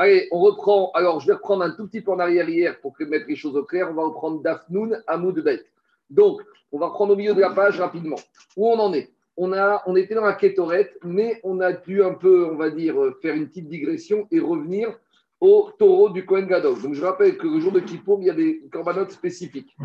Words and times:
Allez, 0.00 0.28
on 0.30 0.38
reprend. 0.38 0.92
Alors, 0.94 1.18
je 1.18 1.26
vais 1.26 1.32
reprendre 1.32 1.64
un 1.64 1.72
tout 1.72 1.88
petit 1.88 2.00
peu 2.00 2.12
en 2.12 2.20
arrière 2.20 2.48
hier 2.48 2.80
pour 2.80 2.94
mettre 3.00 3.26
les 3.26 3.34
choses 3.34 3.56
au 3.56 3.64
clair. 3.64 3.88
On 3.90 3.94
va 3.94 4.04
reprendre 4.04 4.40
Dafnoun 4.42 5.02
Bet. 5.44 5.64
Donc, 6.08 6.40
on 6.70 6.78
va 6.78 6.86
reprendre 6.86 7.14
au 7.14 7.16
milieu 7.16 7.34
de 7.34 7.40
la 7.40 7.50
page 7.50 7.80
rapidement. 7.80 8.14
Où 8.56 8.68
on 8.68 8.78
en 8.78 8.92
est? 8.92 9.10
On, 9.36 9.52
a, 9.52 9.82
on 9.86 9.96
était 9.96 10.14
dans 10.14 10.24
la 10.24 10.34
Kétorette, 10.34 10.96
mais 11.02 11.40
on 11.42 11.58
a 11.58 11.72
dû 11.72 12.00
un 12.00 12.14
peu, 12.14 12.46
on 12.46 12.54
va 12.54 12.70
dire, 12.70 12.94
faire 13.20 13.34
une 13.34 13.48
petite 13.48 13.66
digression 13.66 14.28
et 14.30 14.38
revenir 14.38 14.96
au 15.40 15.70
taureau 15.80 16.10
du 16.10 16.24
Kohen 16.24 16.46
Gadol. 16.46 16.80
Donc, 16.80 16.94
je 16.94 17.04
rappelle 17.04 17.36
que 17.36 17.48
le 17.48 17.58
jour 17.58 17.72
de 17.72 17.80
Kippour, 17.80 18.18
il 18.20 18.28
y 18.28 18.30
a 18.30 18.34
des 18.34 18.62
corbanotes 18.70 19.10
spécifiques. 19.10 19.76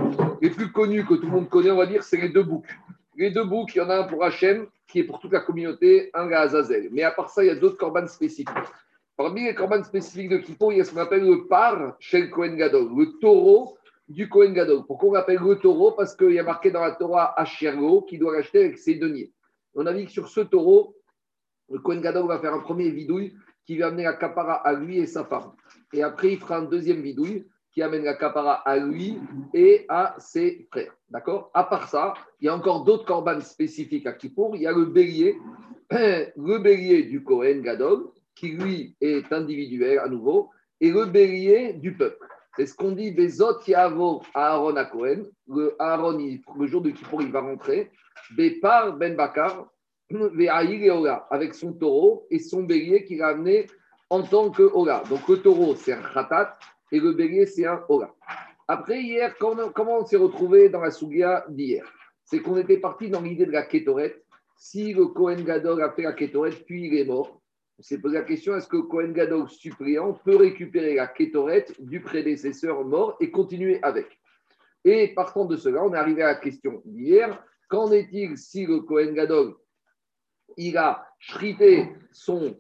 Les 0.44 0.52
plus 0.52 0.72
connus 0.72 1.06
que 1.06 1.16
tout 1.16 1.26
le 1.26 1.32
monde 1.32 1.50
connaît, 1.50 1.72
on 1.72 1.78
va 1.78 1.88
dire, 1.88 2.04
c'est 2.04 2.18
les 2.18 2.30
deux 2.30 2.44
boucs. 2.44 2.70
Les 3.18 3.32
deux 3.32 3.46
boucs, 3.46 3.74
il 3.74 3.80
y 3.80 3.82
en 3.82 3.90
a 3.90 3.96
un 3.96 4.04
pour 4.04 4.24
Hachem, 4.24 4.68
qui 4.88 5.00
est 5.00 5.06
pour 5.06 5.20
toute 5.20 5.34
la 5.34 5.40
communauté, 5.40 6.12
un 6.14 6.32
à 6.32 6.42
Azazel. 6.42 6.90
Mais 6.92 7.02
à 7.02 7.10
part 7.10 7.32
ça, 7.32 7.44
il 7.44 7.48
y 7.48 7.50
a 7.50 7.56
d'autres 7.56 7.78
corbanes 7.78 8.08
spécifiques. 8.08 8.50
Parmi 9.16 9.44
les 9.44 9.54
corbanes 9.54 9.84
spécifiques 9.84 10.30
de 10.30 10.38
Kippour, 10.38 10.74
il 10.74 10.80
y 10.80 10.82
a 10.82 10.86
ce 10.86 10.92
qu'on 10.92 11.00
appelle 11.00 11.24
le 11.24 11.48
par 11.48 11.96
chez 12.00 12.22
le 12.22 12.28
Kohen 12.30 12.56
Gadol, 12.56 12.90
le 12.98 13.20
taureau 13.20 13.78
du 14.08 14.28
Kohen 14.28 14.54
Gadol. 14.54 14.86
Pourquoi 14.88 15.10
on 15.10 15.14
l'appelle 15.14 15.40
le 15.40 15.56
taureau? 15.56 15.92
Parce 15.92 16.16
qu'il 16.16 16.32
y 16.32 16.40
a 16.40 16.44
marqué 16.44 16.72
dans 16.72 16.82
la 16.82 16.92
Torah 16.92 17.40
Ashergo 17.40 18.02
qui 18.02 18.18
doit 18.18 18.36
l'acheter 18.36 18.66
avec 18.66 18.80
ses 18.80 18.96
deniers. 18.96 19.32
On 19.76 19.86
a 19.86 19.94
dit 19.94 20.06
que 20.06 20.12
sur 20.12 20.28
ce 20.30 20.42
taureau, 20.42 20.96
le 21.70 21.80
Kohen 21.80 22.02
Gadol 22.02 22.28
va 22.28 22.40
faire 22.40 22.56
un 22.56 22.60
premier 22.60 22.90
vidouille 22.90 23.36
qui 23.66 23.78
va 23.78 23.88
amener 23.88 24.04
la 24.04 24.14
capara 24.14 24.56
à 24.56 24.74
lui 24.74 24.98
et 24.98 25.06
sa 25.06 25.24
femme. 25.26 25.52
Et 25.94 26.02
après, 26.02 26.34
il 26.34 26.40
fera 26.40 26.58
un 26.58 26.64
deuxième 26.64 27.02
vidouille 27.02 27.46
qui 27.72 27.82
amène 27.82 28.04
la 28.04 28.16
capara 28.16 28.54
à 28.68 28.78
lui 28.78 29.20
et 29.54 29.86
à 29.90 30.16
ses 30.18 30.68
frères. 30.72 30.96
D'accord? 31.10 31.50
À 31.54 31.64
part 31.64 31.88
ça, 31.88 32.14
il 32.40 32.46
y 32.46 32.50
a 32.50 32.56
encore 32.56 32.84
d'autres 32.84 33.06
corbanes 33.06 33.42
spécifiques 33.42 34.06
à 34.06 34.14
Kippour. 34.14 34.56
Il 34.56 34.64
y 34.64 34.68
a 34.68 34.72
le 34.72 34.86
bélier, 34.86 35.38
le 35.92 36.58
bélier 36.58 37.04
du 37.04 37.24
Kohen 37.24 37.62
Gadol, 37.62 38.10
qui 38.36 38.50
lui 38.50 38.96
est 39.02 39.32
individuel 39.32 40.00
à 40.00 40.08
nouveau, 40.08 40.50
et 40.82 40.92
le 40.92 41.06
bélier 41.06 41.74
du 41.74 41.96
peuple. 41.96 42.28
C'est 42.56 42.66
ce 42.66 42.76
qu'on 42.76 42.92
dit 42.92 43.12
Bezot 43.12 43.62
Yavo 43.66 44.22
Aaron 44.34 44.76
à 44.76 44.86
Cohen. 44.86 45.24
Le 45.48 45.76
Aaron, 45.80 46.18
le 46.18 46.68
jour 46.68 46.82
de 46.82 46.92
Kippour, 46.92 47.22
il 47.22 47.32
va 47.32 47.42
rentrer. 47.42 47.90
Bepar 48.38 48.96
Ben 48.98 49.16
Bakar, 49.16 49.70
avec 51.32 51.56
son 51.56 51.74
taureau 51.74 52.28
et 52.30 52.40
son 52.40 52.64
bélier 52.64 53.06
qu'il 53.06 53.22
a 53.24 53.30
amené 53.30 53.68
en 54.10 54.22
tant 54.22 54.52
que 54.52 54.64
Ola. 54.64 55.04
Donc 55.10 55.28
le 55.28 55.38
taureau, 55.42 55.76
c'est 55.76 55.94
un 55.94 56.02
Khatat 56.02 56.58
et 56.92 57.00
le 57.00 57.14
bélier, 57.14 57.48
c'est 57.48 57.66
un 57.66 57.84
Ola. 57.90 58.14
Après, 58.68 59.02
hier, 59.02 59.36
comment 59.38 60.00
on 60.00 60.06
s'est 60.06 60.18
retrouvé 60.18 60.70
dans 60.70 60.82
la 60.82 60.92
Sougia 60.92 61.46
d'hier? 61.50 61.84
C'est 62.24 62.40
qu'on 62.40 62.58
était 62.58 62.78
parti 62.78 63.10
dans 63.10 63.22
l'idée 63.22 63.46
de 63.46 63.52
la 63.52 63.64
Kétoret. 63.64 64.24
Si 64.56 64.94
le 64.94 65.08
Kohen 65.08 65.44
Gadol 65.44 65.82
a 65.82 65.92
fait 65.92 66.04
la 66.04 66.14
Kétoret, 66.14 66.52
puis 66.66 66.88
il 66.88 66.96
est 66.98 67.06
mort, 67.06 67.42
s'est 67.84 68.00
posé 68.00 68.16
la 68.16 68.24
question 68.24 68.56
est-ce 68.56 68.68
que 68.68 68.78
Kohen 68.78 69.14
Gadol 69.14 69.50
suppléant 69.50 70.14
peut 70.14 70.38
récupérer 70.38 70.96
la 70.96 71.08
Kétoret 71.08 71.66
du 71.80 72.00
prédécesseur 72.00 72.86
mort 72.86 73.18
et 73.20 73.30
continuer 73.30 73.80
avec? 73.84 74.20
Et 74.86 75.14
partant 75.14 75.46
de 75.46 75.58
cela, 75.58 75.84
on 75.84 75.94
est 75.94 75.98
arrivé 75.98 76.24
à 76.24 76.28
la 76.28 76.36
question 76.36 76.82
d'hier. 76.86 77.44
Qu'en 77.70 77.92
est-il 77.92 78.38
si 78.38 78.66
le 78.66 78.82
Kohen 78.82 79.14
Gadol 79.14 79.56
il 80.58 80.78
a 80.78 81.08
shrité 81.20 81.90
son, 82.12 82.56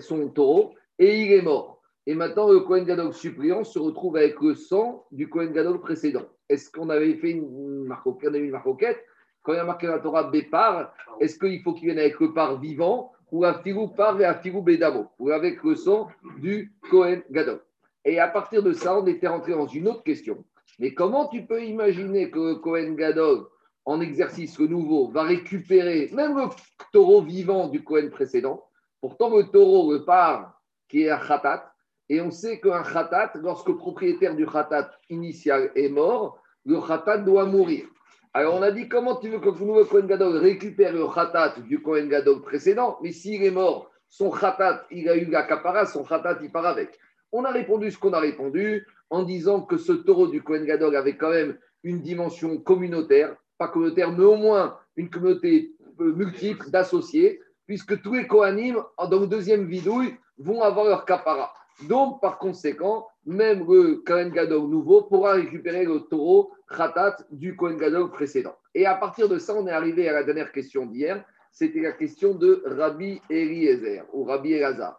son 0.00 0.28
taureau 0.28 0.74
et 0.98 1.22
il 1.22 1.32
est 1.32 1.42
mort? 1.42 1.80
Et 2.06 2.14
maintenant, 2.14 2.50
le 2.50 2.60
Kohen 2.60 2.84
Gadol 2.84 3.12
suppléant 3.14 3.64
se 3.64 3.78
retrouve 3.78 4.16
avec 4.16 4.40
le 4.40 4.54
sang 4.54 5.06
du 5.10 5.28
Kohen 5.28 5.52
Gadol 5.52 5.80
précédent. 5.80 6.26
Est-ce 6.48 6.70
qu'on 6.70 6.90
avait 6.90 7.14
fait 7.14 7.30
une 7.30 7.84
marcoquette, 7.84 8.34
une 8.34 8.50
marcoquette 8.50 9.02
Quand 9.42 9.52
il 9.52 9.56
y 9.56 9.60
a 9.60 9.64
marqué 9.64 9.86
la 9.86 10.00
Torah 10.00 10.24
Bépar, 10.24 10.92
est-ce 11.20 11.38
qu'il 11.38 11.62
faut 11.62 11.72
qu'il 11.72 11.86
vienne 11.86 11.98
avec 11.98 12.20
le 12.20 12.34
par 12.34 12.60
vivant? 12.60 13.13
Ou 13.34 13.44
un 13.44 13.54
filou 13.54 13.88
par 13.88 14.20
et 14.20 14.24
un 14.24 14.34
filou 14.34 14.62
bédamo 14.62 15.10
Ou 15.18 15.30
avec 15.30 15.60
le 15.64 15.74
sang 15.74 16.06
du 16.38 16.72
Kohen 16.88 17.20
Gadol 17.32 17.60
Et 18.04 18.20
à 18.20 18.28
partir 18.28 18.62
de 18.62 18.72
ça, 18.72 18.96
on 18.96 19.04
était 19.08 19.26
rentré 19.26 19.52
dans 19.52 19.66
une 19.66 19.88
autre 19.88 20.04
question. 20.04 20.44
Mais 20.78 20.94
comment 20.94 21.26
tu 21.26 21.44
peux 21.44 21.64
imaginer 21.64 22.30
que 22.30 22.38
le 22.38 22.54
Kohen 22.54 22.94
Gadol, 22.94 23.48
en 23.86 24.00
exercice, 24.00 24.60
nouveau, 24.60 25.08
va 25.08 25.24
récupérer 25.24 26.10
même 26.12 26.36
le 26.36 26.44
taureau 26.92 27.22
vivant 27.22 27.66
du 27.66 27.82
Kohen 27.82 28.08
précédent? 28.08 28.62
Pourtant, 29.00 29.36
le 29.36 29.42
taureau, 29.42 29.92
le 29.92 30.04
par 30.04 30.62
qui 30.88 31.02
est 31.02 31.10
un 31.10 31.18
khatat. 31.18 31.72
Et 32.08 32.20
on 32.20 32.30
sait 32.30 32.60
qu'un 32.60 32.84
khatat, 32.84 33.32
lorsque 33.42 33.68
le 33.68 33.76
propriétaire 33.76 34.36
du 34.36 34.46
khatat 34.46 34.92
initial 35.10 35.72
est 35.74 35.88
mort, 35.88 36.38
le 36.64 36.80
khatat 36.80 37.18
doit 37.18 37.46
mourir. 37.46 37.86
Alors 38.36 38.56
on 38.56 38.62
a 38.62 38.72
dit 38.72 38.88
comment 38.88 39.14
tu 39.14 39.28
veux 39.28 39.38
que 39.38 39.48
le 39.48 39.64
nouveau 39.64 39.84
Kohen 39.84 40.08
Gadol 40.08 40.38
récupère 40.38 40.92
le 40.92 41.06
khatat 41.06 41.54
du 41.68 41.80
Kohen 41.80 42.08
Gadol 42.08 42.42
précédent, 42.42 42.98
mais 43.00 43.12
s'il 43.12 43.44
est 43.44 43.52
mort, 43.52 43.92
son 44.08 44.28
khatat, 44.28 44.86
il 44.90 45.08
a 45.08 45.14
eu 45.14 45.26
la 45.26 45.44
capara, 45.44 45.86
son 45.86 46.02
khatat, 46.02 46.38
il 46.42 46.50
part 46.50 46.66
avec. 46.66 46.98
On 47.30 47.44
a 47.44 47.52
répondu 47.52 47.92
ce 47.92 47.98
qu'on 47.98 48.12
a 48.12 48.18
répondu 48.18 48.84
en 49.08 49.22
disant 49.22 49.60
que 49.60 49.76
ce 49.76 49.92
taureau 49.92 50.26
du 50.26 50.42
Kohen 50.42 50.64
Gadol 50.64 50.96
avait 50.96 51.16
quand 51.16 51.30
même 51.30 51.56
une 51.84 52.00
dimension 52.00 52.58
communautaire, 52.58 53.36
pas 53.56 53.68
communautaire, 53.68 54.10
mais 54.10 54.24
au 54.24 54.34
moins 54.34 54.78
une 54.96 55.10
communauté 55.10 55.72
euh, 56.00 56.12
multiple 56.12 56.70
d'associés, 56.70 57.40
puisque 57.68 58.02
tous 58.02 58.14
les 58.14 58.26
Kohanim, 58.26 58.82
dans 58.98 59.20
le 59.20 59.28
deuxième 59.28 59.66
vidouille, 59.66 60.16
vont 60.38 60.60
avoir 60.60 60.86
leur 60.86 61.04
capara. 61.04 61.54
Donc, 61.82 62.20
par 62.20 62.38
conséquent, 62.38 63.06
même 63.26 63.66
le 63.66 63.96
Kohen 64.06 64.30
Gadol 64.30 64.68
nouveau 64.68 65.02
pourra 65.02 65.32
récupérer 65.32 65.84
le 65.84 66.00
taureau 66.00 66.52
Khatat 66.68 67.16
du 67.30 67.56
Kohen 67.56 67.76
Gadol 67.76 68.10
précédent. 68.10 68.56
Et 68.74 68.86
à 68.86 68.94
partir 68.94 69.28
de 69.28 69.38
ça, 69.38 69.54
on 69.54 69.66
est 69.66 69.72
arrivé 69.72 70.08
à 70.08 70.12
la 70.12 70.22
dernière 70.22 70.52
question 70.52 70.86
d'hier. 70.86 71.24
C'était 71.50 71.80
la 71.80 71.92
question 71.92 72.34
de 72.34 72.62
Rabbi 72.66 73.20
Eliezer 73.30 74.04
ou 74.12 74.24
Rabbi 74.24 74.52
Elazar. 74.52 74.98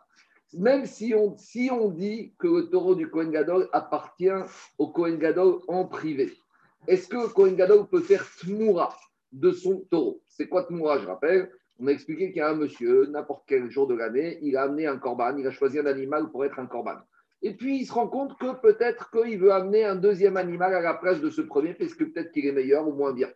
Même 0.54 0.86
si 0.86 1.14
on, 1.14 1.38
si 1.38 1.70
dit 1.96 2.34
que 2.40 2.48
le 2.48 2.70
taureau 2.70 2.96
du 2.96 3.10
Kohen 3.10 3.32
Gadol 3.32 3.68
appartient 3.74 4.30
au 4.78 4.88
Kohen 4.88 5.18
Gadol 5.18 5.60
en 5.68 5.86
privé, 5.86 6.34
est-ce 6.88 7.08
que 7.08 7.18
le 7.18 7.28
Kohen 7.28 7.56
Gadol 7.56 7.88
peut 7.88 8.02
faire 8.02 8.26
Tmoura 8.40 8.96
de 9.32 9.52
son 9.52 9.80
taureau? 9.90 10.22
C'est 10.28 10.48
quoi 10.48 10.64
Tmoura, 10.64 11.00
je 11.00 11.08
rappelle? 11.08 11.52
On 11.80 11.88
a 11.88 11.92
expliqué 11.92 12.28
qu'il 12.28 12.38
y 12.38 12.42
a 12.42 12.50
un 12.50 12.56
monsieur, 12.56 13.08
n'importe 13.08 13.44
quel 13.48 13.70
jour 13.70 13.88
de 13.88 13.96
l'année, 13.96 14.40
il 14.42 14.56
a 14.56 14.64
amené 14.64 14.88
un 14.88 14.98
corban, 14.98 15.36
il 15.38 15.46
a 15.46 15.52
choisi 15.52 15.80
un 15.80 15.86
animal 15.86 16.30
pour 16.32 16.46
être 16.46 16.60
un 16.60 16.68
corban. 16.68 16.96
Et 17.42 17.54
puis 17.54 17.78
il 17.78 17.86
se 17.86 17.94
rend 17.94 18.08
compte 18.08 18.38
que 18.40 18.54
peut-être 18.62 19.12
qu'il 19.12 19.38
veut 19.40 19.52
amener 19.52 19.84
un 19.84 19.96
deuxième 19.96 20.38
animal 20.38 20.74
à 20.74 20.82
la 20.82 20.94
place 20.94 21.20
de 21.20 21.30
ce 21.30 21.42
premier, 21.42 21.74
parce 21.74 21.94
que 21.94 22.06
peut-être 22.06 22.32
qu'il 22.32 22.46
est 22.46 22.52
meilleur 22.52 22.88
ou 22.88 22.94
moins 22.94 23.14
bien. 23.14 23.30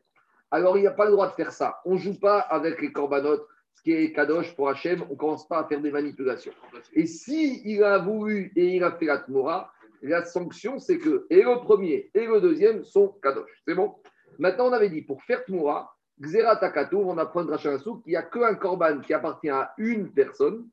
Alors 0.51 0.77
il 0.77 0.81
n'y 0.81 0.87
a 0.87 0.91
pas 0.91 1.05
le 1.05 1.11
droit 1.11 1.27
de 1.27 1.33
faire 1.33 1.51
ça. 1.51 1.79
On 1.85 1.93
ne 1.93 1.99
joue 1.99 2.17
pas 2.19 2.39
avec 2.39 2.81
les 2.81 2.91
corbanotes, 2.91 3.45
ce 3.75 3.83
qui 3.83 3.91
est 3.91 4.11
kadosh 4.11 4.55
pour 4.55 4.69
Hachem, 4.69 5.03
on 5.09 5.13
ne 5.13 5.17
commence 5.17 5.47
pas 5.47 5.59
à 5.59 5.67
faire 5.67 5.81
des 5.81 5.91
manipulations. 5.91 6.53
Et 6.93 7.05
si 7.05 7.61
il 7.65 7.83
a 7.83 7.99
voulu 7.99 8.51
et 8.55 8.75
il 8.75 8.83
a 8.83 8.91
fait 8.93 9.05
la 9.05 9.19
tmora, 9.19 9.71
la 10.01 10.23
sanction 10.23 10.79
c'est 10.79 10.97
que 10.97 11.27
et 11.29 11.43
le 11.43 11.61
premier 11.61 12.09
et 12.13 12.25
le 12.25 12.41
deuxième 12.41 12.83
sont 12.83 13.09
kadosh. 13.21 13.61
C'est 13.67 13.75
bon? 13.75 13.95
Maintenant 14.37 14.69
on 14.69 14.73
avait 14.73 14.89
dit 14.89 15.01
pour 15.01 15.21
faire 15.23 15.43
tmora, 15.45 15.93
Xeratakatour, 16.21 17.07
on 17.07 17.17
apprend 17.17 17.45
de 17.45 17.55
qu'il 17.55 18.11
n'y 18.11 18.15
a 18.15 18.23
qu'un 18.23 18.55
korban 18.55 18.99
qui 18.99 19.13
appartient 19.13 19.49
à 19.49 19.73
une 19.77 20.11
personne 20.11 20.67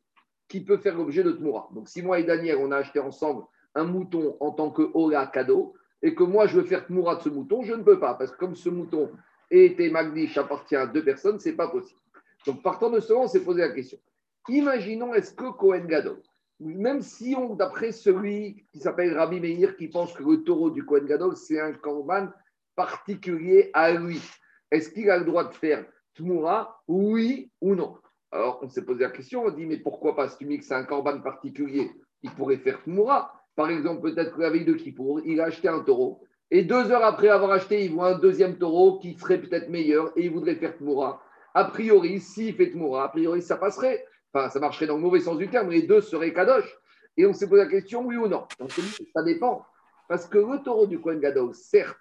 qui 0.49 0.65
peut 0.65 0.79
faire 0.79 0.97
l'objet 0.97 1.23
de 1.23 1.33
Tmoura. 1.33 1.69
Donc, 1.73 1.89
si 1.89 2.03
moi 2.03 2.19
et 2.19 2.25
Daniel, 2.25 2.59
on 2.59 2.73
a 2.73 2.79
acheté 2.79 2.99
ensemble 2.99 3.45
un 3.75 3.85
mouton 3.85 4.37
en 4.41 4.53
tant 4.53 4.71
que 4.71 4.91
Ola 4.95 5.27
cadeau, 5.27 5.75
et 6.03 6.15
que 6.15 6.25
moi, 6.25 6.47
je 6.47 6.59
veux 6.59 6.65
faire 6.65 6.87
Tmoura 6.87 7.17
de 7.17 7.23
ce 7.23 7.29
mouton, 7.29 7.63
je 7.63 7.75
ne 7.75 7.83
peux 7.83 7.99
pas, 7.99 8.15
parce 8.15 8.31
que 8.33 8.37
comme 8.37 8.55
ce 8.55 8.69
mouton 8.69 9.11
était 9.51 9.91
Magdish 9.91 10.37
appartient 10.37 10.77
à 10.77 10.87
deux 10.87 11.05
personnes, 11.05 11.39
ce 11.39 11.49
n'est 11.49 11.57
pas 11.57 11.69
possible. 11.69 12.01
Donc, 12.47 12.63
partant 12.63 12.91
de 12.91 13.01
cela, 13.01 13.21
on 13.21 13.29
s'est 13.29 13.41
posé 13.41 13.61
la 13.61 13.71
question. 13.71 13.99
Imaginons, 14.49 15.15
est-ce 15.15 15.33
que 15.33 15.51
Cohen 15.51 15.87
Gadol, 15.87 16.23
même 16.61 17.03
si 17.03 17.35
on, 17.37 17.55
d'après 17.55 17.93
celui 17.93 18.65
qui 18.73 18.79
s'appelle 18.79 19.17
Rabbi 19.17 19.41
Meir, 19.41 19.77
qui 19.77 19.89
pense 19.89 20.13
que 20.13 20.23
le 20.23 20.43
taureau 20.45 20.71
du 20.71 20.85
Cohen 20.85 21.05
Gadol, 21.05 21.37
c'est 21.37 21.61
un 21.61 21.73
korban 21.73 22.29
particulier 22.77 23.71
à 23.73 23.93
lui, 23.93 24.21
est-ce 24.71 24.91
qu'il 24.91 25.11
a 25.11 25.19
le 25.19 25.25
droit 25.25 25.45
de 25.45 25.55
faire 25.55 25.85
Tmoura, 26.15 26.83
oui 26.89 27.51
ou 27.61 27.75
non? 27.75 27.97
Alors, 28.33 28.59
on 28.63 28.69
s'est 28.69 28.85
posé 28.85 29.05
la 29.05 29.11
question, 29.11 29.45
on 29.45 29.51
dit, 29.51 29.67
mais 29.67 29.79
pourquoi 29.79 30.17
pas 30.17 30.29
Si 30.29 30.39
tu 30.39 30.47
me 30.47 30.57
que 30.57 30.65
c'est 30.65 30.75
un 30.75 30.85
corban 30.85 31.21
particulier, 31.21 31.91
il 32.23 32.31
pourrait 32.31 32.59
faire 32.59 32.83
Tmoura. 32.83 33.33
Par 33.55 33.71
exemple, 33.71 34.03
peut-être 34.03 34.35
que 34.35 34.43
la 34.43 34.51
veille 34.51 34.65
de 34.65 34.75
Kippour, 34.75 35.21
il 35.25 35.41
a 35.41 35.45
acheté 35.45 35.69
un 35.69 35.81
taureau, 35.81 36.23
et 36.51 36.63
deux 36.63 36.91
heures 36.93 37.05
après 37.05 37.29
avoir 37.29 37.51
acheté, 37.53 37.85
il 37.85 37.93
voit 37.93 38.15
un 38.15 38.19
deuxième 38.19 38.59
taureau 38.59 38.99
qui 38.99 39.15
serait 39.15 39.41
peut-être 39.41 39.69
meilleur, 39.69 40.13
et 40.17 40.25
il 40.25 40.31
voudrait 40.31 40.57
faire 40.57 40.77
Tmoura. 40.77 41.23
A 41.55 41.65
priori, 41.65 42.21
s'il 42.21 42.55
fait 42.55 42.71
Tmoura, 42.71 43.05
a 43.05 43.09
priori, 43.09 43.43
ça 43.43 43.57
passerait. 43.57 44.05
Enfin, 44.33 44.51
ça 44.51 44.61
marcherait 44.61 44.87
dans 44.87 44.97
le 44.97 45.03
mauvais 45.03 45.21
sens 45.21 45.39
du 45.39 45.49
terme, 45.49 45.71
les 45.71 45.83
deux 45.83 46.01
seraient 46.01 46.33
Kadosh. 46.33 46.77
Et 47.17 47.25
on 47.25 47.33
s'est 47.33 47.49
posé 47.49 47.63
la 47.65 47.71
question, 47.71 48.05
oui 48.05 48.17
ou 48.17 48.29
non? 48.29 48.47
Donc, 48.59 48.71
ça 49.15 49.23
dépend. 49.23 49.65
Parce 50.09 50.27
que 50.27 50.39
le 50.39 50.63
taureau 50.63 50.87
du 50.87 51.01
Kohen 51.01 51.19
Gadol, 51.19 51.55
certes, 51.55 51.99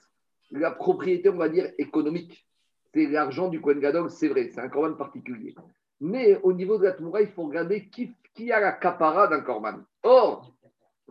la 0.52 0.72
propriété, 0.72 1.30
on 1.30 1.38
va 1.38 1.50
dire, 1.50 1.72
économique, 1.78 2.45
c'est 2.96 3.08
l'argent 3.08 3.50
du 3.50 3.60
Kohen 3.60 3.82
Gadol, 3.82 4.10
c'est 4.10 4.30
vrai, 4.30 4.50
c'est 4.54 4.62
un 4.62 4.70
korban 4.70 4.94
particulier. 4.94 5.54
Mais 6.00 6.40
au 6.44 6.54
niveau 6.54 6.78
de 6.78 6.86
la 6.86 6.94
Toura, 6.94 7.22
il 7.22 7.28
faut 7.28 7.44
regarder 7.44 7.90
qui, 7.90 8.16
qui 8.34 8.54
a 8.54 8.62
la 8.62 8.72
capara 8.72 9.28
d'un 9.28 9.42
korban. 9.42 9.80
Or, 10.04 10.56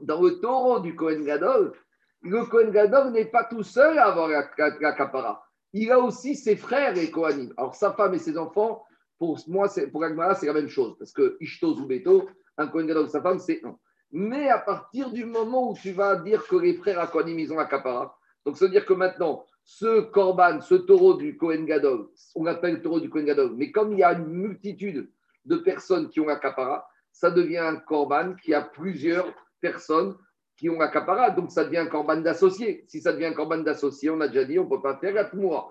dans 0.01 0.23
le 0.23 0.41
taureau 0.41 0.81
du 0.81 0.97
Kohen 0.97 1.25
Gadol, 1.25 1.75
le 2.23 2.43
Kohen 2.47 2.71
Gadol 2.71 3.13
n'est 3.13 3.27
pas 3.27 3.45
tout 3.45 3.63
seul 3.63 3.99
à 3.99 4.07
avoir 4.07 4.29
la, 4.29 4.93
capara. 4.93 5.45
Il 5.75 5.93
a 5.93 5.99
aussi 5.99 6.37
ses 6.37 6.57
frères 6.57 6.97
et 6.97 7.11
Kohanim. 7.11 7.53
Alors, 7.59 7.75
sa 7.75 7.93
femme 7.93 8.15
et 8.15 8.19
ses 8.19 8.39
enfants, 8.39 8.83
pour 9.19 9.39
moi, 9.47 9.69
pour 9.93 10.05
Agmara, 10.05 10.35
c'est 10.37 10.47
la 10.47 10.55
même 10.55 10.69
chose. 10.69 10.97
Parce 10.99 11.13
que 11.13 11.37
Ishto 11.41 11.75
Zubeto, 11.75 12.31
un 12.57 12.69
Kohen 12.69 12.87
Gadol, 12.87 13.11
sa 13.11 13.21
femme, 13.21 13.39
c'est 13.39 13.63
un. 13.63 13.77
mais 14.11 14.49
à 14.49 14.59
partir 14.59 15.11
du 15.11 15.27
moment 15.27 15.73
où 15.73 15.75
tu 15.75 15.93
vas 15.93 16.17
dire 16.17 16.47
que 16.47 16.57
les 16.57 16.73
frères 16.73 17.01
Akonim, 17.01 17.39
ils 17.39 17.53
ont 17.53 17.57
la 17.57 17.67
capara, 17.67 18.17
donc 18.47 18.57
ça 18.57 18.67
veut 18.67 18.71
dire 18.71 18.87
que 18.87 18.95
maintenant, 18.95 19.45
ce 19.65 20.01
korban, 20.01 20.61
ce 20.61 20.75
taureau 20.75 21.15
du 21.15 21.37
Kohen 21.37 21.65
Gadol, 21.65 22.09
on 22.35 22.45
l'appelle 22.45 22.83
taureau 22.83 23.01
du 23.01 23.09
Kohen 23.09 23.25
Gadol, 23.25 23.55
mais 23.57 23.71
comme 23.71 23.93
il 23.93 24.01
y 24.01 24.03
a 24.03 24.13
une 24.13 24.27
multitude 24.27 25.11
de 25.47 25.57
personnes 25.57 26.11
qui 26.11 26.21
ont 26.21 26.27
capara, 26.27 26.87
ça 27.11 27.31
devient 27.31 27.59
un 27.59 27.77
korban 27.77 28.35
qui 28.35 28.53
a 28.53 28.61
plusieurs 28.61 29.33
personnes 29.61 30.17
qui 30.57 30.69
ont 30.69 30.79
capara, 30.79 31.31
donc 31.31 31.51
ça 31.51 31.65
devient 31.65 31.79
un 31.79 31.87
korban 31.87 32.19
d'associé. 32.19 32.85
Si 32.89 33.01
ça 33.01 33.13
devient 33.13 33.27
un 33.27 33.33
korban 33.33 33.59
d'associé, 33.59 34.11
on 34.11 34.21
a 34.21 34.29
déjà 34.29 34.45
dit, 34.45 34.59
on 34.59 34.65
ne 34.65 34.69
peut 34.69 34.83
pas 34.83 34.99
faire 34.99 35.15
la 35.15 35.25
tmoura. 35.25 35.71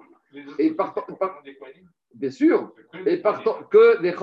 Et 0.57 0.71
partant, 0.71 1.05
bien 2.15 2.31
sûr, 2.31 2.73
et 3.05 3.17
partant, 3.17 3.63
que 3.63 4.01
les 4.01 4.15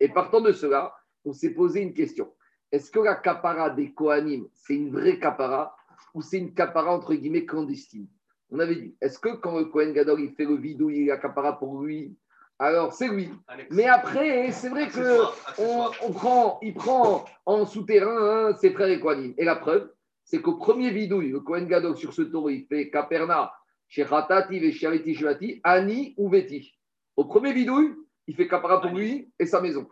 Et 0.00 0.08
partant 0.08 0.40
de 0.40 0.52
cela, 0.52 0.92
on 1.24 1.32
s'est 1.32 1.54
posé 1.54 1.80
une 1.80 1.94
question. 1.94 2.32
Est-ce 2.72 2.90
que 2.90 2.98
la 2.98 3.14
capara 3.14 3.70
des 3.70 3.92
Kohanim, 3.92 4.48
c'est 4.52 4.74
une 4.74 4.90
vraie 4.90 5.18
capara 5.18 5.76
ou 6.12 6.22
c'est 6.22 6.38
une 6.38 6.52
capara 6.52 6.94
entre 6.94 7.14
guillemets 7.14 7.46
clandestine? 7.46 8.08
On 8.50 8.58
avait 8.58 8.76
dit, 8.76 8.94
est-ce 9.00 9.18
que 9.18 9.36
quand 9.36 9.58
le 9.58 9.66
Kohen 9.66 9.92
Gadol 9.92 10.20
il 10.20 10.32
fait 10.32 10.44
le 10.44 10.56
vidou, 10.56 10.90
il 10.90 11.10
a 11.10 11.18
capara 11.18 11.58
pour 11.58 11.82
lui 11.82 12.16
alors, 12.60 12.92
c'est 12.92 13.08
lui. 13.08 13.30
Mais 13.70 13.86
après, 13.86 14.50
c'est 14.50 14.68
vrai 14.68 14.88
que 14.88 15.20
on, 15.58 16.12
prend, 16.12 16.58
il 16.60 16.74
prend 16.74 17.24
en 17.46 17.64
souterrain 17.64 18.48
hein, 18.48 18.56
ses 18.56 18.70
frères 18.70 18.88
et 18.88 18.98
Kohanim. 18.98 19.32
Et 19.38 19.44
la 19.44 19.54
preuve, 19.54 19.88
c'est 20.24 20.42
qu'au 20.42 20.54
premier 20.54 20.90
vidouille, 20.90 21.30
le 21.30 21.40
Kohen 21.40 21.68
Gadol 21.68 21.96
sur 21.96 22.12
ce 22.12 22.22
taureau, 22.22 22.50
il 22.50 22.66
fait 22.66 22.90
Kaperna, 22.90 23.52
chez 23.86 24.02
Ratati 24.02 24.56
et 24.56 24.72
Shariti 24.72 25.14
Shvati, 25.14 25.60
Ani 25.62 26.14
ou 26.16 26.28
Veti. 26.28 26.74
Au 27.16 27.26
premier 27.26 27.52
vidouille, 27.52 27.94
il 28.26 28.34
fait 28.34 28.48
Kapara 28.48 28.80
pour 28.80 28.90
lui 28.90 29.32
et 29.38 29.46
sa 29.46 29.60
maison. 29.60 29.88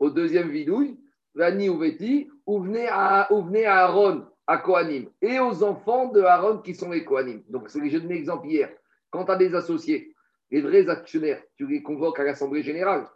Au 0.00 0.10
deuxième 0.10 0.50
vidouille, 0.50 0.98
Ani 1.38 1.68
ou 1.68 1.78
Veti, 1.78 2.28
ou 2.46 2.60
venez 2.62 2.88
à, 2.88 3.28
à 3.30 3.84
Aaron, 3.84 4.26
à 4.48 4.56
Kohanim, 4.56 5.10
et 5.20 5.38
aux 5.38 5.62
enfants 5.62 6.08
de 6.08 6.22
Aaron 6.22 6.58
qui 6.58 6.74
sont 6.74 6.90
les 6.90 7.04
Kohanim. 7.04 7.42
Donc, 7.48 7.68
c'est 7.68 7.86
jeux 7.90 8.00
de 8.00 8.08
l'exemple 8.08 8.48
hier. 8.48 8.70
Quand 9.10 9.26
tu 9.26 9.30
as 9.30 9.36
des 9.36 9.54
associés, 9.54 10.14
les 10.50 10.62
vrais 10.62 10.88
actionnaires, 10.88 11.42
tu 11.56 11.66
les 11.66 11.82
convoques 11.82 12.18
à 12.18 12.24
l'Assemblée 12.24 12.62
générale. 12.62 13.06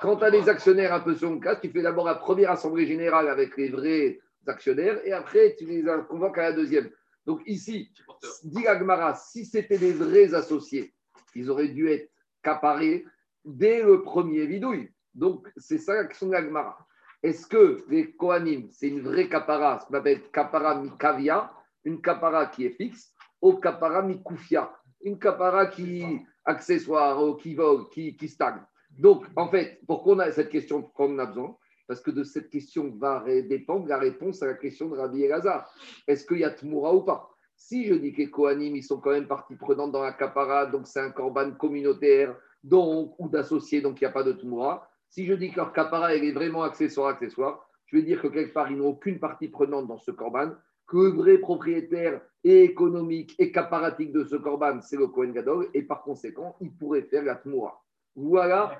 Quand 0.00 0.16
tu 0.16 0.24
as 0.24 0.30
des 0.30 0.48
actionnaires 0.48 0.94
un 0.94 1.00
peu 1.00 1.16
sur 1.16 1.28
le 1.28 1.40
cas, 1.40 1.56
tu 1.56 1.68
fais 1.70 1.82
d'abord 1.82 2.06
la 2.06 2.14
première 2.14 2.52
Assemblée 2.52 2.86
générale 2.86 3.28
avec 3.28 3.56
les 3.56 3.68
vrais 3.68 4.20
actionnaires 4.46 5.00
et 5.04 5.12
après 5.12 5.56
tu 5.58 5.64
les 5.64 5.84
convoques 6.08 6.38
à 6.38 6.42
la 6.42 6.52
deuxième. 6.52 6.88
Donc 7.26 7.40
ici, 7.46 7.90
dit 8.44 8.68
Agmara, 8.68 9.14
si 9.16 9.44
c'était 9.44 9.78
des 9.78 9.92
vrais 9.92 10.34
associés, 10.34 10.94
ils 11.34 11.50
auraient 11.50 11.68
dû 11.68 11.90
être 11.90 12.08
caparés 12.44 13.04
dès 13.44 13.82
le 13.82 14.02
premier 14.02 14.46
vidouille. 14.46 14.88
Donc 15.14 15.48
c'est 15.56 15.78
ça 15.78 15.94
la 15.94 16.04
question 16.04 16.28
d'Agmara. 16.28 16.78
Est-ce 17.22 17.46
que 17.46 17.84
les 17.88 18.12
Kohanim, 18.12 18.68
c'est 18.70 18.88
une 18.88 19.00
vraie 19.00 19.28
capara, 19.28 19.80
ce 19.80 19.86
qu'on 19.86 19.94
appelle 19.94 20.22
capara 20.30 20.80
mikavia, 20.80 21.50
une 21.84 22.00
capara 22.00 22.46
qui 22.46 22.66
est 22.66 22.70
fixe, 22.70 23.12
ou 23.40 23.54
capara 23.54 24.02
mikufia, 24.02 24.70
une 25.02 25.18
capara 25.18 25.66
qui 25.66 26.20
accessoire, 26.44 27.36
qui 27.38 27.54
vogue, 27.54 27.88
qui, 27.90 28.28
stagne. 28.28 28.60
Donc, 28.98 29.26
en 29.36 29.48
fait, 29.48 29.80
pourquoi 29.86 30.14
on 30.14 30.18
a 30.20 30.30
cette 30.30 30.48
question 30.48 30.82
qu'on 30.82 31.18
a 31.18 31.26
besoin? 31.26 31.56
Parce 31.88 32.00
que 32.00 32.10
de 32.10 32.24
cette 32.24 32.50
question 32.50 32.92
va 32.96 33.24
dépendre 33.42 33.86
la 33.86 33.98
réponse 33.98 34.42
à 34.42 34.46
la 34.46 34.54
question 34.54 34.88
de 34.88 34.96
Rabbi 34.96 35.22
Elazar. 35.22 35.70
Est-ce 36.06 36.26
qu'il 36.26 36.38
y 36.38 36.44
a 36.44 36.50
Tmoura 36.50 36.94
ou 36.94 37.02
pas? 37.02 37.30
Si 37.56 37.86
je 37.86 37.94
dis 37.94 38.12
que 38.12 38.18
les 38.18 38.30
Kohanim, 38.30 38.76
ils 38.76 38.82
sont 38.82 39.00
quand 39.00 39.12
même 39.12 39.28
partie 39.28 39.56
prenante 39.56 39.92
dans 39.92 40.02
la 40.02 40.12
capara, 40.12 40.66
donc 40.66 40.86
c'est 40.86 41.00
un 41.00 41.10
corban 41.10 41.52
communautaire, 41.52 42.36
donc, 42.62 43.14
ou 43.18 43.28
d'associés, 43.28 43.80
donc 43.80 44.00
il 44.00 44.04
n'y 44.04 44.08
a 44.08 44.12
pas 44.12 44.24
de 44.24 44.32
Tmoura. 44.32 44.88
Si 45.16 45.24
je 45.24 45.32
dis 45.32 45.50
que 45.50 45.56
leur 45.56 45.72
capara 45.72 46.14
est 46.14 46.30
vraiment 46.30 46.62
accessoire, 46.62 47.08
accessoire, 47.08 47.66
je 47.86 47.96
vais 47.96 48.02
dire 48.02 48.20
que 48.20 48.26
quelque 48.26 48.52
part, 48.52 48.70
ils 48.70 48.76
n'ont 48.76 48.88
aucune 48.88 49.18
partie 49.18 49.48
prenante 49.48 49.86
dans 49.86 49.96
ce 49.96 50.10
corban, 50.10 50.50
que 50.86 50.98
le 50.98 51.08
vrai 51.08 51.38
propriétaire 51.38 52.20
économique 52.44 53.34
et 53.38 53.50
caparatique 53.50 54.12
de 54.12 54.24
ce 54.24 54.36
corban, 54.36 54.82
c'est 54.82 54.98
le 54.98 55.06
Kohen 55.06 55.32
Gadol, 55.32 55.70
et 55.72 55.80
par 55.80 56.02
conséquent, 56.02 56.54
il 56.60 56.70
pourrait 56.70 57.00
faire 57.00 57.22
la 57.22 57.36
Tmoura. 57.36 57.82
Voilà 58.14 58.78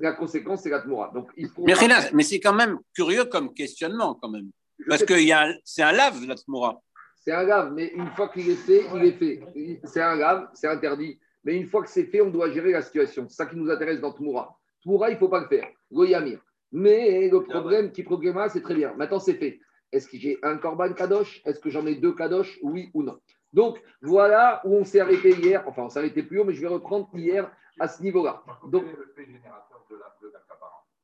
la 0.00 0.12
conséquence, 0.14 0.62
c'est 0.62 0.70
la 0.70 0.80
Tmoura. 0.80 1.12
Donc, 1.14 1.30
il 1.36 1.48
Mais, 1.58 1.74
mais 2.12 2.24
c'est 2.24 2.40
quand 2.40 2.54
même 2.54 2.80
curieux 2.92 3.26
comme 3.26 3.54
questionnement, 3.54 4.18
quand 4.20 4.30
même. 4.30 4.50
Parce 4.88 5.04
que 5.04 5.14
c'est 5.62 5.82
un 5.82 5.92
lave, 5.92 6.26
la 6.26 6.34
Tmoura. 6.34 6.82
C'est 7.24 7.30
un 7.30 7.44
lave, 7.44 7.72
mais 7.72 7.92
une 7.94 8.10
fois 8.16 8.28
qu'il 8.30 8.50
est 8.50 8.56
fait, 8.56 8.82
il 8.96 9.04
est 9.04 9.12
fait. 9.12 9.78
C'est 9.84 10.02
un 10.02 10.16
lave, 10.16 10.48
c'est 10.54 10.66
interdit. 10.66 11.20
Mais 11.44 11.54
une 11.54 11.68
fois 11.68 11.84
que 11.84 11.88
c'est 11.88 12.06
fait, 12.06 12.20
on 12.20 12.30
doit 12.30 12.50
gérer 12.50 12.72
la 12.72 12.82
situation. 12.82 13.28
C'est 13.28 13.36
ça 13.36 13.46
qui 13.46 13.54
nous 13.54 13.70
intéresse 13.70 14.00
dans 14.00 14.12
Tmoura. 14.12 14.58
Tmoura, 14.82 15.10
il 15.10 15.14
ne 15.14 15.18
faut 15.18 15.28
pas 15.28 15.40
le 15.40 15.46
faire. 15.46 15.68
Goyamir. 15.90 16.40
Mais 16.72 17.28
le 17.28 17.42
problème 17.42 17.92
qui 17.92 18.02
programme, 18.02 18.48
c'est 18.48 18.62
très 18.62 18.74
bien. 18.74 18.94
Maintenant, 18.94 19.18
c'est 19.18 19.34
fait. 19.34 19.60
Est-ce 19.92 20.08
que 20.08 20.16
j'ai 20.16 20.38
un 20.42 20.56
Corban 20.56 20.92
Kadosh? 20.94 21.42
Est-ce 21.44 21.60
que 21.60 21.68
j'en 21.68 21.86
ai 21.86 21.96
deux 21.96 22.14
Kadosh? 22.14 22.58
Oui 22.62 22.90
ou 22.94 23.02
non 23.02 23.18
Donc, 23.52 23.78
voilà 24.00 24.62
où 24.64 24.74
on 24.76 24.84
s'est 24.84 25.00
arrêté 25.00 25.32
hier. 25.32 25.62
Enfin, 25.68 25.82
on 25.82 25.88
s'est 25.90 25.98
arrêté 25.98 26.22
plus 26.22 26.40
haut, 26.40 26.44
mais 26.44 26.54
je 26.54 26.62
vais 26.62 26.68
reprendre 26.68 27.10
hier 27.12 27.54
à 27.78 27.88
ce 27.88 28.02
niveau-là. 28.02 28.42
Donc, 28.68 28.84
le 28.84 29.12
fait 29.14 29.26
générateur 29.26 29.84
de 29.90 29.96
la, 29.96 30.16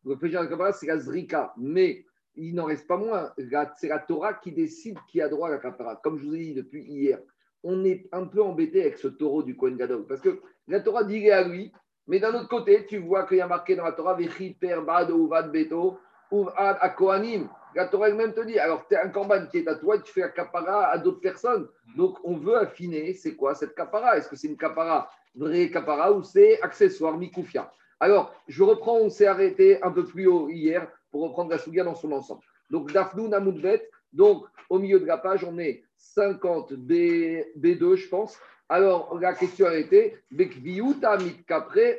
Le 0.04 0.16
fait 0.16 0.28
générateur 0.28 0.74
c'est 0.74 0.86
la 0.86 0.98
Zrika. 0.98 1.52
Mais 1.58 2.06
il 2.34 2.54
n'en 2.54 2.64
reste 2.64 2.86
pas 2.86 2.96
moins. 2.96 3.32
C'est 3.76 3.88
la 3.88 3.98
Torah 3.98 4.34
qui 4.34 4.52
décide 4.52 4.96
qui 5.10 5.20
a 5.20 5.28
droit 5.28 5.48
à 5.48 5.52
la 5.52 5.58
Kapara. 5.58 5.96
Comme 5.96 6.18
je 6.18 6.24
vous 6.24 6.34
ai 6.34 6.38
dit 6.38 6.54
depuis 6.54 6.82
hier, 6.84 7.20
on 7.62 7.84
est 7.84 8.08
un 8.12 8.24
peu 8.24 8.42
embêté 8.42 8.80
avec 8.80 8.96
ce 8.96 9.08
taureau 9.08 9.42
du 9.42 9.54
Kohen 9.54 9.76
Gadol. 9.76 10.06
Parce 10.06 10.22
que 10.22 10.40
la 10.66 10.80
Torah 10.80 11.04
dit 11.04 11.30
à 11.30 11.46
lui. 11.46 11.72
Mais 12.08 12.18
d'un 12.18 12.34
autre 12.34 12.48
côté, 12.48 12.86
tu 12.86 12.98
vois 12.98 13.24
qu'il 13.24 13.36
y 13.36 13.40
a 13.42 13.46
marqué 13.46 13.76
dans 13.76 13.84
la 13.84 13.92
Torah, 13.92 14.14
Vechi 14.14 14.54
Per 14.54 14.80
Bad 14.84 15.10
Uvad 15.10 15.52
Beto, 15.52 15.98
Uvad 16.32 16.78
Akohanim. 16.80 17.48
La 17.74 17.86
Torah 17.86 18.08
elle-même 18.08 18.32
te 18.32 18.40
dit, 18.40 18.58
alors 18.58 18.86
tu 18.88 18.94
es 18.94 18.98
un 18.98 19.10
corban 19.10 19.46
qui 19.46 19.58
est 19.58 19.68
à 19.68 19.74
toi, 19.74 19.98
tu 19.98 20.10
fais 20.10 20.22
un 20.22 20.30
capara 20.30 20.86
à 20.86 20.98
d'autres 20.98 21.20
personnes. 21.20 21.68
Donc 21.96 22.16
on 22.24 22.36
veut 22.36 22.56
affiner, 22.56 23.12
c'est 23.12 23.36
quoi 23.36 23.54
cette 23.54 23.74
capara 23.74 24.16
Est-ce 24.16 24.28
que 24.28 24.36
c'est 24.36 24.48
une 24.48 24.56
capara 24.56 25.10
vraie 25.34 25.70
capara 25.70 26.10
ou 26.12 26.22
c'est 26.22 26.60
accessoire, 26.62 27.16
mikoufia 27.16 27.70
Alors, 28.00 28.34
je 28.48 28.62
reprends, 28.62 28.96
on 28.96 29.10
s'est 29.10 29.26
arrêté 29.26 29.82
un 29.82 29.90
peu 29.90 30.04
plus 30.04 30.26
haut 30.26 30.48
hier 30.48 30.88
pour 31.10 31.22
reprendre 31.22 31.50
la 31.50 31.58
souga 31.58 31.84
dans 31.84 31.94
son 31.94 32.12
ensemble. 32.12 32.40
Donc 32.70 32.90
Dafnou 32.92 33.28
Namoudvet, 33.28 33.88
donc 34.12 34.44
au 34.70 34.78
milieu 34.78 34.98
de 34.98 35.06
la 35.06 35.18
page, 35.18 35.44
on 35.44 35.58
est 35.58 35.84
50 35.96 36.72
B, 36.72 36.92
B2, 37.58 37.96
je 37.96 38.08
pense. 38.08 38.38
Alors, 38.70 39.18
la 39.18 39.32
question 39.32 39.66
a 39.66 39.74
été 39.74 40.18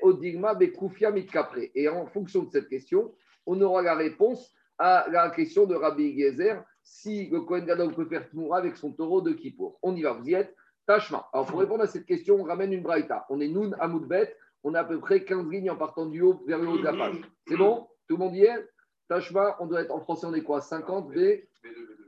Odigma 0.02 0.54
Bekufia 0.54 1.12
mitkapre. 1.12 1.58
Et 1.74 1.90
en 1.90 2.06
fonction 2.06 2.44
de 2.44 2.52
cette 2.52 2.70
question, 2.70 3.14
on 3.46 3.60
aura 3.62 3.82
la 3.82 3.96
réponse 3.96 4.54
à 4.78 5.08
la 5.12 5.30
question 5.32 5.66
de 5.66 5.74
Rabbi 5.76 6.20
Gezer 6.20 6.64
si 6.84 7.28
le 7.30 7.42
Kohen 7.42 7.66
Gadol 7.66 7.94
peut 7.94 8.06
faire 8.06 8.30
Tmoura 8.30 8.60
avec 8.60 8.78
son 8.78 8.92
taureau 8.92 9.22
de 9.22 9.32
Kippour. 9.32 9.80
On 9.82 9.96
y 9.96 10.04
va, 10.04 10.14
vous 10.14 10.28
y 10.28 10.34
êtes 10.34 10.56
Tachma. 10.86 11.28
Alors, 11.34 11.48
pour 11.48 11.60
répondre 11.60 11.84
à 11.84 11.88
cette 11.88 12.06
question, 12.06 12.36
on 12.36 12.44
ramène 12.44 12.74
une 12.74 12.84
braïta. 12.84 13.26
On 13.30 13.40
est 13.40 13.48
Noun 13.48 13.76
Amoudbet, 13.80 14.36
on 14.64 14.74
a 14.74 14.82
à 14.82 14.84
peu 14.84 15.00
près 15.00 15.24
15 15.24 15.50
lignes 15.50 15.72
en 15.72 15.76
partant 15.76 16.06
du 16.06 16.22
haut 16.22 16.44
vers 16.48 16.60
le 16.60 16.68
haut 16.68 16.78
de 16.78 16.84
la 16.84 16.94
page. 16.94 17.16
C'est 17.48 17.58
bon? 17.58 17.88
Tout 18.08 18.18
le 18.18 18.24
monde 18.24 18.36
y 18.36 18.44
est? 18.44 18.70
Tachma, 19.08 19.56
on 19.60 19.66
doit 19.66 19.82
être 19.82 19.92
en 19.92 20.02
français, 20.02 20.28
on 20.28 20.34
est 20.34 20.44
quoi? 20.44 20.62
50 20.62 21.12
B? 21.12 21.20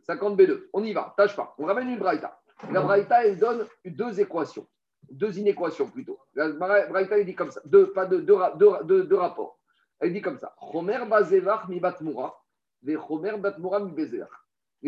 50 0.05 0.37
B2. 0.37 0.69
On 0.73 0.83
y 0.83 0.93
va, 0.93 1.13
Tachma. 1.17 1.53
On 1.57 1.65
ramène 1.65 1.89
une 1.89 1.99
braïta. 1.99 2.40
La 2.69 2.81
braïta, 2.81 3.25
elle 3.25 3.39
donne 3.39 3.65
deux 3.85 4.19
équations. 4.19 4.67
Deux 5.09 5.39
inéquations 5.39 5.87
plutôt. 5.89 6.19
La 6.35 6.49
braïta, 6.49 7.17
elle 7.17 7.25
dit 7.25 7.35
comme 7.35 7.51
ça. 7.51 7.61
Pas 7.95 8.05
deux, 8.05 9.15
rapports. 9.15 9.59
Elle 9.99 10.13
dit 10.13 10.21
comme 10.21 10.37
ça. 10.37 10.53
Romer 10.57 11.05
Bazevach 11.09 11.67
mi 11.67 11.79
Batmoura. 11.79 12.37
Les 12.83 12.97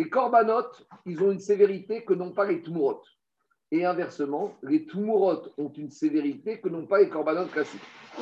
korbanot, 0.10 0.72
ils 1.06 1.22
ont 1.22 1.32
une 1.32 1.39
sévérité 1.39 2.03
que 2.03 2.13
n'ont 2.13 2.32
pas 2.32 2.46
les 2.46 2.62
tumurot. 2.62 3.01
Et 3.72 3.86
inversement, 3.86 4.56
les 4.63 4.86
tumurot 4.86 5.44
ont 5.58 5.70
une 5.70 5.92
sévérité 5.92 6.60
que 6.60 6.70
n'ont 6.70 6.88
pas 6.88 7.00
les 7.00 7.10
korbanot 7.10 7.46
classiques. 7.48 7.82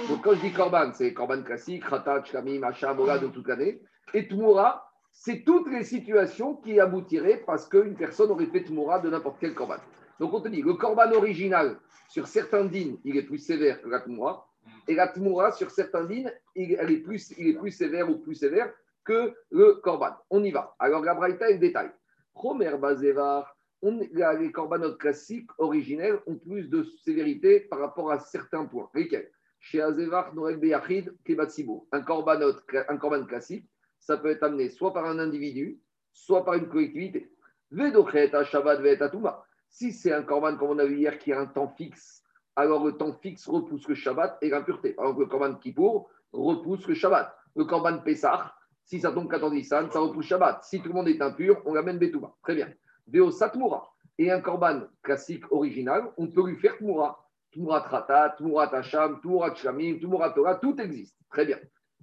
Donc 0.10 0.22
quand 0.24 0.34
je 0.34 0.42
dis 0.42 0.52
korban, 0.52 0.92
c'est 0.94 1.06
les 1.06 1.14
korban 1.14 1.42
classiques, 1.44 1.86
rata, 1.86 2.24
chami, 2.24 2.60
macha, 2.60 2.94
de 2.94 3.28
toute 3.28 3.48
l'année. 3.48 3.82
Et 4.14 4.28
tumura, 4.28 4.91
c'est 5.12 5.44
toutes 5.44 5.70
les 5.70 5.84
situations 5.84 6.56
qui 6.56 6.80
aboutiraient 6.80 7.44
parce 7.46 7.68
qu'une 7.68 7.96
personne 7.96 8.32
aurait 8.32 8.48
fait 8.48 8.64
tumura 8.64 9.00
de 9.00 9.10
n'importe 9.10 9.38
quel 9.40 9.54
korban. 9.54 9.78
Donc 10.20 10.34
on 10.34 10.42
te 10.42 10.48
dit, 10.48 10.62
le 10.62 10.74
korban 10.74 11.12
original, 11.14 11.78
sur 12.10 12.28
certains 12.28 12.66
dînes, 12.66 12.98
il 13.04 13.18
est 13.18 13.24
plus 13.24 13.38
sévère 13.38 13.82
que 13.82 13.90
la 13.90 14.02
tumura. 14.02 14.48
Et 14.88 14.96
la 14.96 15.08
tumura, 15.08 15.52
sur 15.52 15.72
certains 15.72 16.06
dînes, 16.06 16.32
il, 16.56 16.74
est 16.74 16.98
plus, 16.98 17.34
il 17.38 17.48
est 17.48 17.54
plus 17.58 17.72
sévère 17.72 18.10
ou 18.10 18.18
plus 18.18 18.36
sévère 18.36 18.72
que 19.04 19.34
le 19.50 19.76
korban. 19.76 20.16
On 20.30 20.44
y 20.44 20.52
va. 20.52 20.76
Alors, 20.80 21.04
la 21.04 21.14
braïta 21.14 21.50
est 21.50 21.54
le 21.54 21.60
détail. 21.60 21.92
Romer 22.34 22.78
Bazevar, 22.78 23.56
les 23.82 24.52
corbanotes 24.52 25.00
classiques, 25.00 25.50
originels, 25.58 26.20
ont 26.28 26.36
plus 26.36 26.70
de 26.70 26.84
sévérité 27.04 27.62
par 27.62 27.80
rapport 27.80 28.12
à 28.12 28.20
certains 28.20 28.66
points. 28.66 28.90
Lesquels? 28.94 29.32
Chez 29.60 29.82
Azevar, 29.82 30.34
Norek 30.34 30.60
Beyachid, 30.60 31.16
Kebatsibo. 31.24 31.88
Un 31.92 32.02
korbanot, 32.02 32.56
un 32.90 32.98
korban 32.98 33.26
classique, 33.26 33.70
ça 34.02 34.18
peut 34.18 34.32
être 34.32 34.44
amené 34.44 34.70
soit 34.70 34.94
par 34.94 35.06
un 35.06 35.20
individu, 35.20 35.80
soit 36.12 36.44
par 36.44 36.56
une 36.56 36.68
collectivité. 36.68 37.32
Vedochet, 37.72 38.32
Shabbat, 38.44 38.82
Vetatuma. 38.82 39.46
Si 39.70 39.94
c'est 39.94 40.12
un 40.12 40.24
korban, 40.24 40.58
comme 40.58 40.72
on 40.72 40.80
a 40.80 40.86
vu 40.86 40.98
hier, 40.98 41.18
qui 41.18 41.32
a 41.32 41.40
un 41.40 41.46
temps 41.46 41.70
fixe, 41.70 42.24
alors 42.56 42.86
le 42.86 42.98
temps 42.98 43.14
fixe 43.14 43.48
repousse 43.48 43.88
le 43.88 43.96
Shabbat 43.96 44.38
et 44.42 44.50
l'impureté. 44.50 44.94
Par 44.94 45.06
exemple, 45.06 45.22
le 45.22 45.28
korban 45.28 45.56
Kippour 45.56 46.10
repousse 46.34 46.86
le 46.88 46.96
Shabbat. 46.96 47.34
Le 47.56 47.64
korban 47.64 48.00
Pessah, 48.00 48.54
Si 48.84 49.00
ça 49.00 49.12
tombe 49.12 49.30
14 49.30 49.54
Nissan, 49.54 49.90
ça 49.92 50.00
repousse 50.00 50.26
Shabbat. 50.26 50.64
Si 50.64 50.82
tout 50.82 50.90
le 50.90 50.94
monde 50.96 51.08
est 51.08 51.22
impur, 51.22 51.62
on 51.66 51.74
l'amène 51.74 51.98
Betouba. 51.98 52.36
Très 52.42 52.56
bien. 52.56 52.74
Veo 53.08 53.32
Satmoura. 53.32 53.94
Et 54.18 54.30
un 54.32 54.42
korban 54.42 54.82
classique 55.02 55.50
original, 55.52 56.12
on 56.18 56.28
peut 56.28 56.46
lui 56.46 56.58
faire 56.58 56.78
Tmoura. 56.78 57.24
Tmoura 57.54 57.82
Trata, 57.82 58.36
Tmoura 58.38 58.68
Tacham, 58.68 59.22
Tmoura 59.22 59.54
Tchamim, 59.56 60.00
Tmoura 60.00 60.32
Torah, 60.32 60.56
tout 60.56 60.76
existe. 60.82 61.18
Très 61.30 61.46
bien. 61.46 61.60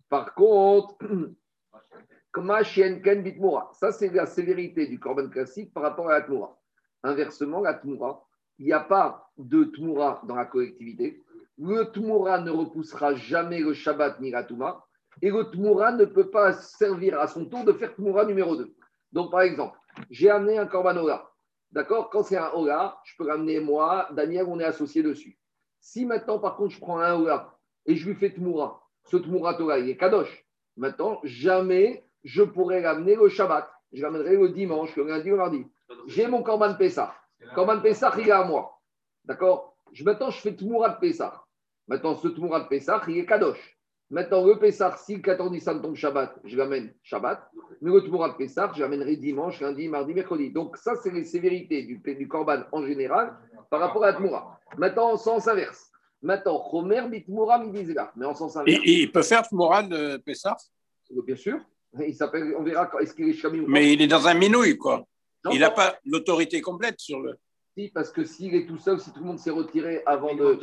Par 0.08 0.34
contre, 0.34 0.96
ça 3.72 3.92
c'est 3.92 4.08
la 4.12 4.26
sévérité 4.26 4.86
du 4.86 4.98
korban 4.98 5.28
classique 5.28 5.72
par 5.72 5.82
rapport 5.82 6.08
à 6.10 6.18
la 6.18 6.22
Tmoura. 6.22 6.58
Inversement, 7.02 7.60
la 7.60 7.74
Tmoura, 7.74 8.26
il 8.58 8.66
n'y 8.66 8.72
a 8.72 8.80
pas 8.80 9.30
de 9.36 9.64
Tmoura 9.64 10.22
dans 10.26 10.34
la 10.34 10.44
collectivité. 10.44 11.24
Le 11.58 11.84
Tmoura 11.92 12.40
ne 12.40 12.50
repoussera 12.50 13.14
jamais 13.14 13.60
le 13.60 13.72
Shabbat 13.72 14.20
ni 14.20 14.30
la 14.30 14.44
Touma. 14.44 14.84
Et 15.22 15.30
le 15.30 15.44
Tmoura 15.50 15.92
ne 15.92 16.04
peut 16.04 16.30
pas 16.30 16.52
servir 16.52 17.18
à 17.18 17.26
son 17.26 17.46
tour 17.46 17.64
de 17.64 17.72
faire 17.72 17.94
Tmoura 17.94 18.24
numéro 18.24 18.56
2. 18.56 18.72
Donc, 19.12 19.30
par 19.30 19.40
exemple, 19.40 19.76
j'ai 20.10 20.30
amené 20.30 20.58
un 20.58 20.66
Korban 20.66 20.96
Ola. 20.96 21.28
D'accord? 21.72 22.10
Quand 22.10 22.22
c'est 22.22 22.36
un 22.36 22.50
Ola, 22.52 22.98
je 23.04 23.14
peux 23.16 23.28
ramener 23.28 23.58
moi, 23.58 24.08
Daniel, 24.12 24.46
on 24.48 24.60
est 24.60 24.64
associé 24.64 25.02
dessus. 25.02 25.38
Si 25.80 26.06
maintenant, 26.06 26.38
par 26.38 26.56
contre, 26.56 26.74
je 26.74 26.80
prends 26.80 27.00
un 27.00 27.14
Ola 27.14 27.58
et 27.86 27.96
je 27.96 28.08
lui 28.08 28.14
fais 28.14 28.30
Tmoura, 28.30 28.82
ce 29.04 29.16
Tmoura 29.16 29.54
Torah, 29.54 29.78
il 29.78 29.88
est 29.88 29.96
Kadosh. 29.96 30.46
Maintenant, 30.76 31.20
jamais 31.24 32.07
je 32.28 32.42
pourrais 32.42 32.82
l'amener 32.82 33.16
le 33.16 33.28
Shabbat. 33.28 33.66
Je 33.90 34.02
l'amènerai 34.02 34.36
le 34.36 34.50
dimanche, 34.50 34.94
le 34.96 35.04
lundi, 35.04 35.30
le 35.30 35.36
mardi. 35.36 35.66
J'ai 36.06 36.26
mon 36.26 36.42
Korban 36.42 36.74
Pessah. 36.74 37.14
Korban 37.54 37.80
Pessah, 37.80 38.12
il 38.18 38.28
est 38.28 38.32
à 38.32 38.44
moi. 38.44 38.78
D'accord? 39.24 39.74
Maintenant, 40.04 40.28
je 40.28 40.38
fais 40.38 40.54
Tmoura 40.54 40.90
de 40.90 40.98
Pessah. 41.00 41.42
Maintenant, 41.86 42.14
ce 42.16 42.28
Tmoura 42.28 42.60
de 42.60 42.68
Pessah, 42.68 43.00
il 43.08 43.16
est 43.16 43.24
Kadosh. 43.24 43.78
Maintenant, 44.10 44.44
le 44.44 44.58
Pessah, 44.58 44.94
si 44.98 45.16
le 45.16 45.22
14 45.22 45.50
Nissan 45.50 45.80
tombe 45.80 45.94
Shabbat, 45.94 46.38
je 46.44 46.54
l'amène 46.58 46.92
Shabbat. 47.02 47.50
Mais 47.80 47.90
le 47.90 48.02
Tmoura 48.02 48.28
de 48.28 48.34
Pessah, 48.34 48.72
je 48.74 48.82
l'amènerai 48.82 49.16
dimanche, 49.16 49.60
lundi, 49.60 49.88
mardi, 49.88 50.12
mercredi. 50.12 50.50
Donc, 50.50 50.76
ça, 50.76 50.96
c'est 50.96 51.10
les 51.10 51.24
sévérités 51.24 51.84
du, 51.84 51.96
du 51.96 52.28
Korban 52.28 52.64
en 52.72 52.84
général 52.84 53.38
par 53.70 53.80
rapport 53.80 54.04
à 54.04 54.12
la 54.12 54.18
Tmoura. 54.18 54.60
Maintenant, 54.76 55.12
en 55.12 55.16
sens 55.16 55.48
inverse. 55.48 55.90
Maintenant, 56.20 56.62
Chomer 56.70 57.08
Bitmoura 57.08 57.58
Midizela. 57.58 58.12
Mais 58.16 58.26
en 58.26 58.34
sens 58.34 58.54
inverse. 58.54 58.82
Et, 58.84 59.00
il 59.00 59.12
peut 59.12 59.22
faire 59.22 59.48
Tmoura 59.48 59.82
de 59.82 60.18
Pessah? 60.18 60.58
Bien 61.24 61.36
sûr. 61.36 61.58
Il 62.00 62.14
s'appelle, 62.14 62.54
on 62.58 62.62
verra 62.62 62.90
est-ce 63.00 63.14
qu'il 63.14 63.28
est 63.28 63.32
Shami 63.32 63.60
ou 63.60 63.66
Mais 63.68 63.92
il 63.92 64.02
est 64.02 64.06
dans 64.06 64.26
un 64.28 64.34
minouille, 64.34 64.76
quoi. 64.76 65.04
il 65.50 65.60
n'a 65.60 65.70
pas 65.70 65.98
l'autorité 66.04 66.60
complète 66.60 67.00
sur 67.00 67.20
le. 67.20 67.38
Si, 67.76 67.88
parce 67.88 68.10
que 68.10 68.24
s'il 68.24 68.54
est 68.54 68.66
tout 68.66 68.76
seul, 68.76 69.00
si 69.00 69.12
tout 69.12 69.20
le 69.20 69.26
monde 69.26 69.38
s'est 69.38 69.50
retiré 69.50 70.02
avant 70.04 70.34
de. 70.34 70.58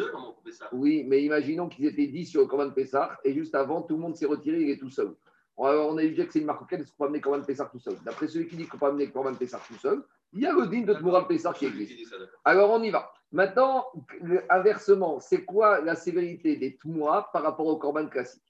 oui, 0.74 1.04
mais 1.08 1.24
imaginons 1.24 1.70
qu'ils 1.70 1.86
étaient 1.86 2.08
10 2.08 2.26
sur 2.26 2.42
le 2.42 2.48
Corban 2.48 2.72
Pessar 2.72 3.18
et 3.24 3.34
juste 3.34 3.56
avant, 3.56 3.82
tout 3.82 3.96
le 3.96 4.02
monde 4.02 4.16
s'est 4.16 4.26
retiré, 4.26 4.62
il 4.62 4.70
est 4.70 4.78
tout 4.78 4.90
seul. 4.90 5.16
On 5.58 5.98
a 5.98 6.04
dit 6.04 6.14
que 6.14 6.32
c'est 6.32 6.40
une 6.40 6.46
marocaine, 6.46 6.82
est-ce 6.82 6.92
qu'on 6.92 6.98
peut 6.98 7.06
amener 7.06 7.22
Corban 7.22 7.42
Pessar 7.42 7.72
tout 7.72 7.80
seul? 7.80 7.96
D'après 8.04 8.28
celui 8.28 8.48
qui 8.48 8.58
dit 8.58 8.68
qu'on 8.68 8.78
peut 8.78 8.88
amener 8.88 9.10
Corban 9.10 9.34
Pessar 9.34 9.66
tout 9.66 9.78
seul, 9.78 10.04
il 10.34 10.42
y 10.42 10.46
a 10.46 10.52
le 10.52 10.68
din 10.68 10.82
de 10.82 10.94
Tmoural 10.94 11.28
Pessar 11.28 11.54
qui 11.54 11.66
existe. 11.66 12.14
Alors 12.44 12.70
on 12.72 12.84
y 12.84 12.90
va. 12.90 13.12
Maintenant, 13.32 13.86
inversement, 14.50 15.20
c'est 15.20 15.46
quoi 15.46 15.80
la 15.82 15.96
sévérité 15.96 16.58
des 16.58 16.76
Tmoura 16.78 17.32
par 17.32 17.44
rapport 17.44 17.68
au 17.68 17.78
Corban 17.78 18.08
classique? 18.08 18.44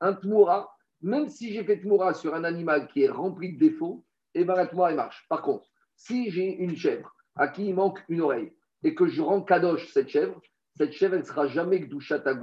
Un 0.00 0.14
tmoura, 0.14 0.76
même 1.00 1.28
si 1.28 1.52
j'ai 1.52 1.64
fait 1.64 1.80
tmoura 1.80 2.14
sur 2.14 2.34
un 2.34 2.44
animal 2.44 2.88
qui 2.88 3.02
est 3.02 3.08
rempli 3.08 3.54
de 3.54 3.58
défauts, 3.58 4.04
et 4.34 4.40
eh 4.40 4.44
bien 4.44 4.54
la 4.54 4.66
tmoura, 4.66 4.92
marche. 4.94 5.26
Par 5.28 5.42
contre, 5.42 5.66
si 5.96 6.30
j'ai 6.30 6.56
une 6.56 6.76
chèvre 6.76 7.14
à 7.36 7.48
qui 7.48 7.68
il 7.68 7.74
manque 7.74 8.02
une 8.08 8.20
oreille 8.20 8.52
et 8.82 8.94
que 8.94 9.06
je 9.06 9.22
rends 9.22 9.42
kadosh 9.42 9.92
cette 9.92 10.08
chèvre, 10.08 10.40
cette 10.76 10.92
chèvre, 10.92 11.16
ne 11.16 11.22
sera 11.22 11.46
jamais 11.46 11.80
gdouchat 11.80 12.22
à. 12.26 12.34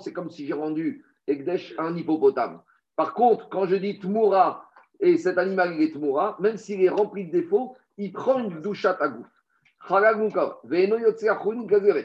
C'est 0.00 0.12
comme 0.12 0.30
si 0.30 0.46
j'ai 0.46 0.52
rendu 0.52 1.04
Ekdesh 1.26 1.74
un 1.78 1.96
hippopotame. 1.96 2.62
Par 2.96 3.14
contre, 3.14 3.48
quand 3.48 3.66
je 3.66 3.76
dis 3.76 3.98
tmoura 3.98 4.68
et 5.00 5.16
cet 5.16 5.38
animal 5.38 5.80
est 5.80 5.92
tmoura, 5.92 6.36
même 6.40 6.56
s'il 6.56 6.82
est 6.82 6.88
rempli 6.88 7.26
de 7.26 7.32
défauts, 7.32 7.76
il 7.98 8.12
prend 8.12 8.38
une 8.38 8.60
gdouchat 8.60 8.96
à. 9.00 9.12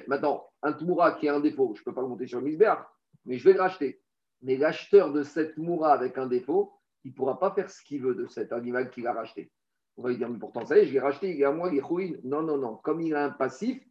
Maintenant, 0.08 0.48
un 0.62 0.74
Tmoura 0.74 1.14
qui 1.14 1.30
a 1.30 1.36
un 1.36 1.40
défaut, 1.40 1.74
je 1.76 1.82
ne 1.82 1.86
peux 1.86 1.94
pas 1.94 2.02
le 2.02 2.08
monter 2.08 2.28
sur 2.28 2.42
misbéach, 2.42 2.80
mais 3.26 3.38
je 3.38 3.44
vais 3.46 3.54
le 3.54 3.62
racheter. 3.62 4.02
Mais 4.42 4.58
l'acheteur 4.58 5.14
de 5.14 5.24
cette 5.24 5.56
Tmoura 5.56 5.94
avec 5.94 6.18
un 6.18 6.28
défaut, 6.28 6.74
il 7.04 7.12
ne 7.12 7.16
pourra 7.16 7.40
pas 7.40 7.52
faire 7.52 7.70
ce 7.70 7.82
qu'il 7.84 8.02
veut 8.02 8.16
de 8.16 8.28
cet 8.28 8.52
animal 8.52 8.90
qu'il 8.90 9.08
a 9.08 9.14
racheté. 9.14 9.52
On 9.98 10.04
va 10.04 10.10
lui 10.10 10.18
dire, 10.18 10.30
mais 10.30 10.40
pourtant, 10.40 10.66
ça 10.66 10.78
y 10.78 10.82
est, 10.82 10.86
je 10.88 10.94
l'ai 10.94 11.00
racheté, 11.00 11.34
il 11.34 11.42
est 11.42 11.46
à 11.46 11.52
moi, 11.52 11.70
il 11.72 11.78
est 11.78 12.26
Non, 12.26 12.42
non, 12.42 12.58
non. 12.58 12.76
Comme 12.78 13.02
il 13.02 13.16
a 13.16 13.26
un 13.26 13.32
passif 13.32 13.82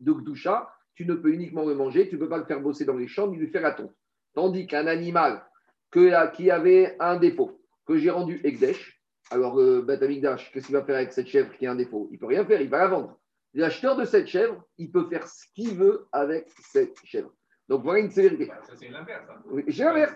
de 0.00 0.12
Gdoucha, 0.12 0.70
tu 0.94 1.06
ne 1.06 1.14
peux 1.14 1.32
uniquement 1.32 1.64
le 1.64 1.74
manger, 1.74 2.08
tu 2.08 2.16
ne 2.16 2.20
peux 2.20 2.28
pas 2.28 2.38
le 2.38 2.44
faire 2.44 2.60
bosser 2.60 2.84
dans 2.84 2.96
les 2.96 3.06
champs, 3.06 3.28
ni 3.28 3.36
lui 3.36 3.48
faire 3.48 3.62
la 3.62 3.72
tonte. 3.72 3.94
Tandis 4.34 4.66
qu'un 4.66 4.86
animal 4.86 5.44
qui 5.90 6.50
avait 6.50 6.96
un 7.00 7.16
défaut, 7.16 7.60
que 7.86 7.96
j'ai 7.96 8.10
rendu 8.10 8.40
Ekdesh, 8.44 8.98
alors, 9.30 9.60
euh, 9.60 9.84
qu'est-ce 9.86 10.66
qu'il 10.66 10.74
va 10.74 10.84
faire 10.84 10.96
avec 10.96 11.12
cette 11.12 11.26
chèvre 11.26 11.54
qui 11.56 11.66
a 11.66 11.72
un 11.72 11.74
défaut? 11.74 12.08
Il 12.10 12.14
ne 12.14 12.18
peut 12.18 12.26
rien 12.26 12.46
faire, 12.46 12.60
il 12.60 12.68
va 12.68 12.78
la 12.78 12.88
vendre. 12.88 13.17
L'acheteur 13.54 13.96
de 13.96 14.04
cette 14.04 14.26
chèvre, 14.26 14.62
il 14.76 14.90
peut 14.90 15.08
faire 15.08 15.26
ce 15.26 15.44
qu'il 15.54 15.74
veut 15.74 16.06
avec 16.12 16.48
cette 16.72 16.96
chèvre. 17.04 17.30
Donc 17.68 17.82
voilà 17.82 18.00
une 18.00 18.10
sévérité. 18.10 18.46
Ça, 18.46 18.74
c'est 18.76 18.88
l'inverse. 18.88 19.24
Hein. 19.30 19.42
Oui, 19.50 19.64
c'est 19.68 19.84
l'inverse. 19.84 20.14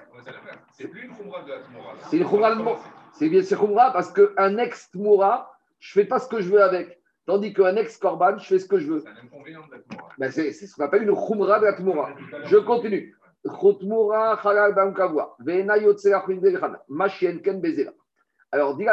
C'est 0.72 0.88
plus 0.88 1.04
une 1.04 1.14
khumra 1.14 1.42
de 1.42 1.50
la 1.50 1.58
tmoura. 1.60 1.94
C'est 2.10 2.16
une 2.16 2.28
khumra 2.28 2.54
de 2.54 2.62
C'est 3.12 3.28
bien, 3.28 3.42
c'est 3.42 3.56
khumra 3.56 3.92
parce 3.92 4.12
qu'un 4.12 4.56
ex-tmoura, 4.58 5.52
je 5.78 5.98
ne 5.98 6.02
fais 6.02 6.08
pas 6.08 6.18
ce 6.18 6.28
que 6.28 6.40
je 6.40 6.50
veux 6.50 6.62
avec. 6.62 6.98
Tandis 7.26 7.52
qu'un 7.52 7.76
ex-korban, 7.76 8.38
je 8.38 8.46
fais 8.46 8.58
ce 8.58 8.66
que 8.66 8.78
je 8.78 8.92
veux. 8.92 9.00
C'est 9.00 9.08
un 9.08 9.24
inconvénient 9.24 9.66
de 9.66 9.72
la 9.72 9.78
tmoura. 9.80 10.08
Ben 10.18 10.30
c'est, 10.30 10.52
ce 10.52 10.74
qu'on 10.74 10.84
appelle 10.84 11.02
une 11.02 11.14
khumra 11.14 11.60
de 11.60 11.66
la 11.66 11.74
tmoura. 11.74 12.10
Je 12.44 12.56
continue. 12.56 13.14
Alors, 18.52 18.76
dit 18.76 18.86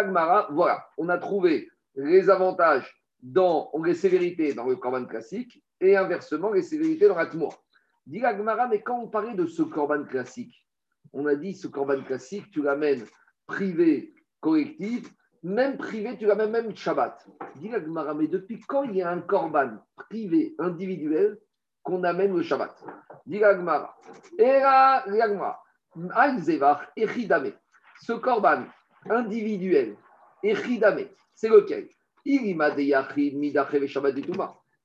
voilà, 0.52 0.88
on 0.98 1.10
a 1.10 1.18
trouvé 1.18 1.70
les 1.96 2.30
avantages 2.30 2.99
dans 3.22 3.72
les 3.84 3.96
sévérités 3.96 4.54
dans 4.54 4.66
le 4.66 4.76
Corban 4.76 5.06
classique 5.06 5.64
et 5.82 5.96
inversement 5.96 6.52
les 6.52 6.62
sévérités 6.62 7.08
dans 7.08 7.16
la 7.16 7.26
Tmour. 7.26 7.64
Dit 8.06 8.22
mais 8.70 8.82
quand 8.82 9.00
on 9.00 9.08
parlait 9.08 9.36
de 9.36 9.46
ce 9.46 9.62
Corban 9.62 10.04
classique, 10.06 10.66
on 11.14 11.26
a 11.26 11.36
dit 11.36 11.54
ce 11.54 11.68
Corban 11.68 12.02
classique, 12.04 12.50
tu 12.52 12.62
l'amènes 12.62 13.06
privé, 13.46 14.14
collectif, 14.40 15.14
même 15.44 15.78
privé, 15.78 16.18
tu 16.18 16.26
l'amènes 16.26 16.52
même 16.52 16.76
Shabbat. 16.76 17.28
Dit 17.58 17.70
mais 17.70 18.28
depuis 18.28 18.60
quand 18.62 18.84
il 18.84 18.96
y 18.96 19.02
a 19.02 19.12
un 19.12 19.22
Corban 19.22 19.78
privé, 19.96 20.56
individuel, 20.60 21.38
qu'on 21.84 22.04
amène 22.04 22.36
le 22.36 22.42
Shabbat? 22.42 22.84
Dit 23.26 23.40
Gmara, 23.40 23.96
Era 24.38 25.04
Echidame. 26.96 27.52
Ce 28.02 28.14
Corban 28.14 28.66
individuel, 29.10 29.96
Echidame, 30.44 31.06
c'est 31.34 31.50
lequel? 31.50 31.90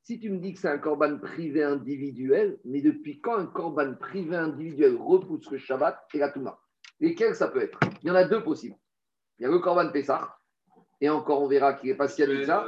Si 0.03 0.19
tu 0.19 0.31
me 0.31 0.39
dis 0.39 0.55
que 0.55 0.61
c'est 0.61 0.69
un 0.69 0.79
corban 0.79 1.19
privé 1.19 1.63
individuel, 1.63 2.59
mais 2.65 2.81
depuis 2.81 3.21
quand 3.21 3.37
un 3.37 3.47
corban 3.47 3.95
privé 3.95 4.37
individuel 4.37 4.97
repousse 4.97 5.51
le 5.51 5.59
Shabbat 5.59 5.99
et 6.15 6.19
la 6.19 6.31
Touma? 6.31 6.59
Lesquels 7.01 7.35
ça 7.35 7.49
peut 7.49 7.61
être? 7.61 7.79
Il 8.03 8.09
y 8.09 8.11
en 8.11 8.15
a 8.15 8.25
deux 8.25 8.43
possibles. 8.43 8.77
Il 9.39 9.43
y 9.43 9.47
a 9.47 9.51
le 9.51 9.59
corban 9.59 9.91
Pessah, 9.91 10.35
et 11.01 11.11
encore 11.11 11.43
on 11.43 11.49
verra 11.49 11.75
qu'il 11.75 11.91
est 11.91 11.97
pas 11.97 12.09
si 12.09 12.23
ça. 12.47 12.67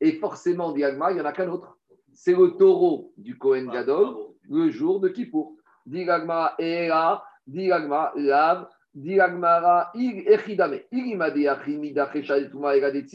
Et 0.00 0.12
forcément, 0.12 0.72
Diagma, 0.72 1.10
il 1.10 1.16
n'y 1.16 1.20
en 1.20 1.26
a 1.26 1.32
qu'un 1.32 1.48
autre. 1.48 1.76
C'est 2.12 2.34
le 2.34 2.52
taureau 2.52 3.12
du 3.18 3.36
Kohen 3.36 3.68
Gadol, 3.70 4.14
le 4.48 4.70
jour 4.70 5.00
de 5.00 5.08
Kippour. 5.08 5.56
Diagma, 5.84 6.54
Era, 6.58 7.24
Diagma, 7.46 8.12
Lav, 8.16 8.68
Diagmara, 8.94 9.92
Echidame. 9.94 10.80
Touma, 12.50 12.76
Era 12.76 12.90
des 12.90 13.06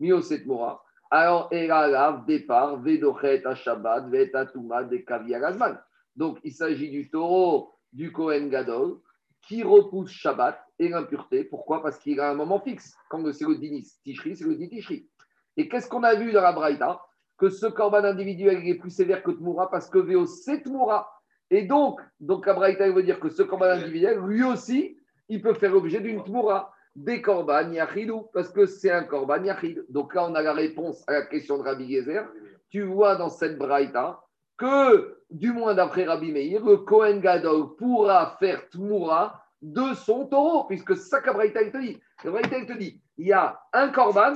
Mora. 0.00 0.82
Alors, 1.10 1.48
Eralav, 1.50 2.26
départ, 2.26 2.80
Vedochet, 2.80 3.42
Shabbat, 3.54 4.08
Vetatuma, 4.08 4.84
Gazman. 4.84 5.80
Donc, 6.14 6.38
il 6.44 6.52
s'agit 6.52 6.90
du 6.90 7.10
taureau 7.10 7.72
du 7.92 8.12
Kohen 8.12 8.50
Gadol 8.50 8.98
qui 9.42 9.62
repousse 9.62 10.10
Shabbat 10.10 10.60
et 10.78 10.88
l'impureté. 10.88 11.44
Pourquoi? 11.44 11.82
Parce 11.82 11.98
qu'il 11.98 12.20
a 12.20 12.30
un 12.30 12.34
moment 12.34 12.60
fixe. 12.60 12.94
Quand 13.08 13.24
c'est 13.32 13.46
le 13.46 13.56
Dinis 13.56 13.88
Tishri, 14.04 14.36
c'est 14.36 14.44
le 14.44 14.58
Tishri. 14.58 15.08
Et 15.56 15.68
qu'est-ce 15.68 15.88
qu'on 15.88 16.02
a 16.02 16.14
vu 16.14 16.32
dans 16.32 16.42
la 16.42 16.52
Braïta? 16.52 17.00
Que 17.38 17.48
ce 17.48 17.66
korban 17.66 18.04
individuel 18.04 18.66
est 18.66 18.74
plus 18.74 18.90
sévère 18.90 19.22
que 19.22 19.30
Tmoura 19.30 19.70
parce 19.70 19.88
que 19.88 19.98
Véo, 19.98 20.26
c'est 20.26 20.62
Tmoura. 20.62 21.08
Et 21.50 21.62
donc, 21.62 22.00
donc 22.20 22.46
la 22.46 22.54
Braïta 22.54 22.90
veut 22.90 23.02
dire 23.02 23.20
que 23.20 23.30
ce 23.30 23.42
korban 23.42 23.66
individuel, 23.66 24.18
lui 24.18 24.42
aussi, 24.42 24.98
il 25.28 25.40
peut 25.40 25.54
faire 25.54 25.72
l'objet 25.72 26.00
d'une 26.00 26.22
Tmoura 26.22 26.72
des 27.04 27.22
korban 27.22 27.72
yachidou, 27.72 28.28
parce 28.32 28.48
que 28.48 28.66
c'est 28.66 28.90
un 28.90 29.04
korban 29.04 29.44
yachid. 29.44 29.84
Donc 29.88 30.14
là, 30.14 30.26
on 30.28 30.34
a 30.34 30.42
la 30.42 30.52
réponse 30.52 31.04
à 31.06 31.12
la 31.12 31.22
question 31.26 31.58
de 31.58 31.62
Rabbi 31.62 31.92
Gezer. 31.92 32.26
Tu 32.70 32.82
vois 32.82 33.16
dans 33.16 33.28
cette 33.28 33.56
braïta 33.56 34.20
que, 34.56 35.18
du 35.30 35.52
moins 35.52 35.74
d'après 35.74 36.04
Rabbi 36.04 36.32
Meir, 36.32 36.64
le 36.64 36.78
Kohen 36.78 37.20
Gadol 37.20 37.76
pourra 37.76 38.36
faire 38.40 38.68
Tmoura 38.70 39.44
de 39.62 39.94
son 39.94 40.26
taureau, 40.26 40.64
puisque 40.64 40.96
c'est 40.96 41.08
ça 41.08 41.20
que 41.20 41.30
braïta 41.30 41.64
te 41.70 41.78
dit. 41.78 42.00
Braïta 42.24 42.64
te 42.66 42.76
dit, 42.76 43.00
il 43.16 43.28
y 43.28 43.32
a 43.32 43.60
un 43.72 43.88
korban 43.90 44.34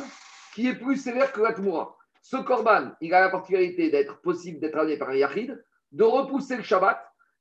qui 0.54 0.69
est 0.69 0.76
plus 0.76 0.97
sévère 0.97 1.33
que 1.33 1.40
la 1.40 1.52
Tmoura. 1.52 1.97
Ce 2.21 2.37
korban, 2.37 2.92
il 3.00 3.12
a 3.12 3.23
la 3.23 3.31
particularité 3.31 3.90
d'être 3.90 4.21
possible 4.21 4.61
d'être 4.61 4.78
amené 4.78 4.97
par 4.97 5.11
un 5.11 5.16
yachid, 5.16 5.61
de 5.90 6.04
repousser 6.04 6.57
le 6.57 6.62
Shabbat 6.62 6.99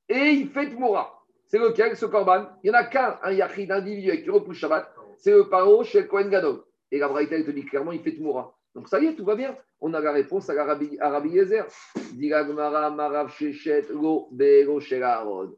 et 0.10 0.32
il 0.32 0.50
fait 0.50 0.70
Tmoura. 0.70 1.22
C'est 1.52 1.60
lequel 1.60 1.98
ce 1.98 2.06
Corban? 2.06 2.46
Il 2.64 2.72
n'y 2.72 2.78
en 2.78 2.80
a 2.80 2.86
qu'un, 2.86 3.20
un 3.22 3.34
Yachid 3.34 3.70
individuel 3.74 4.24
qui 4.24 4.30
repousse 4.30 4.56
Shabbat, 4.56 4.90
c'est 5.22 5.32
le 5.32 5.48
paro 5.48 5.84
chez 5.84 6.08
Kohen 6.08 6.30
Gadol. 6.30 6.64
Et 6.92 6.98
la 7.00 7.08
Braïta, 7.08 7.42
te 7.42 7.52
dit 7.52 7.64
clairement, 7.64 7.94
il 7.94 8.02
fait 8.02 8.12
Tmoura. 8.16 8.54
Donc 8.76 8.90
ça 8.90 9.00
y 9.00 9.06
est, 9.06 9.16
tout 9.16 9.24
va 9.24 9.36
bien. 9.36 9.56
On 9.80 9.94
a 9.94 10.00
la 10.00 10.12
réponse 10.12 10.50
à 10.50 10.54
la 10.54 10.66
Rabbi, 10.66 10.98
à 11.00 11.10
Rabbi 11.10 11.30
Yezer. 11.30 11.66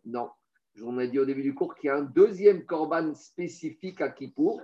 Non. 0.05 0.29
Vous 0.75 0.99
ai 0.99 1.07
dit 1.07 1.19
au 1.19 1.25
début 1.25 1.43
du 1.43 1.53
cours 1.53 1.75
qu'il 1.75 1.87
y 1.87 1.91
a 1.91 1.95
un 1.95 2.01
deuxième 2.01 2.65
Corban 2.65 3.13
spécifique 3.13 4.01
à 4.01 4.09
Kippour, 4.09 4.61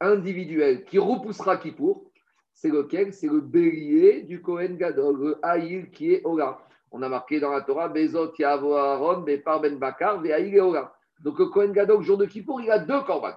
individuel, 0.00 0.84
qui 0.84 0.98
repoussera 0.98 1.56
Kippour. 1.56 2.04
C'est 2.52 2.68
lequel? 2.68 3.14
C'est 3.14 3.28
le 3.28 3.40
bélier 3.40 4.22
du 4.22 4.42
Kohen 4.42 4.76
Gadol, 4.76 5.18
le 5.18 5.38
Haïl 5.42 5.90
qui 5.90 6.12
est. 6.12 6.22
On 6.24 7.02
a 7.02 7.08
marqué 7.08 7.40
dans 7.40 7.52
la 7.52 7.62
Torah, 7.62 7.88
Bezot 7.88 8.34
Yavo 8.38 8.74
Aaron, 8.74 9.22
Bepar 9.22 9.60
Ben 9.60 9.78
Bakar, 9.78 10.20
Vehaïl 10.20 10.54
et 10.54 10.60
Ola. 10.60 10.92
Donc 11.20 11.38
le 11.38 11.46
Kohen 11.46 11.72
Gadol, 11.72 12.02
jour 12.02 12.18
de 12.18 12.26
Kippour, 12.26 12.60
il 12.60 12.70
a 12.70 12.78
deux 12.78 13.00
Corban. 13.02 13.34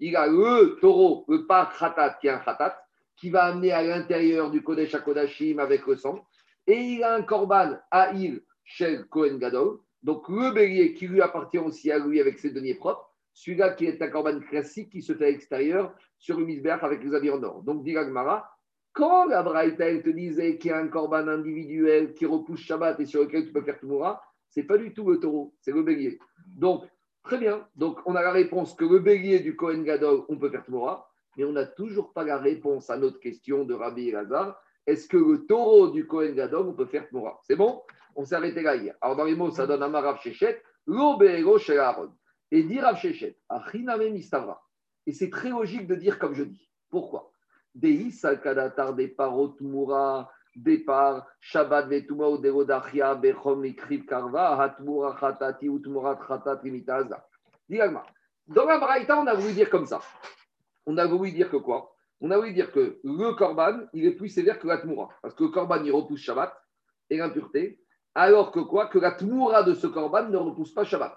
Il 0.00 0.16
a 0.16 0.26
le 0.26 0.78
taureau, 0.80 1.24
le 1.28 1.46
Par 1.46 1.76
Khatat, 1.76 2.18
qui 2.20 2.28
est 2.28 2.30
un 2.30 2.38
Khatat, 2.38 2.78
qui 3.16 3.30
va 3.30 3.44
amener 3.44 3.72
à 3.72 3.82
l'intérieur 3.82 4.50
du 4.50 4.62
Kodesh 4.62 4.94
HaKodashim 4.94 5.58
avec 5.58 5.86
le 5.86 5.96
sang. 5.96 6.24
Et 6.66 6.78
il 6.78 7.02
a 7.02 7.14
un 7.14 7.22
Korban 7.22 7.78
Haïl 7.90 8.42
chez 8.64 9.00
Kohen 9.10 9.38
Gadol, 9.38 9.78
donc 10.02 10.28
le 10.28 10.52
bélier 10.52 10.94
qui 10.94 11.08
lui 11.08 11.20
appartient 11.20 11.58
aussi 11.58 11.90
à 11.90 11.98
lui 11.98 12.20
avec 12.20 12.38
ses 12.38 12.50
deniers 12.50 12.74
propres, 12.74 13.10
celui-là 13.32 13.70
qui 13.70 13.86
est 13.86 14.00
un 14.02 14.08
Korban 14.08 14.40
classique 14.40 14.90
qui 14.90 15.02
se 15.02 15.14
fait 15.14 15.26
à 15.26 15.30
l'extérieur 15.30 15.94
sur 16.18 16.38
le 16.38 16.44
misbeach 16.44 16.82
avec 16.82 17.02
les 17.02 17.14
avions 17.14 17.38
d'or. 17.38 17.62
Donc 17.62 17.82
dit 17.82 17.94
Gmara, 17.94 18.48
quand 18.92 19.26
la 19.26 19.42
Braïta 19.42 19.86
te 20.02 20.10
disait 20.10 20.58
qu'il 20.58 20.70
y 20.70 20.74
a 20.74 20.78
un 20.78 20.88
Korban 20.88 21.28
individuel 21.28 22.14
qui 22.14 22.26
repousse 22.26 22.60
Shabbat 22.60 22.98
et 23.00 23.06
sur 23.06 23.22
lequel 23.22 23.46
tu 23.46 23.52
peux 23.52 23.62
faire 23.62 23.78
Tumura, 23.78 24.20
c'est 24.48 24.64
pas 24.64 24.76
du 24.76 24.92
tout 24.92 25.08
le 25.08 25.20
taureau, 25.20 25.54
c'est 25.60 25.72
le 25.72 25.82
bélier. 25.82 26.18
Donc 26.46 26.84
Très 27.22 27.38
bien. 27.38 27.66
Donc, 27.76 28.00
on 28.06 28.14
a 28.14 28.22
la 28.22 28.32
réponse 28.32 28.74
que 28.74 28.84
le 28.84 29.00
bélier 29.00 29.40
du 29.40 29.56
Kohen 29.56 29.84
Gadol, 29.84 30.24
on 30.28 30.36
peut 30.36 30.50
faire 30.50 30.64
Tumora, 30.64 31.10
mais 31.36 31.44
on 31.44 31.52
n'a 31.52 31.66
toujours 31.66 32.12
pas 32.12 32.24
la 32.24 32.38
réponse 32.38 32.90
à 32.90 32.96
notre 32.96 33.20
question 33.20 33.64
de 33.64 33.74
Rabbi 33.74 34.08
Elazar. 34.08 34.60
Est-ce 34.86 35.06
que 35.06 35.18
le 35.18 35.46
taureau 35.46 35.88
du 35.88 36.06
Kohen 36.06 36.34
Gadol, 36.34 36.68
on 36.68 36.74
peut 36.74 36.86
faire 36.86 37.06
Tumora 37.08 37.40
C'est 37.42 37.56
bon? 37.56 37.82
On 38.16 38.24
s'est 38.24 38.34
arrêté 38.34 38.62
là 38.62 38.76
hier. 38.76 38.96
Alors, 39.00 39.16
dans 39.16 39.24
les 39.24 39.34
mots, 39.34 39.50
ça 39.50 39.66
donne 39.66 39.82
un 39.82 40.00
Rav 40.00 40.20
Shechet, 40.20 40.62
l'obéro 40.86 41.58
Aaron. 41.70 42.10
Et 42.50 42.62
dire 42.62 42.82
Rav 42.82 42.96
Shechet, 42.96 43.38
Achiname. 43.48 44.16
Et 45.06 45.12
c'est 45.12 45.30
très 45.30 45.50
logique 45.50 45.86
de 45.86 45.94
dire 45.94 46.18
comme 46.18 46.34
je 46.34 46.44
dis. 46.44 46.68
Pourquoi? 46.90 47.30
Dei 47.74 48.10
Salkadatar 48.10 48.94
des 48.94 49.08
Parot 49.08 49.54
Mura 49.60 50.30
départ, 50.62 51.26
Shabbat 51.40 51.88
vetuma 51.88 52.28
ou 52.28 52.38
bechom 52.38 53.64
ikrib 53.64 54.06
karva, 54.06 54.60
hatmura 54.60 55.16
chatati 55.18 55.68
ou 55.68 55.78
tmurat 55.78 56.18
chatat 56.26 56.60
limitaza. 56.62 57.26
Dans 58.46 58.64
la 58.64 58.78
Braïta, 58.78 59.18
on 59.18 59.26
a 59.26 59.34
voulu 59.34 59.52
dire 59.52 59.68
comme 59.68 59.86
ça. 59.86 60.00
On 60.86 60.96
a 60.96 61.06
voulu 61.06 61.32
dire 61.32 61.50
que 61.50 61.56
quoi? 61.56 61.94
On 62.20 62.30
a 62.30 62.36
voulu 62.36 62.52
dire 62.52 62.72
que 62.72 62.98
le 63.04 63.32
korban, 63.34 63.80
il 63.92 64.06
est 64.06 64.12
plus 64.12 64.28
sévère 64.28 64.58
que 64.58 64.66
la 64.66 64.78
tmoura. 64.78 65.10
Parce 65.22 65.34
que 65.34 65.44
le 65.44 65.50
korban, 65.50 65.82
il 65.84 65.92
repousse 65.92 66.20
Shabbat 66.20 66.52
et 67.10 67.18
l'impureté. 67.18 67.80
Alors 68.14 68.50
que 68.50 68.60
quoi? 68.60 68.86
Que 68.86 68.98
la 68.98 69.12
tmoura 69.12 69.62
de 69.62 69.74
ce 69.74 69.86
korban 69.86 70.28
ne 70.28 70.36
repousse 70.36 70.72
pas 70.72 70.84
Shabbat. 70.84 71.16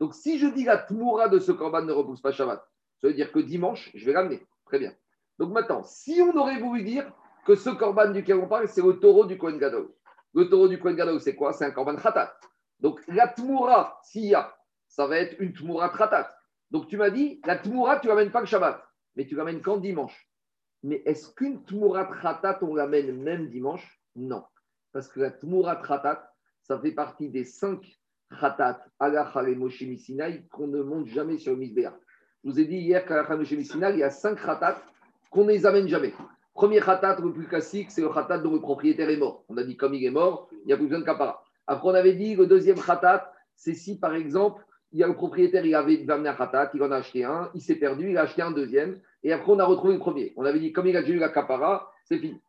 Donc 0.00 0.14
si 0.14 0.38
je 0.38 0.46
dis 0.48 0.64
la 0.64 0.78
tmoura 0.78 1.28
de 1.28 1.38
ce 1.38 1.52
korban 1.52 1.82
ne 1.82 1.92
repousse 1.92 2.20
pas 2.20 2.32
Shabbat, 2.32 2.60
ça 3.00 3.06
veut 3.06 3.14
dire 3.14 3.32
que 3.32 3.38
dimanche, 3.38 3.90
je 3.94 4.04
vais 4.04 4.12
l'amener. 4.12 4.44
Très 4.66 4.78
bien. 4.78 4.92
Donc 5.38 5.52
maintenant, 5.52 5.84
si 5.84 6.20
on 6.20 6.36
aurait 6.36 6.58
voulu 6.58 6.82
dire 6.82 7.10
que 7.48 7.54
ce 7.54 7.70
korban 7.70 8.10
duquel 8.10 8.36
on 8.36 8.46
parle, 8.46 8.68
c'est 8.68 8.82
le 8.82 9.00
taureau 9.00 9.24
du 9.24 9.38
Kohen 9.38 9.56
Gadol. 9.56 9.88
Le 10.34 10.50
taureau 10.50 10.68
du 10.68 10.78
Kohen 10.78 10.94
Gadol, 10.94 11.18
c'est 11.18 11.34
quoi? 11.34 11.54
C'est 11.54 11.64
un 11.64 11.70
korban 11.70 11.96
khatat. 11.96 12.38
Donc 12.78 13.00
la 13.08 13.26
tmoura, 13.26 13.98
s'il 14.04 14.26
y 14.26 14.34
a, 14.34 14.54
ça 14.86 15.06
va 15.06 15.16
être 15.16 15.40
une 15.40 15.54
tmoura 15.54 15.88
khatat. 15.88 16.28
Donc 16.70 16.88
tu 16.88 16.98
m'as 16.98 17.08
dit, 17.08 17.40
la 17.46 17.56
tmoura, 17.56 18.00
tu 18.00 18.08
l'amènes 18.08 18.30
pas 18.30 18.40
le 18.40 18.46
Shabbat, 18.46 18.84
mais 19.16 19.26
tu 19.26 19.34
l'amènes 19.34 19.62
quand 19.62 19.78
dimanche? 19.78 20.28
Mais 20.82 21.02
est-ce 21.06 21.32
qu'une 21.34 21.64
tmoura 21.64 22.04
khatat, 22.20 22.58
on 22.60 22.74
l'amène 22.74 23.16
même 23.22 23.48
dimanche? 23.48 23.98
Non. 24.14 24.44
Parce 24.92 25.08
que 25.08 25.20
la 25.20 25.30
tmoura 25.30 25.76
khatat, 25.76 26.30
ça 26.64 26.78
fait 26.78 26.92
partie 26.92 27.30
des 27.30 27.44
cinq 27.44 27.80
khatat, 28.38 28.84
alachal 28.98 29.48
et 29.48 30.46
qu'on 30.50 30.66
ne 30.66 30.82
monte 30.82 31.06
jamais 31.06 31.38
sur 31.38 31.52
le 31.52 31.60
Misbéa. 31.60 31.98
Je 32.44 32.50
vous 32.50 32.60
ai 32.60 32.66
dit 32.66 32.76
hier 32.76 33.06
qu'à 33.06 33.22
la 33.22 33.36
Moshe 33.36 33.52
il 33.52 33.96
y 33.96 34.02
a 34.02 34.10
cinq 34.10 34.38
khatat 34.38 34.82
qu'on 35.30 35.44
ne 35.44 35.52
les 35.52 35.64
amène 35.64 35.88
jamais. 35.88 36.12
Premier 36.58 36.80
khatat, 36.80 37.18
le 37.22 37.32
plus 37.32 37.46
classique, 37.46 37.92
c'est 37.92 38.00
le 38.00 38.08
khatat 38.08 38.38
dont 38.38 38.52
le 38.52 38.58
propriétaire 38.58 39.08
est 39.08 39.16
mort. 39.16 39.44
On 39.48 39.56
a 39.58 39.62
dit 39.62 39.76
comme 39.76 39.94
il 39.94 40.04
est 40.04 40.10
mort, 40.10 40.48
il 40.50 40.66
n'y 40.66 40.72
a 40.72 40.76
plus 40.76 40.86
besoin 40.86 40.98
de 40.98 41.04
kapara. 41.04 41.44
Après, 41.68 41.88
on 41.88 41.94
avait 41.94 42.14
dit 42.14 42.34
le 42.34 42.48
deuxième 42.48 42.80
khatat, 42.80 43.32
c'est 43.54 43.74
si 43.74 43.96
par 43.96 44.16
exemple, 44.16 44.64
il 44.90 44.98
y 44.98 45.04
a 45.04 45.06
le 45.06 45.14
propriétaire, 45.14 45.64
il 45.64 45.76
avait 45.76 46.04
amené 46.10 46.30
un 46.30 46.34
khatat, 46.34 46.72
il 46.74 46.82
en 46.82 46.90
a 46.90 46.96
acheté 46.96 47.22
un, 47.22 47.48
il 47.54 47.60
s'est 47.60 47.76
perdu, 47.76 48.10
il 48.10 48.18
a 48.18 48.22
acheté 48.22 48.42
un 48.42 48.50
deuxième, 48.50 48.98
et 49.22 49.32
après 49.32 49.52
on 49.52 49.60
a 49.60 49.64
retrouvé 49.64 49.92
le 49.92 50.00
premier. 50.00 50.32
On 50.34 50.44
avait 50.44 50.58
dit 50.58 50.72
comme 50.72 50.88
il 50.88 50.96
a 50.96 51.02
déjà 51.02 51.14
eu 51.14 51.18
la 51.20 51.28
kapara, 51.28 51.92
c'est 52.02 52.18
fini. 52.18 52.42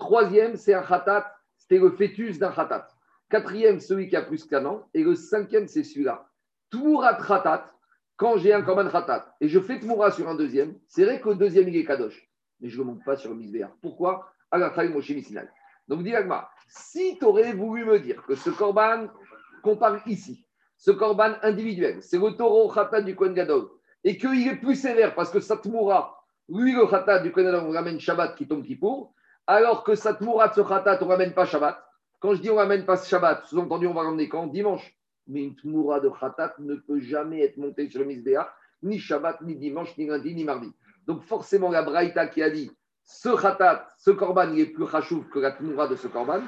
Troisième, 0.00 0.56
c'est 0.56 0.74
un 0.74 0.82
khatat, 0.82 1.32
c'était 1.56 1.78
le 1.78 1.92
fœtus 1.92 2.40
d'un 2.40 2.50
khatat. 2.50 2.88
Quatrième, 3.30 3.78
celui 3.78 4.08
qui 4.08 4.16
a 4.16 4.22
plus 4.22 4.44
qu'un 4.46 4.64
an. 4.66 4.88
Et 4.94 5.04
le 5.04 5.14
cinquième, 5.14 5.68
c'est 5.68 5.84
celui-là. 5.84 6.26
Tmourat 6.72 7.14
khatat, 7.24 7.70
quand 8.16 8.36
j'ai 8.36 8.52
un 8.52 8.62
korban 8.62 8.88
khatat, 8.88 9.36
et 9.40 9.46
je 9.46 9.60
fais 9.60 9.78
tmoura 9.78 10.10
sur 10.10 10.28
un 10.28 10.34
deuxième, 10.34 10.74
c'est 10.88 11.04
vrai 11.04 11.20
que 11.20 11.28
le 11.28 11.36
deuxième, 11.36 11.68
il 11.68 11.76
est 11.76 11.84
kadosh 11.84 12.28
mais 12.60 12.68
je 12.68 12.78
ne 12.78 12.84
le 12.84 12.90
montre 12.92 13.04
pas 13.04 13.16
sur 13.16 13.30
le 13.30 13.36
misbéa. 13.36 13.70
Pourquoi? 13.80 14.30
Donc, 15.88 16.02
dis 16.02 16.14
si 16.68 17.18
tu 17.18 17.24
aurais 17.24 17.52
voulu 17.52 17.84
me 17.84 17.98
dire 17.98 18.22
que 18.24 18.34
ce 18.34 18.50
korban 18.50 19.08
qu'on 19.62 19.76
parle 19.76 20.00
ici, 20.06 20.46
ce 20.76 20.90
korban 20.90 21.34
individuel, 21.42 22.02
c'est 22.02 22.18
le 22.18 22.36
taureau 22.36 22.70
khatat 22.70 23.02
du 23.02 23.14
Kohen 23.14 23.34
Gadol, 23.34 23.68
et 24.02 24.16
qu'il 24.16 24.46
est 24.46 24.56
plus 24.56 24.76
sévère 24.76 25.14
parce 25.14 25.30
que 25.30 25.40
Satmoura, 25.40 26.22
lui, 26.48 26.72
le 26.72 26.86
khatat 26.86 27.20
du 27.20 27.32
Kohen 27.32 27.46
Gadol, 27.46 27.64
on 27.68 27.72
ramène 27.72 27.98
Shabbat 27.98 28.36
qui 28.36 28.46
tombe 28.46 28.64
qui 28.64 28.76
pour, 28.76 29.14
alors 29.46 29.84
que 29.84 29.94
Satmoura 29.94 30.48
de 30.48 30.54
ce 30.54 30.60
khatat, 30.60 30.98
on 31.02 31.06
ne 31.06 31.10
ramène 31.10 31.34
pas 31.34 31.46
Shabbat. 31.46 31.82
Quand 32.20 32.34
je 32.34 32.40
dis 32.40 32.50
on 32.50 32.54
ne 32.54 32.60
ramène 32.60 32.86
pas 32.86 32.96
Shabbat, 32.96 33.46
sous-entendu, 33.46 33.86
on 33.86 33.94
va 33.94 34.02
ramener 34.02 34.28
quand? 34.28 34.46
Dimanche. 34.46 34.96
Mais 35.26 35.42
une 35.42 35.56
Tmoura 35.56 36.00
de 36.00 36.10
khatat 36.10 36.54
ne 36.58 36.74
peut 36.74 37.00
jamais 37.00 37.42
être 37.42 37.56
montée 37.56 37.88
sur 37.88 38.00
le 38.00 38.06
misbéa, 38.06 38.52
ni 38.82 38.98
Shabbat, 38.98 39.40
ni 39.40 39.56
dimanche, 39.56 39.96
ni 39.96 40.06
lundi, 40.06 40.34
ni 40.34 40.44
mardi. 40.44 40.70
Donc 41.06 41.22
forcément, 41.24 41.70
la 41.70 41.82
Braïta 41.82 42.26
qui 42.26 42.42
a 42.42 42.50
dit 42.50 42.70
ce 43.04 43.28
khatat, 43.28 43.88
ce 43.98 44.10
korban, 44.10 44.50
il 44.52 44.60
est 44.60 44.66
plus 44.66 44.84
rachouf 44.84 45.28
que 45.28 45.38
la 45.38 45.52
tmoura 45.52 45.88
de 45.88 45.96
ce 45.96 46.08
korban, 46.08 46.40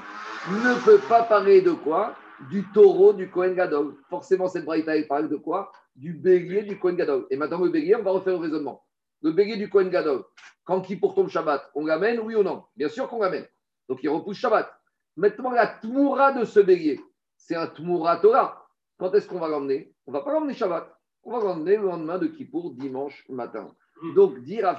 ne 0.50 0.84
peut 0.84 1.00
pas 1.08 1.22
parler 1.22 1.60
de 1.60 1.72
quoi? 1.72 2.14
Du 2.50 2.64
taureau 2.72 3.12
du 3.12 3.30
Kohen 3.30 3.54
Gadol. 3.54 3.96
Forcément, 4.08 4.48
cette 4.48 4.64
Braïta, 4.64 4.96
elle 4.96 5.06
parle 5.06 5.28
de 5.28 5.36
quoi? 5.36 5.72
Du 5.94 6.12
bélier 6.12 6.62
du 6.62 6.78
Kohen 6.78 6.96
Gadol. 6.96 7.26
Et 7.30 7.36
maintenant, 7.36 7.60
le 7.60 7.70
bélier, 7.70 7.96
on 7.96 8.02
va 8.02 8.10
refaire 8.10 8.34
le 8.34 8.40
raisonnement. 8.40 8.84
Le 9.22 9.32
bélier 9.32 9.56
du 9.56 9.70
Kohen 9.70 9.88
Gadol, 9.88 10.24
quand 10.64 10.80
qui 10.82 11.00
ton 11.00 11.28
Shabbat, 11.28 11.70
on 11.74 11.86
l'amène, 11.86 12.20
oui 12.20 12.34
ou 12.34 12.42
non? 12.42 12.64
Bien 12.76 12.88
sûr 12.88 13.08
qu'on 13.08 13.20
l'amène. 13.20 13.46
Donc 13.88 14.02
il 14.02 14.08
repousse 14.08 14.36
Shabbat. 14.36 14.70
Maintenant, 15.16 15.50
la 15.50 15.66
tmoura 15.66 16.32
de 16.32 16.44
ce 16.44 16.60
bélier, 16.60 17.00
c'est 17.36 17.56
un 17.56 17.66
tmoura 17.66 18.18
Torah. 18.18 18.66
Quand 18.98 19.12
est-ce 19.14 19.28
qu'on 19.28 19.38
va 19.38 19.48
l'emmener? 19.48 19.94
On 20.06 20.12
ne 20.12 20.16
va 20.16 20.22
pas 20.22 20.32
l'emmener 20.32 20.54
Shabbat. 20.54 20.94
On 21.22 21.32
va 21.32 21.44
l'emmener 21.44 21.76
le 21.76 21.84
lendemain 21.84 22.18
de 22.18 22.26
Kippour, 22.26 22.72
dimanche 22.74 23.24
matin. 23.28 23.74
Donc, 24.14 24.40
dire 24.40 24.68
à 24.68 24.76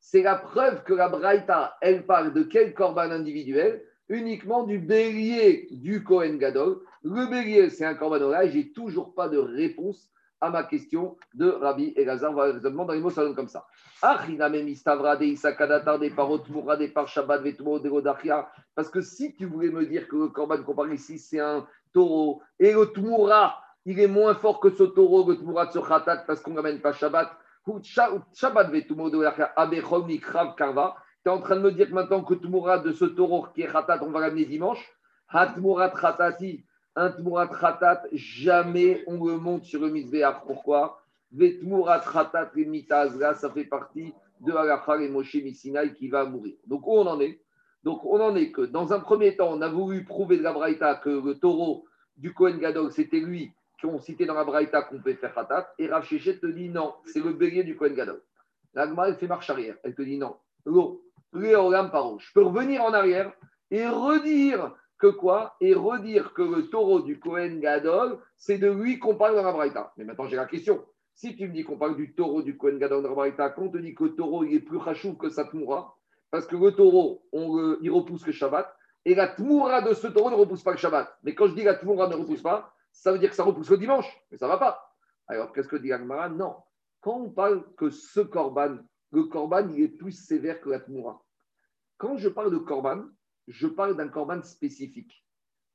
c'est 0.00 0.22
la 0.22 0.36
preuve 0.36 0.84
que 0.84 0.92
la 0.92 1.08
Braïta, 1.08 1.78
elle 1.80 2.04
parle 2.04 2.34
de 2.34 2.42
quel 2.42 2.74
korban 2.74 3.10
individuel? 3.10 3.82
Uniquement 4.10 4.64
du 4.64 4.78
bélier 4.78 5.66
du 5.70 6.04
Kohen 6.04 6.36
Gadol. 6.36 6.82
Le 7.02 7.26
bélier, 7.26 7.70
c'est 7.70 7.86
un 7.86 7.94
korban 7.94 8.20
oral. 8.20 8.50
J'ai 8.50 8.70
toujours 8.70 9.14
pas 9.14 9.30
de 9.30 9.38
réponse 9.38 10.10
à 10.42 10.50
ma 10.50 10.62
question 10.62 11.16
de 11.32 11.48
Rabbi 11.48 11.94
Elazar. 11.96 12.32
On 12.32 12.34
va 12.34 12.52
raisonnement 12.52 12.84
dans 12.84 12.92
les 12.92 13.00
mots, 13.00 13.08
ça 13.08 13.22
donne 13.22 13.34
comme 13.34 13.48
ça. 13.48 13.66
Parce 14.02 14.26
que 18.90 19.00
si 19.00 19.34
tu 19.34 19.46
voulais 19.46 19.70
me 19.70 19.86
dire 19.86 20.06
que 20.06 20.16
le 20.16 20.28
korban 20.28 20.62
qu'on 20.62 20.74
parle 20.74 20.92
ici, 20.92 21.18
c'est 21.18 21.40
un 21.40 21.66
taureau, 21.94 22.42
et 22.58 22.74
le 22.74 22.84
tmoura, 22.92 23.58
il 23.86 23.98
est 23.98 24.06
moins 24.06 24.34
fort 24.34 24.60
que 24.60 24.68
ce 24.68 24.82
taureau, 24.82 25.26
le 25.26 25.38
tmoura 25.38 25.64
de 25.66 25.72
ce 25.72 25.78
khatat, 25.78 26.24
parce 26.26 26.40
qu'on 26.40 26.52
n'amène 26.52 26.80
pas 26.80 26.92
Shabbat 26.92 27.30
Tu 27.66 27.72
es 27.72 28.00
en 31.30 31.40
train 31.40 31.56
de 31.56 31.62
me 31.62 31.72
dire 31.72 31.88
que 31.88 31.94
maintenant 31.94 32.22
que 32.22 32.34
Tmourat 32.34 32.78
de 32.80 32.92
ce 32.92 33.06
taureau 33.06 33.46
qui 33.54 33.62
est 33.62 33.72
Khatat, 33.72 34.00
on 34.02 34.10
va 34.10 34.20
l'amener 34.20 34.44
dimanche? 34.44 34.86
Hatmourat 35.28 35.90
Khatati, 35.90 36.64
un 36.94 37.10
Khatat, 37.10 38.02
jamais 38.12 39.02
on 39.06 39.24
le 39.24 39.38
monte 39.38 39.64
sur 39.64 39.80
le 39.80 39.88
Mizbeach. 39.88 40.42
Pourquoi? 40.46 41.00
Khatat 41.32 42.50
et 42.54 42.66
Mitazra, 42.66 43.32
ça 43.34 43.50
fait 43.50 43.64
partie 43.64 44.12
de 44.40 44.52
Alachar 44.52 45.00
et 45.00 45.08
Moshe 45.08 45.34
Misinaï 45.36 45.94
qui 45.94 46.08
va 46.08 46.26
mourir. 46.26 46.54
Donc 46.66 46.86
où 46.86 46.92
on 46.92 47.06
en 47.06 47.18
est? 47.20 47.40
Donc 47.82 48.04
on 48.04 48.20
en 48.20 48.36
est 48.36 48.52
que 48.52 48.60
dans 48.60 48.92
un 48.92 49.00
premier 49.00 49.36
temps, 49.36 49.50
on 49.50 49.62
a 49.62 49.68
voulu 49.68 50.04
prouver 50.04 50.36
de 50.36 50.42
la 50.42 50.52
Braïta 50.52 50.96
que 50.96 51.08
le 51.08 51.38
taureau 51.38 51.86
du 52.16 52.34
Kohen 52.34 52.58
Gadol, 52.58 52.92
c'était 52.92 53.20
lui 53.20 53.52
qui 53.98 54.04
cité 54.04 54.26
dans 54.26 54.34
la 54.34 54.44
Braïta 54.44 54.82
qu'on 54.82 55.00
peut 55.00 55.14
faire 55.14 55.34
Khatat, 55.34 55.72
et 55.78 55.86
Rav 55.88 56.06
te 56.06 56.46
dit 56.46 56.68
non, 56.68 56.94
c'est 57.04 57.20
le 57.20 57.32
bélier 57.32 57.64
du 57.64 57.76
Kohen 57.76 57.94
Gadol. 57.94 58.22
L'Agma, 58.74 59.08
elle 59.08 59.16
fait 59.16 59.28
marche 59.28 59.50
arrière. 59.50 59.76
Elle 59.82 59.94
te 59.94 60.02
dit 60.02 60.18
non. 60.18 60.36
Je 60.66 62.32
peux 62.32 62.42
revenir 62.42 62.82
en 62.82 62.92
arrière 62.92 63.32
et 63.70 63.86
redire 63.86 64.74
que 64.98 65.08
quoi 65.08 65.56
Et 65.60 65.74
redire 65.74 66.32
que 66.32 66.42
le 66.42 66.68
taureau 66.68 67.00
du 67.00 67.18
Kohen 67.18 67.60
Gadol, 67.60 68.18
c'est 68.36 68.58
de 68.58 68.70
lui 68.70 68.98
qu'on 68.98 69.16
parle 69.16 69.36
dans 69.36 69.42
la 69.42 69.52
Braïta. 69.52 69.92
Mais 69.96 70.04
maintenant, 70.04 70.26
j'ai 70.26 70.36
la 70.36 70.46
question. 70.46 70.84
Si 71.14 71.36
tu 71.36 71.46
me 71.48 71.52
dis 71.52 71.62
qu'on 71.62 71.76
parle 71.76 71.96
du 71.96 72.14
taureau 72.14 72.42
du 72.42 72.56
Kohen 72.56 72.78
Gadol 72.78 73.02
dans 73.02 73.10
la 73.10 73.14
Braïta, 73.14 73.50
quand 73.50 73.62
on 73.62 73.70
te 73.70 73.78
dit 73.78 73.94
que 73.94 74.04
le 74.04 74.14
taureau 74.14 74.44
il 74.44 74.54
est 74.54 74.60
plus 74.60 74.78
rachou 74.78 75.14
que 75.14 75.28
sa 75.28 75.44
tmoura, 75.44 75.96
parce 76.30 76.46
que 76.46 76.56
le 76.56 76.72
taureau, 76.72 77.22
on 77.32 77.56
le- 77.56 77.78
il 77.82 77.90
repousse 77.90 78.26
le 78.26 78.32
Shabbat, 78.32 78.74
et 79.04 79.14
la 79.14 79.28
tmoura 79.28 79.82
de 79.82 79.94
ce 79.94 80.08
taureau 80.08 80.30
ne 80.30 80.34
repousse 80.36 80.62
pas 80.62 80.72
le 80.72 80.78
Shabbat. 80.78 81.16
Mais 81.22 81.34
quand 81.34 81.46
je 81.46 81.54
dis 81.54 81.62
la 81.62 81.74
tmoura 81.74 82.08
ne 82.08 82.14
repousse 82.16 82.42
pas, 82.42 82.72
ça 82.94 83.12
veut 83.12 83.18
dire 83.18 83.28
que 83.28 83.36
ça 83.36 83.42
repousse 83.42 83.68
le 83.70 83.76
dimanche, 83.76 84.06
mais 84.30 84.38
ça 84.38 84.46
ne 84.46 84.52
va 84.52 84.58
pas. 84.58 84.94
Alors, 85.26 85.52
qu'est-ce 85.52 85.68
que 85.68 85.76
dit 85.76 85.92
Agmara 85.92 86.28
Non. 86.28 86.56
Quand 87.00 87.18
on 87.18 87.30
parle 87.30 87.64
que 87.74 87.90
ce 87.90 88.20
korban, 88.20 88.78
le 89.10 89.24
korban, 89.24 89.68
il 89.68 89.82
est 89.82 89.88
plus 89.88 90.12
sévère 90.12 90.60
que 90.60 90.70
la 90.70 90.80
tmoura. 90.80 91.22
Quand 91.98 92.16
je 92.16 92.28
parle 92.28 92.50
de 92.50 92.58
korban, 92.58 93.04
je 93.48 93.66
parle 93.66 93.96
d'un 93.96 94.08
korban 94.08 94.42
spécifique. 94.42 95.26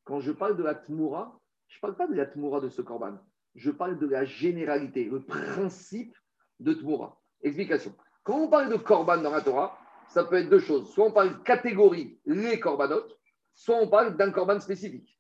Quand 0.06 0.22
je 0.22 0.32
parle 0.32 0.58
de 0.58 0.64
la 0.64 0.76
tmoura, 0.76 1.40
je 1.68 1.78
ne 1.78 1.82
parle 1.82 1.96
pas 1.98 2.08
de 2.08 2.16
la 2.16 2.26
tmoura 2.26 2.62
de 2.62 2.70
ce 2.70 2.82
korban. 2.82 3.20
Je 3.54 3.70
parle 3.70 4.00
de 4.00 4.08
la 4.08 4.24
généralité, 4.26 5.06
le 5.06 5.22
principe 5.22 6.16
de 6.60 6.74
tmoura. 6.74 7.22
Explication. 7.42 7.94
Quand 8.24 8.40
on 8.40 8.48
parle 8.48 8.70
de 8.70 8.78
korban 8.78 9.18
dans 9.18 9.32
la 9.32 9.42
Torah, 9.42 9.78
ça 10.08 10.24
peut 10.24 10.38
être 10.38 10.50
deux 10.50 10.60
choses. 10.60 10.92
Soit 10.94 11.06
on 11.06 11.12
parle 11.12 11.38
de 11.38 11.44
catégorie, 11.44 12.20
les 12.26 12.60
korbanotes, 12.60 13.20
soit 13.54 13.76
on 13.76 13.90
parle 13.90 14.16
d'un 14.16 14.32
korban 14.32 14.60
spécifique. 14.60 15.19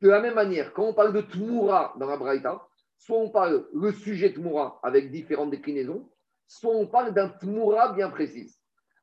De 0.00 0.08
la 0.08 0.20
même 0.20 0.34
manière, 0.34 0.72
quand 0.72 0.84
on 0.84 0.94
parle 0.94 1.12
de 1.12 1.20
tmoura 1.20 1.94
dans 1.98 2.06
la 2.06 2.16
Braïta, 2.16 2.66
soit 2.96 3.18
on 3.18 3.30
parle 3.30 3.66
le 3.74 3.92
sujet 3.92 4.32
tmoura 4.32 4.80
avec 4.82 5.10
différentes 5.10 5.50
déclinaisons, 5.50 6.08
soit 6.46 6.74
on 6.74 6.86
parle 6.86 7.12
d'un 7.12 7.28
tmoura 7.28 7.92
bien 7.92 8.08
précis. 8.08 8.54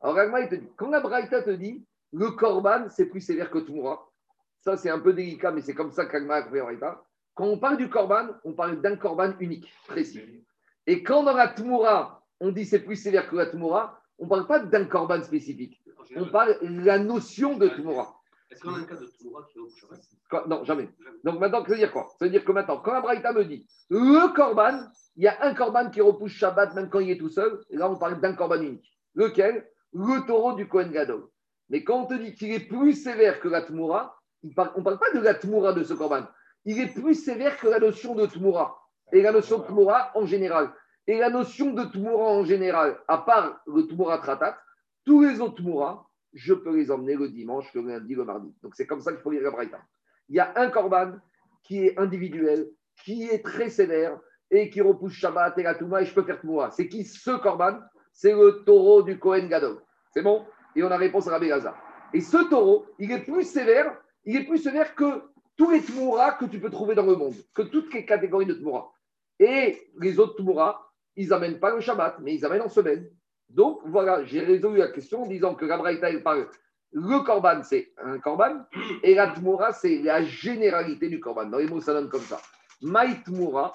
Alors, 0.01 0.17
dit, 0.49 0.59
quand 0.75 0.89
la 0.89 0.99
Braïta 0.99 1.41
te 1.43 1.51
dit 1.51 1.85
le 2.13 2.31
korban, 2.31 2.87
c'est 2.89 3.07
plus 3.07 3.21
sévère 3.21 3.51
que 3.51 3.59
tmoura, 3.59 4.09
ça 4.59 4.77
c'est 4.77 4.89
un 4.89 4.99
peu 4.99 5.13
délicat, 5.13 5.51
mais 5.51 5.61
c'est 5.61 5.73
comme 5.73 5.91
ça 5.91 6.05
qu'Agma 6.05 6.35
a 6.35 6.41
compris 6.43 6.59
la 6.59 6.65
Braïta. 6.65 7.03
Quand 7.35 7.45
on 7.45 7.59
parle 7.59 7.77
du 7.77 7.89
korban, 7.89 8.29
on 8.43 8.53
parle 8.53 8.81
d'un 8.81 8.95
korban 8.95 9.33
unique, 9.39 9.71
précis. 9.87 10.45
Et 10.87 11.03
quand 11.03 11.23
dans 11.23 11.35
la 11.35 11.49
tmoura, 11.49 12.23
on 12.39 12.51
dit 12.51 12.65
c'est 12.65 12.79
plus 12.79 12.95
sévère 12.95 13.29
que 13.29 13.35
la 13.35 13.47
tmoura, 13.47 14.01
on 14.17 14.25
ne 14.25 14.29
parle 14.29 14.47
pas 14.47 14.59
d'un 14.59 14.85
korban 14.85 15.21
spécifique. 15.21 15.83
On 16.15 16.29
parle 16.29 16.57
de 16.61 16.85
la 16.85 16.99
notion 16.99 17.57
de 17.57 17.67
tmoura. 17.67 18.14
Est-ce 18.55 18.67
un 18.69 18.83
cas 18.85 18.95
de 18.95 19.05
Toura 19.21 19.45
qui 19.51 19.59
est 19.59 20.47
Non, 20.47 20.63
jamais. 20.63 20.89
Donc 21.23 21.39
maintenant, 21.39 21.63
ça 21.63 21.71
veut 21.71 21.77
dire 21.77 21.91
quoi? 21.91 22.07
Ça 22.17 22.25
veut 22.25 22.31
dire 22.31 22.45
que 22.45 22.51
maintenant, 22.51 22.77
quand 22.77 22.93
la 22.93 23.01
Braïta 23.01 23.33
me 23.33 23.43
dit 23.43 23.67
le 23.89 24.33
korban, 24.33 24.79
il 25.17 25.23
y 25.23 25.27
a 25.27 25.43
un 25.43 25.53
korban 25.53 25.89
qui 25.89 25.99
repousse 25.99 26.31
Shabbat 26.31 26.73
même 26.73 26.89
quand 26.89 26.99
il 26.99 27.11
est 27.11 27.17
tout 27.17 27.29
seul, 27.29 27.61
et 27.69 27.75
là 27.75 27.89
on 27.89 27.97
parle 27.97 28.21
d'un 28.21 28.33
korban 28.33 28.61
unique. 28.61 28.97
Lequel? 29.13 29.67
Le 29.93 30.25
taureau 30.25 30.53
du 30.53 30.67
Kohen 30.67 30.91
Gadol. 30.91 31.27
Mais 31.69 31.83
quand 31.83 32.03
on 32.03 32.05
te 32.05 32.13
dit 32.13 32.33
qu'il 32.33 32.51
est 32.51 32.67
plus 32.67 32.93
sévère 32.93 33.39
que 33.39 33.47
la 33.47 33.61
Tmoura, 33.61 34.17
on 34.43 34.47
ne 34.47 34.53
parle 34.83 34.99
pas 34.99 35.11
de 35.13 35.19
la 35.19 35.33
Tmoura 35.33 35.73
de 35.73 35.83
ce 35.83 35.93
korban. 35.93 36.25
Il 36.63 36.79
est 36.79 36.93
plus 36.93 37.15
sévère 37.15 37.57
que 37.57 37.67
la 37.67 37.79
notion 37.79 38.15
de 38.15 38.25
Tmoura. 38.25 38.81
Et 39.11 39.21
la 39.21 39.31
notion 39.31 39.59
de 39.59 39.63
Tmoura 39.65 40.11
en 40.15 40.25
général. 40.25 40.73
Et 41.07 41.17
la 41.17 41.29
notion 41.29 41.71
de 41.71 41.83
Tmoura 41.83 42.31
en 42.31 42.45
général, 42.45 42.99
à 43.07 43.19
part 43.19 43.61
le 43.67 43.87
Tmoura 43.87 44.17
Tratat, 44.19 44.57
tous 45.05 45.21
les 45.21 45.39
autres 45.39 45.55
Tmoura, 45.55 46.09
je 46.35 46.53
peux 46.53 46.75
les 46.75 46.91
emmener 46.91 47.15
le 47.15 47.29
dimanche, 47.29 47.73
le 47.73 47.81
lundi, 47.81 48.13
le 48.13 48.25
mardi. 48.25 48.53
Donc 48.61 48.75
c'est 48.75 48.85
comme 48.85 49.01
ça 49.01 49.11
qu'il 49.11 49.21
faut 49.21 49.31
lire 49.31 49.41
la 49.41 49.51
Braïta. 49.51 49.79
Il 50.29 50.35
y 50.35 50.39
a 50.39 50.53
un 50.57 50.69
korban 50.69 51.13
qui 51.63 51.85
est 51.85 51.97
individuel, 51.97 52.69
qui 53.03 53.23
est 53.23 53.43
très 53.43 53.69
sévère 53.69 54.19
et 54.51 54.69
qui 54.69 54.81
repousse 54.81 55.13
Shabbat 55.13 55.57
et 55.57 55.63
la 55.63 55.75
Touma 55.75 56.01
et 56.01 56.05
je 56.05 56.13
peux 56.13 56.23
faire 56.23 56.39
Tmoura. 56.41 56.71
C'est 56.71 56.87
qui 56.87 57.05
ce 57.05 57.31
korban? 57.41 57.79
C'est 58.11 58.33
le 58.33 58.63
taureau 58.65 59.01
du 59.01 59.17
Kohen 59.17 59.47
Gadol. 59.47 59.81
C'est 60.13 60.21
bon? 60.21 60.45
Et 60.75 60.83
on 60.83 60.91
a 60.91 60.97
réponse 60.97 61.27
à 61.27 61.31
Rabbi 61.31 61.47
Gaza. 61.47 61.75
Et 62.13 62.21
ce 62.21 62.49
taureau, 62.49 62.85
il 62.99 63.11
est 63.11 63.23
plus 63.23 63.43
sévère, 63.43 63.97
il 64.25 64.35
est 64.35 64.45
plus 64.45 64.57
sévère 64.57 64.93
que 64.93 65.23
tous 65.57 65.71
les 65.71 65.81
Tmoura 65.81 66.33
que 66.33 66.45
tu 66.45 66.59
peux 66.59 66.69
trouver 66.69 66.95
dans 66.95 67.05
le 67.05 67.15
monde, 67.15 67.35
que 67.53 67.61
toutes 67.61 67.93
les 67.93 68.05
catégories 68.05 68.45
de 68.45 68.53
Tmoura. 68.53 68.91
Et 69.39 69.89
les 69.99 70.19
autres 70.19 70.35
Tmoura, 70.35 70.91
ils 71.15 71.29
n'amènent 71.29 71.59
pas 71.59 71.73
le 71.73 71.79
Shabbat, 71.79 72.19
mais 72.19 72.35
ils 72.35 72.45
amènent 72.45 72.61
en 72.61 72.69
semaine. 72.69 73.09
Donc 73.49 73.81
voilà, 73.85 74.23
j'ai 74.23 74.41
résolu 74.41 74.79
la 74.79 74.87
question 74.89 75.23
en 75.23 75.27
disant 75.27 75.55
que 75.55 75.65
la 75.65 75.77
Braïta, 75.77 76.07
parle 76.19 76.47
le 76.91 77.23
korban, 77.23 77.61
c'est 77.63 77.93
un 78.01 78.19
korban, 78.19 78.65
et 79.03 79.15
la 79.15 79.27
tmoura, 79.27 79.73
c'est 79.73 79.97
la 79.99 80.23
généralité 80.23 81.09
du 81.09 81.19
korban. 81.19 81.45
Dans 81.45 81.57
les 81.57 81.67
mots, 81.67 81.81
ça 81.81 81.93
donne 81.93 82.09
comme 82.09 82.21
ça. 82.21 82.39
Maï 82.81 83.21
tmoura, 83.23 83.73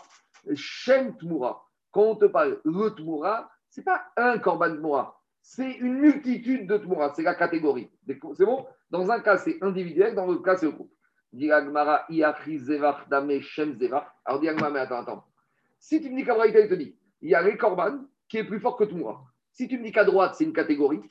shem 0.54 1.16
tmoura. 1.18 1.66
Quand 1.90 2.02
on 2.02 2.16
te 2.16 2.24
parle 2.24 2.60
le 2.64 2.90
tmoura, 2.94 3.50
c'est 3.68 3.84
pas 3.84 4.06
un 4.16 4.38
korban 4.38 4.74
tmoura, 4.74 5.20
c'est 5.42 5.70
une 5.70 5.98
multitude 5.98 6.66
de 6.66 6.78
tmoura, 6.78 7.12
c'est 7.14 7.22
la 7.22 7.34
catégorie. 7.34 7.90
C'est 8.06 8.46
bon? 8.46 8.66
Dans 8.90 9.10
un 9.10 9.20
cas, 9.20 9.36
c'est 9.36 9.62
individuel, 9.62 10.14
dans 10.14 10.26
l'autre 10.26 10.42
cas, 10.42 10.56
c'est 10.56 10.66
le 10.66 10.72
groupe. 10.72 10.92
Dit 11.32 11.52
Agmara, 11.52 12.06
Iachi 12.08 12.58
zevach 12.58 13.08
dame 13.08 13.40
shem. 13.40 13.78
Alors, 14.24 14.40
dit 14.40 14.48
Agmara, 14.48 14.70
mais 14.70 14.80
attends, 14.80 15.00
attends. 15.00 15.24
Si 15.78 16.00
tu 16.00 16.10
me 16.10 16.16
dis 16.16 16.24
qu'à 16.24 16.34
Braïta, 16.34 16.60
il 16.60 16.68
te 16.68 16.74
dit, 16.74 16.96
il 17.20 17.30
y 17.30 17.34
a 17.34 17.42
les 17.42 17.56
korban 17.56 18.00
qui 18.28 18.38
est 18.38 18.44
plus 18.44 18.60
fort 18.60 18.76
que 18.76 18.84
tmoura. 18.84 19.22
Si 19.60 19.68
tu 19.68 19.76
me 19.76 19.84
dis 19.84 19.92
qu'à 19.92 20.04
droite, 20.04 20.36
c'est 20.36 20.44
une 20.44 20.54
catégorie, 20.54 21.02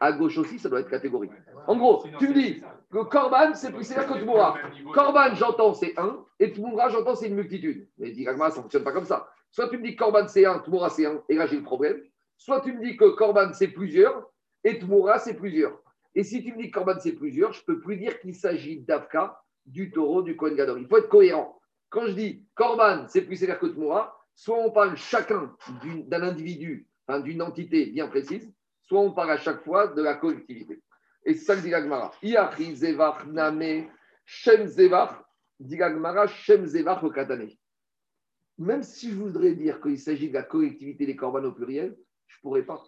à 0.00 0.12
gauche 0.12 0.36
aussi, 0.36 0.58
ça 0.58 0.68
doit 0.68 0.80
être 0.80 0.90
catégorie. 0.90 1.30
En 1.66 1.78
gros, 1.78 2.04
tu 2.18 2.28
me 2.28 2.34
dis 2.34 2.62
que 2.92 3.04
Korban, 3.04 3.54
c'est 3.54 3.72
plus 3.72 3.84
sévère 3.84 4.06
que 4.06 4.18
Tmoura. 4.18 4.58
Korban, 4.92 5.34
j'entends, 5.34 5.72
c'est 5.72 5.98
un, 5.98 6.22
et 6.38 6.52
Tmoura, 6.52 6.90
j'entends, 6.90 7.14
c'est 7.14 7.28
une 7.28 7.36
multitude. 7.36 7.88
Mais 7.96 8.10
dis, 8.10 8.24
ça 8.24 8.34
ne 8.34 8.50
fonctionne 8.50 8.84
pas 8.84 8.92
comme 8.92 9.06
ça. 9.06 9.30
Soit 9.50 9.70
tu 9.70 9.78
me 9.78 9.82
dis 9.82 9.96
que 9.96 10.04
Korban, 10.04 10.28
c'est 10.28 10.44
un, 10.44 10.58
Tmoura, 10.58 10.90
c'est 10.90 11.06
un, 11.06 11.22
et 11.30 11.36
là, 11.36 11.46
j'ai 11.46 11.56
le 11.56 11.62
problème. 11.62 11.98
Soit 12.36 12.60
tu 12.60 12.74
me 12.74 12.84
dis 12.84 12.98
que 12.98 13.16
Korban, 13.16 13.54
c'est 13.54 13.68
plusieurs, 13.68 14.30
et 14.62 14.78
Tmoura, 14.78 15.18
c'est 15.18 15.32
plusieurs. 15.32 15.80
Et 16.14 16.22
si 16.22 16.44
tu 16.44 16.52
me 16.52 16.58
dis 16.58 16.70
que 16.70 16.74
Korban, 16.78 17.00
c'est 17.00 17.12
plusieurs, 17.12 17.54
je 17.54 17.62
ne 17.62 17.64
peux 17.64 17.80
plus 17.80 17.96
dire 17.96 18.20
qu'il 18.20 18.34
s'agit 18.34 18.80
d'Avka, 18.80 19.40
du 19.64 19.90
taureau, 19.90 20.20
du 20.20 20.36
Kohen 20.36 20.54
Gadol. 20.54 20.82
Il 20.82 20.86
faut 20.86 20.98
être 20.98 21.08
cohérent. 21.08 21.58
Quand 21.88 22.06
je 22.08 22.12
dis 22.12 22.44
Korban, 22.56 23.06
c'est 23.08 23.22
plus 23.22 23.36
sévère 23.36 23.58
que 23.58 23.64
Tmoura, 23.64 24.22
soit 24.34 24.58
on 24.58 24.70
parle 24.70 24.98
chacun 24.98 25.50
d'un 25.82 26.22
individu, 26.22 26.86
enfin, 27.06 27.20
d'une 27.20 27.42
entité 27.42 27.86
bien 27.86 28.08
précise, 28.08 28.52
soit 28.82 29.00
on 29.00 29.12
parle 29.12 29.32
à 29.32 29.38
chaque 29.38 29.62
fois 29.64 29.88
de 29.88 30.02
la 30.02 30.14
collectivité. 30.14 30.82
Et 31.24 31.34
ça 31.34 31.56
que 31.56 31.60
dit 31.60 31.70
l'Agmara. 31.70 32.12
Iachi 32.22 32.76
zevach 32.76 33.26
name 33.26 33.88
shem 34.24 34.66
zevach, 34.66 35.22
dit 35.58 35.78
shem 36.28 36.66
zevach 36.66 37.02
au. 37.02 37.12
Même 38.58 38.82
si 38.82 39.10
je 39.10 39.16
voudrais 39.16 39.54
dire 39.54 39.80
qu'il 39.80 39.98
s'agit 39.98 40.28
de 40.28 40.34
la 40.34 40.42
collectivité 40.42 41.04
des 41.04 41.16
corbanes 41.16 41.46
au 41.46 41.52
pluriel, 41.52 41.96
je 42.26 42.36
ne 42.36 42.40
pourrais 42.42 42.62
pas. 42.62 42.82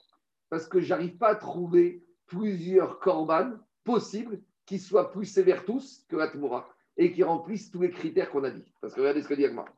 Parce 0.49 0.67
que 0.67 0.81
j'arrive 0.81 1.19
pas 1.19 1.31
à 1.31 1.35
trouver 1.35 2.05
plusieurs 2.27 3.01
corbanes 3.01 3.61
possibles 3.85 4.41
qui 4.67 4.79
soient 4.79 5.11
plus 5.11 5.27
sévères 5.27 5.65
tous 5.65 6.05
que 6.09 6.17
la 6.17 6.29
Tmoura 6.29 6.69
et 6.97 7.13
qui 7.13 7.23
remplissent 7.23 7.71
tous 7.71 7.83
les 7.83 7.91
critères 7.91 8.31
qu'on 8.31 8.45
a 8.45 8.51
dit. 8.51 8.73
Parce 8.81 8.95
que 8.95 9.01
regardez 9.01 9.23
ce 9.23 9.29
que 9.29 9.35
dit 9.35 9.45
Agmara. 9.45 9.69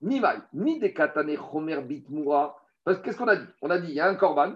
Ni 0.00 0.20
maï, 0.20 0.40
ni 0.52 0.78
des 0.78 0.92
katane 0.92 1.34
chomer 1.36 1.80
bitmoura. 1.80 2.61
Parce 2.84 2.98
que 2.98 3.04
qu'est-ce 3.04 3.18
qu'on 3.18 3.28
a 3.28 3.36
dit? 3.36 3.46
On 3.60 3.70
a 3.70 3.78
dit 3.78 3.88
il 3.88 3.94
y 3.94 4.00
a 4.00 4.08
un 4.08 4.14
corban, 4.14 4.54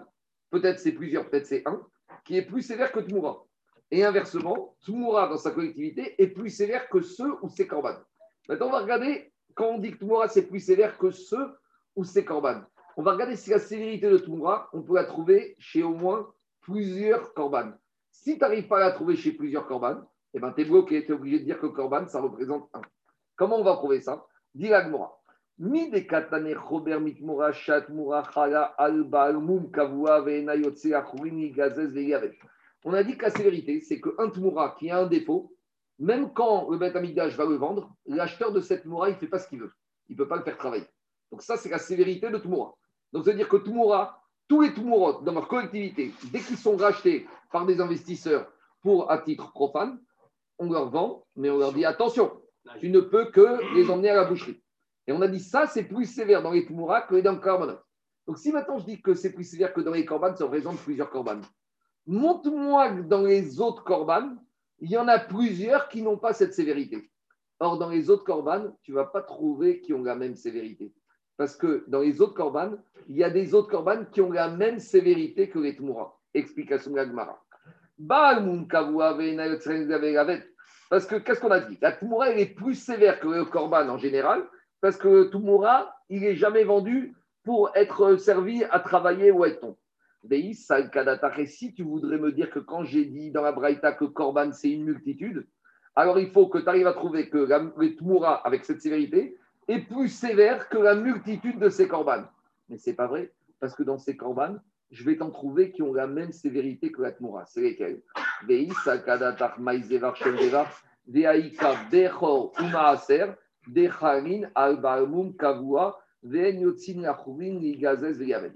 peut-être 0.50 0.78
c'est 0.78 0.92
plusieurs, 0.92 1.28
peut-être 1.28 1.46
c'est 1.46 1.62
un, 1.66 1.80
qui 2.24 2.36
est 2.36 2.42
plus 2.42 2.62
sévère 2.62 2.92
que 2.92 3.00
Tmoura. 3.00 3.44
Et 3.90 4.04
inversement, 4.04 4.76
Tmoura 4.84 5.28
dans 5.28 5.36
sa 5.36 5.52
collectivité 5.52 6.20
est 6.20 6.28
plus 6.28 6.50
sévère 6.50 6.88
que 6.88 7.00
ceux 7.00 7.32
où 7.42 7.48
c'est 7.48 7.66
Corban. 7.66 7.94
Maintenant, 8.48 8.66
on 8.66 8.72
va 8.72 8.80
regarder, 8.80 9.32
quand 9.54 9.66
on 9.66 9.78
dit 9.78 9.92
que 9.92 9.98
Tmoura 9.98 10.28
c'est 10.28 10.46
plus 10.46 10.60
sévère 10.60 10.98
que 10.98 11.10
ceux 11.10 11.56
où 11.94 12.04
c'est 12.04 12.24
Corban. 12.24 12.62
On 12.96 13.02
va 13.02 13.12
regarder 13.12 13.36
si 13.36 13.50
la 13.50 13.58
sévérité 13.58 14.10
de 14.10 14.18
Tmoura, 14.18 14.68
on 14.72 14.82
peut 14.82 14.94
la 14.94 15.04
trouver 15.04 15.54
chez 15.58 15.82
au 15.82 15.94
moins 15.94 16.32
plusieurs 16.62 17.32
Corban. 17.34 17.72
Si 18.10 18.34
tu 18.34 18.40
n'arrives 18.40 18.66
pas 18.66 18.78
à 18.78 18.88
la 18.88 18.92
trouver 18.92 19.14
chez 19.16 19.32
plusieurs 19.32 19.66
Corban, 19.66 20.00
eh 20.34 20.40
ben, 20.40 20.52
tu 20.52 20.62
es 20.62 20.64
bloqué, 20.64 21.04
tu 21.04 21.12
es 21.12 21.14
obligé 21.14 21.38
de 21.38 21.44
dire 21.44 21.60
que 21.60 21.66
Corban, 21.66 22.08
ça 22.08 22.20
représente 22.20 22.68
un. 22.74 22.82
Comment 23.36 23.58
on 23.58 23.62
va 23.62 23.76
prouver 23.76 24.00
ça? 24.00 24.26
Dis 24.54 24.68
l'Agmora. 24.68 25.15
Mitmura 25.58 27.52
kavua 29.72 30.20
gazez. 31.54 32.38
On 32.84 32.92
a 32.92 33.02
dit 33.02 33.16
que 33.16 33.24
la 33.24 33.30
sévérité, 33.30 33.80
c'est 33.80 34.00
qu'un 34.00 34.30
tmoura 34.30 34.76
qui 34.78 34.90
a 34.90 34.98
un 35.00 35.06
défaut, 35.06 35.52
même 35.98 36.32
quand 36.32 36.70
le 36.70 36.78
Beth 36.78 36.94
Amikdash 36.94 37.34
va 37.34 37.44
le 37.44 37.56
vendre, 37.56 37.90
l'acheteur 38.06 38.52
de 38.52 38.60
cette 38.60 38.82
tmoura, 38.82 39.08
il 39.08 39.14
ne 39.14 39.18
fait 39.18 39.26
pas 39.26 39.40
ce 39.40 39.48
qu'il 39.48 39.60
veut. 39.60 39.72
Il 40.08 40.12
ne 40.12 40.18
peut 40.18 40.28
pas 40.28 40.36
le 40.36 40.42
faire 40.42 40.56
travailler. 40.56 40.86
Donc 41.32 41.42
ça, 41.42 41.56
c'est 41.56 41.68
la 41.68 41.78
sévérité 41.78 42.30
de 42.30 42.38
tmoura. 42.38 42.76
Donc 43.12 43.24
ça 43.24 43.32
veut 43.32 43.36
dire 43.36 43.48
que 43.48 43.56
tmoura, 43.56 44.22
tous 44.46 44.60
les 44.60 44.72
tmourot 44.72 45.22
dans 45.22 45.32
leur 45.32 45.48
collectivité, 45.48 46.12
dès 46.30 46.38
qu'ils 46.38 46.58
sont 46.58 46.76
rachetés 46.76 47.26
par 47.50 47.66
des 47.66 47.80
investisseurs 47.80 48.52
pour 48.82 49.10
à 49.10 49.18
titre 49.18 49.50
profane, 49.50 49.98
on 50.58 50.70
leur 50.70 50.88
vend, 50.90 51.26
mais 51.34 51.50
on 51.50 51.58
leur 51.58 51.72
dit 51.72 51.84
attention, 51.84 52.40
tu 52.78 52.88
ne 52.88 53.00
peux 53.00 53.30
que 53.30 53.74
les 53.74 53.90
emmener 53.90 54.10
à 54.10 54.16
la 54.16 54.24
boucherie. 54.24 54.62
Et 55.06 55.12
on 55.12 55.20
a 55.20 55.28
dit 55.28 55.40
ça, 55.40 55.66
c'est 55.66 55.84
plus 55.84 56.06
sévère 56.06 56.42
dans 56.42 56.50
les 56.50 56.66
tmoura 56.66 57.02
que 57.02 57.14
dans 57.20 57.32
les 57.32 57.40
korbanot. 57.40 57.78
Donc 58.26 58.38
si 58.38 58.50
maintenant 58.52 58.78
je 58.78 58.84
dis 58.84 59.00
que 59.00 59.14
c'est 59.14 59.32
plus 59.32 59.44
sévère 59.44 59.72
que 59.72 59.80
dans 59.80 59.92
les 59.92 60.04
korban, 60.04 60.34
ça 60.34 60.44
représente 60.44 60.78
plusieurs 60.78 61.10
korban. 61.10 61.40
Montre-moi 62.06 62.90
que 62.90 63.02
dans 63.02 63.22
les 63.22 63.60
autres 63.60 63.84
korban, 63.84 64.36
il 64.80 64.90
y 64.90 64.98
en 64.98 65.08
a 65.08 65.18
plusieurs 65.18 65.88
qui 65.88 66.02
n'ont 66.02 66.18
pas 66.18 66.32
cette 66.32 66.54
sévérité. 66.54 67.10
Or, 67.58 67.78
dans 67.78 67.88
les 67.88 68.10
autres 68.10 68.24
korban, 68.24 68.76
tu 68.82 68.90
ne 68.90 68.96
vas 68.96 69.06
pas 69.06 69.22
trouver 69.22 69.80
qui 69.80 69.94
ont 69.94 70.02
la 70.02 70.16
même 70.16 70.34
sévérité. 70.36 70.92
Parce 71.36 71.56
que 71.56 71.84
dans 71.88 72.00
les 72.00 72.20
autres 72.20 72.34
korban, 72.34 72.72
il 73.08 73.16
y 73.16 73.24
a 73.24 73.30
des 73.30 73.54
autres 73.54 73.70
korban 73.70 74.04
qui 74.06 74.20
ont 74.20 74.32
la 74.32 74.50
même 74.50 74.78
sévérité 74.78 75.48
que 75.48 75.58
les 75.58 75.76
tmoura. 75.76 76.18
Explication 76.34 76.90
de 76.90 76.96
la 76.96 77.06
Gemara. 77.06 77.42
Parce 80.90 81.06
que 81.06 81.16
qu'est-ce 81.16 81.40
qu'on 81.40 81.50
a 81.50 81.60
dit? 81.60 81.78
La 81.80 81.92
Tmoura, 81.92 82.30
elle 82.30 82.40
est 82.40 82.54
plus 82.54 82.74
sévère 82.74 83.18
que 83.20 83.28
le 83.28 83.44
Corban 83.46 83.88
en 83.88 83.96
général, 83.96 84.46
parce 84.80 84.96
que 84.96 85.08
le 85.08 85.30
Tmoura, 85.30 85.94
il 86.08 86.20
n'est 86.20 86.36
jamais 86.36 86.64
vendu 86.64 87.14
pour 87.44 87.70
être 87.74 88.16
servi 88.16 88.64
à 88.64 88.80
travailler 88.80 89.30
ou 89.30 89.44
à 89.44 89.48
être 89.48 89.60
ton. 89.60 89.76
Si 91.46 91.74
tu 91.74 91.82
voudrais 91.82 92.18
me 92.18 92.32
dire 92.32 92.50
que 92.50 92.58
quand 92.58 92.84
j'ai 92.84 93.04
dit 93.04 93.30
dans 93.30 93.42
la 93.42 93.52
Braïta 93.52 93.92
que 93.92 94.04
Corban, 94.04 94.52
c'est 94.52 94.70
une 94.70 94.84
multitude, 94.84 95.46
alors 95.94 96.18
il 96.18 96.30
faut 96.30 96.48
que 96.48 96.58
tu 96.58 96.68
arrives 96.68 96.86
à 96.86 96.92
trouver 96.92 97.28
que 97.28 97.38
la, 97.38 97.58
le 97.58 98.46
avec 98.46 98.64
cette 98.64 98.82
sévérité, 98.82 99.36
est 99.68 99.80
plus 99.80 100.08
sévère 100.08 100.68
que 100.68 100.78
la 100.78 100.94
multitude 100.94 101.58
de 101.58 101.68
ces 101.68 101.88
Corbanes. 101.88 102.28
Mais 102.68 102.78
c'est 102.78 102.94
pas 102.94 103.06
vrai, 103.06 103.32
parce 103.60 103.74
que 103.74 103.82
dans 103.82 103.98
ces 103.98 104.16
Corbanes, 104.16 104.60
je 104.90 105.04
vais 105.04 105.16
t'en 105.16 105.30
trouver 105.30 105.72
qui 105.72 105.82
ont 105.82 105.92
la 105.92 106.06
même 106.06 106.32
sévérité 106.32 106.92
que 106.92 107.02
la 107.02 107.12
Tmoura. 107.12 107.44
C'est 107.46 107.60
lesquels? 107.60 108.02
Deis, 108.46 108.72
Salkadatar, 108.84 109.58
Maïzevar, 109.58 110.14
Shemdevar, 110.16 110.70
Deaïka, 111.06 111.74
Bechor, 111.90 112.52
Umaaser, 112.60 113.34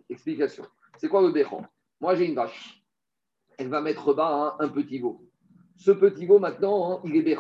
Explication. 0.09 0.64
C'est 0.96 1.09
quoi 1.09 1.23
le 1.23 1.31
Bechor 1.31 1.62
Moi, 2.01 2.14
j'ai 2.14 2.27
une 2.27 2.35
vache. 2.35 2.83
Elle 3.59 3.68
va 3.68 3.81
mettre 3.81 4.14
bas 4.14 4.57
un, 4.59 4.64
un 4.64 4.68
petit 4.68 4.99
veau. 4.99 5.27
Ce 5.77 5.90
petit 5.90 6.27
veau, 6.27 6.38
maintenant, 6.38 6.92
hein, 6.92 7.01
il 7.05 7.16
est 7.16 7.35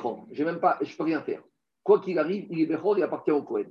pas, 0.60 0.78
je 0.80 0.96
peux 0.96 1.04
rien 1.04 1.20
faire. 1.20 1.42
Quoi 1.82 2.00
qu'il 2.00 2.18
arrive, 2.18 2.46
il 2.50 2.60
est 2.60 2.66
Bechor, 2.66 2.96
il 2.96 3.02
appartient 3.02 3.30
au 3.30 3.42
Kohen. 3.42 3.70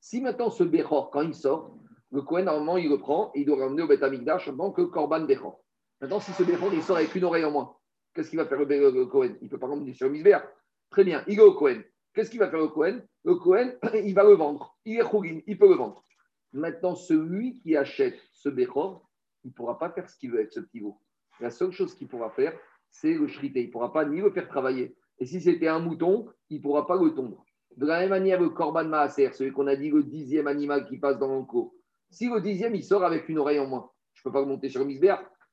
Si 0.00 0.20
maintenant 0.20 0.50
ce 0.50 0.64
Bechor, 0.64 1.10
quand 1.10 1.22
il 1.22 1.34
sort, 1.34 1.76
le 2.10 2.22
Kohen, 2.22 2.46
normalement, 2.46 2.76
il 2.76 2.88
le 2.88 2.98
prend 2.98 3.30
et 3.34 3.40
il 3.40 3.46
doit 3.46 3.58
ramener 3.58 3.82
au 3.82 3.86
Beth 3.86 4.02
Amikdash 4.02 4.48
en 4.48 4.56
tant 4.56 4.72
que 4.72 4.82
Korban 4.82 5.20
Bechor. 5.20 5.60
Maintenant, 6.00 6.20
si 6.20 6.32
ce 6.32 6.42
Bechor, 6.42 6.72
il 6.72 6.82
sort 6.82 6.96
avec 6.96 7.14
une 7.14 7.24
oreille 7.24 7.44
en 7.44 7.50
moins, 7.50 7.76
qu'est-ce 8.14 8.30
qu'il 8.30 8.38
va 8.38 8.46
faire 8.46 8.58
le, 8.58 9.04
Kohen? 9.06 9.36
Il 9.42 9.48
peut 9.48 9.58
pas 9.58 9.66
ramener 9.66 9.92
sur 9.94 10.06
le 10.06 10.12
Misbéach. 10.12 10.44
Très 10.90 11.04
bien, 11.04 11.22
il 11.26 11.38
est 11.38 11.42
au 11.42 11.54
Kohen. 11.54 11.82
Qu'est-ce 12.18 12.32
qu'il 12.32 12.40
va 12.40 12.50
faire 12.50 12.58
le 12.58 12.66
Kohen? 12.66 13.06
Le 13.22 13.36
Kohen, 13.36 13.78
il 13.94 14.12
va 14.12 14.24
le 14.24 14.34
vendre. 14.34 14.76
Il 14.84 14.98
est 14.98 15.08
Chougin, 15.08 15.38
il 15.46 15.56
peut 15.56 15.68
le 15.68 15.76
vendre. 15.76 16.04
Maintenant, 16.52 16.96
celui 16.96 17.60
qui 17.60 17.76
achète 17.76 18.18
ce 18.32 18.48
Bechor, 18.48 19.08
il 19.44 19.50
ne 19.50 19.52
pourra 19.52 19.78
pas 19.78 19.88
faire 19.90 20.10
ce 20.10 20.18
qu'il 20.18 20.32
veut 20.32 20.38
avec 20.38 20.52
ce 20.52 20.58
petit 20.58 20.80
veau. 20.80 21.00
La 21.38 21.50
seule 21.50 21.70
chose 21.70 21.94
qu'il 21.94 22.08
pourra 22.08 22.30
faire, 22.30 22.58
c'est 22.90 23.14
le 23.14 23.28
shrité. 23.28 23.60
Il 23.60 23.66
ne 23.68 23.70
pourra 23.70 23.92
pas 23.92 24.04
ni 24.04 24.20
le 24.20 24.32
faire 24.32 24.48
travailler. 24.48 24.96
Et 25.20 25.26
si 25.26 25.40
c'était 25.40 25.68
un 25.68 25.78
mouton, 25.78 26.28
il 26.50 26.56
ne 26.56 26.62
pourra 26.62 26.88
pas 26.88 27.00
le 27.00 27.14
tondre. 27.14 27.44
De 27.76 27.86
la 27.86 28.00
même 28.00 28.10
manière, 28.10 28.40
le 28.40 28.48
korban 28.48 28.86
maaser, 28.86 29.30
celui 29.30 29.52
qu'on 29.52 29.68
a 29.68 29.76
dit 29.76 29.90
le 29.90 30.02
dixième 30.02 30.48
animal 30.48 30.86
qui 30.88 30.98
passe 30.98 31.20
dans 31.20 31.28
l'enco, 31.28 31.76
si 32.10 32.28
le 32.28 32.40
dixième, 32.40 32.74
il 32.74 32.82
sort 32.82 33.04
avec 33.04 33.28
une 33.28 33.38
oreille 33.38 33.60
en 33.60 33.68
moins, 33.68 33.92
je 34.14 34.22
ne 34.22 34.24
peux 34.24 34.32
pas 34.32 34.40
le 34.40 34.46
monter 34.46 34.68
sur 34.70 34.84
le 34.84 34.92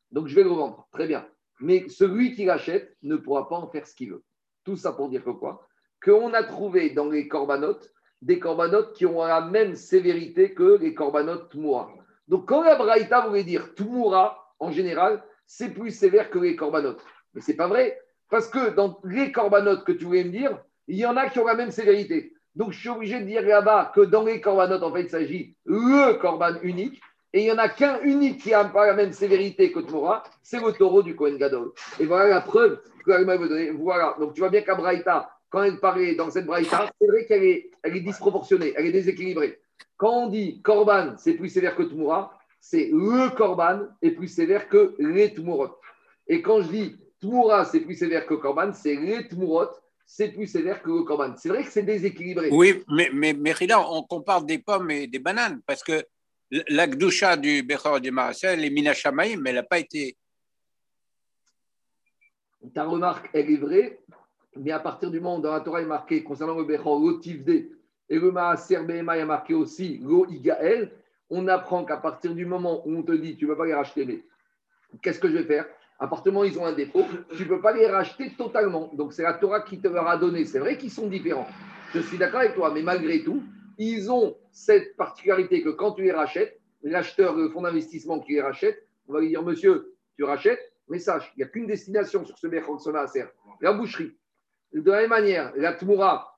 donc 0.10 0.26
je 0.26 0.34
vais 0.34 0.42
le 0.42 0.50
revendre. 0.50 0.88
Très 0.92 1.06
bien. 1.06 1.28
Mais 1.60 1.88
celui 1.90 2.34
qui 2.34 2.46
l'achète 2.46 2.98
ne 3.04 3.18
pourra 3.18 3.48
pas 3.48 3.58
en 3.58 3.70
faire 3.70 3.86
ce 3.86 3.94
qu'il 3.94 4.10
veut. 4.10 4.24
Tout 4.64 4.78
ça 4.78 4.94
pour 4.94 5.10
dire 5.10 5.24
que 5.24 5.30
quoi? 5.30 5.68
Qu'on 6.04 6.34
a 6.34 6.44
trouvé 6.44 6.92
dans 6.92 7.10
les 7.10 7.28
corbanotes 7.28 7.96
des 8.22 8.40
corbanotes 8.40 8.94
qui 8.94 9.06
ont 9.06 9.24
la 9.24 9.42
même 9.42 9.76
sévérité 9.76 10.54
que 10.54 10.78
les 10.80 10.94
corbanotes 10.96 11.50
Tmoura. 11.52 11.92
Donc 12.28 12.48
quand 12.48 12.64
la 12.64 12.76
Braïta 12.76 13.28
voulait 13.28 13.44
dire 13.44 13.76
Tmoura, 13.76 14.54
en 14.60 14.72
général, 14.72 15.24
c'est 15.46 15.70
plus 15.70 15.92
sévère 15.92 16.32
que 16.32 16.40
les 16.40 16.56
corbanotes. 16.56 17.06
Mais 17.34 17.42
c'est 17.42 17.56
pas 17.56 17.68
vrai, 17.68 18.00
parce 18.30 18.48
que 18.48 18.72
dans 18.72 19.00
les 19.04 19.32
corbanotes 19.32 19.84
que 19.84 19.92
tu 19.92 20.06
voulais 20.06 20.24
me 20.24 20.32
dire, 20.32 20.58
il 20.88 20.98
y 20.98 21.06
en 21.06 21.18
a 21.18 21.30
qui 21.30 21.40
ont 21.40 21.46
la 21.46 21.56
même 21.56 21.72
sévérité. 21.72 22.34
Donc 22.56 22.72
je 22.72 22.80
suis 22.80 22.90
obligé 22.90 23.20
de 23.20 23.26
dire 23.26 23.44
là-bas 23.44 23.92
que 23.94 24.02
dans 24.02 24.24
les 24.24 24.42
corbanotes, 24.42 24.82
en 24.82 24.94
fait, 24.94 25.04
il 25.04 25.10
s'agit 25.10 25.56
le 25.66 26.14
corban 26.14 26.56
unique. 26.64 27.02
Et 27.34 27.42
il 27.42 27.44
n'y 27.44 27.52
en 27.52 27.58
a 27.58 27.68
qu'un 27.68 28.00
unique 28.02 28.42
qui 28.42 28.52
n'a 28.52 28.64
pas 28.64 28.88
la 28.88 28.94
même 28.94 29.12
sévérité 29.12 29.72
que 29.72 29.80
Tmoura, 29.80 30.24
c'est 30.42 30.64
le 30.64 30.72
taureau 30.72 31.04
du 31.04 31.18
Kohen 31.18 31.38
Gadol. 31.38 31.74
Et 32.00 32.06
voilà 32.06 32.30
la 32.30 32.42
preuve 32.42 32.80
que 33.06 33.12
veut 33.12 33.50
donner. 33.50 33.72
Voilà. 33.72 34.16
Donc 34.20 34.34
tu 34.34 34.40
vois 34.40 34.50
bien 34.50 34.62
qu'à 34.62 34.76
Braïta, 34.76 35.35
quand 35.50 35.64
elle 35.64 35.80
parlait 35.80 36.16
dans 36.16 36.30
cette 36.30 36.46
Braïta, 36.46 36.92
c'est 37.00 37.08
vrai 37.08 37.26
qu'elle 37.26 37.44
est, 37.44 37.72
elle 37.84 37.96
est 37.96 38.02
disproportionnée, 38.02 38.74
elle 38.76 38.88
est 38.88 38.92
déséquilibrée. 38.92 39.60
Quand 39.98 40.26
on 40.26 40.28
dit 40.28 40.62
Korban, 40.62 41.16
c'est 41.18 41.34
plus 41.34 41.50
sévère 41.50 41.76
que 41.76 41.84
Tmoura, 41.84 42.38
c'est 42.60 42.90
le 42.92 43.30
Korban 43.36 43.88
est 44.02 44.12
plus 44.12 44.28
sévère 44.28 44.68
que 44.68 44.96
les 45.00 45.34
Tmourot. 45.34 45.78
Et 46.28 46.42
quand 46.42 46.62
je 46.62 46.70
dis 46.70 46.96
Tmoura, 47.22 47.66
c'est 47.66 47.80
plus 47.80 47.96
sévère 47.96 48.26
que 48.26 48.34
Korban, 48.34 48.74
c'est 48.74 48.96
les 48.96 49.28
Tmourot, 49.28 49.70
c'est 50.06 50.30
plus 50.30 50.48
sévère 50.48 50.82
que 50.82 50.90
le 50.90 51.04
Korban. 51.04 51.36
C'est 51.38 51.50
vrai 51.50 51.64
que 51.64 51.72
c'est 51.72 51.84
déséquilibré. 51.84 52.50
Oui, 52.52 52.84
mais, 52.90 53.10
mais, 53.14 53.36
on 53.76 54.04
compare 54.04 54.44
des 54.44 54.60
pommes 54.60 54.92
et 54.92 55.08
des 55.08 55.20
bananes 55.20 55.62
parce 55.66 55.84
que 55.84 56.04
la 56.52 56.88
Gdusha 56.88 57.38
du 57.38 57.64
Bechor 57.64 58.00
du 58.00 58.10
est 58.10 58.70
Minachamaïm, 58.70 59.42
mais 59.42 59.50
elle 59.50 59.56
n'a 59.58 59.64
pas 59.64 59.80
été. 59.80 60.16
Ta 62.74 62.86
remarque, 62.86 63.30
elle 63.34 63.52
est 63.52 63.58
vraie, 63.58 64.00
mais 64.56 64.72
à 64.72 64.80
partir 64.80 65.12
du 65.12 65.20
moment 65.20 65.38
où 65.38 65.42
dans 65.42 65.52
la 65.52 65.60
Torah 65.60 65.82
est 65.82 65.86
marqué 65.86 66.24
concernant 66.24 66.58
le 66.58 66.64
Bechor, 66.64 67.00
l'Otivde 67.00 67.50
et 67.50 68.20
le 68.20 68.32
Maaser 68.32 68.84
Behema 68.84 69.18
est 69.18 69.26
marqué 69.26 69.54
aussi 69.54 70.00
l'O 70.04 70.26
Igael, 70.30 70.92
on 71.30 71.48
apprend 71.48 71.84
qu'à 71.86 71.98
partir 71.98 72.34
du 72.34 72.46
moment 72.46 72.88
où 72.88 72.96
on 72.96 73.04
te 73.04 73.12
dit 73.12 73.36
tu 73.36 73.46
ne 73.46 73.52
peux 73.52 73.58
pas 73.58 73.66
les 73.66 73.74
racheter, 73.74 74.06
mais 74.06 74.24
qu'est-ce 75.02 75.20
que 75.20 75.28
je 75.28 75.38
vais 75.38 75.44
faire? 75.44 75.66
À 75.98 76.10
ils 76.46 76.60
ont 76.60 76.66
un 76.66 76.74
défaut, 76.74 77.06
tu 77.38 77.44
ne 77.44 77.48
peux 77.48 77.62
pas 77.62 77.72
les 77.72 77.88
racheter 77.88 78.34
totalement. 78.38 78.92
Donc 78.94 79.14
c'est 79.14 79.24
la 79.24 79.34
Torah 79.34 79.62
qui 79.62 79.80
te 79.80 79.88
leur 79.88 80.08
a 80.08 80.18
donné. 80.18 80.44
C'est 80.44 80.60
vrai 80.60 80.78
qu'ils 80.78 80.92
sont 80.92 81.08
différents. 81.08 81.48
Je 81.94 82.02
suis 82.02 82.18
d'accord 82.18 82.42
avec 82.42 82.54
toi, 82.54 82.72
mais 82.74 82.82
malgré 82.82 83.24
tout, 83.24 83.42
ils 83.78 84.12
ont 84.12 84.36
cette 84.52 84.98
particularité 84.98 85.62
que 85.62 85.70
quand 85.70 85.94
tu 85.94 86.04
les 86.04 86.12
rachètes, 86.12 86.60
l'acheteur, 86.84 87.36
le 87.36 87.50
fonds 87.50 87.62
d'investissement 87.62 88.20
qui 88.20 88.34
les 88.34 88.42
rachète, 88.42 88.86
on 89.08 89.14
va 89.14 89.22
lui 89.22 89.30
dire 89.30 89.42
Monsieur, 89.42 89.96
tu 90.18 90.26
rachètes, 90.26 90.60
mais 90.90 91.00
sache, 91.00 91.32
il 91.36 91.40
n'y 91.40 91.44
a 91.44 91.48
qu'une 91.48 91.66
destination 91.66 92.26
sur 92.26 92.38
ce 92.38 92.48
Bechor 92.48 92.78
la 93.62 93.74
boucherie. 93.74 94.14
De 94.82 94.92
la 94.92 95.02
même 95.02 95.10
manière, 95.10 95.54
la 95.56 95.74
Tmoura 95.74 96.38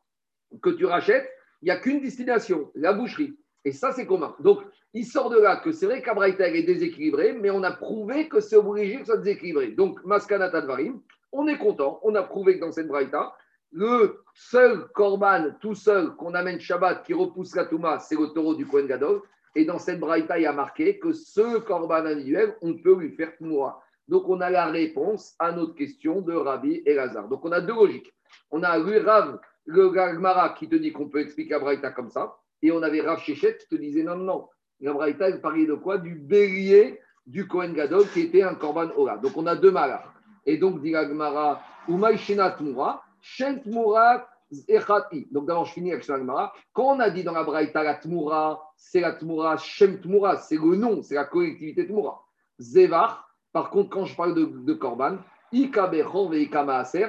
que 0.62 0.69
tu 0.69 0.86
rachètes, 0.86 1.28
il 1.62 1.65
n'y 1.65 1.71
a 1.71 1.78
qu'une 1.78 2.02
destination, 2.02 2.71
la 2.76 2.93
boucherie. 2.93 3.36
Et 3.65 3.71
ça, 3.71 3.91
c'est 3.91 4.06
commun. 4.06 4.36
Donc, 4.39 4.60
il 4.93 5.06
sort 5.06 5.30
de 5.30 5.39
là 5.39 5.58
que 5.58 5.71
c'est 5.71 5.88
vrai 5.88 6.04
qu'Abraïta 6.04 6.47
est 6.47 6.63
déséquilibré, 6.63 7.34
mais 7.34 7.50
on 7.50 7.63
a 7.63 7.71
prouvé 7.71 8.30
que 8.30 8.39
c'est 8.39 8.56
obligé 8.56 8.93
que 8.93 9.00
ce 9.02 9.06
soit 9.13 9.17
déséquilibré. 9.17 9.69
Donc, 9.69 10.04
Maskanat 10.06 10.56
Advarim, 10.56 11.02
on 11.32 11.47
est 11.47 11.58
content, 11.58 12.00
on 12.04 12.13
a 12.13 12.21
prouvé 12.23 12.56
que 12.56 12.65
dans 12.65 12.71
cette 12.71 12.88
Braïta, 12.88 13.34
le 13.71 14.21
seul 14.36 14.88
Korban, 14.93 15.56
tout 15.60 15.76
seul, 15.76 16.15
qu'on 16.15 16.34
amène 16.36 16.60
Shabbat, 16.60 17.04
qui 17.06 17.13
repousse 17.13 17.56
la 17.56 17.65
Touma, 17.65 18.00
c'est 18.00 18.15
le 18.15 18.28
taureau 18.28 18.54
du 18.54 18.65
Kohen 18.67 18.88
Gadol. 18.88 19.21
Et 19.56 19.65
dans 19.65 19.80
cette 19.80 20.00
Braïta, 20.00 20.38
il 20.38 20.43
y 20.43 20.45
a 20.45 20.54
marqué 20.54 21.00
que 21.00 21.12
ce 21.12 21.58
Korban 21.58 22.06
individuel, 22.06 22.56
on 22.62 22.76
peut 22.76 22.95
lui 22.95 23.12
faire 23.15 23.36
Tmoura. 23.38 23.82
Donc, 24.08 24.30
on 24.30 24.39
a 24.41 24.50
la 24.50 24.67
réponse 24.67 25.36
à 25.39 25.52
notre 25.52 25.73
question 25.73 26.21
de 26.21 26.34
Rabbi 26.34 26.84
et 26.86 26.93
Lazare. 26.93 27.28
Donc, 27.28 27.43
on 27.43 27.52
a 27.52 27.60
deux 27.60 27.73
logiques. 27.73 28.13
On 28.52 28.63
a 28.63 28.78
lui, 28.78 29.00
Rav, 29.00 29.39
le 29.65 29.89
Gagmara, 29.89 30.50
qui 30.50 30.69
te 30.69 30.76
dit 30.76 30.91
qu'on 30.91 31.10
peut 31.10 31.19
expliquer 31.19 31.52
la 31.52 31.60
Braïta 31.60 31.91
comme 31.91 32.10
ça. 32.10 32.38
Et 32.62 32.71
on 32.71 32.82
avait 32.82 33.02
Rav 33.02 33.19
Shechet 33.19 33.58
qui 33.58 33.67
te 33.67 33.76
disait 33.76 34.04
non, 34.04 34.15
non. 34.15 34.50
La 34.80 34.93
Braïta, 34.93 35.30
elle 35.30 35.41
parlait 35.41 35.65
de 35.65 35.73
quoi? 35.73 35.97
Du 35.97 36.15
bélier 36.15 37.00
du 37.26 37.47
Kohen 37.47 37.73
Gadol 37.73 38.08
qui 38.10 38.21
était 38.21 38.43
un 38.43 38.56
Korban 38.56 38.89
Ola. 38.95 39.17
Donc, 39.17 39.36
on 39.36 39.45
a 39.45 39.56
deux 39.56 39.71
malars. 39.71 40.13
Et 40.45 40.58
donc, 40.58 40.82
dit 40.82 40.91
la 40.91 41.08
Gemara, 41.08 41.62
Umay 41.89 42.17
Shena 42.17 42.52
Tmoura, 42.52 43.04
Shen 43.19 43.62
Tmoura 43.62 44.28
Echati. 44.67 45.28
Donc, 45.32 45.45
d'abord, 45.45 45.65
je 45.65 45.73
finis 45.73 45.91
avec 45.91 46.06
Gemara. 46.06 46.54
Quand 46.71 46.95
on 46.95 47.00
a 47.00 47.10
dit 47.10 47.23
dans 47.23 47.34
la 47.34 47.43
Braïta, 47.43 47.84
la 47.84 47.95
Tmoura, 47.95 48.71
c'est 48.78 49.02
la 49.02 49.13
Tmoura, 49.13 49.58
Shem 49.58 50.00
Tmoura, 50.00 50.38
c'est 50.38 50.56
le 50.56 50.76
nom, 50.78 51.02
c'est 51.02 51.15
la 51.15 51.26
collectivité 51.26 51.86
Tmoura. 51.86 52.23
Zevar, 52.60 53.30
par 53.52 53.69
contre, 53.69 53.89
quand 53.89 54.06
je 54.06 54.15
parle 54.15 54.34
de, 54.34 54.45
de 54.45 54.73
Korban, 54.73 55.17
Ika 55.52 55.88
Bechor 55.88 56.30
ve 56.30 56.36
Ika 56.36 56.63
Maaser, 56.63 57.08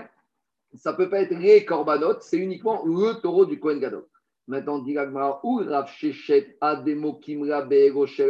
ça 0.74 0.92
ne 0.92 0.96
peut 0.96 1.08
pas 1.08 1.20
être 1.20 1.34
les 1.34 1.64
Korbanot, 1.64 2.20
c'est 2.20 2.36
uniquement 2.36 2.84
le 2.84 3.20
taureau 3.20 3.46
du 3.46 3.58
Kohen 3.58 3.80
Gadol. 3.80 4.06
Maintenant, 4.46 4.78
dit 4.78 4.96
ou 5.42 5.62
Rav 5.66 5.88
Shechet, 5.90 6.56
Ademo 6.60 7.14
Kimra 7.14 7.66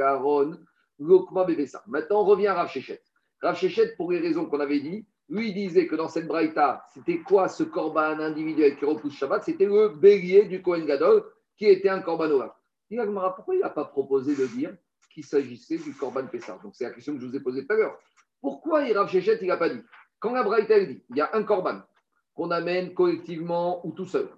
Aaron. 0.03 0.59
Maintenant, 0.99 2.23
on 2.23 2.25
revient 2.25 2.49
à 2.49 2.55
Rav 2.55 2.69
Shechet. 2.69 3.01
Rav 3.41 3.57
Shechet, 3.57 3.95
pour 3.97 4.11
les 4.11 4.19
raisons 4.19 4.47
qu'on 4.47 4.59
avait 4.59 4.81
dit, 4.81 5.07
lui 5.29 5.53
disait 5.53 5.87
que 5.87 5.95
dans 5.95 6.09
cette 6.09 6.27
braïta, 6.27 6.83
c'était 6.93 7.19
quoi 7.19 7.49
ce 7.49 7.63
korban 7.63 8.19
individuel 8.19 8.77
qui 8.77 8.85
repousse 8.85 9.15
Shabbat? 9.15 9.45
C'était 9.45 9.67
le 9.67 9.91
bélier 9.91 10.47
du 10.47 10.63
Kohen 10.63 10.87
Gadol 10.87 11.25
qui 11.57 11.67
était 11.67 11.89
un 11.89 12.01
korban 12.01 12.29
l'Agmara, 12.91 13.35
pourquoi 13.35 13.55
il 13.55 13.61
n'a 13.61 13.69
pas 13.69 13.85
proposé 13.85 14.35
de 14.35 14.47
dire 14.47 14.75
qu'il 15.13 15.25
s'agissait 15.25 15.77
du 15.77 15.93
korban 15.95 16.27
Pessah? 16.27 16.59
Donc, 16.63 16.75
c'est 16.75 16.85
la 16.85 16.91
question 16.91 17.15
que 17.15 17.21
je 17.21 17.27
vous 17.27 17.37
ai 17.37 17.41
posée 17.41 17.67
tout 17.67 17.75
à 17.75 17.77
l'heure. 17.77 17.99
Pourquoi 18.41 18.81
Rav 18.81 19.09
Shechet, 19.09 19.39
il 19.43 19.49
n'a 19.49 19.57
pas 19.57 19.69
dit? 19.69 19.83
Quand 20.19 20.33
la 20.33 20.43
braïta, 20.43 20.79
elle 20.79 20.89
dit, 20.89 21.05
il 21.11 21.17
y 21.17 21.21
a 21.21 21.31
un 21.35 21.45
korban 21.45 21.83
qu'on 22.39 22.53
amène 22.53 22.95
collectivement 22.95 23.85
ou 23.85 23.91
tout 23.91 24.07
seul 24.07 24.29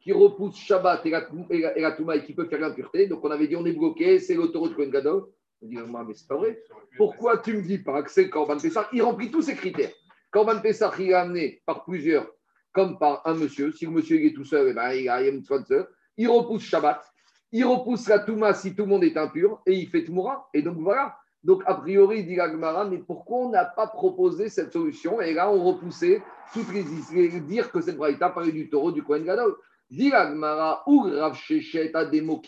qui 0.00 0.12
repousse 0.12 0.56
Shabbat 0.56 1.04
et 1.04 1.10
la, 1.10 1.28
et 1.50 1.80
la, 1.82 1.92
Touma 1.92 2.16
et 2.16 2.24
qui 2.24 2.32
peut 2.32 2.46
faire 2.46 2.58
l'impureté. 2.58 3.06
Donc 3.06 3.22
on 3.22 3.30
avait 3.30 3.46
dit 3.46 3.54
on 3.54 3.66
est 3.66 3.74
bloqué, 3.74 4.18
c'est 4.18 4.34
de 4.34 4.46
Kohen 4.46 4.90
Gadol. 4.90 5.26
On 5.60 5.66
dit, 5.66 5.76
mais 5.76 6.14
c'est 6.14 6.26
pas 6.26 6.36
vrai. 6.36 6.58
Pourquoi 6.96 7.36
tu 7.36 7.54
me 7.54 7.60
dis 7.60 7.76
pas 7.76 8.02
que 8.02 8.28
Corban 8.28 8.56
Pessah 8.56 8.88
Il 8.94 9.02
remplit 9.02 9.30
tous 9.30 9.42
ces 9.42 9.54
critères. 9.54 9.90
Corban 10.30 10.58
Pessah, 10.60 10.90
il 10.98 11.10
est 11.10 11.12
amené 11.12 11.62
par 11.66 11.84
plusieurs, 11.84 12.26
comme 12.72 12.98
par 12.98 13.20
un 13.26 13.34
monsieur. 13.34 13.72
Si 13.72 13.84
le 13.84 13.90
monsieur 13.90 14.24
est 14.24 14.32
tout 14.32 14.46
seul, 14.46 14.68
eh 14.70 14.72
ben, 14.72 14.90
il 14.92 15.06
a 15.10 15.20
une 15.28 15.44
sponsor. 15.44 15.84
Il 16.16 16.30
repousse 16.30 16.62
Shabbat, 16.62 17.04
il 17.52 17.66
repousse 17.66 18.08
la 18.08 18.20
Touma 18.20 18.54
si 18.54 18.74
tout 18.74 18.84
le 18.84 18.88
monde 18.88 19.04
est 19.04 19.18
impur 19.18 19.60
et 19.66 19.74
il 19.74 19.86
fait 19.90 20.04
Tmoura. 20.04 20.48
Et 20.54 20.62
donc 20.62 20.78
voilà. 20.78 21.14
Donc, 21.42 21.62
a 21.66 21.74
priori, 21.74 22.24
dit 22.24 22.36
l'Agmara, 22.36 22.84
mais 22.84 22.98
pourquoi 22.98 23.38
on 23.38 23.50
n'a 23.50 23.64
pas 23.64 23.86
proposé 23.86 24.48
cette 24.48 24.72
solution 24.72 25.20
Et 25.20 25.32
là, 25.32 25.50
on 25.50 25.64
repoussait 25.64 26.22
toutes 26.52 26.72
les, 26.72 26.84
les 27.14 27.40
dire 27.40 27.72
que 27.72 27.80
cette 27.80 27.96
braïta 27.96 28.28
parlait 28.28 28.52
du 28.52 28.68
taureau 28.68 28.92
du 28.92 29.02
Kohen 29.02 29.24
Gadol. 29.24 29.56
Dit 29.90 30.10
l'Agmara, 30.10 30.82
ou 30.86 31.02
Rav 31.02 31.34
Shechet 31.34 31.96
a 31.96 32.04
des 32.04 32.20
mots 32.20 32.42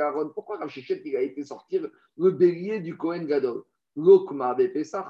Aaron. 0.00 0.30
Pourquoi 0.32 0.58
Rav 0.58 0.68
Shechet, 0.68 1.02
il 1.04 1.16
a 1.16 1.20
été 1.20 1.42
sortir 1.42 1.88
le 2.16 2.30
bélier 2.30 2.80
du 2.80 2.96
Kohen 2.96 3.26
Gadol? 3.26 3.64
Lokma 3.96 4.54
be 4.54 4.72
Pesach. 4.72 5.06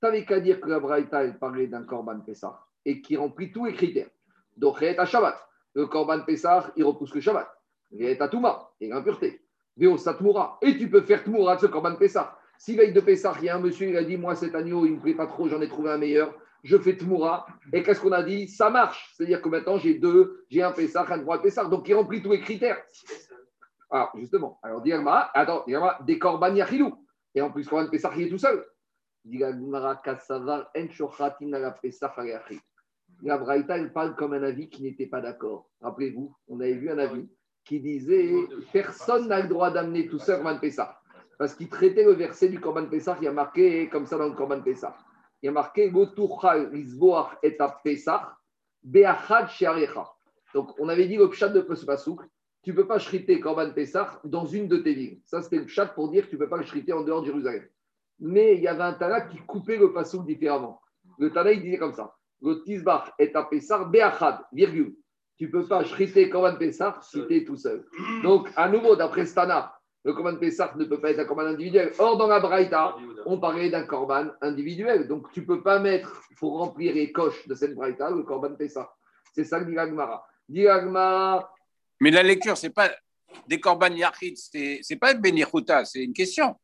T'avais 0.00 0.24
qu'à 0.24 0.40
dire 0.40 0.60
que 0.60 0.68
la 0.68 0.80
braïta, 0.80 1.22
elle 1.22 1.38
parlait 1.38 1.66
d'un 1.66 1.82
Korban 1.82 2.20
Pesach 2.20 2.54
et 2.86 3.02
qui 3.02 3.16
remplit 3.18 3.52
tous 3.52 3.66
les 3.66 3.74
critères. 3.74 4.08
Donc, 4.56 4.82
à 4.82 5.04
Shabbat. 5.04 5.36
Le 5.74 5.86
Korban 5.86 6.22
Pesach, 6.24 6.72
il 6.76 6.84
repousse 6.84 7.14
le 7.14 7.20
Shabbat. 7.20 7.48
Réet 7.92 8.20
à 8.20 8.28
Touma, 8.28 8.70
et 8.80 8.88
l'impureté. 8.88 9.40
Véo 9.40 9.40
Satmoura. 9.40 9.49
Et 9.80 10.76
tu 10.76 10.90
peux 10.90 11.00
faire 11.02 11.24
Tmoura 11.24 11.56
de 11.56 11.60
ce 11.62 11.66
Korban 11.66 11.96
Pesach. 11.96 12.28
Si 12.58 12.76
veille 12.76 12.92
de 12.92 13.00
Pesach, 13.00 13.36
il 13.42 13.54
monsieur, 13.62 13.88
il 13.88 13.96
a 13.96 14.04
dit 14.04 14.18
Moi, 14.18 14.34
cet 14.34 14.54
agneau, 14.54 14.84
il 14.84 14.92
ne 14.92 14.96
me 14.96 15.00
plaît 15.00 15.14
pas 15.14 15.26
trop, 15.26 15.48
j'en 15.48 15.60
ai 15.62 15.68
trouvé 15.68 15.90
un 15.90 15.96
meilleur. 15.96 16.34
Je 16.62 16.76
fais 16.76 16.94
Tmoura. 16.94 17.46
Et 17.72 17.82
qu'est-ce 17.82 18.00
qu'on 18.02 18.12
a 18.12 18.22
dit? 18.22 18.46
Ça 18.46 18.68
marche. 18.68 19.14
C'est-à-dire 19.16 19.40
que 19.40 19.48
maintenant, 19.48 19.78
j'ai 19.78 19.94
deux, 19.94 20.44
j'ai 20.50 20.62
un 20.62 20.72
Pesach, 20.72 21.10
un 21.10 21.18
droit 21.18 21.40
Pesach. 21.40 21.70
Donc, 21.70 21.88
il 21.88 21.94
remplit 21.94 22.22
tous 22.22 22.32
les 22.32 22.40
critères. 22.40 22.76
Alors, 23.90 24.12
justement. 24.16 24.58
Alors, 24.62 24.82
Diagma, 24.82 25.30
attends, 25.32 25.64
Diagma, 25.66 25.98
des 26.04 26.18
Korban 26.18 26.54
Yachilou. 26.54 27.06
Et 27.34 27.40
en 27.40 27.50
plus, 27.50 27.66
Korban 27.66 27.88
Pesach, 27.88 28.12
il 28.16 28.26
est 28.26 28.28
tout 28.28 28.36
seul. 28.36 28.62
La 33.22 33.38
Braïta, 33.38 33.88
parle 33.88 34.14
comme 34.16 34.34
un 34.34 34.42
avis 34.42 34.68
qui 34.68 34.82
n'était 34.82 35.06
pas 35.06 35.20
d'accord. 35.22 35.70
Rappelez-vous, 35.80 36.36
on 36.48 36.60
avait 36.60 36.74
vu 36.74 36.90
un 36.90 36.98
avis 36.98 37.28
qui 37.70 37.78
disait 37.78 38.34
personne 38.72 39.28
n'a 39.28 39.40
le 39.40 39.48
droit 39.48 39.70
d'amener 39.70 40.08
tout 40.08 40.18
seul 40.18 40.42
Korban 40.42 40.58
Pessah. 40.58 41.00
Parce 41.38 41.54
qu'il 41.54 41.68
traitait 41.68 42.02
le 42.02 42.14
verset 42.14 42.48
du 42.48 42.58
Korban 42.58 42.86
Pessah, 42.86 43.16
il 43.20 43.26
y 43.26 43.28
a 43.28 43.32
marqué 43.32 43.88
comme 43.88 44.06
ça 44.06 44.18
dans 44.18 44.26
le 44.26 44.34
Korban 44.34 44.60
Pessah. 44.60 44.96
Il 45.40 45.46
y 45.46 45.48
a 45.48 45.52
marqué 45.52 45.84
et 47.44 47.56
Pessah, 47.84 48.36
Beachad. 48.82 49.48
Donc, 50.52 50.72
on 50.80 50.88
avait 50.88 51.06
dit 51.06 51.16
le 51.16 51.30
pshat 51.30 51.50
de 51.50 51.64
ce 51.72 51.86
pasouk, 51.86 52.22
tu 52.64 52.72
ne 52.72 52.74
peux 52.74 52.88
pas 52.88 52.98
shriter 52.98 53.38
Korban 53.38 53.70
Pessah 53.70 54.20
dans 54.24 54.46
une 54.46 54.66
de 54.66 54.78
tes 54.78 54.92
villes. 54.92 55.20
Ça, 55.24 55.40
c'était 55.40 55.58
le 55.58 55.66
pshat 55.66 55.86
pour 55.94 56.10
dire 56.10 56.24
que 56.24 56.30
tu 56.30 56.34
ne 56.34 56.40
peux 56.40 56.48
pas 56.48 56.56
le 56.56 56.64
shriter 56.64 56.92
en 56.92 57.04
dehors 57.04 57.20
de 57.20 57.26
Jérusalem. 57.26 57.68
Mais 58.18 58.56
il 58.56 58.62
y 58.62 58.68
avait 58.68 58.82
un 58.82 58.94
Tana 58.94 59.20
qui 59.20 59.36
coupait 59.46 59.76
le 59.76 59.92
pasouk 59.92 60.26
différemment. 60.26 60.80
Le 61.20 61.30
Tana, 61.30 61.52
il 61.52 61.62
disait 61.62 61.78
comme 61.78 61.94
ça 61.94 62.16
le 62.42 62.62
Tisbach 62.64 63.12
est 63.18 63.36
à 63.36 63.44
Pessah, 63.44 63.84
Beachad, 63.84 64.40
virgule. 64.52 64.96
Tu 65.40 65.46
ne 65.46 65.52
peux 65.52 65.66
pas 65.66 65.82
shriter 65.84 66.28
Korban 66.28 66.56
Pessah 66.56 66.98
si 67.00 67.26
tu 67.26 67.34
es 67.34 67.44
tout 67.46 67.56
seul. 67.56 67.86
Donc, 68.22 68.50
à 68.56 68.68
nouveau, 68.68 68.94
d'après 68.94 69.24
Stana, 69.24 69.74
le 70.04 70.12
Korban 70.12 70.36
Pessah 70.36 70.74
ne 70.76 70.84
peut 70.84 71.00
pas 71.00 71.12
être 71.12 71.20
un 71.20 71.24
Korban 71.24 71.46
individuel. 71.46 71.92
Or, 71.98 72.18
dans 72.18 72.26
la 72.26 72.40
Braïta, 72.40 72.94
on 73.24 73.40
parlait 73.40 73.70
d'un 73.70 73.84
Korban 73.84 74.26
individuel. 74.42 75.08
Donc, 75.08 75.32
tu 75.32 75.40
ne 75.40 75.46
peux 75.46 75.62
pas 75.62 75.78
mettre, 75.78 76.22
pour 76.38 76.58
remplir 76.58 76.92
les 76.94 77.10
coches 77.10 77.48
de 77.48 77.54
cette 77.54 77.74
Braïta, 77.74 78.10
le 78.10 78.22
Korban 78.22 78.54
Pessah. 78.54 78.92
C'est 79.32 79.44
ça 79.44 79.58
que 79.60 79.64
dit 79.64 79.72
l'Agmara. 79.74 80.26
Mais 80.46 82.10
la 82.10 82.22
lecture, 82.22 82.58
ce 82.58 82.66
n'est 82.66 82.72
pas 82.74 82.90
des 83.48 83.58
Korban 83.58 83.92
Yachid, 83.94 84.36
ce 84.36 84.92
n'est 84.92 84.98
pas 84.98 85.14
Benichuta, 85.14 85.86
c'est 85.86 86.04
une 86.04 86.12
question. 86.12 86.54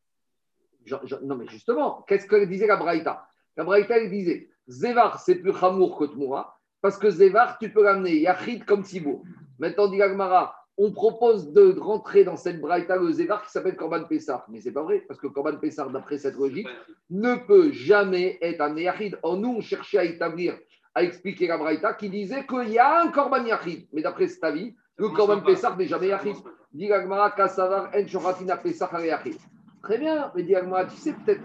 Je- 0.85 0.95
je- 1.03 1.15
non, 1.23 1.35
mais 1.35 1.47
justement, 1.47 2.03
qu'est-ce 2.07 2.27
que 2.27 2.45
disait 2.45 2.67
la 2.67 2.75
Braïta? 2.77 3.27
La 3.55 3.63
Braïta, 3.63 3.97
elle 3.97 4.11
disait 4.11 4.51
Zévar, 4.67 5.19
c'est 5.19 5.35
plus 5.35 5.53
Hamour 5.63 5.97
que 5.97 6.03
Tmoura, 6.05 6.56
parce 6.81 6.97
que 6.97 7.09
Zévar, 7.09 7.57
tu 7.57 7.69
peux 7.69 7.83
l'amener 7.83 8.17
Yachid 8.17 8.65
comme 8.65 8.83
Tibour. 8.83 9.23
Maintenant, 9.59 9.87
dit 9.87 9.97
l'Agmara, 9.97 10.55
on 10.77 10.91
propose 10.91 11.51
de 11.53 11.75
rentrer 11.79 12.23
dans 12.23 12.37
cette 12.37 12.61
Braïta 12.61 12.97
le 12.97 13.11
Zévar 13.11 13.43
qui 13.43 13.51
s'appelle 13.51 13.75
Korban 13.75 14.03
Pessar. 14.03 14.45
Mais 14.49 14.61
c'est 14.61 14.71
pas 14.71 14.83
vrai, 14.83 15.03
parce 15.07 15.19
que 15.19 15.27
Korban 15.27 15.57
Pessar, 15.57 15.89
d'après 15.89 16.19
cette 16.19 16.35
logique, 16.35 16.67
ne 17.09 17.35
peut 17.35 17.71
jamais 17.71 18.37
être 18.41 18.61
un 18.61 18.77
Yachid. 18.77 19.17
Or, 19.23 19.37
nous, 19.37 19.55
on 19.57 19.61
cherchait 19.61 19.97
à 19.97 20.03
établir, 20.03 20.55
à 20.93 21.03
expliquer 21.03 21.47
la 21.47 21.57
Braïta 21.57 21.93
qui 21.93 22.09
disait 22.09 22.45
qu'il 22.45 22.69
y 22.69 22.77
a 22.77 23.01
un 23.01 23.07
Korban 23.07 23.43
Yachid. 23.43 23.87
Mais 23.91 24.03
d'après 24.03 24.27
cet 24.27 24.43
avis, 24.43 24.75
le 24.97 25.09
Korban 25.09 25.41
Pessar 25.41 25.75
n'est 25.77 25.87
jamais 25.87 26.07
Yachid. 26.07 26.35
Dit 26.73 26.87
l'Agmara, 26.87 27.31
Kassavar, 27.31 27.89
En 27.95 28.07
Shoratina 28.07 28.57
Pessar, 28.57 29.03
Yachid. 29.03 29.37
Très 29.81 29.97
bien, 29.97 30.31
mais 30.35 30.43
dit 30.43 30.51
l'Agmara, 30.51 30.85
tu 30.85 30.97
sais, 30.97 31.13
peut-être 31.13 31.41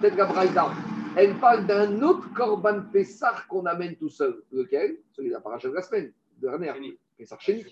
peut 0.00 0.10
la 0.16 0.24
Braïta, 0.24 0.70
elle 1.16 1.34
parle 1.36 1.66
d'un 1.66 2.02
autre 2.02 2.32
Korban 2.34 2.82
Pessar 2.92 3.46
qu'on 3.46 3.66
amène 3.66 3.96
tout 3.96 4.08
seul. 4.08 4.42
Lequel? 4.52 4.98
Celui 5.12 5.28
de 5.28 5.34
la 5.34 5.40
paracha 5.40 5.68
de 5.68 5.74
la 5.74 5.82
semaine, 5.82 6.12
de 6.38 6.48
la 6.48 6.58
mère. 6.58 6.76
Pessar 7.16 7.40
Sheni. 7.40 7.64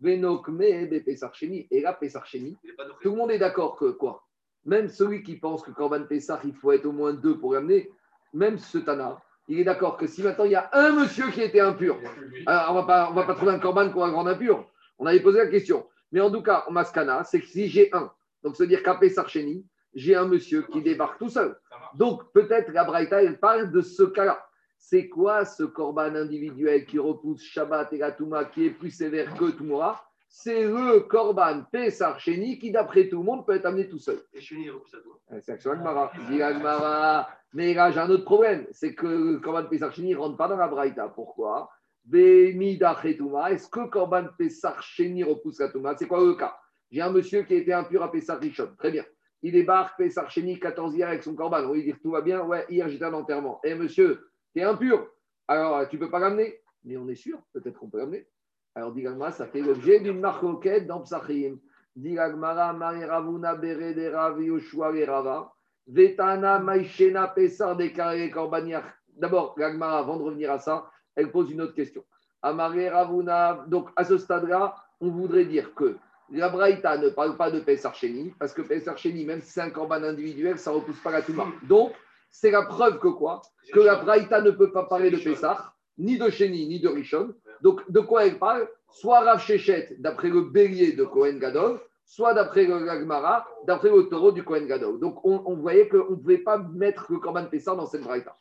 Venokme, 0.00 0.88
be 0.88 1.04
Pessar 1.04 1.34
Sheni. 1.34 1.66
Et 1.70 1.80
là, 1.80 1.92
Pessar 1.92 2.26
Sheni, 2.26 2.56
tout 3.00 3.10
le 3.10 3.16
monde 3.16 3.30
est 3.30 3.38
d'accord 3.38 3.76
que 3.76 3.90
quoi? 3.92 4.26
Même 4.64 4.88
celui 4.88 5.22
qui 5.22 5.36
pense 5.36 5.62
que 5.62 5.70
Korban 5.70 6.04
Pessar, 6.04 6.40
il 6.44 6.54
faut 6.54 6.72
être 6.72 6.86
au 6.86 6.92
moins 6.92 7.12
deux 7.12 7.38
pour 7.38 7.54
l'amener, 7.54 7.90
même 8.32 8.58
ce 8.58 8.78
Tana, 8.78 9.20
il 9.48 9.58
est 9.58 9.64
d'accord 9.64 9.96
que 9.96 10.06
si 10.06 10.22
maintenant 10.22 10.44
il 10.44 10.52
y 10.52 10.56
a 10.56 10.70
un 10.72 10.92
monsieur 10.92 11.30
qui 11.30 11.42
était 11.42 11.60
impur, 11.60 11.98
alors 12.46 12.70
on 12.70 12.74
ne 12.74 12.80
va 12.80 12.86
pas, 12.86 13.10
on 13.10 13.14
va 13.14 13.24
pas 13.24 13.34
trouver 13.34 13.52
un 13.52 13.58
Korban 13.58 13.90
pour 13.90 14.04
un 14.04 14.10
grand 14.10 14.26
impur. 14.26 14.68
On 14.98 15.06
avait 15.06 15.20
posé 15.20 15.38
la 15.38 15.48
question. 15.48 15.86
Mais 16.12 16.20
en 16.20 16.30
tout 16.30 16.42
cas, 16.42 16.64
en 16.68 16.72
Maskana, 16.72 17.24
c'est 17.24 17.40
que 17.40 17.46
si 17.46 17.68
j'ai 17.68 17.92
un, 17.92 18.12
donc 18.42 18.56
se 18.56 18.62
dire 18.62 18.82
qu'à 18.82 18.94
Pessar 18.94 19.28
Sheni, 19.28 19.64
j'ai 19.94 20.14
un 20.14 20.26
monsieur 20.26 20.62
qui 20.62 20.82
débarque 20.82 21.18
tout 21.18 21.28
seul. 21.28 21.56
Donc 21.94 22.32
peut-être 22.32 22.72
la 22.72 22.84
Braïta, 22.84 23.22
elle 23.22 23.38
parle 23.38 23.70
de 23.70 23.80
ce 23.80 24.02
cas-là. 24.02 24.44
C'est 24.78 25.08
quoi 25.08 25.44
ce 25.44 25.62
korban 25.62 26.14
individuel 26.14 26.84
qui 26.84 26.98
repousse 26.98 27.42
Shabbat 27.42 27.92
et 27.92 27.98
la 27.98 28.12
Touma 28.12 28.44
qui 28.46 28.66
est 28.66 28.70
plus 28.70 28.90
sévère 28.90 29.32
que 29.34 29.50
Toumora? 29.50 30.04
C'est 30.28 30.64
le 30.64 31.00
korban 31.00 31.62
Pessar 31.70 32.18
Sheni 32.18 32.58
qui, 32.58 32.72
d'après 32.72 33.08
tout 33.08 33.18
le 33.18 33.24
monde, 33.24 33.46
peut 33.46 33.54
être 33.54 33.66
amené 33.66 33.88
tout 33.88 33.98
seul. 33.98 34.18
Et 34.32 34.40
chez 34.40 34.56
nous, 34.56 34.84
ça 34.86 34.96
doit. 35.04 35.20
Euh, 35.30 35.40
C'est 35.42 35.66
Agmara. 35.68 36.10
Agmara. 36.40 37.28
Mais 37.52 37.74
là, 37.74 37.90
j'ai 37.90 38.00
un 38.00 38.08
autre 38.08 38.24
problème. 38.24 38.66
C'est 38.72 38.94
que 38.94 39.06
le 39.06 39.38
korban 39.40 39.66
Pessar 39.66 39.92
Sheni 39.92 40.12
ne 40.12 40.16
rentre 40.16 40.36
pas 40.38 40.48
dans 40.48 40.56
la 40.56 40.68
Braïta. 40.68 41.08
Pourquoi? 41.08 41.70
Est-ce 42.12 43.68
que 43.68 43.88
korban 43.88 44.24
Pessar 44.36 44.82
Sheni 44.82 45.22
repousse 45.22 45.60
la 45.60 45.68
Touma? 45.68 45.94
C'est 45.96 46.08
quoi 46.08 46.24
le 46.24 46.34
cas? 46.34 46.56
J'ai 46.90 47.02
un 47.02 47.10
monsieur 47.10 47.42
qui 47.42 47.54
a 47.54 47.58
été 47.58 47.72
impur 47.72 48.02
à 48.02 48.10
Pessar 48.10 48.40
Rishon. 48.40 48.70
Très 48.76 48.90
bien. 48.90 49.04
Il 49.42 49.52
débarque, 49.52 49.96
Pessar 49.98 50.30
Sheni, 50.30 50.58
14 50.58 50.94
hier 50.94 51.08
avec 51.08 51.22
son 51.22 51.34
korban. 51.34 51.64
On 51.64 51.72
lui 51.72 51.84
dit 51.84 51.94
tout 52.00 52.12
va 52.12 52.20
bien. 52.20 52.42
Ouais, 52.42 52.64
hier 52.68 52.88
j'étais 52.88 53.04
à 53.04 53.10
l'enterrement. 53.10 53.60
Eh 53.64 53.74
monsieur, 53.74 54.30
tu 54.54 54.60
es 54.60 54.64
impur. 54.64 55.08
Alors 55.48 55.88
tu 55.88 55.98
peux 55.98 56.10
pas 56.10 56.20
l'amener. 56.20 56.60
Mais 56.84 56.96
on 56.96 57.08
est 57.08 57.14
sûr, 57.14 57.38
peut-être 57.52 57.78
qu'on 57.78 57.88
peut 57.88 57.98
l'amener. 57.98 58.26
Alors 58.74 58.92
dit 58.92 59.04
ça 59.32 59.46
fait 59.46 59.60
l'objet 59.60 60.00
d'une 60.00 60.20
marque 60.20 60.44
dans 60.86 61.00
Psachim. 61.00 61.58
Dit 61.94 62.14
Gagmara, 62.14 62.72
Mari 62.72 63.04
Ravuna 63.04 63.54
Bere 63.54 63.94
de 63.94 64.10
Rav 64.10 64.40
Yoshua 64.40 64.92
le 64.92 65.04
Rava. 65.04 65.52
Vetana 65.86 66.58
Maïchena 66.58 67.28
Pessar 67.28 67.76
de 67.76 67.88
Kare 67.88 68.30
Korbaniach. 68.32 68.84
D'abord, 69.14 69.54
Gagmara, 69.58 69.98
avant 69.98 70.16
de 70.16 70.22
revenir 70.22 70.50
à 70.52 70.58
ça, 70.58 70.90
elle 71.14 71.30
pose 71.30 71.50
une 71.50 71.60
autre 71.60 71.74
question. 71.74 72.02
Amare 72.40 72.92
Ravuna, 72.92 73.64
donc 73.68 73.90
à 73.94 74.04
ce 74.04 74.16
stade-là, 74.16 74.74
on 75.00 75.10
voudrait 75.10 75.44
dire 75.44 75.74
que 75.74 75.98
la 76.32 76.48
Braïta 76.48 76.98
ne 76.98 77.10
parle 77.10 77.36
pas 77.36 77.50
de 77.50 77.60
Pessar 77.60 77.94
Sheni, 77.94 78.32
parce 78.38 78.52
que 78.52 78.62
Pessar 78.62 78.96
Sheni, 78.96 79.24
même 79.24 79.42
si 79.42 79.52
c'est 79.52 79.60
un 79.60 79.70
corban 79.70 80.02
individuel, 80.02 80.58
ça 80.58 80.70
ne 80.70 80.76
repousse 80.76 81.00
pas 81.00 81.10
la 81.10 81.22
Touma. 81.22 81.46
Donc, 81.64 81.92
c'est 82.30 82.50
la 82.50 82.62
preuve 82.62 82.98
que 82.98 83.08
quoi? 83.08 83.42
Que 83.72 83.80
la 83.80 83.96
Braïta 83.96 84.40
ne 84.40 84.50
peut 84.50 84.72
pas 84.72 84.84
parler 84.84 85.10
de 85.10 85.18
Pessar, 85.18 85.76
ni 85.98 86.18
de 86.18 86.30
Sheni, 86.30 86.66
ni 86.66 86.80
de 86.80 86.88
Rishon. 86.88 87.34
Donc, 87.60 87.90
de 87.90 88.00
quoi 88.00 88.26
elle 88.26 88.38
parle? 88.38 88.68
Soit 88.90 89.20
Rav 89.20 89.40
Shechet, 89.40 89.96
d'après 89.98 90.28
le 90.28 90.42
bélier 90.42 90.92
de 90.92 91.04
Cohen 91.04 91.38
Gadol, 91.38 91.80
soit 92.04 92.34
d'après 92.34 92.64
le 92.64 92.84
Gagmara, 92.84 93.46
d'après 93.66 93.90
le 93.90 94.08
taureau 94.08 94.32
du 94.32 94.42
Cohen 94.42 94.66
Gadol. 94.66 94.98
Donc, 95.00 95.24
on, 95.24 95.42
on 95.46 95.56
voyait 95.56 95.88
qu'on 95.88 96.10
ne 96.10 96.16
pouvait 96.16 96.38
pas 96.38 96.58
mettre 96.58 97.10
le 97.10 97.18
corban 97.18 97.44
Pessar 97.46 97.76
dans 97.76 97.86
cette 97.86 98.02
Braïta. 98.02 98.36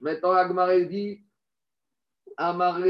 Maintenant, 0.00 0.34
elle 0.68 0.88
dit 0.88 1.20
Amare 2.36 2.84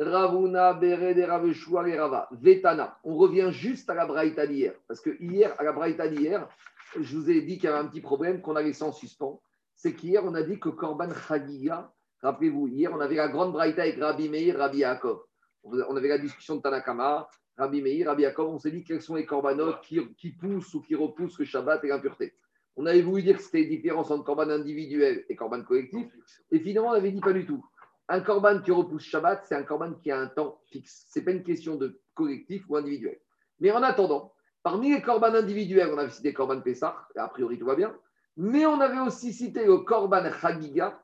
Ravuna 0.00 0.72
Bere 0.72 1.14
de 1.14 1.22
Raveshua 1.22 1.82
Rava. 1.82 2.26
Vetana. 2.32 2.98
On 3.04 3.16
revient 3.16 3.50
juste 3.52 3.90
à 3.90 3.94
la 3.94 4.06
Braïta 4.06 4.46
d'hier. 4.46 4.72
Parce 4.88 5.00
que 5.00 5.10
hier, 5.20 5.54
à 5.58 5.62
la 5.62 5.72
Braïta 5.72 6.08
d'hier, 6.08 6.48
je 6.98 7.16
vous 7.16 7.30
ai 7.30 7.42
dit 7.42 7.58
qu'il 7.58 7.64
y 7.64 7.72
avait 7.72 7.84
un 7.84 7.86
petit 7.86 8.00
problème 8.00 8.40
qu'on 8.40 8.56
a 8.56 8.62
laissé 8.62 8.82
en 8.82 8.92
suspens. 8.92 9.42
C'est 9.74 9.92
qu'hier, 9.94 10.24
on 10.24 10.34
a 10.34 10.42
dit 10.42 10.58
que 10.58 10.70
Korban 10.70 11.10
Chagiga, 11.28 11.92
rappelez-vous, 12.22 12.68
hier, 12.68 12.90
on 12.94 13.00
avait 13.00 13.16
la 13.16 13.28
grande 13.28 13.52
Braïta 13.52 13.82
avec 13.82 14.00
Rabbi 14.00 14.30
Meir, 14.30 14.56
Rabbi 14.56 14.78
Yaakov. 14.78 15.20
On 15.64 15.96
avait 15.96 16.08
la 16.08 16.18
discussion 16.18 16.56
de 16.56 16.62
Tanakama, 16.62 17.28
Rabbi 17.58 17.82
Meir, 17.82 18.06
Rabbi 18.06 18.22
Yaakov. 18.22 18.48
On 18.48 18.58
s'est 18.58 18.70
dit 18.70 18.82
quels 18.82 19.02
sont 19.02 19.16
les 19.16 19.26
corbanotes 19.26 19.82
qui, 19.82 20.30
poussent 20.30 20.72
ou 20.72 20.80
qui 20.80 20.94
repoussent 20.94 21.38
le 21.38 21.44
Shabbat 21.44 21.84
et 21.84 21.88
l'impureté. 21.88 22.32
On 22.76 22.86
avait 22.86 23.02
voulu 23.02 23.22
dire 23.22 23.36
que 23.36 23.42
c'était 23.42 23.64
une 23.64 23.68
différence 23.68 24.10
entre 24.10 24.24
Korban 24.24 24.48
individuel 24.48 25.26
et 25.28 25.36
Korban 25.36 25.62
collectif. 25.62 26.06
Et 26.50 26.60
finalement, 26.60 26.90
on 26.90 26.94
avait 26.94 27.12
dit 27.12 27.20
pas 27.20 27.34
du 27.34 27.44
tout. 27.44 27.62
Un 28.12 28.22
korban 28.22 28.58
qui 28.58 28.72
repousse 28.72 29.04
Shabbat, 29.04 29.44
c'est 29.44 29.54
un 29.54 29.62
korban 29.62 29.92
qui 29.92 30.10
a 30.10 30.18
un 30.18 30.26
temps 30.26 30.58
fixe. 30.66 31.06
Ce 31.08 31.20
n'est 31.20 31.24
pas 31.24 31.30
une 31.30 31.44
question 31.44 31.76
de 31.76 32.00
collectif 32.14 32.64
ou 32.68 32.74
individuel. 32.74 33.20
Mais 33.60 33.70
en 33.70 33.84
attendant, 33.84 34.32
parmi 34.64 34.92
les 34.92 35.00
korban 35.00 35.32
individuels, 35.32 35.90
on 35.94 35.96
avait 35.96 36.10
cité 36.10 36.32
korban 36.32 36.60
Pessah, 36.60 37.06
a 37.14 37.28
priori 37.28 37.56
tout 37.56 37.66
va 37.66 37.76
bien, 37.76 37.94
mais 38.36 38.66
on 38.66 38.80
avait 38.80 38.98
aussi 38.98 39.32
cité 39.32 39.64
le 39.64 39.78
korban 39.78 40.24
Chagiga, 40.40 41.00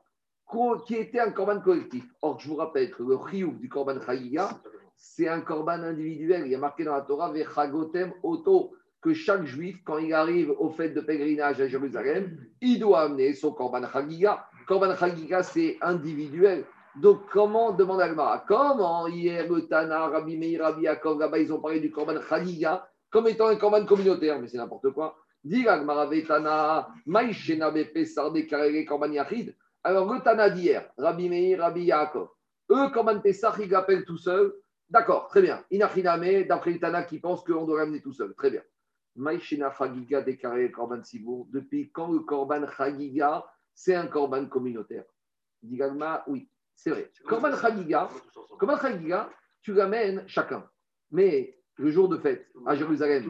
qui 0.85 0.95
était 0.95 1.21
un 1.21 1.31
korban 1.31 1.61
collectif. 1.61 2.03
Or, 2.21 2.41
je 2.41 2.49
vous 2.49 2.57
rappelle 2.57 2.91
que 2.91 3.03
le 3.03 3.15
riouf 3.15 3.57
du 3.57 3.69
korban 3.69 4.01
Chagiga, 4.05 4.49
c'est 4.97 5.29
un 5.29 5.39
korban 5.39 5.83
individuel. 5.83 6.43
Il 6.45 6.51
y 6.51 6.55
a 6.55 6.59
marqué 6.59 6.83
dans 6.83 6.93
la 6.93 7.03
Torah, 7.03 7.31
Vechagotem 7.31 8.11
Oto, 8.21 8.73
que 8.99 9.13
chaque 9.13 9.45
juif, 9.45 9.81
quand 9.85 9.99
il 9.99 10.13
arrive 10.13 10.49
au 10.59 10.71
fait 10.71 10.89
de 10.89 10.99
pèlerinage 10.99 11.61
à 11.61 11.69
Jérusalem, 11.69 12.37
il 12.59 12.79
doit 12.79 13.03
amener 13.03 13.33
son 13.33 13.53
Korban 13.53 13.87
Chagiga. 13.89 14.49
Korban 14.67 14.93
Chagiga, 14.93 15.41
c'est 15.41 15.77
individuel. 15.79 16.65
Donc, 17.01 17.21
comment, 17.31 17.73
demande 17.73 18.01
Agmara, 18.01 18.43
comment 18.47 19.07
hier 19.07 19.47
le 19.47 19.67
Tana, 19.67 20.07
Rabbi 20.07 20.35
Meir, 20.35 20.61
Rabbi 20.61 20.83
Yaakov, 20.83 21.21
ils 21.37 21.53
ont 21.53 21.59
parlé 21.59 21.79
du 21.79 21.91
Korban 21.91 22.19
Chagiga 22.27 22.89
comme 23.11 23.27
étant 23.27 23.47
un 23.47 23.55
Korban 23.55 23.85
communautaire, 23.85 24.39
mais 24.39 24.47
c'est 24.47 24.57
n'importe 24.57 24.89
quoi. 24.91 25.15
Dit 25.43 25.67
Agmara 25.67 26.07
Vetana, 26.07 26.89
Maïshena 27.05 27.69
Bepesar 27.69 28.31
Dekarele 28.31 28.83
Korban 28.85 29.11
Yachid. 29.11 29.55
Alors, 29.83 30.11
le 30.11 30.19
Tana 30.21 30.49
d'hier, 30.49 30.89
Rabbi 30.97 31.29
Meir, 31.29 31.59
Rabbi 31.59 31.83
Yaakov, 31.83 32.29
eux, 32.71 32.89
Korban 32.89 33.19
Pesach, 33.19 33.55
ils 33.59 33.69
l'appellent 33.69 34.05
tout 34.05 34.17
seul. 34.17 34.53
D'accord, 34.89 35.27
très 35.27 35.41
bien. 35.41 35.63
Inachiname, 35.69 36.43
d'après 36.43 36.71
le 36.71 36.79
Tana 36.79 37.03
qui 37.03 37.19
pense 37.19 37.43
qu'on 37.43 37.65
doit 37.65 37.81
ramener 37.81 38.01
tout 38.01 38.13
seul. 38.13 38.33
Très 38.33 38.49
bien. 38.49 38.61
Maïshena 39.15 39.71
Chagiga 39.77 40.21
Dekarele 40.21 40.71
Korban 40.71 41.03
Sibour. 41.03 41.47
Depuis 41.51 41.91
quand 41.91 42.11
le 42.11 42.19
Korban 42.19 42.65
Chagiga, 42.75 43.45
c'est 43.75 43.95
un 43.95 44.07
Korban 44.07 44.47
communautaire? 44.47 45.05
Dit 45.61 45.81
Agmara, 45.81 46.23
oui. 46.27 46.49
C'est 46.77 46.91
vrai. 46.91 47.11
Korban 48.57 48.77
Chagiga, 48.79 49.29
tu 49.61 49.73
l'amènes 49.73 50.23
chacun. 50.27 50.63
Mais 51.11 51.57
le 51.75 51.91
jour 51.91 52.07
de 52.07 52.17
fête, 52.17 52.47
à 52.65 52.75
Jérusalem, 52.75 53.23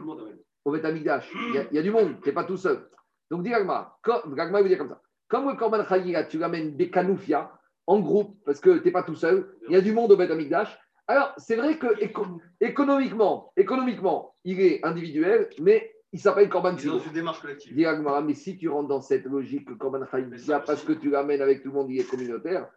au 0.64 0.70
Beth 0.72 0.84
Amikdash, 0.84 1.28
il 1.48 1.54
y, 1.54 1.58
a- 1.58 1.66
il 1.70 1.74
y 1.76 1.78
a 1.78 1.82
du 1.82 1.90
monde, 1.90 2.14
tu 2.22 2.28
n'es 2.28 2.34
pas 2.34 2.44
tout 2.44 2.56
seul. 2.56 2.88
Donc, 3.30 3.42
dis 3.42 3.50
Gagma, 3.50 3.98
Gagma 4.34 4.62
veut 4.62 4.68
dire 4.68 4.78
comme 4.78 4.88
ça. 4.90 5.00
Comme 5.28 5.48
le 5.48 5.56
Korban 5.56 5.84
Chagiga, 5.84 6.24
tu 6.24 6.38
l'amènes 6.38 6.76
Bekanoufia, 6.76 7.52
en 7.86 8.00
groupe, 8.00 8.36
parce 8.44 8.60
que 8.60 8.78
tu 8.78 8.84
n'es 8.84 8.92
pas 8.92 9.02
tout 9.02 9.14
seul, 9.14 9.54
il 9.68 9.72
y 9.72 9.76
a 9.76 9.80
du 9.80 9.92
monde 9.92 10.12
au 10.12 10.16
Beth 10.16 10.30
Amikdash. 10.30 10.78
Alors, 11.06 11.32
c'est 11.38 11.56
vrai 11.56 11.78
que 11.78 11.86
éco- 12.02 12.38
économiquement, 12.60 13.50
économiquement, 13.56 14.34
il 14.44 14.60
est 14.60 14.84
individuel, 14.84 15.48
mais 15.60 15.90
il 16.12 16.20
s'appelle 16.20 16.48
Korban 16.48 16.72
Ils 16.74 16.80
sont 16.80 16.88
dans 16.98 17.02
une 17.04 17.12
démarche 17.12 17.40
collective. 17.40 17.86
Agmara, 17.86 18.20
mais 18.22 18.34
si 18.34 18.56
tu 18.56 18.68
rentres 18.68 18.88
dans 18.88 19.00
cette 19.00 19.24
logique, 19.24 19.68
le 19.68 19.76
Korban 19.76 20.04
Chagiga, 20.10 20.60
parce 20.60 20.82
que 20.84 20.92
tu 20.92 21.10
l'amènes 21.10 21.40
avec 21.42 21.62
tout 21.62 21.68
le 21.68 21.74
monde, 21.74 21.90
il 21.90 22.00
est 22.00 22.04
communautaire, 22.04 22.68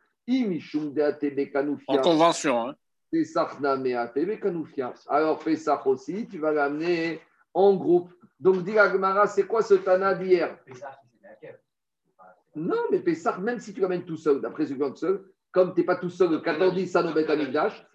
En 1.88 1.98
convention. 1.98 2.70
Hein. 2.70 2.76
Alors, 5.10 5.40
Pesach 5.40 5.86
aussi, 5.86 6.28
tu 6.28 6.38
vas 6.38 6.52
l'amener 6.52 7.20
en 7.54 7.76
groupe. 7.76 8.14
Donc, 8.40 8.64
dit 8.64 8.78
Agmara, 8.78 9.28
c'est 9.28 9.44
quoi 9.44 9.62
ce 9.62 9.74
Tana 9.74 10.14
d'hier? 10.14 10.58
Non, 12.56 12.84
mais 12.92 13.00
Pesach, 13.00 13.38
même 13.40 13.60
si 13.60 13.74
tu 13.74 13.82
l'amènes 13.82 14.06
tout 14.06 14.18
seul, 14.18 14.42
d'après 14.42 14.66
ce 14.66 14.74
que 14.74 14.96
seul, 14.96 15.24
comme 15.52 15.74
tu 15.74 15.82
n'es 15.82 15.86
pas 15.86 15.98
tout 15.98 16.10
seul, 16.10 16.32
le 16.32 16.40
14 16.40 16.74
10 16.74 16.88
Sanobet 16.88 17.30
Amigdash, 17.30 17.86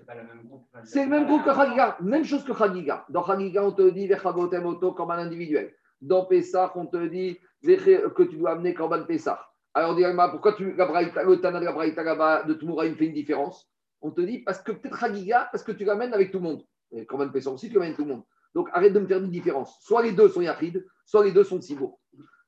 c'est 0.84 1.04
le 1.04 1.10
même 1.10 1.26
groupe 1.26 1.44
que 1.44 1.54
Chagiga. 1.54 1.96
Même 2.00 2.24
chose 2.24 2.44
que 2.44 2.54
Chagiga. 2.54 3.04
Dans 3.08 3.24
Chagiga, 3.24 3.64
on 3.64 3.72
te 3.72 3.88
dit 3.90 4.06
Vechagotem 4.06 4.66
Oto 4.66 4.92
comme 4.92 5.10
un 5.10 5.18
individuel. 5.18 5.72
Dans 6.00 6.26
Pesach, 6.26 6.72
on 6.76 6.86
te 6.86 7.06
dit 7.06 7.38
que 7.62 8.22
tu 8.24 8.36
dois 8.36 8.52
amener 8.52 8.74
Korban 8.74 9.04
Pesach. 9.04 9.38
Alors, 9.76 9.94
Agmara, 9.94 10.30
pourquoi 10.30 10.56
le 10.58 11.34
Tana 11.36 11.60
de 11.60 11.66
la 11.66 11.72
Braïta 11.72 12.44
de 12.44 12.54
Tmoura, 12.54 12.86
il 12.86 12.96
fait 12.96 13.04
une 13.04 13.12
différence? 13.12 13.70
On 14.00 14.10
te 14.10 14.22
dit 14.22 14.38
parce 14.38 14.62
que 14.62 14.72
peut-être 14.72 14.98
Chagiga, 14.98 15.50
parce 15.52 15.62
que 15.62 15.72
tu 15.72 15.84
l'amènes 15.84 16.14
avec 16.14 16.32
tout 16.32 16.38
le 16.38 16.44
monde. 16.44 16.64
Et 16.92 17.04
Korban 17.04 17.28
Pesach 17.28 17.52
aussi, 17.52 17.68
tu 17.68 17.74
l'amènes 17.74 17.94
tout 17.94 18.04
le 18.04 18.14
monde. 18.14 18.22
Donc, 18.54 18.70
arrête 18.72 18.94
de 18.94 19.00
me 19.00 19.06
faire 19.06 19.22
une 19.22 19.30
différence. 19.30 19.78
Soit 19.82 20.02
les 20.02 20.12
deux 20.12 20.30
sont 20.30 20.40
Yachid, 20.40 20.82
soit 21.04 21.26
les 21.26 21.32
deux 21.32 21.44
sont 21.44 21.60
Sibo. 21.60 22.00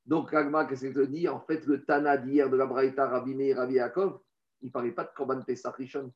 Donc, 0.07 0.33
Agma, 0.33 0.65
qu'est-ce 0.65 0.87
qu'il 0.87 0.95
te 0.95 1.05
dit 1.05 1.29
En 1.29 1.41
fait, 1.41 1.67
le 1.67 1.85
Tana 1.85 2.17
d'hier 2.17 2.49
de 2.49 2.57
la 2.57 2.65
Braïta, 2.65 3.07
Rabbi 3.07 3.35
Meir, 3.35 3.63
Yaakov, 3.71 4.21
il 4.63 4.69
ne 4.69 4.73
parlait 4.73 4.93
pas 4.93 5.05
de 5.05 5.11
Korban 5.15 5.43
Pesach 5.43 5.77
Rishon. 5.77 6.11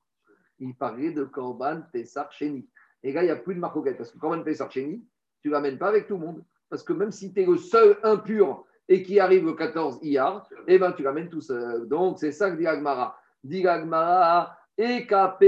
Il 0.61 0.75
parlait 0.77 1.13
de 1.13 1.25
Korban 1.25 1.83
Pesach 1.93 2.33
Sheni. 2.33 2.67
Et 3.03 3.13
là, 3.13 3.23
il 3.23 3.27
n'y 3.27 3.33
a 3.33 3.37
plus 3.37 3.55
de 3.55 3.61
marcoquette. 3.61 3.99
Parce 3.99 4.13
que 4.13 4.17
Korban 4.17 4.43
Pesach 4.43 4.71
Sheni, 4.71 5.07
tu 5.43 5.49
ne 5.49 5.53
l'amènes 5.53 5.77
pas 5.77 5.89
avec 5.89 6.07
tout 6.07 6.15
le 6.15 6.21
monde. 6.21 6.43
Parce 6.71 6.83
que 6.83 6.95
même 6.95 7.13
si 7.13 7.35
tu 7.35 7.43
es 7.43 7.45
le 7.45 7.59
seul 7.59 7.99
impur 8.03 8.65
et 8.89 9.03
qui 9.03 9.21
arrive 9.21 9.47
au 9.47 9.55
14 9.55 10.01
Iyar, 10.03 10.47
eh 10.67 10.79
ben, 10.79 10.93
tu 10.93 11.03
l'amènes 11.03 11.29
tout 11.29 11.41
seul. 11.41 11.89
Donc, 11.89 12.19
c'est 12.19 12.33
ça 12.33 12.51
que 12.51 12.57
dit 12.57 12.67
Agmara. 12.67 13.17
Dit 13.43 13.67
Agmara, 13.67 14.57
Eka. 14.77 15.39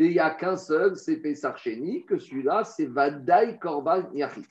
Et 0.00 0.04
il 0.04 0.12
n'y 0.12 0.18
a 0.20 0.30
qu'un 0.30 0.56
seul, 0.56 0.96
c'est 0.96 1.16
Pesach 1.16 1.58
Sheni, 1.58 2.04
que 2.06 2.18
celui-là, 2.18 2.64
c'est 2.64 2.86
Vadaï 2.86 3.58
Korban 3.58 4.04
Yachid. 4.14 4.44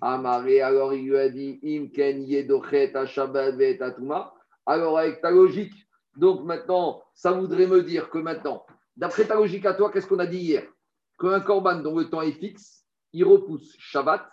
Amaré, 0.00 0.60
alors 0.60 0.92
il 0.92 1.06
lui 1.06 1.16
a 1.16 1.28
dit 1.28 1.58
Imken 1.62 2.22
Yedochet 2.22 2.92
Shabbat 3.06 3.54
Vetatuma. 3.54 4.34
Alors, 4.66 4.98
avec 4.98 5.20
ta 5.20 5.30
logique, 5.30 5.74
donc 6.16 6.44
maintenant, 6.44 7.02
ça 7.14 7.32
voudrait 7.32 7.66
me 7.66 7.82
dire 7.82 8.10
que 8.10 8.18
maintenant, 8.18 8.64
d'après 8.96 9.24
ta 9.24 9.34
logique 9.34 9.64
à 9.66 9.74
toi, 9.74 9.90
qu'est-ce 9.90 10.06
qu'on 10.06 10.18
a 10.18 10.26
dit 10.26 10.38
hier? 10.38 10.64
Qu'un 11.18 11.40
korban 11.40 11.76
dont 11.76 11.96
le 11.96 12.10
temps 12.10 12.22
est 12.22 12.32
fixe, 12.32 12.84
il 13.12 13.24
repousse 13.24 13.74
Shabbat 13.78 14.26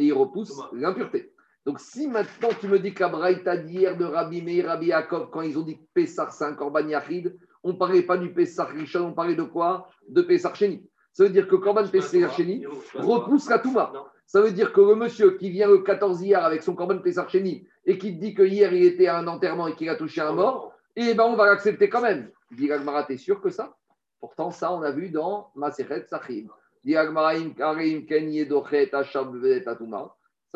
et 0.00 0.06
il 0.06 0.12
repousse 0.14 0.58
l'impureté. 0.72 1.30
Donc, 1.66 1.78
si 1.78 2.08
maintenant 2.08 2.48
tu 2.58 2.68
me 2.68 2.78
dis 2.78 2.94
qu'à 2.94 3.10
Braïta 3.10 3.58
d'hier 3.58 3.98
de 3.98 4.06
Rabbi 4.06 4.40
Meir, 4.40 4.66
Rabbi 4.66 4.86
Yaakov, 4.86 5.28
quand 5.30 5.42
ils 5.42 5.58
ont 5.58 5.62
dit 5.62 5.76
que 5.76 5.84
Pessah 5.92 6.30
c'est 6.30 6.44
un 6.44 6.54
korban 6.54 6.88
Yachid, 6.88 7.36
on 7.62 7.74
ne 7.74 7.76
parlait 7.76 8.00
pas 8.00 8.16
du 8.16 8.32
Pessah 8.32 8.64
Rishon, 8.64 9.08
on 9.08 9.12
parlait 9.12 9.34
de 9.34 9.42
quoi? 9.42 9.88
De 10.08 10.22
Pessah 10.22 10.54
Sheni. 10.54 10.88
Ça 11.12 11.24
veut 11.24 11.30
dire 11.30 11.46
que 11.46 11.56
korban 11.56 11.86
Pessah 11.86 12.30
Sheni 12.30 12.64
repousse 12.94 13.50
la 13.50 13.58
Touma. 13.58 13.92
Ça 14.24 14.40
veut 14.40 14.52
dire 14.52 14.72
que 14.72 14.80
le 14.80 14.94
monsieur 14.94 15.32
qui 15.32 15.50
vient 15.50 15.68
le 15.68 15.78
14 15.80 16.22
hier 16.22 16.42
avec 16.42 16.62
son 16.62 16.74
korban 16.74 16.98
Pessah 17.00 17.28
Sheni 17.28 17.68
et 17.84 17.98
qui 17.98 18.14
te 18.14 18.20
dit 18.20 18.32
que 18.32 18.42
hier 18.42 18.72
il 18.72 18.84
était 18.84 19.08
à 19.08 19.18
un 19.18 19.26
enterrement 19.26 19.66
et 19.66 19.74
qu'il 19.74 19.90
a 19.90 19.96
touché 19.96 20.22
un 20.22 20.32
mort, 20.32 20.72
eh 20.96 21.12
ben 21.12 21.24
on 21.24 21.36
va 21.36 21.44
l'accepter 21.44 21.90
quand 21.90 22.00
même. 22.00 22.30
Dit 22.52 22.68
Gagmara, 22.68 23.04
t'es 23.04 23.18
sûr 23.18 23.42
que 23.42 23.50
ça? 23.50 23.76
Pourtant, 24.18 24.50
ça, 24.50 24.72
on 24.72 24.80
a 24.80 24.92
vu 24.92 25.10
dans 25.10 25.50
Masechet 25.54 26.06
Sachim. 26.08 26.48
Ça 26.82 26.92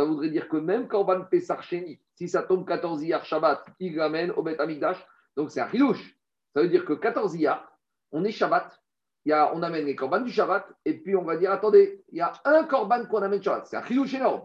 voudrait 0.05 0.31
dire 0.31 0.49
que 0.49 0.57
même 0.57 0.89
Korban 0.89 1.27
Sheni, 1.61 2.01
si 2.15 2.29
ça 2.29 2.43
tombe 2.43 2.67
14 2.67 3.03
Iyar 3.03 3.25
Shabbat, 3.25 3.65
il 3.79 3.97
l'amène 3.97 4.31
au 4.33 4.43
Bet 4.43 4.61
Amikdash. 4.61 5.05
Donc 5.37 5.51
c'est 5.51 5.61
un 5.61 5.69
chilouche. 5.69 6.17
Ça 6.55 6.63
veut 6.63 6.69
dire 6.69 6.85
que 6.85 6.95
14 6.95 7.35
Iyar, 7.37 7.71
on 8.13 8.25
est 8.25 8.31
Shabbat. 8.31 8.81
Il 9.27 9.31
y 9.31 9.33
a, 9.33 9.55
on 9.55 9.63
amène 9.63 9.87
les 9.87 9.95
Korban 9.97 10.21
du 10.21 10.31
Shabbat. 10.31 10.67
Et 10.85 10.95
puis 10.95 11.15
on 11.17 11.25
va 11.25 11.37
dire 11.37 11.53
attendez, 11.53 12.03
il 12.11 12.19
y 12.19 12.21
a 12.21 12.33
un 12.45 12.65
Korban 12.65 13.07
qu'on 13.07 13.23
amène 13.23 13.43
Shabbat. 13.43 13.67
C'est 13.67 13.77
un 13.77 13.85
chilouche 13.85 14.15
énorme. 14.15 14.43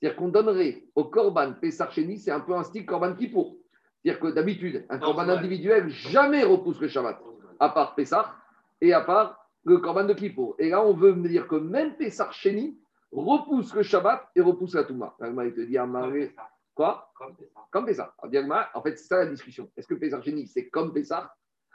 C'est-à-dire 0.00 0.16
qu'on 0.16 0.28
donnerait 0.28 0.84
au 0.94 1.04
Korban 1.04 1.54
Pesach 1.54 1.92
Sheni, 1.92 2.18
c'est 2.18 2.30
un 2.30 2.40
peu 2.40 2.54
un 2.54 2.62
style 2.62 2.86
Korban 2.86 3.14
Kippour. 3.14 3.56
C'est-à-dire 4.02 4.20
que 4.20 4.28
d'habitude, 4.28 4.86
un 4.88 4.98
Korban 4.98 5.24
vrai. 5.24 5.38
individuel 5.38 5.88
jamais 5.88 6.44
repousse 6.44 6.80
le 6.80 6.88
Shabbat 6.88 7.18
à 7.58 7.68
part 7.70 7.94
Pessah 7.96 8.34
et 8.80 8.92
à 8.92 9.00
part 9.00 9.47
le 9.68 9.78
Korban 9.78 10.04
de 10.04 10.14
Kippour. 10.14 10.56
Et 10.58 10.70
là, 10.70 10.82
on 10.84 10.94
veut 10.94 11.14
me 11.14 11.28
dire 11.28 11.46
que 11.46 11.56
même 11.56 11.96
Pessah 11.96 12.30
Sheni 12.30 12.78
repousse 13.12 13.74
le 13.74 13.82
Shabbat 13.82 14.28
et 14.34 14.40
repousse 14.40 14.74
la 14.74 14.84
Touma. 14.84 15.14
Il 15.20 15.54
te 15.54 15.60
dit, 15.60 15.78
Amaré, 15.78 16.34
quoi 16.74 17.12
Comme 17.70 17.86
Agma, 18.22 18.70
En 18.74 18.82
fait, 18.82 18.96
c'est 18.96 19.06
ça 19.06 19.18
la 19.18 19.26
discussion. 19.26 19.70
Est-ce 19.76 19.86
que 19.86 19.94
Pessah 19.94 20.22
Sheni, 20.22 20.46
c'est 20.46 20.68
comme 20.68 20.92
Pessah, 20.92 21.32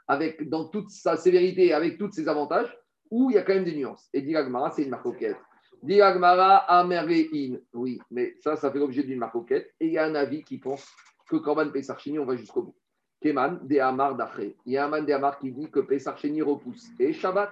avec, 0.08 0.50
dans 0.50 0.66
toute 0.66 0.90
sa 0.90 1.16
sévérité 1.16 1.74
avec 1.74 1.98
tous 1.98 2.12
ses 2.12 2.28
avantages, 2.28 2.78
ou 3.10 3.30
il 3.30 3.36
y 3.36 3.38
a 3.38 3.44
quand 3.44 3.54
même 3.54 3.64
des 3.64 3.76
nuances? 3.76 4.10
Et 4.14 4.22
dit 4.22 4.36
c'est 4.76 4.84
une 4.84 4.90
marcoquette. 4.90 5.38
Dit 5.82 6.02
Agmara, 6.02 6.58
Amerein. 6.58 7.58
Oui, 7.74 8.00
mais 8.10 8.36
ça, 8.40 8.56
ça 8.56 8.72
fait 8.72 8.80
l'objet 8.80 9.04
d'une 9.04 9.20
marcoquette. 9.20 9.72
Et 9.80 9.88
il 9.88 9.94
y 9.94 9.98
a 9.98 10.06
un 10.06 10.16
avis 10.16 10.44
qui 10.44 10.58
pense 10.58 10.88
que 11.30 11.38
Korban 11.38 11.70
Pessah 11.70 11.98
Sheni, 11.98 12.20
on 12.20 12.26
va 12.26 12.36
jusqu'au 12.36 12.64
bout. 12.64 12.76
Keman 13.22 13.60
de 13.66 13.80
Amar 13.80 14.16
d'après. 14.16 14.56
Il 14.66 14.74
y 14.74 14.78
a 14.78 14.86
un 14.86 14.90
man 14.90 15.06
de 15.06 15.14
Amar 15.14 15.40
qui 15.40 15.52
dit 15.52 15.70
que 15.72 15.80
Pessah 15.80 16.16
Sheni 16.18 16.42
repousse 16.42 16.88
et 17.00 17.14
Shabbat 17.14 17.52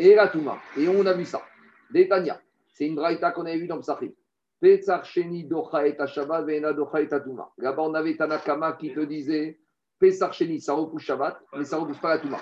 et 0.00 0.14
la 0.14 0.28
Touma. 0.28 0.58
Et 0.76 0.88
on 0.88 1.04
a 1.04 1.12
vu 1.12 1.24
ça. 1.24 1.42
Détania. 1.90 2.40
C'est 2.72 2.86
une 2.86 2.94
braïta 2.94 3.32
qu'on 3.32 3.44
avait 3.44 3.58
vu 3.58 3.66
dans 3.66 3.78
Psachim. 3.78 4.10
Pessah 4.58 5.02
Sheni 5.02 5.44
docha 5.44 5.86
et 5.86 5.96
Shabbat 6.06 6.46
ve'ena 6.46 6.72
docha 6.72 7.02
et 7.02 7.08
Touma. 7.08 7.50
Là-bas, 7.58 7.82
on 7.82 7.94
avait 7.94 8.16
Tanakama 8.16 8.72
qui 8.72 8.92
te 8.92 9.00
disait 9.00 9.60
Pessah 9.98 10.32
Sheni, 10.32 10.60
ça 10.60 10.72
repousse 10.72 11.02
Shabbat, 11.02 11.38
mais 11.56 11.64
ça 11.64 11.76
ne 11.76 11.82
repousse 11.82 11.98
pas 11.98 12.14
la 12.14 12.18
Touma. 12.18 12.38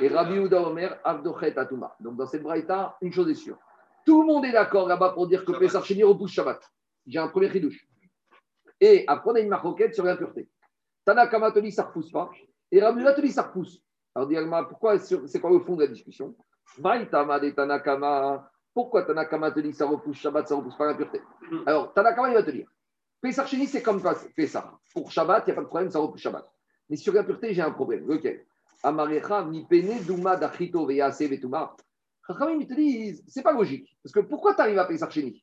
Et 0.00 0.08
Rabbi 0.08 0.36
Uda 0.36 0.60
Omer, 0.62 0.98
Avdochet 1.04 1.54
Touma. 1.68 1.94
Donc 2.00 2.16
dans 2.16 2.26
cette 2.26 2.42
braïta, 2.42 2.96
une 3.02 3.12
chose 3.12 3.30
est 3.30 3.34
sûre. 3.34 3.58
Tout 4.04 4.22
le 4.22 4.26
monde 4.26 4.44
est 4.46 4.52
d'accord 4.52 4.88
là-bas 4.88 5.10
pour 5.10 5.26
dire 5.26 5.44
que. 5.44 5.52
Pessah 5.52 5.82
Sheni 5.82 6.02
repousse 6.02 6.32
Shabbat. 6.32 6.60
J'ai 7.06 7.18
un 7.18 7.28
premier 7.28 7.50
chidouche. 7.50 7.86
Et 8.80 9.04
après, 9.06 9.30
on 9.30 9.34
a 9.34 9.40
une 9.40 9.48
marquette 9.48 9.94
sur 9.94 10.04
l'impureté. 10.04 10.48
Tanakama 11.04 11.52
te 11.52 11.58
dit 11.58 11.72
ça 11.72 11.82
ne 11.82 11.88
repousse 11.88 12.10
pas. 12.10 12.30
Et 12.70 12.82
Ramuna 12.82 13.12
te 13.12 13.20
dit 13.20 13.30
ça 13.32 13.42
repousse. 13.42 13.82
Alors, 14.14 14.28
dis 14.28 14.36
pourquoi 14.68 14.98
c'est 14.98 15.40
quoi 15.40 15.50
le 15.50 15.60
fond 15.60 15.76
de 15.76 15.82
la 15.82 15.88
discussion? 15.88 16.34
Pourquoi 18.74 19.02
Tanakama 19.02 19.50
te 19.50 19.60
dit 19.60 19.72
ça 19.72 19.86
repousse 19.86 20.18
Shabbat, 20.18 20.48
ça 20.48 20.54
repousse 20.54 20.76
pas 20.76 20.86
l'impureté 20.86 21.20
Alors, 21.66 21.92
Tanakama, 21.94 22.28
il 22.28 22.34
va 22.34 22.42
te 22.42 22.50
dire 22.50 22.66
Sheni, 23.46 23.66
c'est 23.66 23.82
comme 23.82 24.02
Pessah. 24.36 24.72
Pour 24.92 25.10
Shabbat, 25.10 25.44
il 25.46 25.50
n'y 25.50 25.52
a 25.52 25.56
pas 25.56 25.62
de 25.62 25.68
problème, 25.68 25.90
ça 25.90 25.98
repousse 25.98 26.20
Shabbat. 26.20 26.46
Mais 26.88 26.96
sur 26.96 27.12
l'impureté, 27.12 27.54
j'ai 27.54 27.62
un 27.62 27.70
problème. 27.70 28.06
Lequel 28.06 28.44
Amarecha, 28.82 29.42
mi 29.44 29.64
pene, 29.64 30.00
duma, 30.04 30.36
dachito, 30.36 30.86
veyase, 30.86 31.22
vetuma. 31.22 31.74
Chachamim, 32.26 32.60
ils 32.60 32.66
te 32.66 32.74
disent 32.74 33.24
c'est 33.26 33.42
pas 33.42 33.52
logique. 33.52 33.96
Parce 34.02 34.12
que 34.12 34.20
pourquoi 34.20 34.54
tu 34.54 34.60
arrives 34.60 34.78
à 34.78 35.10
Sheni? 35.10 35.42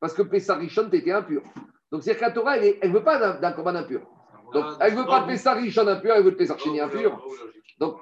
Parce 0.00 0.14
que 0.14 0.22
Pessah 0.22 0.56
Rishon, 0.56 0.88
tu 0.88 0.96
étais 0.96 1.12
impur. 1.12 1.42
Donc, 1.92 2.02
c'est 2.02 2.16
que 2.16 2.20
la 2.20 2.30
Torah, 2.30 2.56
elle 2.56 2.78
ne 2.82 2.94
veut 2.94 3.04
pas 3.04 3.34
d'un 3.34 3.52
corban 3.52 3.74
impur. 3.74 4.00
Donc, 4.52 4.64
elle 4.80 4.94
ne 4.94 5.00
veut 5.00 5.06
pas 5.06 5.20
de 5.20 5.26
Pessah 5.26 5.54
Rishon 5.54 5.86
impur, 5.86 6.14
elle 6.14 6.24
veut 6.24 6.32
de 6.32 6.36
Pessah 6.36 6.56
Sheni 6.56 6.80
impur. 6.80 7.22
Donc, 7.78 8.00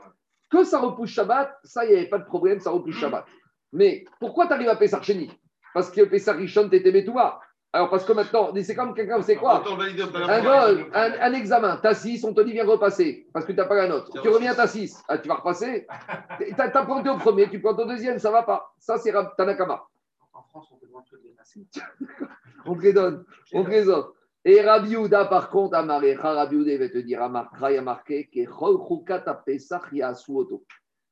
que 0.50 0.64
ça 0.64 0.78
repousse 0.78 1.10
Shabbat, 1.10 1.58
ça, 1.64 1.84
il 1.84 1.90
n'y 1.90 1.96
avait 1.96 2.08
pas 2.08 2.18
de 2.18 2.24
problème, 2.24 2.60
ça 2.60 2.70
repousse 2.70 2.96
Shabbat. 2.96 3.24
Mais 3.72 4.04
pourquoi 4.20 4.46
tu 4.46 4.52
arrives 4.54 4.68
à 4.68 4.76
Pessah 4.76 5.02
Sheni 5.02 5.30
Parce 5.74 5.90
que 5.90 6.02
Pessah 6.02 6.32
Rishon, 6.32 6.68
t'étais 6.68 6.92
Betouba. 6.92 7.40
Alors, 7.70 7.90
parce 7.90 8.04
que 8.04 8.12
maintenant, 8.14 8.50
c'est 8.62 8.74
comme 8.74 8.94
quelqu'un, 8.94 9.20
c'est 9.20 9.36
quoi? 9.36 9.62
Un, 9.62 10.42
gol, 10.42 10.86
un, 10.94 11.12
un 11.20 11.32
examen, 11.34 11.78
t'as 11.82 11.92
6, 11.92 12.24
on 12.24 12.32
te 12.32 12.40
dit 12.40 12.52
viens 12.52 12.64
repasser 12.64 13.26
parce 13.32 13.44
que 13.44 13.52
tu 13.52 13.58
n'as 13.58 13.66
pas 13.66 13.74
la 13.74 13.88
note. 13.88 14.10
Tu 14.22 14.28
reviens, 14.28 14.54
t'as 14.54 14.66
6. 14.66 15.04
Ah, 15.06 15.18
tu 15.18 15.28
vas 15.28 15.34
repasser? 15.34 15.86
T'as 16.56 16.70
t'as 16.70 16.84
planté 16.86 17.10
au 17.10 17.18
premier, 17.18 17.48
tu 17.50 17.60
plantes 17.60 17.78
au 17.78 17.84
deuxième, 17.84 18.18
ça 18.18 18.30
va 18.30 18.42
pas. 18.42 18.72
Ça, 18.78 18.96
c'est 18.96 19.12
Tanakama. 19.36 19.84
En 20.32 20.42
France, 20.44 20.68
on 20.72 20.76
te 20.76 20.86
demande 20.86 21.04
de 21.12 21.18
dépasser. 21.18 21.66
On 22.64 22.74
te 22.74 22.82
les 22.82 22.92
donne, 22.92 23.24
on 23.54 23.64
te 23.64 23.70
les 23.70 23.88
offre. 23.88 24.12
Et 24.44 24.60
Rabbi 24.60 24.90
Yehuda, 24.90 25.24
par 25.26 25.50
contre, 25.50 25.76
Amarecha, 25.76 26.32
Rabbi 26.32 26.56
il 26.56 26.78
va 26.78 26.88
te 26.88 26.98
dire, 26.98 27.22
Amarkra, 27.22 27.72
il 27.72 27.78
a 27.78 27.82
marqué. 27.82 28.30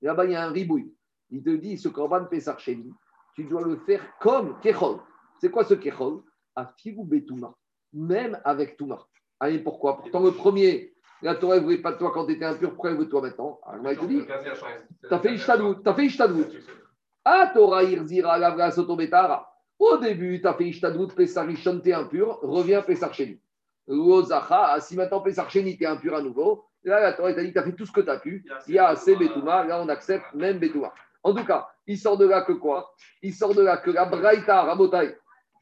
Là-bas, 0.02 0.24
il 0.24 0.30
y 0.30 0.34
a 0.34 0.44
un 0.44 0.50
ribouille. 0.50 0.94
Il 1.30 1.42
te 1.42 1.50
dit, 1.50 1.76
ce 1.76 1.88
Korban 1.88 2.26
Pesach 2.26 2.60
Sheni, 2.60 2.92
tu 3.34 3.44
dois 3.44 3.62
le 3.62 3.76
faire 3.78 4.00
comme 4.20 4.58
Kechol. 4.60 5.00
C'est 5.40 5.50
quoi 5.50 5.64
ce 5.64 5.74
Kechol? 5.74 6.22
À 6.54 6.72
Figu 6.78 7.04
Betouma, 7.04 7.54
même 7.92 8.40
avec 8.44 8.76
Touma. 8.76 9.06
Allez, 9.40 9.58
pourquoi? 9.58 9.98
Pourtant, 9.98 10.20
le 10.20 10.30
premier, 10.30 10.94
la 11.20 11.34
Torah 11.34 11.56
ne 11.56 11.60
voulait 11.60 11.82
pas 11.82 11.92
de 11.92 11.98
toi 11.98 12.12
quand 12.12 12.26
tu 12.26 12.32
étais 12.32 12.44
impur, 12.44 12.70
pourquoi 12.70 12.90
elle 12.90 12.96
veut 12.96 13.04
de 13.04 13.10
toi 13.10 13.20
maintenant? 13.20 13.60
Alors, 13.66 13.92
il 13.92 13.98
te 13.98 14.04
dit, 14.06 14.22
t'as 15.10 15.18
fait 15.18 15.34
Ishtadvout, 15.34 15.74
t'as 15.82 15.94
fait 15.94 16.06
Ishtadvout. 16.06 16.46
Ah, 17.24 17.50
Torah 17.52 17.82
Irzira 17.82 18.38
Lavra 18.38 18.70
Sotobetara. 18.70 19.52
Au 19.78 19.98
début, 19.98 20.40
tu 20.40 20.46
as 20.46 20.54
fait 20.54 20.64
Ishtadvout, 20.64 21.08
Pesarishon, 21.08 21.80
t'es 21.80 21.92
impur, 21.92 22.38
reviens 22.42 22.82
Pesarcheni. 22.82 23.38
Lozacha, 23.86 24.80
si 24.80 24.96
maintenant 24.96 25.20
Pesarcheni, 25.20 25.76
t'es 25.76 25.86
impur 25.86 26.14
à 26.16 26.22
nouveau, 26.22 26.64
là, 26.82 27.00
la 27.00 27.12
Torah 27.12 27.32
t'a 27.34 27.42
dit, 27.42 27.52
tu 27.52 27.58
as 27.58 27.62
fait 27.62 27.72
tout 27.72 27.86
ce 27.86 27.92
que 27.92 28.00
tu 28.00 28.10
as 28.10 28.18
pu. 28.18 28.44
Il 28.66 28.74
y 28.74 28.78
a 28.78 28.88
assez 28.88 29.16
Betouma, 29.16 29.64
là, 29.64 29.80
on 29.82 29.88
accepte 29.88 30.32
même 30.34 30.58
Betouma. 30.58 30.92
En 31.22 31.34
tout 31.34 31.44
cas, 31.44 31.68
il 31.86 31.98
sort 31.98 32.16
de 32.16 32.26
là 32.26 32.42
que 32.42 32.52
quoi? 32.52 32.94
Il 33.22 33.34
sort 33.34 33.54
de 33.54 33.62
là 33.62 33.76
que 33.76 33.90
la 33.90 34.04
Braïta, 34.06 34.62
Rabotai, 34.62 35.16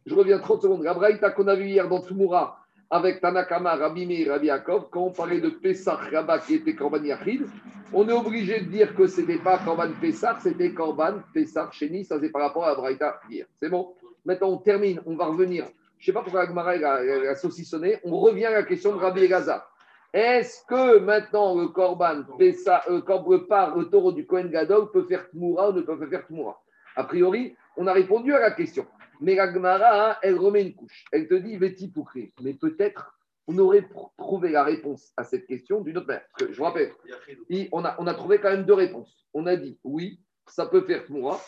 je 0.06 0.14
reviens 0.14 0.38
30 0.38 0.62
secondes, 0.62 0.82
la 0.82 0.94
Braïta 0.94 1.30
qu'on 1.30 1.48
a 1.48 1.54
vu 1.54 1.66
hier 1.66 1.88
dans 1.88 2.02
Tsumura, 2.02 2.58
avec 2.90 3.20
Tanakama, 3.20 3.74
Rabbi 3.74 4.06
Meir, 4.06 4.30
Rabbi 4.30 4.46
Yaakov, 4.46 4.88
quand 4.90 5.00
on 5.00 5.10
parlait 5.10 5.40
de 5.40 5.48
Pesach 5.48 5.98
Rabba 6.12 6.38
qui 6.38 6.54
était 6.54 6.74
Korban 6.74 7.02
Yachid, 7.02 7.46
on 7.92 8.08
est 8.08 8.12
obligé 8.12 8.60
de 8.60 8.66
dire 8.66 8.94
que 8.94 9.06
ce 9.06 9.20
n'était 9.20 9.38
pas 9.38 9.58
Korban 9.58 9.90
Pesach, 10.00 10.36
c'était 10.42 10.72
Korban 10.72 11.20
Pesach 11.32 11.72
Sheni, 11.72 12.04
ça 12.04 12.20
c'est 12.20 12.30
par 12.30 12.42
rapport 12.42 12.64
à 12.64 12.68
la 12.68 12.74
Braïta 12.74 13.20
hier. 13.28 13.46
C'est 13.60 13.68
bon? 13.68 13.94
Maintenant 14.24 14.50
on 14.50 14.58
termine, 14.58 15.00
on 15.06 15.16
va 15.16 15.26
revenir. 15.26 15.66
Je 15.98 16.02
ne 16.02 16.06
sais 16.06 16.12
pas 16.12 16.22
pourquoi 16.22 16.42
Agmara 16.42 16.72
a, 16.72 17.34
saucissonné, 17.34 17.98
on 18.04 18.18
revient 18.18 18.46
à 18.46 18.52
la 18.52 18.62
question 18.62 18.92
de 18.92 18.98
Rabbi 18.98 19.24
Elazar. 19.24 19.70
Est-ce 20.12 20.64
que 20.66 20.98
maintenant 20.98 21.56
le 21.58 21.68
Korban 21.68 22.22
Pesach, 22.38 22.84
euh, 22.88 23.00
par 23.48 23.76
le 23.76 23.86
taureau 23.86 24.12
du 24.12 24.26
Kohen 24.26 24.48
Gadol 24.48 24.90
peut 24.92 25.04
faire 25.04 25.28
Tmoura 25.30 25.70
ou 25.70 25.72
ne 25.72 25.80
peut 25.80 25.98
pas 25.98 26.06
faire 26.06 26.26
Tmoura? 26.26 26.62
A 26.94 27.04
priori, 27.04 27.56
on 27.76 27.86
a 27.86 27.92
répondu 27.92 28.32
à 28.32 28.38
la 28.38 28.52
question. 28.52 28.86
Mais 29.20 29.34
la 29.34 29.52
Gemara, 29.52 30.18
elle 30.22 30.38
remet 30.38 30.62
une 30.62 30.74
couche. 30.74 31.04
Elle 31.10 31.26
te 31.26 31.34
dit 31.34 31.56
Veti 31.56 31.88
Poukri. 31.88 32.32
Mais 32.42 32.54
peut-être 32.54 33.18
on 33.46 33.58
aurait 33.58 33.86
trouvé 34.16 34.50
la 34.50 34.64
réponse 34.64 35.12
à 35.16 35.24
cette 35.24 35.46
question 35.46 35.80
d'une 35.80 35.98
autre 35.98 36.06
manière. 36.06 36.26
Parce 36.30 36.48
que 36.48 36.52
je 36.52 36.58
vous 36.58 36.64
rappelle, 36.64 36.92
on, 37.72 37.84
a, 37.84 37.96
on 37.98 38.06
a 38.06 38.14
trouvé 38.14 38.38
quand 38.38 38.50
même 38.50 38.64
deux 38.64 38.74
réponses. 38.74 39.26
On 39.34 39.46
a 39.46 39.56
dit 39.56 39.78
oui, 39.84 40.20
ça 40.46 40.66
peut 40.66 40.82
faire 40.82 41.04
Tmoura. 41.06 41.40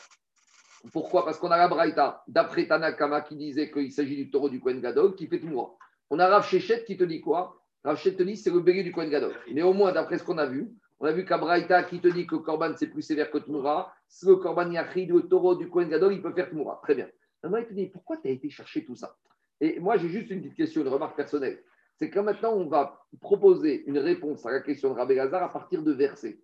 Pourquoi? 0.93 1.24
Parce 1.24 1.39
qu'on 1.39 1.51
a 1.51 1.57
la 1.57 1.68
Braïta, 1.68 2.22
d'après 2.29 2.66
Tanakama, 2.66 3.22
qui 3.22 3.37
disait 3.37 3.70
qu'il 3.70 3.91
s'agit 3.91 4.16
du 4.16 4.31
taureau 4.31 4.49
du 4.49 4.61
Kohen 4.61 4.81
Gadol, 4.81 5.14
qui 5.14 5.27
fait 5.27 5.41
Tmoura. 5.41 5.74
On 6.11 6.18
a 6.18 6.29
Rav 6.29 6.47
Shechet 6.47 6.85
qui 6.85 6.97
te 6.97 7.05
dit 7.05 7.20
quoi? 7.20 7.61
Rav 7.83 7.97
Shechet 7.97 8.16
te 8.16 8.22
dit 8.22 8.37
c'est 8.37 8.51
le 8.51 8.61
bélier 8.61 8.85
du 8.85 8.93
Kohen 8.93 9.11
Gadol. 9.11 9.35
Mais 9.53 9.62
au 9.62 9.72
moins, 9.72 9.93
d'après 9.93 10.18
ce 10.18 10.24
qu'on 10.24 10.39
a 10.39 10.47
vu, 10.47 10.70
on 11.01 11.07
a 11.07 11.12
vu 11.12 11.24
qu'à 11.24 11.39
Braïta 11.39 11.83
qui 11.85 12.01
te 12.01 12.09
dit 12.09 12.27
que 12.27 12.37
le 12.37 12.41
Korban 12.43 12.72
c'est 12.77 12.87
plus 12.87 13.03
sévère 13.03 13.31
que 13.31 13.39
Tmoura, 13.39 13.93
si 14.09 14.27
le 14.27 14.37
Korban 14.37 14.70
Yachid, 14.70 15.11
le 15.11 15.22
taureau 15.22 15.55
du 15.55 15.68
Kohen 15.68 15.89
Gadol, 15.89 16.14
il 16.14 16.22
peut 16.22 16.33
faire 16.33 16.51
Tmoura. 16.51 16.81
Très 16.83 16.95
bien. 16.95 17.09
Maintenant, 17.43 17.59
il 17.59 17.66
te 17.66 17.74
dit 17.74 17.87
pourquoi 17.87 18.16
tu 18.18 18.29
as 18.29 18.31
été 18.31 18.49
chercher 18.51 18.85
tout 18.85 18.97
ça? 18.97 19.16
Et 19.61 19.81
moi, 19.81 19.97
j'ai 19.97 20.09
juste 20.09 20.31
une 20.31 20.41
petite 20.41 20.57
question, 20.57 20.83
une 20.83 20.89
remarque 20.89 21.16
personnelle. 21.16 21.62
C'est 21.99 22.11
que 22.11 22.20
maintenant, 22.20 22.53
on 22.53 22.66
va 22.66 23.07
proposer 23.20 23.85
une 23.87 23.99
réponse 23.99 24.45
à 24.45 24.51
la 24.51 24.61
question 24.61 24.91
de 24.91 24.95
Rabbi 24.95 25.14
Lazare 25.14 25.43
à 25.43 25.53
partir 25.53 25.83
de 25.83 25.93
versets. 25.93 26.41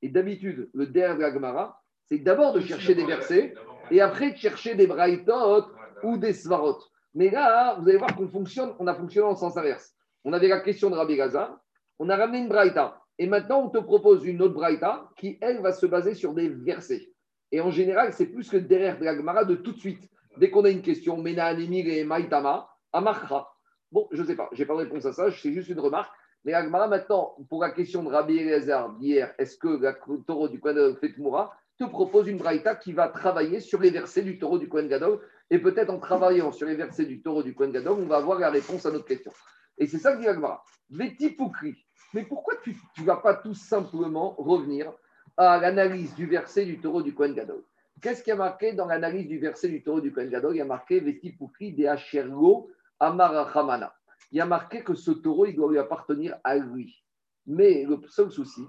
Et 0.00 0.08
d'habitude, 0.08 0.70
le 0.72 0.86
der 0.86 1.16
de 1.16 1.20
la 1.20 1.32
Gemara, 1.32 1.83
c'est 2.06 2.18
d'abord 2.18 2.52
de 2.52 2.60
chercher 2.60 2.94
des 2.94 3.04
versets 3.04 3.54
et 3.90 4.00
après 4.00 4.32
de 4.32 4.36
chercher 4.36 4.74
des 4.74 4.86
braïtot 4.86 5.66
ou 6.02 6.16
des 6.16 6.32
svarot. 6.32 6.78
Mais 7.14 7.30
là, 7.30 7.76
vous 7.78 7.88
allez 7.88 7.98
voir 7.98 8.14
qu'on 8.16 8.28
fonctionne, 8.28 8.74
on 8.78 8.86
a 8.86 8.94
fonctionné 8.94 9.28
en 9.28 9.36
sens 9.36 9.56
inverse. 9.56 9.94
On 10.24 10.32
avait 10.32 10.48
la 10.48 10.60
question 10.60 10.90
de 10.90 10.96
Rabbi 10.96 11.16
Gaza, 11.16 11.60
on 11.98 12.08
a 12.08 12.16
ramené 12.16 12.38
une 12.38 12.48
braïta. 12.48 13.00
Et 13.18 13.26
maintenant, 13.26 13.62
on 13.64 13.70
te 13.70 13.78
propose 13.78 14.26
une 14.26 14.42
autre 14.42 14.54
braïta 14.54 15.08
qui, 15.16 15.38
elle, 15.40 15.60
va 15.60 15.72
se 15.72 15.86
baser 15.86 16.14
sur 16.14 16.34
des 16.34 16.48
versets. 16.48 17.08
Et 17.52 17.60
en 17.60 17.70
général, 17.70 18.12
c'est 18.12 18.26
plus 18.26 18.48
que 18.50 18.56
derrière 18.56 18.98
de 18.98 19.04
la 19.04 19.14
Gemara 19.14 19.44
de 19.44 19.54
tout 19.54 19.72
de 19.72 19.78
suite. 19.78 20.10
Dès 20.36 20.50
qu'on 20.50 20.64
a 20.64 20.70
une 20.70 20.82
question, 20.82 21.16
Mena 21.16 21.46
Anemir 21.46 21.86
et 21.86 22.02
Maïtama, 22.02 22.68
Amarcha. 22.92 23.46
Bon, 23.92 24.08
je 24.10 24.22
ne 24.22 24.26
sais 24.26 24.34
pas, 24.34 24.48
je 24.52 24.58
n'ai 24.58 24.66
pas 24.66 24.74
de 24.74 24.80
réponse 24.80 25.06
à 25.06 25.12
ça, 25.12 25.30
c'est 25.30 25.52
juste 25.52 25.68
une 25.68 25.78
remarque. 25.78 26.12
Mais 26.44 26.50
la 26.52 26.64
Gemara, 26.64 26.88
maintenant, 26.88 27.36
pour 27.48 27.62
la 27.62 27.70
question 27.70 28.02
de 28.02 28.08
Rabbi 28.08 28.36
Eliezer 28.38 28.88
d'hier, 28.98 29.32
est-ce 29.38 29.56
que 29.56 29.68
la- 29.80 29.94
taureau 30.26 30.48
du 30.48 30.58
Kohen 30.58 30.74
Gadol 30.74 30.96
fait 30.96 31.16
Moura 31.16 31.54
te 31.78 31.84
propose 31.84 32.28
une 32.28 32.38
braïta 32.38 32.74
qui 32.74 32.92
va 32.92 33.08
travailler 33.08 33.60
sur 33.60 33.80
les 33.80 33.90
versets 33.90 34.22
du 34.22 34.38
taureau 34.38 34.58
du 34.58 34.68
Kohen 34.68 34.88
Gadol. 34.88 35.20
Et 35.50 35.58
peut-être 35.58 35.90
en 35.90 35.98
travaillant 35.98 36.52
sur 36.52 36.66
les 36.66 36.74
versets 36.74 37.04
du 37.04 37.20
taureau 37.20 37.42
du 37.42 37.54
Kohen 37.54 37.72
Gadol, 37.72 37.98
on 38.00 38.06
va 38.06 38.16
avoir 38.16 38.38
la 38.38 38.50
réponse 38.50 38.86
à 38.86 38.90
notre 38.90 39.06
question. 39.06 39.32
Et 39.78 39.86
c'est 39.86 39.98
ça 39.98 40.16
que 40.16 41.18
dit 41.18 41.30
Poukri. 41.30 41.74
Mais 42.12 42.24
pourquoi 42.24 42.54
tu 42.62 42.76
ne 42.98 43.04
vas 43.04 43.16
pas 43.16 43.34
tout 43.34 43.54
simplement 43.54 44.34
revenir 44.38 44.92
à 45.36 45.58
l'analyse 45.58 46.14
du 46.14 46.26
verset 46.26 46.64
du 46.64 46.78
taureau 46.78 47.02
du 47.02 47.12
Kohen 47.12 47.34
Gadol? 47.34 47.62
Qu'est-ce 48.00 48.22
qui 48.22 48.30
a 48.30 48.36
marqué 48.36 48.72
dans 48.72 48.86
l'analyse 48.86 49.26
du 49.26 49.38
verset 49.38 49.68
du 49.68 49.82
taureau 49.82 50.00
du 50.00 50.12
Kohen 50.12 50.30
Gadol? 50.30 50.54
Il 50.54 50.58
y 50.58 50.62
a 50.62 50.64
marqué 50.64 51.00
Veti 51.00 51.32
Poukri 51.32 51.72
de 51.72 51.86
Ashergo 51.86 52.70
Amarachamana. 53.00 53.94
Il 54.30 54.38
y 54.38 54.40
a 54.40 54.46
marqué 54.46 54.82
que 54.82 54.94
ce 54.94 55.10
taureau, 55.10 55.46
il 55.46 55.56
doit 55.56 55.70
lui 55.70 55.78
appartenir 55.78 56.36
à 56.44 56.56
lui. 56.56 57.02
Mais 57.46 57.84
le 57.84 58.00
seul 58.08 58.30
souci, 58.30 58.62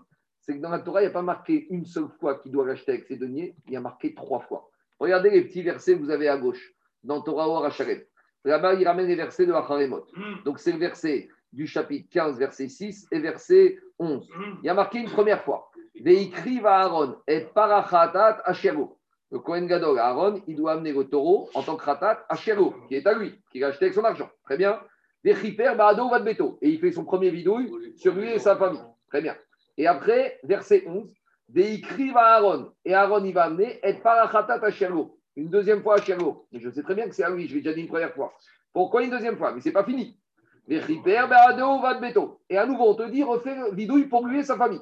c'est 0.46 0.56
que 0.56 0.62
dans 0.62 0.70
la 0.70 0.80
Torah, 0.80 1.02
il 1.02 1.06
n'y 1.06 1.10
a 1.10 1.14
pas 1.14 1.24
marqué 1.24 1.66
une 1.72 1.86
seule 1.86 2.08
fois 2.20 2.36
qu'il 2.40 2.52
doit 2.52 2.66
l'acheter 2.66 2.92
avec 2.92 3.06
ses 3.06 3.16
deniers, 3.16 3.56
il 3.66 3.74
y 3.74 3.76
a 3.76 3.82
marqué 3.82 4.14
trois 4.14 4.42
fois. 4.42 4.70
Regardez 5.00 5.32
les 5.32 5.44
petits 5.44 5.64
versets 5.64 5.96
que 5.96 6.00
vous 6.00 6.12
avez 6.12 6.28
à 6.28 6.38
gauche, 6.38 6.74
dans 7.04 7.22
Torah 7.22 7.48
Or 7.48 7.66
Hacharem. 7.66 8.02
Là-bas, 8.44 8.76
il 8.76 8.88
ramène 8.88 9.08
les 9.08 9.16
versets 9.16 9.48
de 9.48 9.54
Hacharemot. 9.54 10.06
Donc, 10.46 10.60
c'est 10.60 10.72
le 10.72 10.78
verset 10.78 11.30
du 11.52 11.66
chapitre 11.66 12.08
15, 12.12 12.38
verset 12.38 12.70
6 12.70 13.08
et 13.12 13.20
verset 13.20 13.80
11. 13.98 14.30
Il 14.62 14.66
y 14.68 14.70
a 14.70 14.76
marqué 14.76 15.00
une 15.00 15.10
première 15.10 15.44
fois. 15.44 15.72
Veikri 16.00 16.60
va 16.60 16.82
Aaron 16.82 17.16
et 17.28 17.42
parachatat 17.42 18.42
Ashero. 18.46 19.00
Le 19.32 19.40
Kohen 19.40 19.66
Gadol, 19.66 19.98
Aaron, 19.98 20.42
il 20.48 20.56
doit 20.56 20.74
amener 20.74 20.94
le 20.94 21.06
taureau 21.06 21.50
en 21.56 21.64
tant 21.64 21.76
que 21.76 21.84
ratat 21.84 22.24
Ashero, 22.30 22.76
qui 22.88 22.96
est 22.96 23.08
à 23.08 23.14
lui, 23.14 23.42
qu'il 23.52 23.64
a 23.64 23.68
acheté 23.68 23.86
avec 23.86 23.96
son 23.96 24.04
argent. 24.04 24.30
Très 24.44 24.58
bien. 24.58 24.80
Vechiper 25.24 25.74
Baado 25.76 26.08
Vadbeto. 26.08 26.60
Et 26.62 26.70
il 26.70 26.80
fait 26.80 26.92
son 26.92 27.04
premier 27.04 27.32
vidouille 27.32 27.72
sur 27.96 28.14
lui 28.14 28.30
et 28.30 28.38
sa 28.38 28.56
famille. 28.56 28.84
Très 29.10 29.22
bien. 29.22 29.36
Et 29.78 29.88
après, 29.88 30.40
verset 30.44 30.84
11, 30.88 31.12
Veikri 31.50 32.12
va 32.12 32.36
Aaron. 32.36 32.72
Et 32.84 32.94
Aaron, 32.94 33.24
il 33.24 33.34
va 33.34 33.44
amener 33.44 33.80
et 33.84 33.94
parachatat 33.96 34.60
Ashero. 34.64 35.20
Une 35.36 35.50
deuxième 35.50 35.82
fois 35.82 35.96
Ashero. 35.96 36.48
Mais 36.52 36.60
je 36.60 36.70
sais 36.70 36.84
très 36.84 36.96
bien 36.96 37.08
que 37.08 37.16
c'est 37.16 37.24
à 37.24 37.30
lui, 37.30 37.48
je 37.48 37.56
l'ai 37.56 37.62
déjà 37.62 37.74
dit 37.76 37.82
une 37.82 37.88
première 37.88 38.14
fois. 38.14 38.34
Pourquoi 38.74 39.04
une 39.04 39.10
deuxième 39.12 39.38
fois? 39.38 39.54
Mais 39.54 39.62
c'est 39.62 39.72
pas 39.72 39.84
fini. 39.84 40.20
Et 40.68 40.80
à 40.80 42.66
nouveau, 42.66 42.90
on 42.90 42.96
te 42.96 43.10
dit, 43.10 43.24
refais 43.24 43.56
le 43.56 43.76
vidouille 43.76 44.08
pour 44.08 44.26
lui 44.26 44.40
et 44.40 44.44
sa 44.44 44.58
famille. 44.58 44.82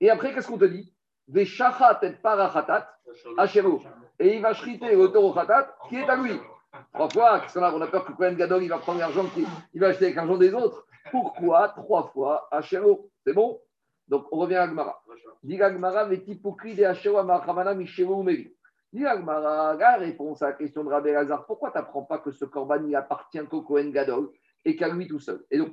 Et 0.00 0.10
après, 0.10 0.34
qu'est-ce 0.34 0.48
qu'on 0.48 0.58
te 0.58 0.64
dit 0.64 0.92
et 1.34 1.46
parachatat 2.22 2.88
Ashero. 3.38 3.80
Et 4.18 4.36
il 4.36 4.42
va 4.42 4.52
shriter 4.54 4.94
le 4.94 5.08
taureau 5.08 5.32
khatat 5.32 5.74
qui 5.88 5.96
est 5.96 6.08
à 6.08 6.16
lui. 6.16 6.32
Trois 6.92 7.08
fois, 7.08 7.42
On 7.54 7.80
a 7.80 7.86
peur 7.86 8.04
que 8.04 8.12
Cohen 8.12 8.34
Gadol, 8.34 8.64
il 8.64 8.68
va 8.68 8.78
prendre 8.78 8.98
l'argent 8.98 9.24
qu'il 9.26 9.46
il 9.72 9.80
va 9.80 9.88
acheter 9.88 10.06
avec 10.06 10.16
l'argent 10.16 10.36
des 10.36 10.52
autres. 10.52 10.86
Pourquoi 11.10 11.68
Trois 11.68 12.10
fois 12.12 12.48
Ashero. 12.50 13.08
C'est 13.24 13.32
bon? 13.32 13.60
Donc, 14.12 14.26
on 14.30 14.40
revient 14.40 14.56
à 14.56 14.64
Agmara. 14.64 15.02
Dit 15.42 15.62
Agmara, 15.62 16.00
Amachamana 16.02 17.72
Mishero 17.72 18.20
Umevi. 18.20 18.54
Dit 18.92 19.06
Agmara, 19.06 19.74
la 19.74 19.96
réponse 19.96 20.42
à 20.42 20.48
la 20.48 20.52
question 20.52 20.84
de 20.84 20.90
Rabbi 20.90 21.12
Lazare, 21.12 21.46
pourquoi 21.46 21.70
tu 21.70 21.78
n'apprends 21.78 22.02
pas 22.02 22.18
que 22.18 22.30
ce 22.30 22.44
corban, 22.44 22.84
il 22.86 22.94
appartient 22.94 23.40
qu'au 23.48 23.62
Cohen 23.62 23.88
Gadol 23.88 24.28
et 24.66 24.76
qu'à 24.76 24.88
lui 24.88 25.08
tout 25.08 25.18
seul? 25.18 25.42
Et 25.50 25.56
donc, 25.56 25.70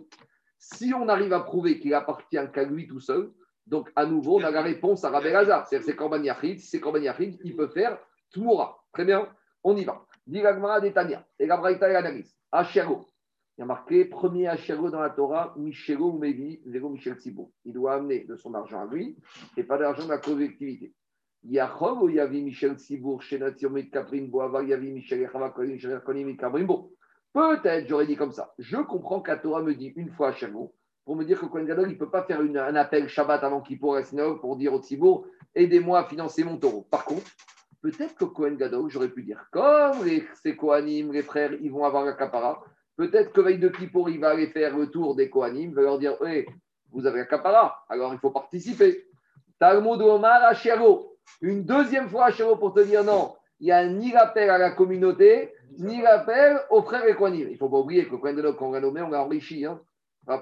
si 0.57 0.93
on 0.93 1.09
arrive 1.09 1.33
à 1.33 1.41
prouver 1.41 1.81
qu'il 1.81 1.93
appartient 1.93 2.39
qu'à 2.53 2.63
lui 2.63 2.87
tout 2.87 3.01
seul, 3.01 3.29
donc 3.67 3.91
à 3.93 4.05
nouveau, 4.05 4.39
on 4.39 4.43
a 4.45 4.51
la 4.51 4.61
réponse 4.61 5.03
à 5.03 5.09
Rabbi 5.09 5.31
Lazare. 5.31 5.67
C'est-à-dire 5.67 5.87
c'est 5.87 5.97
Korban 5.97 6.23
Yachid, 6.23 6.61
si 6.61 6.67
c'est 6.67 6.79
Korban 6.79 7.01
Yachid, 7.01 7.41
il 7.43 7.57
peut 7.57 7.67
faire 7.67 7.99
Tmoura. 8.31 8.81
Très 8.93 9.03
bien, 9.03 9.27
on 9.65 9.75
y 9.75 9.83
va. 9.83 10.05
Dit 10.25 10.41
l'Agmara 10.41 10.79
d'Etania, 10.79 11.25
et 11.37 11.45
la 11.45 11.57
Braïta 11.57 11.89
et 11.89 11.93
l'analyse. 11.93 12.33
Achero. 12.53 13.05
Il 13.59 13.63
y 13.63 13.63
a 13.63 13.65
marqué 13.65 14.05
premier 14.05 14.47
Achero 14.47 14.89
dans 14.89 15.01
la 15.01 15.09
Torah, 15.09 15.53
Michelo 15.57 16.13
Mevi, 16.13 16.61
zéro 16.65 16.87
Michel 16.87 17.15
Tzibou. 17.15 17.51
Il 17.65 17.73
doit 17.73 17.95
amener 17.95 18.23
de 18.23 18.37
son 18.37 18.53
argent 18.53 18.79
à 18.79 18.85
lui 18.85 19.17
et 19.57 19.63
pas 19.63 19.77
d'argent 19.77 20.05
de 20.05 20.11
la 20.11 20.17
collectivité. 20.17 20.93
Yachov 21.43 22.03
ou 22.03 22.07
Yavi 22.07 22.41
Michel 22.41 22.77
Tzibou, 22.77 23.19
Shenat 23.19 23.55
Yomit 23.59 23.89
Kaprim 23.89 24.29
Boava, 24.29 24.63
Yavi 24.63 24.93
Michel 24.93 25.23
Echava 25.23 25.49
Kolim, 25.49 25.73
Michel 25.73 25.99
Kolim 26.05 26.37
Kaprim 26.37 26.67
Bo. 26.67 26.95
Peut-être, 27.33 27.85
j'aurais 27.89 28.07
dit 28.07 28.15
comme 28.15 28.31
ça. 28.31 28.53
Je 28.59 28.77
comprends 28.77 29.19
que 29.19 29.31
me 29.61 29.75
dit 29.75 29.91
une 29.97 30.09
fois 30.11 30.29
Achero 30.29 30.73
pour 31.03 31.17
me 31.17 31.25
dire 31.25 31.41
que 31.41 31.45
Kohen 31.45 31.65
Gadol, 31.65 31.89
il 31.89 31.95
ne 31.95 31.99
peut 31.99 32.09
pas 32.09 32.23
faire 32.23 32.39
un 32.39 32.75
appel 32.75 33.09
Shabbat 33.09 33.43
avant 33.43 33.59
qu'il 33.59 33.77
pourrait 33.77 34.05
pour 34.39 34.55
dire 34.55 34.73
au 34.73 34.81
Tzibour, 34.81 35.27
aidez-moi 35.53 35.99
à 35.99 36.03
financer 36.05 36.45
mon 36.45 36.57
taureau. 36.57 36.87
Par 36.89 37.03
contre, 37.03 37.29
Peut-être 37.81 38.15
que 38.15 38.25
Cohen 38.25 38.55
Gadol, 38.55 38.89
j'aurais 38.89 39.07
pu 39.07 39.23
dire, 39.23 39.45
comme 39.51 40.03
les, 40.03 40.27
ces 40.43 40.57
Kohanim, 40.57 41.13
les 41.13 41.23
frères, 41.23 41.53
ils 41.53 41.71
vont 41.71 41.85
avoir 41.85 42.03
la 42.03 42.11
capara, 42.11 42.61
peut-être 42.99 43.31
que 43.31 43.39
veille 43.39 43.59
de 43.59 43.69
Kippour, 43.69 44.09
il 44.09 44.19
va 44.19 44.31
aller 44.31 44.47
faire 44.47 44.77
le 44.77 44.87
tour 44.87 45.15
des 45.15 45.29
Kohanim, 45.29 45.69
il 45.69 45.73
va 45.73 45.83
leur 45.83 45.99
dire, 45.99 46.21
hey, 46.21 46.45
vous 46.91 47.05
avez 47.05 47.19
la 47.19 47.25
capara, 47.25 47.85
alors 47.87 48.13
il 48.13 48.19
faut 48.19 48.29
participer. 48.29 49.05
Talmud 49.57 50.01
Omar 50.01 50.43
à. 50.43 50.53
Une 51.41 51.63
deuxième 51.63 52.09
fois 52.09 52.25
à 52.25 52.55
pour 52.57 52.73
te 52.73 52.81
dire 52.81 53.05
non, 53.05 53.35
il 53.61 53.65
n'y 53.67 53.71
a 53.71 53.87
ni 53.87 54.11
l'appel 54.11 54.49
à 54.49 54.57
la 54.57 54.71
communauté, 54.71 55.53
ni 55.77 56.01
l'appel 56.01 56.59
aux 56.69 56.81
frères 56.81 57.07
et 57.07 57.15
Kohanim. 57.15 57.47
Il 57.47 57.53
ne 57.53 57.57
faut 57.57 57.69
pas 57.69 57.77
oublier 57.77 58.05
que 58.05 58.11
le 58.11 58.17
Kohen 58.17 58.35
Gadol, 58.35 58.55
qu'on 58.57 58.73
l'a 58.73 58.81
nommé, 58.81 59.01
on 59.01 59.09
l'a 59.09 59.23
enrichi. 59.23 59.65
Hein. 59.65 59.79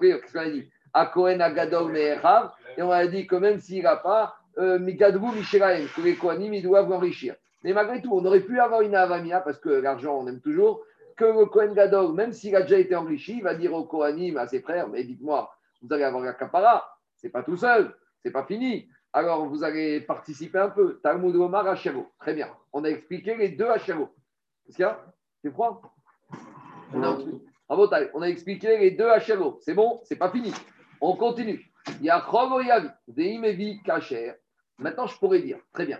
Qu'est-ce 0.01 0.33
qu'on 0.33 0.39
a 0.39 0.49
dit? 0.49 0.67
À 0.93 1.05
Kohen 1.05 1.41
Agadol 1.41 1.91
Me'echav, 1.91 2.53
et 2.75 2.81
on 2.81 2.89
a 2.89 3.05
dit 3.05 3.27
que 3.27 3.35
même 3.35 3.59
s'il 3.59 3.83
n'a 3.83 3.97
pas, 3.97 4.35
euh, 4.57 4.79
Mikadru 4.79 5.35
Mishiraim, 5.35 5.85
que 5.95 6.01
les 6.01 6.15
Kohanim, 6.15 6.55
ils 6.55 6.63
doivent 6.63 6.89
l'enrichir. 6.89 7.35
Mais 7.63 7.73
malgré 7.73 8.01
tout, 8.01 8.13
on 8.13 8.25
aurait 8.25 8.39
pu 8.39 8.59
avoir 8.59 8.81
une 8.81 8.95
avamia, 8.95 9.41
parce 9.41 9.59
que 9.59 9.69
l'argent, 9.69 10.17
on 10.19 10.27
aime 10.27 10.39
toujours, 10.39 10.81
que 11.17 11.25
le 11.25 11.47
Kohen 11.47 11.73
Gadol, 11.73 12.13
même 12.13 12.31
s'il 12.31 12.55
a 12.55 12.61
déjà 12.61 12.77
été 12.77 12.95
enrichi, 12.95 13.37
il 13.37 13.43
va 13.43 13.55
dire 13.55 13.73
aux 13.73 13.83
Kohanim, 13.83 14.37
à 14.37 14.47
ses 14.47 14.61
frères, 14.61 14.87
mais 14.87 15.03
dites-moi, 15.03 15.51
vous 15.81 15.91
allez 15.91 16.03
avoir 16.03 16.23
la 16.23 16.33
capara, 16.33 16.87
c'est 17.15 17.29
pas 17.29 17.43
tout 17.43 17.57
seul, 17.57 17.93
c'est 18.23 18.31
pas 18.31 18.45
fini. 18.45 18.87
Alors 19.13 19.47
vous 19.47 19.63
allez 19.63 20.01
participer 20.01 20.59
un 20.59 20.69
peu. 20.69 20.99
Talmud 21.01 21.35
Omar. 21.35 21.65
Très 22.19 22.33
bien. 22.33 22.49
On 22.71 22.83
a 22.83 22.89
expliqué 22.89 23.35
les 23.35 23.49
deux 23.49 23.65
Hachero. 23.65 24.09
Qu'est-ce 24.65 24.75
qu'il 24.75 24.83
y 24.83 24.85
a? 24.85 25.03
C'est 25.41 25.51
froid 25.51 25.81
on 26.93 27.03
a, 27.03 27.17
Bravo, 27.67 27.87
Tal. 27.87 28.11
on 28.13 28.21
a 28.21 28.27
expliqué 28.27 28.77
les 28.77 28.91
deux 28.91 29.09
Hachero. 29.09 29.57
C'est 29.61 29.73
bon? 29.73 29.99
C'est 30.03 30.17
pas 30.17 30.29
fini. 30.29 30.53
On 31.01 31.15
continue. 31.15 31.71
Il 31.99 32.05
y 32.05 32.09
a 32.09 32.23
Deimevi 33.07 33.81
Kacher. 33.81 34.33
Maintenant, 34.77 35.07
je 35.07 35.17
pourrais 35.17 35.41
dire, 35.41 35.57
très 35.73 35.85
bien. 35.85 35.99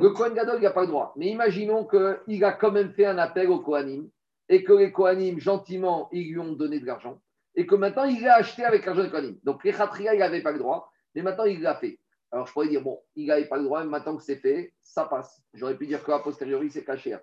Le 0.00 0.10
Kohen 0.10 0.32
Gadol, 0.32 0.56
il 0.58 0.62
n'a 0.62 0.70
pas 0.70 0.82
le 0.82 0.86
droit. 0.86 1.12
Mais 1.16 1.26
imaginons 1.26 1.86
qu'il 1.86 2.44
a 2.44 2.52
quand 2.52 2.70
même 2.70 2.92
fait 2.92 3.06
un 3.06 3.18
appel 3.18 3.50
au 3.50 3.58
Kohanim 3.58 4.08
et 4.48 4.64
que 4.64 4.72
les 4.72 4.92
Kohanim, 4.92 5.38
gentiment, 5.38 6.08
ils 6.12 6.32
lui 6.32 6.38
ont 6.38 6.52
donné 6.52 6.80
de 6.80 6.86
l'argent 6.86 7.20
et 7.56 7.66
que 7.66 7.74
maintenant, 7.74 8.04
il 8.04 8.20
l'a 8.22 8.36
acheté 8.36 8.64
avec 8.64 8.84
l'argent 8.84 9.02
des 9.02 9.10
Kohanim. 9.10 9.38
Donc, 9.44 9.64
les 9.64 9.72
Khatria, 9.72 10.14
il 10.14 10.18
n'avait 10.18 10.42
pas 10.42 10.52
le 10.52 10.58
droit, 10.58 10.90
mais 11.14 11.22
maintenant, 11.22 11.44
il 11.44 11.60
l'a 11.60 11.74
fait. 11.76 11.98
Alors, 12.32 12.46
je 12.46 12.52
pourrais 12.52 12.68
dire, 12.68 12.82
bon, 12.82 13.00
il 13.14 13.28
n'avait 13.28 13.46
pas 13.46 13.58
le 13.58 13.64
droit, 13.64 13.82
mais 13.84 13.90
maintenant 13.90 14.16
que 14.16 14.22
c'est 14.22 14.36
fait, 14.36 14.74
ça 14.82 15.04
passe. 15.04 15.40
J'aurais 15.54 15.76
pu 15.76 15.86
dire 15.86 16.04
qu'à 16.04 16.18
posteriori, 16.18 16.70
c'est 16.70 16.84
caché. 16.84 17.16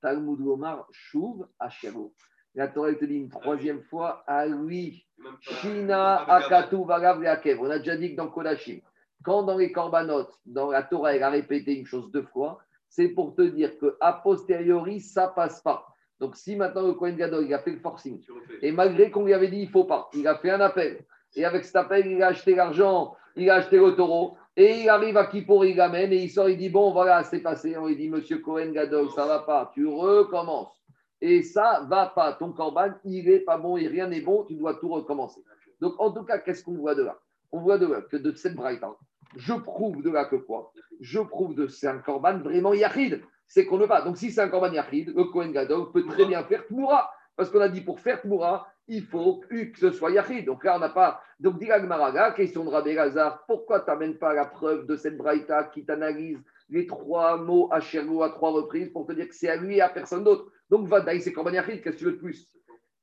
Talmud 0.00 0.40
Omar, 0.40 0.86
Chouv, 0.92 1.46
Hachero. 1.58 2.14
La 2.54 2.68
Torah 2.68 2.92
te 2.94 3.04
dit 3.04 3.14
une 3.14 3.30
troisième 3.30 3.82
fois, 3.82 4.22
ah 4.26 4.46
oui, 4.46 5.06
Shina, 5.40 6.24
Akatu, 6.30 6.84
Valav, 6.84 7.24
Akev. 7.24 7.60
On 7.60 7.70
a 7.70 7.78
déjà 7.78 7.96
dit 7.96 8.10
que 8.10 8.16
dans 8.16 8.28
Kodashim, 8.28 8.80
quand 9.24 9.44
dans 9.44 9.56
les 9.56 9.72
Korbanot, 9.72 10.28
dans 10.44 10.70
la 10.70 10.82
Torah, 10.82 11.14
elle 11.14 11.22
a 11.22 11.30
répété 11.30 11.74
une 11.74 11.86
chose 11.86 12.10
deux 12.12 12.24
fois, 12.24 12.58
c'est 12.88 13.08
pour 13.08 13.34
te 13.34 13.42
dire 13.42 13.72
qu'à 13.78 14.12
posteriori, 14.12 15.00
ça 15.00 15.28
passe 15.28 15.62
pas. 15.62 15.91
Donc, 16.22 16.36
si 16.36 16.54
maintenant 16.54 16.86
le 16.86 16.92
Kohen 16.92 17.16
Gadol, 17.16 17.44
il 17.46 17.52
a 17.52 17.58
fait 17.58 17.72
le 17.72 17.80
forcing, 17.80 18.20
et 18.62 18.70
malgré 18.70 19.10
qu'on 19.10 19.24
lui 19.24 19.34
avait 19.34 19.48
dit 19.48 19.58
il 19.58 19.68
faut 19.68 19.82
pas, 19.82 20.08
il 20.14 20.24
a 20.28 20.36
fait 20.36 20.50
un 20.50 20.60
appel, 20.60 21.04
et 21.34 21.44
avec 21.44 21.64
cet 21.64 21.74
appel, 21.74 22.06
il 22.06 22.22
a 22.22 22.28
acheté 22.28 22.54
l'argent, 22.54 23.16
il 23.34 23.50
a 23.50 23.56
acheté 23.56 23.76
le 23.76 23.96
taureau, 23.96 24.36
et 24.56 24.82
il 24.82 24.88
arrive 24.88 25.16
à 25.16 25.26
Kippour, 25.26 25.64
il 25.64 25.76
l'amène, 25.76 26.12
et 26.12 26.22
il 26.22 26.30
sort, 26.30 26.48
il 26.48 26.58
dit 26.58 26.68
bon, 26.68 26.92
voilà, 26.92 27.24
c'est 27.24 27.40
passé. 27.40 27.76
On 27.76 27.88
lui 27.88 27.96
dit 27.96 28.08
monsieur 28.08 28.38
Kohen 28.38 28.72
Gadol, 28.72 29.10
ça 29.10 29.26
va 29.26 29.40
pas, 29.40 29.72
tu 29.74 29.84
recommences. 29.84 30.80
Et 31.20 31.42
ça 31.42 31.84
va 31.88 32.06
pas. 32.06 32.34
Ton 32.34 32.52
corban, 32.52 32.90
il 33.04 33.28
est 33.28 33.40
pas 33.40 33.58
bon 33.58 33.76
et 33.76 33.88
rien 33.88 34.06
n'est 34.06 34.20
bon, 34.20 34.44
tu 34.44 34.54
dois 34.54 34.74
tout 34.74 34.90
recommencer. 34.90 35.40
Donc, 35.80 35.94
en 35.98 36.12
tout 36.12 36.22
cas, 36.22 36.38
qu'est-ce 36.38 36.62
qu'on 36.62 36.74
voit 36.74 36.94
de 36.94 37.02
là? 37.02 37.18
On 37.50 37.60
voit 37.60 37.78
de 37.78 37.86
là 37.86 38.02
que 38.02 38.16
de 38.16 38.32
cette 38.32 38.54
braïta, 38.54 38.94
je 39.36 39.54
prouve 39.54 40.02
de 40.02 40.10
là 40.10 40.26
que 40.26 40.36
quoi? 40.36 40.72
Je 41.00 41.18
prouve 41.18 41.56
de 41.56 41.66
c'est 41.66 41.88
un 41.88 41.98
corban 41.98 42.38
vraiment 42.38 42.74
yachid. 42.74 43.22
C'est 43.52 43.66
qu'on 43.66 43.76
ne 43.76 43.84
pas. 43.84 44.00
Donc, 44.00 44.16
si 44.16 44.30
c'est 44.30 44.40
un 44.40 44.48
corban 44.48 44.72
yachid, 44.72 45.14
le 45.14 45.24
Kohen 45.24 45.52
Gadol 45.52 45.92
peut 45.92 46.06
très 46.06 46.24
bien 46.24 46.42
faire 46.42 46.66
Tmoura. 46.68 47.12
Parce 47.36 47.50
qu'on 47.50 47.60
a 47.60 47.68
dit 47.68 47.82
pour 47.82 48.00
faire 48.00 48.22
Tmoura, 48.22 48.66
il 48.88 49.04
faut 49.04 49.40
que 49.40 49.78
ce 49.78 49.90
soit 49.90 50.10
yachid. 50.10 50.46
Donc 50.46 50.64
là, 50.64 50.76
on 50.76 50.78
n'a 50.78 50.88
pas. 50.88 51.20
Donc, 51.38 51.58
dit 51.58 51.66
Maraga, 51.66 52.30
question 52.30 52.64
de 52.64 52.70
Rabbi 52.70 52.94
Lazar, 52.94 53.44
pourquoi 53.46 53.80
tu 53.80 53.90
n'amènes 53.90 54.16
pas 54.16 54.32
la 54.32 54.46
preuve 54.46 54.86
de 54.86 54.96
cette 54.96 55.18
braïta 55.18 55.64
qui 55.64 55.84
t'analyse 55.84 56.42
les 56.70 56.86
trois 56.86 57.36
mots 57.36 57.68
à 57.70 57.76
à 57.76 58.30
trois 58.30 58.52
reprises 58.52 58.88
pour 58.88 59.06
te 59.06 59.12
dire 59.12 59.28
que 59.28 59.34
c'est 59.34 59.50
à 59.50 59.56
lui 59.56 59.76
et 59.76 59.80
à 59.82 59.90
personne 59.90 60.24
d'autre? 60.24 60.50
Donc, 60.70 60.88
Vadaï, 60.88 61.20
c'est 61.20 61.34
corban 61.34 61.52
yachid, 61.52 61.82
qu'est-ce 61.82 61.96
que 61.96 61.98
tu 61.98 62.04
veux 62.06 62.12
de 62.12 62.16
plus? 62.16 62.50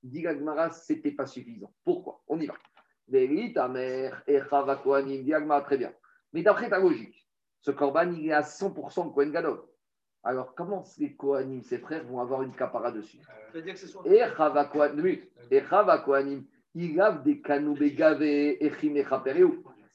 Dit 0.02 0.24
Gagmara, 0.24 0.72
ce 0.72 0.93
n'était 0.93 1.12
pas 1.12 1.28
suffisant. 1.28 1.72
Pourquoi? 1.86 2.24
On 2.28 2.39
y 2.39 2.47
va. 2.47 2.56
Ta 3.54 3.68
mère, 3.68 4.24
et 4.26 4.39
Kohanim, 4.84 5.22
dit 5.22 5.30
Gagmara, 5.30 5.62
très 5.62 5.78
bien. 5.78 5.93
Mais 6.34 6.41
d'après 6.41 6.72
ta 6.72 6.80
logique, 6.80 7.30
ce 7.62 7.70
corban, 7.70 8.12
il 8.14 8.30
est 8.30 8.34
à 8.34 8.41
100% 8.41 9.14
Kohen 9.14 9.32
Gadol. 9.32 9.60
Alors, 10.30 10.53
comment 10.53 10.84
les 10.99 11.15
Kohanim, 11.15 11.63
ses 11.63 11.80
frères, 11.80 12.03
vont 12.03 12.19
avoir 12.19 12.43
une 12.43 12.53
capara 12.53 12.91
dessus 12.91 13.17
Et 14.05 14.21
Chava 14.38 14.65
Kohanim, 14.65 15.17
et 15.49 15.63
Chava 15.67 15.97
Kohanim, 15.97 16.43
ils 16.75 16.95
lavent 16.95 17.23
des 17.23 17.41
canoubés 17.41 17.93
gavés 17.93 18.63
et. 18.63 18.71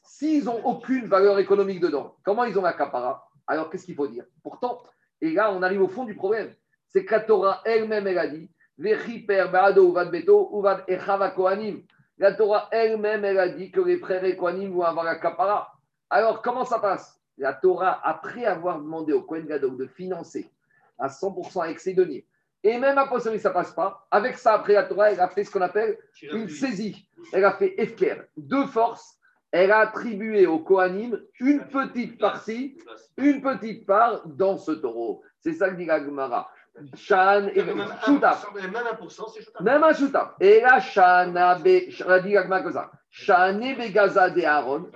S'ils 0.03 0.45
n'ont 0.47 0.61
aucune 0.65 1.07
valeur 1.07 1.39
économique 1.39 1.79
dedans, 1.79 2.17
comment 2.25 2.43
ils 2.43 2.59
ont 2.59 2.63
la 2.63 2.73
capara? 2.73 3.31
Alors, 3.47 3.71
qu'est-ce 3.71 3.85
qu'il 3.85 3.95
faut 3.95 4.09
dire? 4.09 4.25
Pourtant, 4.43 4.83
et 5.21 5.31
là, 5.31 5.53
on 5.53 5.63
arrive 5.63 5.83
au 5.83 5.89
fond 5.89 6.05
du 6.05 6.17
problème. 6.17 6.53
C'est 6.89 7.05
que 7.05 7.15
la 7.15 7.21
Torah 7.21 7.61
elle-même, 7.65 8.09
elle 8.09 8.19
a 8.19 8.27
dit 8.27 8.51
Vechiper 8.77 9.47
Baado 9.53 9.89
Uvad 9.89 10.11
Beto 10.11 10.51
Uvad 10.59 10.83
Echava 10.89 11.31
Kohanim. 11.31 11.85
La 12.19 12.35
Torah 12.35 12.69
elle-même, 12.73 13.25
elle 13.25 13.39
a 13.39 13.49
dit 13.51 13.71
que 13.71 13.83
les 13.83 13.99
frères 13.99 14.25
et 14.25 14.37
Kohanim 14.37 14.73
vont 14.73 14.83
avoir 14.83 15.05
la 15.05 15.15
capara. 15.15 15.73
Alors, 16.11 16.43
comment 16.43 16.65
ça 16.65 16.81
passe? 16.81 17.24
La 17.39 17.53
Torah, 17.53 18.01
après 18.07 18.45
avoir 18.45 18.81
demandé 18.81 19.13
au 19.13 19.23
Kohen 19.23 19.47
Gadol 19.47 19.77
de 19.77 19.87
financer 19.87 20.51
à 20.99 21.09
100% 21.09 21.65
avec 21.65 21.81
ses 21.81 21.95
deniers, 21.95 22.27
et 22.67 22.79
même 22.79 22.97
à 22.97 23.07
posteriori, 23.07 23.41
ça 23.41 23.51
passe 23.51 23.73
pas, 23.73 24.07
avec 24.11 24.39
ça, 24.39 24.55
après 24.55 24.73
la 24.73 24.85
Torah, 24.85 25.13
elle 25.13 25.21
a 25.21 25.29
fait 25.29 25.45
ce 25.45 25.51
qu'on 25.51 25.61
appelle 25.61 25.99
une 26.23 26.49
saisie. 26.49 27.07
Elle 27.33 27.45
a 27.45 27.53
fait 27.53 27.75
Efker, 27.79 28.23
de 28.39 28.63
force. 28.65 29.19
Elle 29.51 29.71
a 29.71 29.81
attribué 29.81 30.47
au 30.47 30.59
Kohanim 30.59 31.21
une 31.41 31.61
petite 31.69 32.19
partie, 32.19 32.77
une 33.19 33.43
petite 33.43 33.87
part 33.87 34.27
dans 34.27 34.57
ce 34.57 34.73
taureau. 34.73 35.23
C'est 35.41 35.53
ça 35.53 35.69
que 35.69 35.77
dit 35.77 35.85
la 35.85 36.03
Gemara. 36.03 36.51
Shan 36.95 37.49
et. 37.55 37.63
Même 37.63 37.79
1%, 37.81 39.31
c'est 39.33 39.43
Shutaf. 39.43 39.61
Même 39.61 39.83
un 39.85 39.93
Shutaf. 39.93 40.35
Et 40.41 40.61
là, 40.61 40.81
Shana, 40.81 41.59
Be- 41.59 41.91
Shana 41.91 42.19
dit 42.21 42.33
la 42.33 42.43
Gemara 42.43 42.63
comme 42.63 42.73
ça. 42.73 42.91
Shane 43.11 43.77
Begaza 43.77 44.31
de 44.31 44.43
Aaron. 44.43 44.87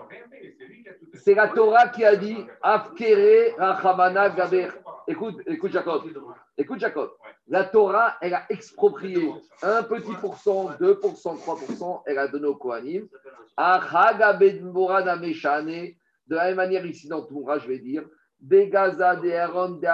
C'est 1.15 1.35
la 1.35 1.49
Torah 1.49 1.89
qui 1.89 2.05
a 2.05 2.17
dit 2.17 2.37
Afkere 2.63 3.55
Rachamana 3.59 4.31
Gaber. 4.31 4.69
Écoute, 5.07 5.41
écoute 5.47 5.73
Jacob. 5.73 6.03
Écoute 6.57 6.81
Jacob. 6.81 7.11
La 7.47 7.65
Torah, 7.65 8.17
elle 8.21 8.35
a 8.35 8.45
exproprié 8.51 9.33
un 9.63 9.83
petit 9.83 10.13
pourcent, 10.21 10.71
2%, 10.81 11.01
3%, 11.01 12.03
elle 12.07 12.19
a 12.19 12.29
donné 12.29 12.47
au 12.47 12.57
Kohanim. 12.57 13.07
Achaga 13.57 14.33
Bedmorana 14.35 15.17
Meshane. 15.17 15.93
De 16.27 16.35
la 16.35 16.45
même 16.47 16.57
manière, 16.57 16.85
ici 16.85 17.09
dans 17.09 17.23
Toura, 17.23 17.59
je 17.59 17.69
vais 17.69 17.79
dire 17.79 18.05
Begaza 18.41 19.17
de 19.17 19.31
Aaron 19.33 19.81
de. 19.81 19.89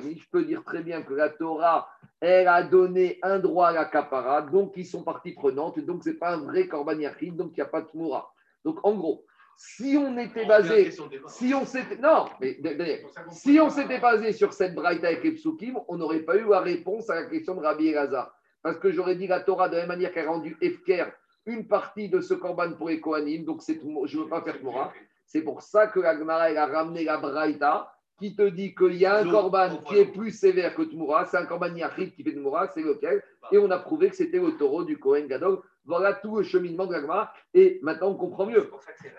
Je 0.00 0.30
peux 0.30 0.44
dire 0.44 0.64
très 0.64 0.82
bien 0.82 1.02
que 1.02 1.14
la 1.14 1.28
Torah, 1.28 1.88
elle 2.20 2.48
a 2.48 2.62
donné 2.62 3.18
un 3.22 3.38
droit 3.38 3.68
à 3.68 3.72
la 3.72 3.84
capara, 3.84 4.42
donc 4.42 4.72
ils 4.76 4.86
sont 4.86 5.02
partie 5.02 5.32
prenante, 5.32 5.78
donc 5.80 6.02
ce 6.02 6.10
n'est 6.10 6.16
pas 6.16 6.34
un 6.34 6.44
vrai 6.44 6.66
Korban 6.66 6.98
Yachid, 6.98 7.36
donc 7.36 7.52
il 7.52 7.60
n'y 7.60 7.62
a 7.62 7.66
pas 7.66 7.82
de 7.82 7.86
Tmoura. 7.86 8.32
Donc 8.64 8.78
en 8.82 8.94
gros, 8.94 9.24
si 9.56 9.96
on 9.96 10.18
était 10.18 10.44
basé, 10.44 10.90
si 11.28 11.54
on 11.54 11.64
s'était, 11.64 11.96
non, 11.96 12.26
mais 12.40 12.54
d'ailleurs, 12.60 13.08
si 13.30 13.60
on 13.60 13.70
s'était 13.70 14.00
basé 14.00 14.32
sur 14.32 14.52
cette 14.52 14.74
braïta 14.74 15.06
avec 15.06 15.22
les 15.22 15.32
psukim, 15.32 15.78
on 15.86 15.96
n'aurait 15.98 16.20
pas 16.20 16.36
eu 16.36 16.48
la 16.48 16.60
réponse 16.60 17.08
à 17.10 17.14
la 17.14 17.26
question 17.26 17.54
de 17.54 17.60
Rabbi 17.60 17.88
Elazar. 17.88 18.34
Parce 18.62 18.78
que 18.78 18.90
j'aurais 18.90 19.16
dit 19.16 19.26
la 19.26 19.40
Torah 19.40 19.68
de 19.68 19.76
la 19.76 19.80
même 19.80 19.88
manière 19.88 20.12
qu'elle 20.12 20.26
a 20.26 20.30
rendu 20.30 20.56
Efker 20.60 21.06
une 21.46 21.66
partie 21.66 22.10
de 22.10 22.20
ce 22.20 22.34
korban 22.34 22.72
pour 22.72 22.88
les 22.88 23.00
Kohanim, 23.00 23.44
donc 23.44 23.62
je 23.66 23.72
ne 23.72 24.22
veux 24.22 24.28
pas 24.28 24.42
faire 24.42 24.58
Tmoura. 24.58 24.92
C'est 25.32 25.42
pour 25.42 25.62
ça 25.62 25.86
que 25.86 26.00
la 26.00 26.18
Gemara 26.18 26.50
elle 26.50 26.58
a 26.58 26.66
ramené 26.66 27.04
la 27.04 27.16
braïta 27.16 27.92
qui 28.18 28.34
te 28.34 28.42
dit 28.42 28.74
qu'il 28.74 28.96
y 28.96 29.06
a 29.06 29.20
un 29.20 29.32
on 29.32 29.76
qui 29.86 29.96
est 29.96 30.06
plus 30.06 30.32
sévère 30.32 30.74
que 30.74 30.82
Tmoura, 30.82 31.24
c'est 31.26 31.36
un 31.36 31.46
korban 31.46 31.72
Yachid 31.72 32.14
qui 32.14 32.24
fait 32.24 32.32
Tmoura, 32.32 32.66
c'est 32.74 32.82
lequel 32.82 33.22
Et 33.52 33.58
on 33.58 33.70
a 33.70 33.78
prouvé 33.78 34.10
que 34.10 34.16
c'était 34.16 34.40
le 34.40 34.56
taureau 34.56 34.82
du 34.82 34.98
Kohen 34.98 35.28
Gadol. 35.28 35.60
Voilà 35.84 36.14
tout 36.14 36.36
le 36.36 36.42
cheminement 36.42 36.86
de 36.86 36.94
la 36.94 37.00
Gemara. 37.00 37.32
Et 37.54 37.78
maintenant, 37.80 38.08
on 38.08 38.16
comprend 38.16 38.44
mieux. 38.44 38.70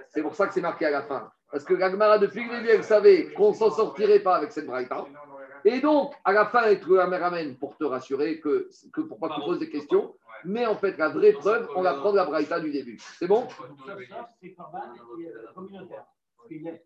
C'est 0.09 0.21
pour 0.21 0.35
ça 0.35 0.47
que 0.47 0.53
c'est 0.53 0.61
marqué 0.61 0.85
à 0.85 0.91
la 0.91 1.01
fin. 1.03 1.31
Parce 1.49 1.63
que 1.63 1.73
l'Agmara, 1.73 2.17
depuis 2.17 2.43
le 2.43 2.57
début, 2.57 2.69
elle 2.69 2.83
savait 2.83 3.31
qu'on 3.31 3.53
s'en 3.53 3.71
sortirait 3.71 4.19
pas 4.19 4.35
avec 4.35 4.51
cette 4.51 4.67
braïta. 4.67 5.05
Et 5.65 5.79
donc, 5.81 6.13
à 6.23 6.31
la 6.31 6.45
fin, 6.47 6.63
te 6.75 6.91
la 6.93 7.05
ramène 7.19 7.55
pour 7.57 7.77
te 7.77 7.83
rassurer 7.83 8.39
que, 8.39 8.69
que 8.93 9.01
pour 9.01 9.19
pas 9.19 9.29
que 9.29 9.35
tu 9.35 9.41
poses 9.41 9.59
des 9.59 9.69
questions. 9.69 10.13
Mais 10.43 10.65
en 10.65 10.75
fait, 10.75 10.97
la 10.97 11.09
vraie 11.09 11.33
preuve, 11.33 11.69
on 11.75 11.81
la 11.81 11.93
prend 11.93 12.11
de 12.11 12.17
la 12.17 12.25
braïta 12.25 12.59
du 12.59 12.71
début. 12.71 12.97
C'est 13.19 13.27
bon? 13.27 13.47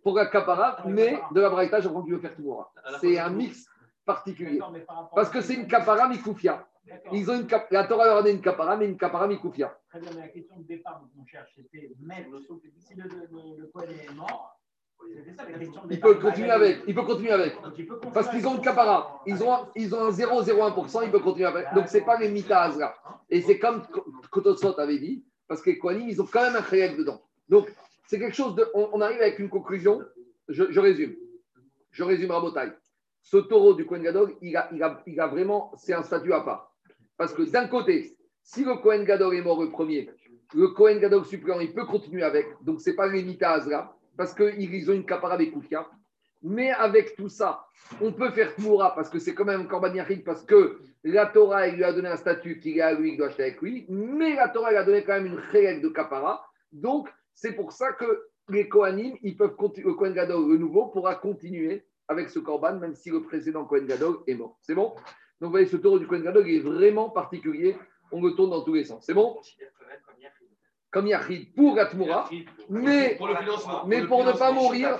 Pour 0.03 0.15
la 0.15 0.25
capara, 0.27 0.77
mais 0.85 1.19
de 1.31 1.41
la 1.41 1.49
braïta, 1.49 1.79
j'apprends 1.79 2.01
que 2.01 2.07
tu 2.07 2.13
veux 2.13 2.19
faire 2.19 2.35
tout 2.35 2.55
C'est 2.99 3.17
un 3.17 3.29
mix 3.29 3.65
particulier. 4.05 4.59
Parce 5.15 5.29
que 5.29 5.41
c'est 5.41 5.55
une 5.55 5.67
capara 5.67 6.07
mikoufia. 6.07 6.67
Ils 7.11 7.29
ont 7.31 7.35
une 7.39 7.47
cap- 7.47 7.67
La 7.71 7.87
Torah 7.87 8.05
leur 8.05 8.17
a 8.17 8.21
donné 8.21 8.35
une 8.35 8.41
capara, 8.41 8.77
mais 8.77 8.85
une 8.85 8.97
capara 8.97 9.27
mikoufia. 9.27 9.75
Très 9.89 9.99
bien, 9.99 10.11
mais 10.13 10.21
la 10.21 10.27
question 10.27 10.57
de 10.57 10.67
départ 10.67 10.99
dont 11.01 11.21
on 11.21 11.25
cherche, 11.25 11.51
c'était 11.55 11.91
mettre, 11.99 12.29
si 12.77 12.93
le, 12.93 13.03
le, 13.05 13.61
le 13.61 13.67
Cohen 13.73 13.85
est 13.89 14.13
mort, 14.13 14.54
Il 15.89 15.99
peut 15.99 16.15
continuer 16.15 16.51
avec. 16.51 16.79
Il 16.87 16.95
peut 16.95 17.03
continuer 17.03 17.31
avec. 17.31 17.55
Parce 18.13 18.29
qu'ils 18.29 18.47
ont 18.47 18.55
une 18.55 18.61
capara. 18.61 19.21
Ils 19.25 19.43
ont, 19.43 19.67
ils 19.75 19.93
ont 19.93 20.05
un 20.05 20.11
0,01%, 20.11 21.05
ils 21.05 21.11
peuvent 21.11 21.21
continuer 21.21 21.47
avec. 21.47 21.73
Donc, 21.73 21.87
ce 21.87 21.97
n'est 21.97 22.03
pas 22.03 22.19
les 22.19 22.29
mitaz 22.29 22.77
là. 22.77 22.95
Et 23.29 23.41
c'est 23.41 23.59
comme 23.59 23.83
Kototsot 24.31 24.79
avait 24.79 24.99
dit, 24.99 25.23
parce 25.47 25.61
que 25.61 25.71
Kohanim, 25.71 26.09
ils 26.09 26.21
ont 26.21 26.27
quand 26.31 26.41
même 26.41 26.55
un 26.55 26.61
khayek 26.61 26.97
dedans. 26.97 27.21
Donc, 27.49 27.71
c'est 28.07 28.19
quelque 28.19 28.35
chose 28.35 28.55
de. 28.55 28.67
On, 28.73 29.01
arrive 29.01 29.21
avec 29.21 29.39
une 29.39 29.49
conclusion. 29.49 30.01
Je, 30.47 30.79
résume. 30.79 31.15
Je 31.91 32.03
résume 32.03 32.31
Rabotai. 32.31 32.71
Ce 33.21 33.37
taureau 33.37 33.73
du 33.73 33.85
Kohen 33.85 34.03
Gadol, 34.03 34.35
il 34.41 34.55
a, 34.55 34.69
il 34.71 34.83
a, 34.83 35.01
il 35.07 35.19
a 35.19 35.27
vraiment. 35.27 35.71
C'est 35.77 35.93
un 35.93 36.03
statut 36.03 36.33
à 36.33 36.41
part. 36.41 36.71
Parce 37.17 37.33
que 37.33 37.43
d'un 37.43 37.67
côté, 37.67 38.15
si 38.43 38.63
le 38.63 38.75
Kohen 38.75 39.03
Gadol 39.03 39.35
est 39.35 39.41
mort 39.41 39.61
le 39.61 39.69
premier, 39.69 40.09
le 40.53 40.67
Kohen 40.69 40.99
Gadol 40.99 41.25
suppléant, 41.25 41.59
il 41.59 41.73
peut 41.73 41.85
continuer 41.85 42.23
avec. 42.23 42.45
Donc, 42.61 42.81
ce 42.81 42.89
n'est 42.89 42.95
pas 42.95 43.07
les 43.07 43.23
mitaz 43.23 43.67
là. 43.67 43.95
Parce 44.17 44.33
qu'ils 44.33 44.89
ont 44.89 44.93
une 44.93 45.05
capara 45.05 45.33
avec 45.33 45.51
Koukia. 45.51 45.87
Mais 46.41 46.69
avec 46.71 47.15
tout 47.15 47.29
ça, 47.29 47.65
on 48.01 48.11
peut 48.11 48.29
faire 48.29 48.53
Tmoura 48.55 48.93
parce 48.93 49.09
que 49.09 49.17
c'est 49.17 49.33
quand 49.33 49.45
même 49.45 49.67
Korban 49.67 49.93
parce 50.23 50.43
que 50.43 50.79
la 51.03 51.25
Torah 51.25 51.67
elle 51.67 51.75
lui 51.75 51.83
a 51.83 51.91
donné 51.91 52.09
un 52.09 52.17
statut 52.17 52.59
qu'il 52.59 52.77
est 52.77 52.81
à 52.81 52.93
lui, 52.93 53.09
qu'il 53.09 53.17
doit 53.17 53.27
acheter 53.27 53.43
avec 53.43 53.61
lui, 53.61 53.85
mais 53.89 54.35
la 54.35 54.49
Torah 54.49 54.71
elle 54.71 54.77
a 54.77 54.83
donné 54.83 55.03
quand 55.03 55.13
même 55.13 55.25
une 55.25 55.39
règle 55.39 55.81
de 55.81 55.89
Kapara. 55.89 56.45
Donc, 56.71 57.09
c'est 57.33 57.53
pour 57.53 57.71
ça 57.71 57.93
que 57.93 58.27
les 58.49 58.69
Kohanim, 58.69 59.17
ils 59.23 59.35
peuvent 59.35 59.55
continuer, 59.55 59.87
le 59.87 59.95
Kohen 59.95 60.13
Gadol, 60.13 60.51
le 60.51 60.57
nouveau, 60.57 60.87
pourra 60.87 61.15
continuer 61.15 61.83
avec 62.07 62.29
ce 62.29 62.37
Korban, 62.37 62.75
même 62.75 62.93
si 62.93 63.09
le 63.09 63.23
précédent 63.23 63.65
Kohen 63.65 63.87
Gadol 63.87 64.17
est 64.27 64.35
mort. 64.35 64.59
C'est 64.61 64.75
bon? 64.75 64.89
Donc, 65.41 65.47
vous 65.47 65.49
voyez, 65.49 65.65
ce 65.65 65.77
taureau 65.77 65.97
du 65.97 66.05
Kohen 66.05 66.23
Gadol 66.23 66.47
il 66.47 66.57
est 66.57 66.59
vraiment 66.59 67.09
particulier. 67.09 67.75
On 68.11 68.21
le 68.21 68.33
tourne 68.35 68.51
dans 68.51 68.61
tous 68.61 68.75
les 68.75 68.83
sens. 68.83 69.03
C'est 69.05 69.15
bon? 69.15 69.39
Comme 70.95 71.07
Yachid 71.07 71.53
pour 71.53 71.75
la 71.75 71.87
Tmoura, 71.87 72.29
mais 72.69 73.17
Pour 73.17 73.27
mais 73.85 74.07
pour 74.07 74.23
ne 74.23 74.31
pas 74.31 74.53
mourir, 74.53 74.97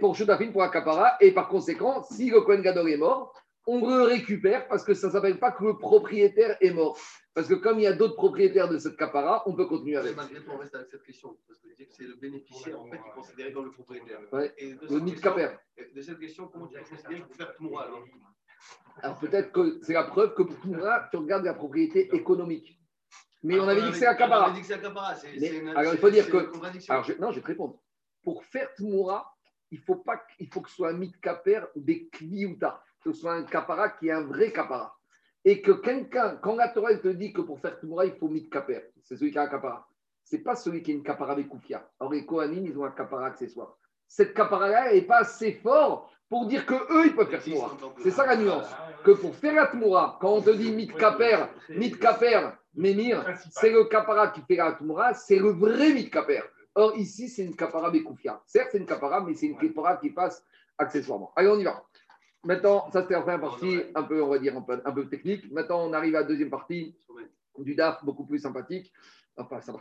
pour 0.00 0.16
Shutafim, 0.16 0.50
pour 0.52 0.62
Akapara, 0.62 1.18
et 1.20 1.32
par 1.32 1.48
conséquent, 1.48 2.02
si 2.02 2.30
le 2.30 2.40
Kohen 2.40 2.62
Gadol 2.62 2.88
est 2.88 2.96
mort, 2.96 3.34
on 3.66 3.86
le 3.86 4.04
récupère 4.04 4.66
parce 4.68 4.84
que 4.84 4.94
ça 4.94 5.08
ne 5.08 5.12
s'appelle 5.12 5.38
pas 5.38 5.52
que 5.52 5.62
le 5.64 5.76
propriétaire 5.76 6.56
est 6.62 6.70
mort. 6.70 6.98
Parce 7.34 7.46
que 7.46 7.52
comme 7.52 7.78
il 7.78 7.82
y 7.82 7.86
a 7.86 7.92
d'autres 7.92 8.14
propriétaires 8.16 8.70
de 8.70 8.78
cette 8.78 8.96
capara, 8.96 9.42
on 9.44 9.54
peut 9.54 9.66
continuer 9.66 9.96
avec. 9.98 10.16
Malgré 10.16 10.40
tout, 10.40 10.50
on 10.50 10.56
reste 10.56 10.76
avec 10.76 10.88
cette 10.90 11.02
question. 11.02 11.36
Parce 11.46 11.60
que 11.60 11.68
c'est 11.90 12.04
le 12.04 12.14
bénéficiaire 12.14 12.80
en 12.80 12.86
fait, 12.86 12.96
qui 12.96 13.08
est 13.08 13.14
considéré 13.14 13.52
comme 13.52 13.66
le 13.66 13.70
propriétaire. 13.70 14.20
Ouais. 14.32 14.50
Et 14.56 14.72
de 14.72 14.80
Le 14.80 14.88
cette 14.88 15.04
question- 15.04 15.30
caper. 15.34 15.48
De 15.94 16.00
cette 16.00 16.18
question, 16.20 16.48
comment 16.48 16.68
tu 16.68 16.78
qu'il 16.78 17.22
faut 17.22 17.34
faire 17.34 17.54
Tmoura 17.56 17.84
alors 17.84 18.02
Alors 19.02 19.18
peut-être 19.18 19.52
que 19.52 19.78
c'est 19.82 19.92
la 19.92 20.04
preuve 20.04 20.32
que 20.32 20.42
pour 20.42 20.58
Tmoura, 20.60 21.06
tu 21.10 21.18
regardes 21.18 21.44
la 21.44 21.52
propriété 21.52 22.08
économique. 22.14 22.80
Mais 23.44 23.60
on 23.60 23.68
avait 23.68 23.82
dit 23.82 23.90
que 23.90 23.96
c'est 23.96 24.04
la 24.06 24.14
On 24.14 24.16
capara. 24.16 24.44
avait 24.46 24.54
dit 24.54 24.60
que 24.62 24.66
c'est 24.66 25.38
c'est 25.38 25.56
une- 25.58 25.68
alors, 25.68 25.92
il 25.94 25.98
faut 25.98 26.10
dire 26.10 26.28
que-. 26.30 26.50
Alors 26.88 27.04
je- 27.04 27.12
non, 27.20 27.30
je 27.30 27.36
vais 27.36 27.42
te 27.42 27.46
répondre. 27.46 27.78
Pour 28.22 28.42
faire 28.44 28.72
Tmoura, 28.74 29.36
il 29.70 29.78
faut 29.78 29.96
pas, 29.96 30.16
que- 30.16 30.32
il 30.40 30.48
faut 30.48 30.62
que 30.62 30.70
ce 30.70 30.76
soit 30.76 30.88
un 30.90 30.94
mythe 30.94 31.20
caper 31.20 31.60
des 31.76 32.08
kliouta, 32.08 32.82
que 33.02 33.12
ce 33.12 33.20
soit 33.20 33.34
un 33.34 33.44
capara 33.44 33.90
qui 33.90 34.08
est 34.08 34.12
un 34.12 34.22
vrai 34.24 34.50
capara. 34.50 34.96
Et 35.44 35.60
que 35.60 35.72
quelqu'un, 35.72 36.36
quand 36.36 36.56
la 36.56 36.68
Torah 36.70 36.94
te 36.96 37.08
dit 37.08 37.32
que 37.34 37.42
pour 37.42 37.60
faire 37.60 37.78
Tmoura, 37.78 38.06
il 38.06 38.14
faut 38.16 38.28
mythe 38.28 38.50
caper, 38.50 38.80
c'est 39.02 39.16
celui 39.16 39.30
qui 39.30 39.38
a 39.38 39.42
un 39.42 39.48
capara. 39.48 39.86
C'est 40.22 40.38
pas 40.38 40.56
celui 40.56 40.82
qui 40.82 40.92
a 40.92 40.94
une 40.94 41.02
capara 41.02 41.32
avec 41.32 41.48
Koufia. 41.48 41.86
Alors 42.00 42.12
les 42.14 42.24
Kohanim, 42.24 42.64
ils 42.64 42.78
ont 42.78 42.84
un 42.86 42.92
capara 42.92 43.26
accessoire. 43.26 43.76
Cette 44.08 44.32
capara-là 44.32 44.92
n'est 44.94 45.02
pas 45.02 45.18
assez 45.18 45.52
fort 45.52 46.10
pour 46.28 46.46
dire 46.46 46.64
que 46.66 46.74
eux, 46.74 47.06
ils 47.06 47.14
peuvent 47.14 47.28
faire 47.28 47.42
Tmoura. 47.42 47.76
C'est 48.02 48.10
ça 48.10 48.26
la 48.26 48.36
nuance. 48.36 48.66
Que 49.04 49.10
pour 49.12 49.34
faire 49.36 49.54
la 49.54 49.66
Tmoura, 49.66 50.18
quand 50.20 50.32
on 50.32 50.40
te 50.42 50.50
dit 50.50 50.72
mythe 50.72 50.96
caper, 50.96 51.36
Mémir, 52.76 53.24
c'est 53.52 53.70
le 53.70 53.84
capara 53.84 54.28
qui 54.28 54.40
fait 54.42 54.56
la 54.56 54.72
Tmoura, 54.72 55.14
c'est 55.14 55.36
le 55.38 55.50
vrai 55.50 55.92
mythe 55.92 56.10
caper. 56.12 56.40
Or, 56.74 56.96
ici, 56.96 57.28
c'est 57.28 57.44
une 57.44 57.54
capara 57.54 57.90
Bekoufia. 57.90 58.40
Certes, 58.46 58.70
c'est 58.72 58.78
une 58.78 58.86
capara, 58.86 59.20
mais 59.20 59.34
c'est 59.34 59.46
une 59.46 59.56
capara 59.56 59.96
qui 59.96 60.10
passe 60.10 60.44
accessoirement. 60.76 61.32
Allez, 61.36 61.48
on 61.48 61.58
y 61.58 61.62
va. 61.64 61.84
Maintenant, 62.42 62.90
ça 62.92 63.02
c'était 63.02 63.14
la 63.14 63.20
première 63.20 63.40
partie, 63.40 63.80
un 63.94 64.02
peu, 64.02 64.20
on 64.22 64.28
va 64.28 64.38
dire, 64.38 64.56
un 64.56 64.60
peu, 64.60 64.80
un 64.84 64.90
peu 64.92 65.08
technique. 65.08 65.50
Maintenant, 65.52 65.84
on 65.88 65.92
arrive 65.92 66.16
à 66.16 66.20
la 66.20 66.26
deuxième 66.26 66.50
partie 66.50 66.96
du 67.58 67.74
DAF, 67.76 68.04
beaucoup 68.04 68.26
plus 68.26 68.40
sympathique. 68.40 68.92
Enfin, 69.36 69.60
ça 69.60 69.72
va 69.72 69.78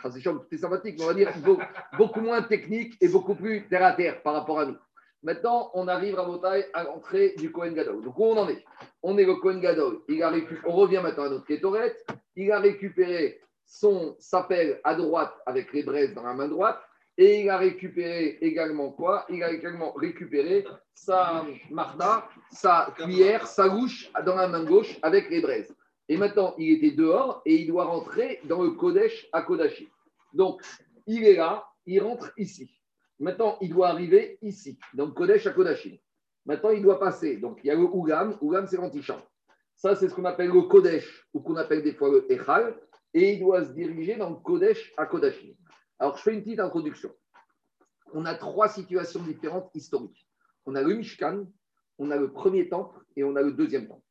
c'est 0.50 0.58
sympathique, 0.58 0.96
mais 0.98 1.04
on 1.04 1.08
va 1.08 1.14
dire 1.14 1.32
beau- 1.44 1.60
beaucoup 1.98 2.22
moins 2.22 2.41
technique 2.44 2.96
et 3.02 3.08
beaucoup 3.08 3.36
plus 3.36 3.68
terre 3.68 3.84
à 3.86 3.94
terre 3.94 4.22
par 4.22 4.34
rapport 4.34 4.60
à 4.60 4.66
nous. 4.66 4.78
Maintenant, 5.24 5.71
on 5.74 5.88
arrive 5.88 6.19
à 6.19 6.26
Motaï 6.26 6.65
à 6.74 6.84
l'entrée 6.84 7.34
du 7.38 7.49
Kohen 7.49 7.74
Gadol. 7.74 8.03
Donc, 8.03 8.19
où 8.19 8.26
on 8.26 8.38
en 8.38 8.49
est? 8.49 8.63
On 9.01 9.17
est 9.17 9.24
le 9.24 9.36
Kohen 9.36 9.61
Gadol. 9.61 10.01
Il 10.09 10.21
a 10.21 10.34
On 10.65 10.74
revient 10.74 10.99
maintenant 11.01 11.24
à 11.24 11.30
notre 11.30 11.45
Kétoret. 11.45 11.95
Il 12.36 12.51
a 12.51 12.59
récupéré 12.59 13.39
son 13.65 14.17
sapel 14.19 14.82
à 14.84 14.95
droite 14.95 15.34
avec 15.45 15.71
les 15.71 15.84
braises 15.84 16.13
dans 16.13 16.24
la 16.24 16.34
main 16.34 16.49
droite. 16.49 16.80
Et 17.17 17.41
il 17.41 17.49
a 17.49 17.57
récupéré 17.57 18.38
également 18.41 18.91
quoi? 18.91 19.26
Il 19.30 19.43
a 19.43 19.51
également 19.51 19.93
récupéré 19.93 20.65
sa 20.93 21.45
marda, 21.69 22.28
sa 22.51 22.93
cuillère, 22.97 23.47
sa 23.47 23.67
louche 23.67 24.11
dans 24.26 24.36
la 24.36 24.47
main 24.47 24.65
gauche 24.65 24.97
avec 25.03 25.30
les 25.30 25.39
braises. 25.39 25.74
Et 26.09 26.17
maintenant, 26.17 26.53
il 26.57 26.74
était 26.74 26.95
dehors 26.95 27.41
et 27.45 27.55
il 27.55 27.67
doit 27.67 27.86
rentrer 27.86 28.41
dans 28.43 28.61
le 28.61 28.71
Kodesh 28.71 29.30
à 29.32 29.43
Kodashi. 29.43 29.88
Donc, 30.34 30.61
il 31.07 31.24
est 31.24 31.36
là, 31.36 31.65
il 31.86 32.01
rentre 32.01 32.34
ici. 32.38 32.69
Maintenant, 33.24 33.57
il 33.61 33.69
doit 33.69 33.88
arriver 33.88 34.38
ici, 34.41 34.78
donc 34.93 35.13
Kodesh 35.13 35.47
à 35.47 35.51
Kodashi. 35.51 36.03
Maintenant, 36.45 36.71
il 36.71 36.82
doit 36.82 36.99
passer. 36.99 37.38
Donc, 37.38 37.61
il 37.63 37.67
y 37.67 37.71
a 37.71 37.76
le 37.76 37.84
Ougam. 37.84 38.38
Ougam, 38.41 38.67
c'est 38.67 38.76
l'antichambre. 38.76 39.26
Ça, 39.76 39.95
c'est 39.95 40.09
ce 40.09 40.13
qu'on 40.13 40.26
appelle 40.26 40.49
le 40.49 40.63
Kodesh, 40.63 41.26
ou 41.34 41.39
qu'on 41.39 41.55
appelle 41.55 41.84
des 41.84 41.93
fois 41.93 42.09
le 42.11 42.30
Echal. 42.30 42.78
Et 43.13 43.36
il 43.36 43.39
doit 43.39 43.63
se 43.63 43.71
diriger 43.71 44.17
dans 44.17 44.36
Kodesh 44.36 44.93
à 44.97 45.05
Kodashi. 45.05 45.57
Alors, 45.99 46.17
je 46.17 46.21
fais 46.21 46.34
une 46.34 46.43
petite 46.43 46.59
introduction. 46.59 47.11
On 48.11 48.26
a 48.26 48.36
trois 48.36 48.67
situations 48.67 49.24
différentes 49.24 49.71
historiques. 49.74 50.28
On 50.65 50.76
a 50.76 50.82
le 50.82 50.93
Mishkan, 50.93 51.45
on 51.99 52.11
a 52.11 52.17
le 52.17 52.34
premier 52.34 52.67
temple 52.67 52.99
et 53.15 53.24
on 53.24 53.38
a 53.38 53.41
le 53.41 53.53
deuxième 53.53 53.88
temple. 53.88 54.05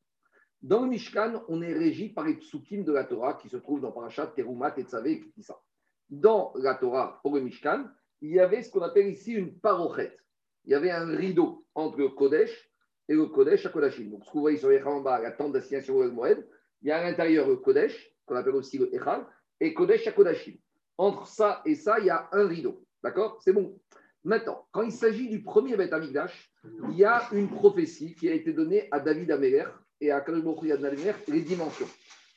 Dans 0.63 0.81
le 0.81 0.89
Mishkan, 0.89 1.43
on 1.49 1.61
est 1.61 1.75
régi 1.75 2.09
par 2.09 2.25
les 2.25 2.37
psukim 2.37 2.83
de 2.83 2.93
la 2.93 3.05
Torah 3.05 3.35
qui 3.35 3.51
se 3.51 3.59
trouvent 3.59 3.83
dans 3.83 3.93
Parashat, 3.93 4.29
Terumat, 4.29 4.71
Tetzavé 4.71 5.13
et 5.13 5.21
Kitissa. 5.21 5.61
Dans 6.09 6.55
la 6.55 6.77
Torah, 6.77 7.21
pour 7.23 7.35
le 7.35 7.43
Mishkan, 7.43 7.85
il 8.23 8.31
y 8.31 8.41
avait 8.41 8.63
ce 8.63 8.71
qu'on 8.71 8.83
appelle 8.83 9.09
ici 9.09 9.33
une 9.33 9.59
parochet. 9.59 10.17
Il 10.65 10.71
y 10.71 10.75
avait 10.75 10.91
un 10.91 11.07
rideau 11.07 11.67
entre 11.75 11.99
le 11.99 12.09
Kodesh 12.09 12.71
et 13.09 13.15
le 13.15 13.27
Kodesh 13.27 13.67
à 13.67 13.69
Kodashim. 13.69 14.11
Donc, 14.11 14.25
ce 14.25 14.31
que 14.31 14.35
vous 14.35 14.41
voyez 14.41 14.57
sur 14.57 14.71
l'écran 14.71 14.95
en 14.97 15.01
bas, 15.01 15.21
la 15.21 15.33
tente 15.33 15.53
d'assignation 15.53 15.97
au 15.97 16.11
Moed, 16.11 16.49
il 16.83 16.89
y 16.89 16.93
a 16.93 16.99
à 16.99 17.03
l'intérieur 17.03 17.49
le 17.49 17.57
Kodesh, 17.57 18.15
qu'on 18.25 18.37
appelle 18.37 18.55
aussi 18.55 18.79
le 18.79 18.95
Echal, 18.95 19.27
et 19.61 19.75
Kodesh 19.75 20.07
à 20.07 20.13
Kodashim. 20.13 20.55
Entre 20.99 21.27
ça 21.27 21.63
et 21.67 21.75
ça, 21.75 21.99
il 21.99 22.07
y 22.07 22.11
a 22.11 22.29
un 22.31 22.47
rideau. 22.47 22.85
D'accord? 23.03 23.41
C'est 23.43 23.53
bon. 23.53 23.77
Maintenant, 24.23 24.69
quand 24.71 24.83
il 24.83 24.93
s'agit 24.93 25.29
du 25.29 25.43
premier 25.43 25.77
Beth 25.77 25.93
Amikdash, 25.93 26.53
il 26.91 26.97
y 26.97 27.05
a 27.05 27.29
une 27.33 27.49
prophétie 27.49 28.15
qui 28.15 28.29
a 28.29 28.35
été 28.35 28.53
donnée 28.53 28.87
à 28.93 29.01
David 29.01 29.33
Améler 29.33 29.65
et 30.01 30.13
à 30.13 30.21
Kadosh 30.21 30.45
Baruch 30.45 30.63
Hu 30.63 30.69
Yad 30.69 30.85
Améler, 30.85 31.13
les 31.27 31.41
dimensions 31.41 31.89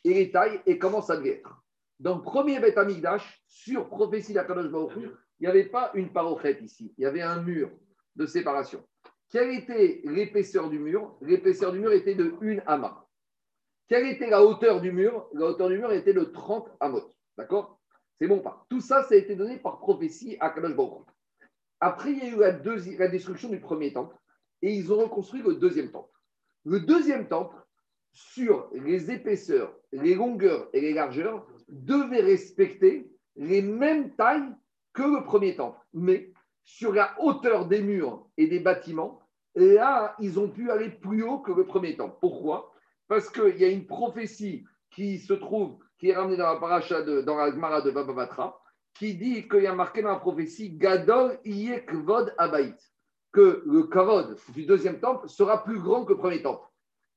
et 0.04 0.16
les 0.16 0.32
tailles 0.32 0.62
et 0.66 0.80
comment 0.80 1.02
ça 1.02 1.18
devait 1.18 1.42
être. 1.42 1.64
Premier 2.24 2.60
Beth 2.60 2.78
Amikdash, 2.80 3.44
sur 3.46 3.88
prophétie 3.88 4.34
d'Akadosh 4.34 4.72
Baruch 4.72 4.94
il 5.40 5.44
n'y 5.44 5.48
avait 5.48 5.66
pas 5.66 5.92
une 5.94 6.12
parochette 6.12 6.62
ici, 6.62 6.94
il 6.98 7.02
y 7.04 7.06
avait 7.06 7.22
un 7.22 7.42
mur 7.42 7.72
de 8.16 8.26
séparation. 8.26 8.84
Quelle 9.30 9.52
était 9.52 10.02
l'épaisseur 10.06 10.70
du 10.70 10.80
mur? 10.80 11.18
L'épaisseur 11.22 11.72
du 11.72 11.80
mur 11.80 11.92
était 11.92 12.16
de 12.16 12.36
1 12.42 12.60
amas. 12.68 13.06
Quelle 13.88 14.08
était 14.08 14.30
la 14.30 14.44
hauteur 14.44 14.82
du 14.82 14.92
mur? 14.92 15.28
La 15.34 15.48
hauteur 15.48 15.70
du 15.70 15.78
mur 15.78 15.92
était 15.92 16.14
de 16.14 16.24
30 16.24 16.70
amot. 16.80 17.12
D'accord? 17.38 17.82
C'est 18.18 18.28
bon 18.28 18.40
pas? 18.40 18.66
Tout 18.70 18.80
ça, 18.80 19.04
ça 19.04 19.16
a 19.16 19.18
été 19.18 19.36
donné 19.36 19.58
par 19.58 19.80
prophétie 19.80 20.38
à 20.40 20.50
Kadosh. 20.50 21.04
Après, 21.82 22.12
il 22.12 22.20
y 22.20 22.22
a 22.22 22.30
eu 22.30 22.40
la, 22.40 22.52
la 22.98 23.08
destruction 23.10 23.50
du 23.50 23.60
premier 23.60 23.92
temple 23.92 24.16
et 24.62 24.74
ils 24.74 24.94
ont 24.94 24.98
reconstruit 24.98 25.42
le 25.42 25.56
deuxième 25.56 25.92
temple. 25.92 26.18
Le 26.64 26.80
deuxième 26.80 27.28
temple, 27.28 27.58
sur 28.12 28.70
les 28.74 29.12
épaisseurs, 29.12 29.76
les 29.92 30.16
longueurs 30.16 30.70
et 30.72 30.80
les 30.80 30.94
largeurs, 30.94 31.46
devait 31.68 32.22
respecter 32.22 33.12
les 33.36 33.62
mêmes 33.62 34.16
tailles 34.16 34.50
que 34.96 35.04
le 35.04 35.24
premier 35.24 35.56
temple. 35.56 35.78
Mais 35.94 36.34
sur 36.64 36.94
la 36.94 37.14
hauteur 37.20 37.68
des 37.68 37.82
murs 37.82 38.26
et 38.38 38.48
des 38.48 38.60
bâtiments, 38.60 39.20
là, 39.54 40.16
ils 40.20 40.40
ont 40.40 40.50
pu 40.50 40.72
aller 40.72 40.90
plus 40.90 41.24
haut 41.24 41.40
que 41.40 41.52
le 41.52 41.66
premier 41.66 41.96
temple. 41.96 42.18
Pourquoi? 42.20 42.72
Parce 43.08 43.30
qu'il 43.30 43.58
y 43.58 43.66
a 43.66 43.70
une 43.70 43.86
prophétie 43.86 44.66
qui 44.90 45.20
se 45.20 45.34
trouve, 45.34 45.78
qui 46.00 46.10
est 46.10 46.16
ramenée 46.16 46.38
dans 46.38 46.52
la 46.52 46.60
paracha 46.60 47.04
de, 47.04 47.22
dans 47.22 47.36
la 47.36 47.52
Gemara 47.52 47.82
de 47.82 47.92
Baba 47.92 48.14
Batra, 48.14 48.60
qui 48.96 49.16
dit 49.16 49.48
qu'il 49.48 49.64
y 49.64 49.68
a 49.68 49.76
marqué 49.76 50.02
dans 50.02 50.10
la 50.10 50.20
prophétie 50.20 50.72
Gadol 50.72 51.38
Iye 51.44 51.86
Kvod 51.86 52.34
Abaït, 52.38 52.78
que 53.32 53.62
le 53.66 53.84
Kavod 53.84 54.38
du 54.54 54.66
deuxième 54.66 55.00
temple 55.00 55.28
sera 55.28 55.64
plus 55.64 55.80
grand 55.80 56.06
que 56.06 56.14
le 56.14 56.18
premier 56.18 56.42
temple. 56.42 56.66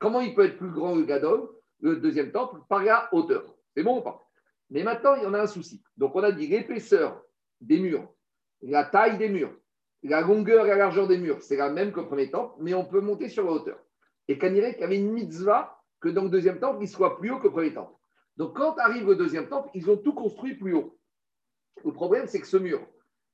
Comment 0.01 0.21
il 0.21 0.35
peut 0.35 0.45
être 0.45 0.59
plus 0.59 0.71
grand 0.71 0.95
le 0.97 1.05
Gadol, 1.05 1.49
le 1.81 1.97
deuxième 1.97 2.33
temple? 2.33 2.61
Par 2.69 2.83
la 2.83 3.09
hauteur. 3.13 3.45
C'est 3.75 3.85
bon 3.85 3.99
ou 3.99 4.03
pas? 4.03 4.29
Mais 4.71 4.83
maintenant, 4.83 5.15
il 5.15 5.23
y 5.23 5.27
en 5.27 5.35
a 5.35 5.41
un 5.41 5.47
souci. 5.47 5.83
Donc, 5.97 6.15
on 6.15 6.23
a 6.23 6.33
dit 6.33 6.49
l'épaisseur 6.49 7.23
des 7.61 7.79
murs, 7.79 8.09
la 8.63 8.85
taille 8.85 9.19
des 9.19 9.29
murs, 9.29 9.55
la 10.03 10.21
longueur 10.21 10.67
et 10.67 10.71
la 10.71 10.77
largeur 10.77 11.09
des 11.09 11.19
murs, 11.19 11.43
c'est 11.43 11.57
la 11.57 11.71
même 11.71 11.93
que 11.93 12.01
le 12.01 12.07
premier 12.07 12.31
temple, 12.31 12.55
mais 12.61 12.75
on 12.75 12.85
peut 12.85 13.01
monter 13.01 13.29
sur 13.29 13.45
la 13.45 13.53
hauteur. 13.53 13.79
Et 14.29 14.39
Kanirek 14.39 14.75
qu'il 14.75 14.83
y 14.83 14.85
avait 14.85 14.99
une 14.99 15.13
mitzvah 15.13 15.83
que 16.01 16.09
dans 16.09 16.23
le 16.25 16.31
deuxième 16.31 16.61
temple, 16.61 16.79
il 16.83 16.89
soit 16.89 17.19
plus 17.19 17.31
haut 17.31 17.39
que 17.39 17.45
le 17.45 17.53
premier 17.53 17.73
temple. 17.75 17.95
Donc, 18.37 18.57
quand 18.57 18.79
arrive 18.79 19.09
le 19.09 19.17
deuxième 19.17 19.49
temple, 19.49 19.71
ils 19.75 19.91
ont 19.91 19.97
tout 19.97 20.13
construit 20.13 20.55
plus 20.55 20.75
haut. 20.75 20.97
Le 21.85 21.93
problème, 21.93 22.27
c'est 22.29 22.41
que 22.41 22.47
ce 22.47 22.57
mur, 22.57 22.87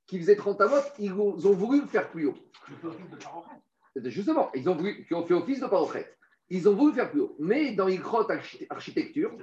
qui 0.06 0.18
faisait 0.18 0.36
30 0.36 0.60
amot, 0.62 0.76
ils 0.98 1.12
ont 1.12 1.36
ils 1.36 1.46
ont 1.46 1.52
voulu 1.52 1.80
le 1.82 1.86
faire 1.86 2.10
plus 2.10 2.26
haut. 2.26 2.34
Justement, 4.04 4.50
ils 4.54 4.68
ont 4.68 4.74
voulu, 4.74 5.04
qui 5.06 5.14
ont 5.14 5.24
fait 5.26 5.34
office 5.34 5.60
de. 5.60 5.66
Ils 6.48 6.68
ont 6.68 6.74
voulu 6.74 6.94
faire 6.94 7.10
plus 7.10 7.20
haut. 7.20 7.36
Mais 7.38 7.72
dans 7.74 7.86
les 7.86 7.96
grottes 7.98 8.30
archi- 8.30 8.66
architecture, 8.70 9.36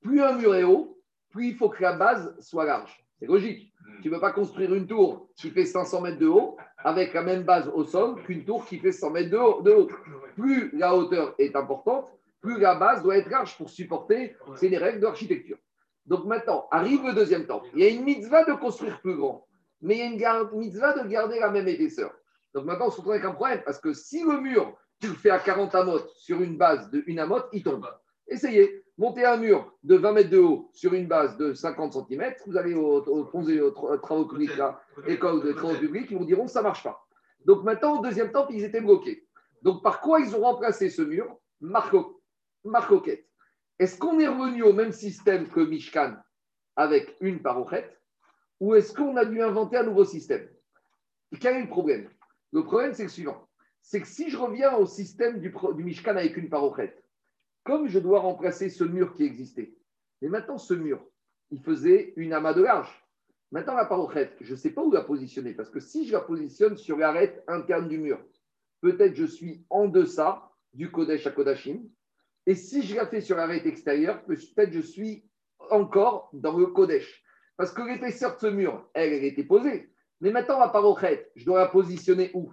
plus 0.00 0.20
un 0.22 0.36
mur 0.36 0.54
est 0.54 0.64
haut, 0.64 0.98
plus 1.30 1.48
il 1.48 1.56
faut 1.56 1.68
que 1.68 1.82
la 1.82 1.92
base 1.94 2.34
soit 2.40 2.64
large. 2.64 3.04
C'est 3.22 3.28
logique. 3.28 3.72
Tu 4.02 4.08
ne 4.08 4.14
peux 4.14 4.20
pas 4.20 4.32
construire 4.32 4.74
une 4.74 4.88
tour 4.88 5.28
qui 5.36 5.50
fait 5.50 5.64
500 5.64 6.00
mètres 6.00 6.18
de 6.18 6.26
haut 6.26 6.56
avec 6.78 7.14
la 7.14 7.22
même 7.22 7.44
base 7.44 7.70
au 7.72 7.84
sol 7.84 8.20
qu'une 8.24 8.44
tour 8.44 8.66
qui 8.66 8.80
fait 8.80 8.90
100 8.90 9.10
mètres 9.10 9.30
de 9.30 9.36
haut. 9.36 9.62
de 9.62 9.70
haut. 9.70 9.88
Plus 10.34 10.76
la 10.76 10.96
hauteur 10.96 11.36
est 11.38 11.54
importante, 11.54 12.10
plus 12.40 12.58
la 12.58 12.74
base 12.74 13.04
doit 13.04 13.16
être 13.16 13.30
large 13.30 13.56
pour 13.56 13.70
supporter. 13.70 14.34
C'est 14.56 14.68
les 14.68 14.76
règles 14.76 14.98
d'architecture. 14.98 15.56
Donc 16.04 16.24
maintenant, 16.24 16.66
arrive 16.72 17.06
le 17.06 17.12
deuxième 17.12 17.46
temps. 17.46 17.62
Il 17.74 17.84
y 17.84 17.84
a 17.84 17.90
une 17.90 18.02
mitzvah 18.02 18.44
de 18.44 18.54
construire 18.54 19.00
plus 19.00 19.14
grand, 19.14 19.46
mais 19.80 19.98
il 19.98 20.20
y 20.20 20.24
a 20.24 20.40
une 20.40 20.58
mitzvah 20.58 21.00
de 21.00 21.08
garder 21.08 21.38
la 21.38 21.52
même 21.52 21.68
épaisseur. 21.68 22.12
Donc 22.56 22.64
maintenant, 22.64 22.88
on 22.88 22.90
se 22.90 22.96
retrouve 22.96 23.12
avec 23.12 23.24
un 23.24 23.34
problème 23.34 23.62
parce 23.64 23.78
que 23.78 23.92
si 23.92 24.24
le 24.24 24.40
mur, 24.40 24.76
tu 25.00 25.06
le 25.06 25.14
fais 25.14 25.30
à 25.30 25.38
40 25.38 25.72
amotes 25.76 26.10
sur 26.16 26.42
une 26.42 26.56
base 26.56 26.90
de 26.90 27.04
1 27.08 27.18
amote, 27.18 27.48
il 27.52 27.62
tombe. 27.62 27.86
Essayez, 28.32 28.82
montez 28.96 29.24
un 29.24 29.36
mur 29.36 29.72
de 29.82 29.96
20 29.96 30.12
mètres 30.12 30.30
de 30.30 30.38
haut 30.38 30.70
sur 30.72 30.94
une 30.94 31.06
base 31.06 31.36
de 31.36 31.52
50 31.52 31.92
cm, 32.08 32.34
vous 32.46 32.56
allez 32.56 32.74
au, 32.74 33.02
au, 33.04 33.24
aux 33.24 33.70
tra- 33.70 34.00
travaux 34.00 34.26
publics, 34.26 34.56
là, 34.56 34.80
école 35.06 35.42
de 35.44 35.52
travaux 35.52 35.78
publics, 35.78 36.10
ils 36.10 36.16
vous 36.16 36.24
diront 36.24 36.46
ça 36.48 36.60
ne 36.60 36.64
marche 36.64 36.82
pas. 36.82 37.06
Donc 37.44 37.62
maintenant, 37.64 37.98
au 37.98 38.02
deuxième 38.02 38.32
temps, 38.32 38.46
ils 38.48 38.64
étaient 38.64 38.80
bloqués. 38.80 39.26
Donc 39.62 39.82
par 39.82 40.00
quoi 40.00 40.20
ils 40.20 40.34
ont 40.34 40.40
remplacé 40.40 40.88
ce 40.88 41.02
mur? 41.02 41.36
Marco, 41.60 42.20
Marcoquette. 42.64 43.26
Est-ce 43.78 43.98
qu'on 43.98 44.18
est 44.18 44.28
revenu 44.28 44.62
au 44.62 44.72
même 44.72 44.92
système 44.92 45.48
que 45.48 45.60
Mishkan 45.60 46.16
avec 46.76 47.16
une 47.20 47.42
parochette 47.42 48.00
ou 48.60 48.74
est-ce 48.74 48.94
qu'on 48.94 49.16
a 49.16 49.24
dû 49.24 49.42
inventer 49.42 49.76
un 49.76 49.82
nouveau 49.84 50.04
système? 50.04 50.48
Et 51.32 51.38
Quel 51.38 51.56
est 51.56 51.62
le 51.62 51.68
problème? 51.68 52.08
Le 52.52 52.62
problème, 52.64 52.94
c'est 52.94 53.02
le 53.04 53.08
suivant. 53.08 53.48
C'est 53.80 54.00
que 54.00 54.06
si 54.06 54.30
je 54.30 54.36
reviens 54.38 54.74
au 54.76 54.86
système 54.86 55.40
du, 55.40 55.52
du 55.74 55.84
Mishkan 55.84 56.12
avec 56.16 56.36
une 56.36 56.48
parochette, 56.48 57.01
comme 57.64 57.88
je 57.88 57.98
dois 57.98 58.20
remplacer 58.20 58.68
ce 58.68 58.84
mur 58.84 59.14
qui 59.14 59.24
existait, 59.24 59.74
mais 60.20 60.28
maintenant 60.28 60.58
ce 60.58 60.74
mur, 60.74 61.04
il 61.50 61.60
faisait 61.60 62.12
une 62.16 62.32
amas 62.32 62.54
de 62.54 62.62
large. 62.62 63.04
Maintenant 63.50 63.74
la 63.74 63.84
parochette, 63.84 64.36
je 64.40 64.52
ne 64.52 64.56
sais 64.56 64.70
pas 64.70 64.82
où 64.82 64.90
la 64.90 65.02
positionner, 65.02 65.54
parce 65.54 65.70
que 65.70 65.80
si 65.80 66.06
je 66.06 66.12
la 66.12 66.20
positionne 66.20 66.76
sur 66.76 66.96
l'arête 66.96 67.44
interne 67.48 67.88
du 67.88 67.98
mur, 67.98 68.18
peut-être 68.80 69.14
je 69.14 69.26
suis 69.26 69.64
en 69.68 69.86
deçà 69.86 70.50
du 70.72 70.90
Kodesh 70.90 71.26
à 71.26 71.30
Kodashim, 71.30 71.82
et 72.46 72.54
si 72.54 72.82
je 72.82 72.96
la 72.96 73.06
fais 73.06 73.20
sur 73.20 73.36
l'arête 73.36 73.66
extérieure, 73.66 74.24
peut-être 74.24 74.72
je 74.72 74.80
suis 74.80 75.24
encore 75.70 76.30
dans 76.32 76.56
le 76.56 76.66
Kodesh. 76.66 77.22
Parce 77.56 77.72
que 77.72 77.82
l'épaisseur 77.82 78.34
de 78.34 78.40
ce 78.40 78.46
mur, 78.46 78.88
elle, 78.94 79.12
elle 79.12 79.24
était 79.24 79.44
posée. 79.44 79.92
Mais 80.20 80.30
maintenant, 80.30 80.58
la 80.58 80.68
parochette, 80.68 81.30
je 81.36 81.44
dois 81.44 81.60
la 81.60 81.68
positionner 81.68 82.30
où? 82.34 82.52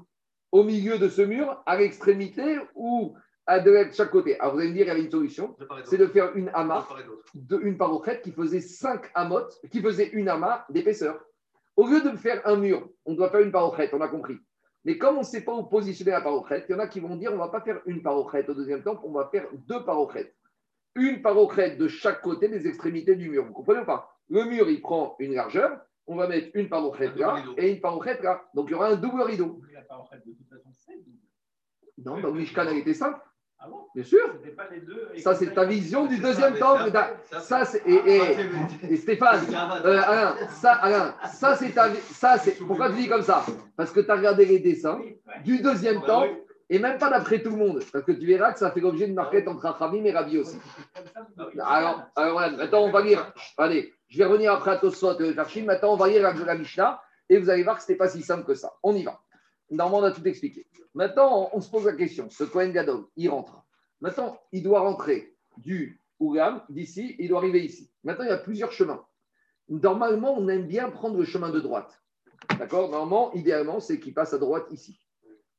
Au 0.51 0.63
milieu 0.63 0.97
de 0.97 1.07
ce 1.07 1.21
mur, 1.21 1.61
à 1.65 1.77
l'extrémité 1.77 2.59
ou 2.75 3.15
à 3.49 3.59
de 3.59 3.89
chaque 3.91 4.11
côté 4.11 4.39
Alors 4.39 4.53
vous 4.53 4.59
allez 4.59 4.69
me 4.69 4.73
dire, 4.73 4.85
il 4.85 4.89
y 4.89 4.91
avait 4.91 5.01
une 5.01 5.11
solution, 5.11 5.55
c'est 5.83 5.97
de 5.97 6.05
faire 6.05 6.35
une 6.35 6.49
amas 6.53 6.87
De 7.33 7.59
une 7.63 7.77
parochette 7.77 8.21
qui 8.21 8.31
faisait 8.31 8.61
5 8.61 9.09
amotes, 9.15 9.59
qui 9.71 9.81
faisait 9.81 10.09
une 10.09 10.29
amas 10.29 10.65
d'épaisseur. 10.69 11.19
Au 11.75 11.87
lieu 11.87 12.01
de 12.01 12.15
faire 12.15 12.41
un 12.45 12.57
mur, 12.57 12.87
on 13.05 13.15
doit 13.15 13.29
faire 13.31 13.39
une 13.41 13.51
parochette, 13.51 13.93
on 13.93 14.01
a 14.01 14.07
compris. 14.07 14.37
Mais 14.85 14.97
comme 14.97 15.15
on 15.17 15.19
ne 15.21 15.25
sait 15.25 15.41
pas 15.43 15.53
où 15.53 15.63
positionner 15.63 16.11
la 16.11 16.21
parochette, 16.21 16.65
il 16.69 16.73
y 16.73 16.75
en 16.75 16.79
a 16.79 16.87
qui 16.87 16.99
vont 16.99 17.15
dire 17.15 17.31
on 17.31 17.35
ne 17.35 17.39
va 17.39 17.49
pas 17.49 17.61
faire 17.61 17.81
une 17.85 18.01
parochette 18.01 18.47
au 18.49 18.53
deuxième 18.53 18.83
temps, 18.83 18.99
on 19.03 19.11
va 19.11 19.27
faire 19.31 19.47
deux 19.67 19.83
parochettes. 19.83 20.35
Une 20.95 21.21
parochette 21.21 21.77
de 21.77 21.87
chaque 21.87 22.21
côté 22.21 22.49
des 22.49 22.67
extrémités 22.67 23.15
du 23.15 23.29
mur. 23.29 23.45
Vous 23.45 23.53
comprenez 23.53 23.81
ou 23.81 23.85
pas? 23.85 24.15
Le 24.29 24.43
mur, 24.45 24.69
il 24.69 24.81
prend 24.81 25.15
une 25.19 25.33
largeur, 25.33 25.79
on 26.05 26.15
va 26.15 26.27
mettre 26.27 26.49
une 26.53 26.69
parochette 26.69 27.13
Un 27.15 27.19
là 27.19 27.33
rideau. 27.33 27.53
et 27.57 27.71
une 27.71 27.81
parochette 27.81 28.21
là. 28.21 28.43
Donc 28.53 28.67
il 28.69 28.71
y 28.71 28.75
aura 28.75 28.89
un 28.89 28.95
double 28.95 29.21
rideau. 29.21 29.59
Mais 29.67 29.73
la 29.73 29.81
Parochet, 29.81 30.17
de 30.25 30.33
toute 30.33 30.49
façon, 30.49 30.69
c'est 30.71 30.97
double. 30.97 31.17
Non, 31.97 32.19
dans 32.21 32.31
Mishkan, 32.31 32.65
elle 32.67 32.77
était 32.77 32.93
simple, 32.93 33.19
Ah 33.61 33.67
bon? 33.69 33.79
Bien 33.93 34.03
sûr. 34.05 34.19
C'était 34.41 34.55
pas 34.55 34.67
les 34.71 34.79
deux. 34.79 35.09
et 35.13 35.19
Ça, 35.19 35.35
c'est 35.35 35.53
ta 35.53 35.65
vision 35.65 36.05
du 36.05 36.17
deuxième 36.17 36.57
t'as- 36.57 37.11
ça, 37.29 37.39
Ça, 37.41 37.65
c'est- 37.65 37.83
et- 37.85 38.15
et- 38.15 38.21
Ah, 38.21 38.85
Et 38.89 38.95
Stéphane, 38.95 39.41
euh, 39.85 40.01
Alain, 40.01 40.35
ça, 40.51 40.73
Alain, 40.75 41.15
ça 41.33 41.55
c'est 41.57 41.71
ta, 41.71 41.93
ça 41.95 42.37
c'est. 42.37 42.51
Pourquoi 42.65 42.89
tu 42.89 42.95
dis 42.95 43.09
comme 43.09 43.21
ça? 43.21 43.43
Parce 43.75 43.91
que 43.91 43.99
tu 43.99 44.09
as 44.09 44.15
regardé 44.15 44.45
les 44.45 44.59
dessins 44.59 44.99
du 45.43 45.61
deuxième 45.61 45.99
Bah 45.99 46.07
temps 46.07 46.21
oui. 46.23 46.37
et 46.69 46.79
même 46.79 46.97
pas 46.97 47.09
d'après 47.09 47.41
tout 47.41 47.49
le 47.49 47.57
monde, 47.57 47.83
parce 47.91 48.05
que 48.05 48.13
tu 48.13 48.25
verras 48.25 48.53
que 48.53 48.59
ça 48.59 48.71
fait 48.71 48.79
l'objet 48.79 49.07
d'une 49.07 49.15
marquette 49.15 49.47
entre 49.49 49.63
Rachamim 49.67 50.05
et 50.05 50.11
Rabbi 50.13 50.37
aussi. 50.37 50.57
Alors, 51.65 52.03
maintenant 52.15 52.83
on 52.83 52.91
va 52.91 53.01
lire. 53.01 53.33
Allez, 53.57 53.93
je 54.07 54.17
vais 54.19 54.25
revenir 54.25 54.53
après 54.53 54.71
à 54.71 54.77
Tosfot 54.77 55.19
et 55.19 55.33
Farshim. 55.33 55.65
Maintenant 55.65 55.93
on 55.93 55.97
va 55.97 56.07
lire 56.07 56.23
la, 56.23 56.33
la 56.33 56.55
Mishnah 56.55 57.01
et 57.29 57.37
vous 57.37 57.49
allez 57.49 57.63
voir 57.63 57.75
que 57.77 57.83
ce 57.83 57.91
n'était 57.91 57.97
pas 57.97 58.07
si 58.07 58.21
simple 58.23 58.45
que 58.45 58.53
ça. 58.53 58.71
On 58.83 58.95
y 58.95 59.03
va. 59.03 59.19
Normalement, 59.71 60.07
on 60.07 60.09
a 60.09 60.11
tout 60.11 60.25
expliqué. 60.27 60.65
Maintenant, 60.93 61.49
on, 61.53 61.61
se 61.61 61.69
pose 61.69 61.85
la 61.85 61.93
question. 61.93 62.29
Ce 62.29 62.43
Cohen 62.43 62.69
Gadol, 62.69 63.05
il 63.15 63.29
rentre. 63.29 63.63
Maintenant, 64.01 64.39
il 64.51 64.63
doit 64.63 64.81
rentrer 64.81 65.35
du 65.57 66.01
Ougam, 66.19 66.61
d'ici, 66.69 67.15
il 67.19 67.29
doit 67.29 67.39
arriver 67.39 67.63
ici. 67.63 67.91
Maintenant, 68.03 68.25
il 68.25 68.29
y 68.29 68.33
a 68.33 68.37
plusieurs 68.37 68.71
chemins. 68.71 69.05
Normalement, 69.67 70.33
on 70.37 70.47
aime 70.47 70.67
bien 70.67 70.89
prendre 70.89 71.17
le 71.17 71.25
chemin 71.25 71.49
de 71.49 71.59
droite. 71.59 72.01
D'accord? 72.57 72.89
Normalement, 72.89 73.33
idéalement, 73.33 73.79
c'est 73.79 73.99
qu'il 73.99 74.13
passe 74.13 74.33
à 74.33 74.37
droite 74.37 74.65
ici. 74.71 74.99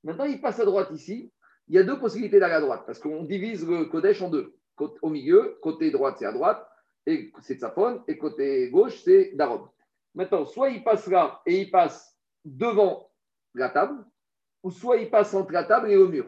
Maintenant, 0.02 0.24
il 0.24 0.40
passe 0.40 0.58
à 0.60 0.64
droite 0.64 0.90
ici. 0.92 1.32
Il 1.68 1.74
y 1.74 1.78
a 1.78 1.84
deux 1.84 1.98
possibilités 2.00 2.40
d'aller 2.40 2.54
à 2.54 2.60
droite, 2.60 2.82
parce 2.84 2.98
qu'on 2.98 3.22
divise 3.22 3.66
le 3.66 3.84
Kodesh 3.84 4.20
en 4.22 4.30
deux. 4.30 4.56
Au 5.02 5.10
milieu, 5.10 5.58
côté 5.62 5.90
droite, 5.90 6.16
c'est 6.18 6.26
à 6.26 6.32
droite, 6.32 6.66
et 7.06 7.32
c'est 7.42 7.60
Tsafon, 7.60 8.02
et 8.08 8.18
côté 8.18 8.70
gauche, 8.70 9.02
c'est 9.04 9.32
Darom. 9.34 9.68
Maintenant, 10.14 10.44
soit 10.46 10.70
il 10.70 10.82
passe 10.82 11.06
là 11.06 11.40
et 11.46 11.60
il 11.60 11.70
passe 11.70 12.16
devant 12.44 13.09
la 13.54 13.68
table, 13.68 14.04
ou 14.62 14.70
soit 14.70 14.98
il 14.98 15.10
passe 15.10 15.34
entre 15.34 15.52
la 15.52 15.64
table 15.64 15.90
et 15.90 15.96
le 15.96 16.06
mur. 16.06 16.26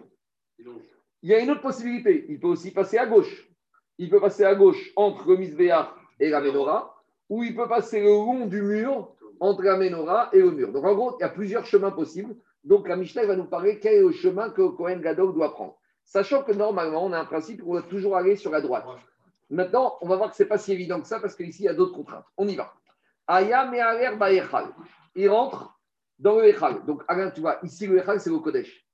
Il 1.22 1.30
y 1.30 1.34
a 1.34 1.40
une 1.40 1.50
autre 1.50 1.60
possibilité. 1.60 2.26
Il 2.28 2.40
peut 2.40 2.48
aussi 2.48 2.70
passer 2.72 2.98
à 2.98 3.06
gauche. 3.06 3.48
Il 3.98 4.10
peut 4.10 4.20
passer 4.20 4.44
à 4.44 4.54
gauche 4.54 4.90
entre 4.96 5.32
le 5.34 5.92
et 6.20 6.28
la 6.28 6.40
menorah, 6.40 7.02
ou 7.28 7.42
il 7.42 7.54
peut 7.54 7.68
passer 7.68 8.00
le 8.00 8.08
long 8.08 8.46
du 8.46 8.62
mur 8.62 9.14
entre 9.40 9.62
la 9.62 9.76
menorah 9.76 10.30
et 10.32 10.38
le 10.38 10.50
mur. 10.50 10.72
Donc 10.72 10.84
en 10.84 10.94
gros, 10.94 11.16
il 11.18 11.22
y 11.22 11.24
a 11.24 11.28
plusieurs 11.28 11.66
chemins 11.66 11.90
possibles. 11.90 12.34
Donc 12.64 12.88
la 12.88 12.96
Mishnah 12.96 13.26
va 13.26 13.36
nous 13.36 13.46
parler 13.46 13.80
quel 13.80 13.94
est 13.94 14.00
le 14.00 14.12
chemin 14.12 14.50
que 14.50 14.62
Cohen 14.68 14.98
Gadol 14.98 15.34
doit 15.34 15.52
prendre. 15.52 15.76
Sachant 16.04 16.42
que 16.42 16.52
normalement, 16.52 17.04
on 17.04 17.12
a 17.12 17.18
un 17.18 17.24
principe 17.24 17.62
où 17.64 17.70
on 17.70 17.72
doit 17.74 17.82
toujours 17.82 18.16
aller 18.16 18.36
sur 18.36 18.50
la 18.50 18.60
droite. 18.60 18.86
Maintenant, 19.50 19.98
on 20.00 20.08
va 20.08 20.16
voir 20.16 20.30
que 20.30 20.36
ce 20.36 20.42
n'est 20.42 20.48
pas 20.48 20.58
si 20.58 20.72
évident 20.72 21.00
que 21.00 21.06
ça 21.06 21.20
parce 21.20 21.34
qu'ici, 21.34 21.62
il 21.62 21.66
y 21.66 21.68
a 21.68 21.74
d'autres 21.74 21.94
contraintes. 21.94 22.24
On 22.36 22.46
y 22.48 22.54
va. 22.54 22.72
Aya 23.26 23.66
me'aler 23.66 24.16
ba'echal. 24.16 24.66
Il 25.14 25.28
rentre 25.28 25.78
dans 26.22 26.36
le 26.36 26.48
Echal. 26.48 26.84
Donc, 26.86 27.02
Alain, 27.08 27.30
tu 27.30 27.40
vois, 27.40 27.58
ici, 27.64 27.86
le 27.86 27.98
Echal, 27.98 28.20
c'est 28.20 28.30
le 28.30 28.38
Kodesh. 28.38 28.86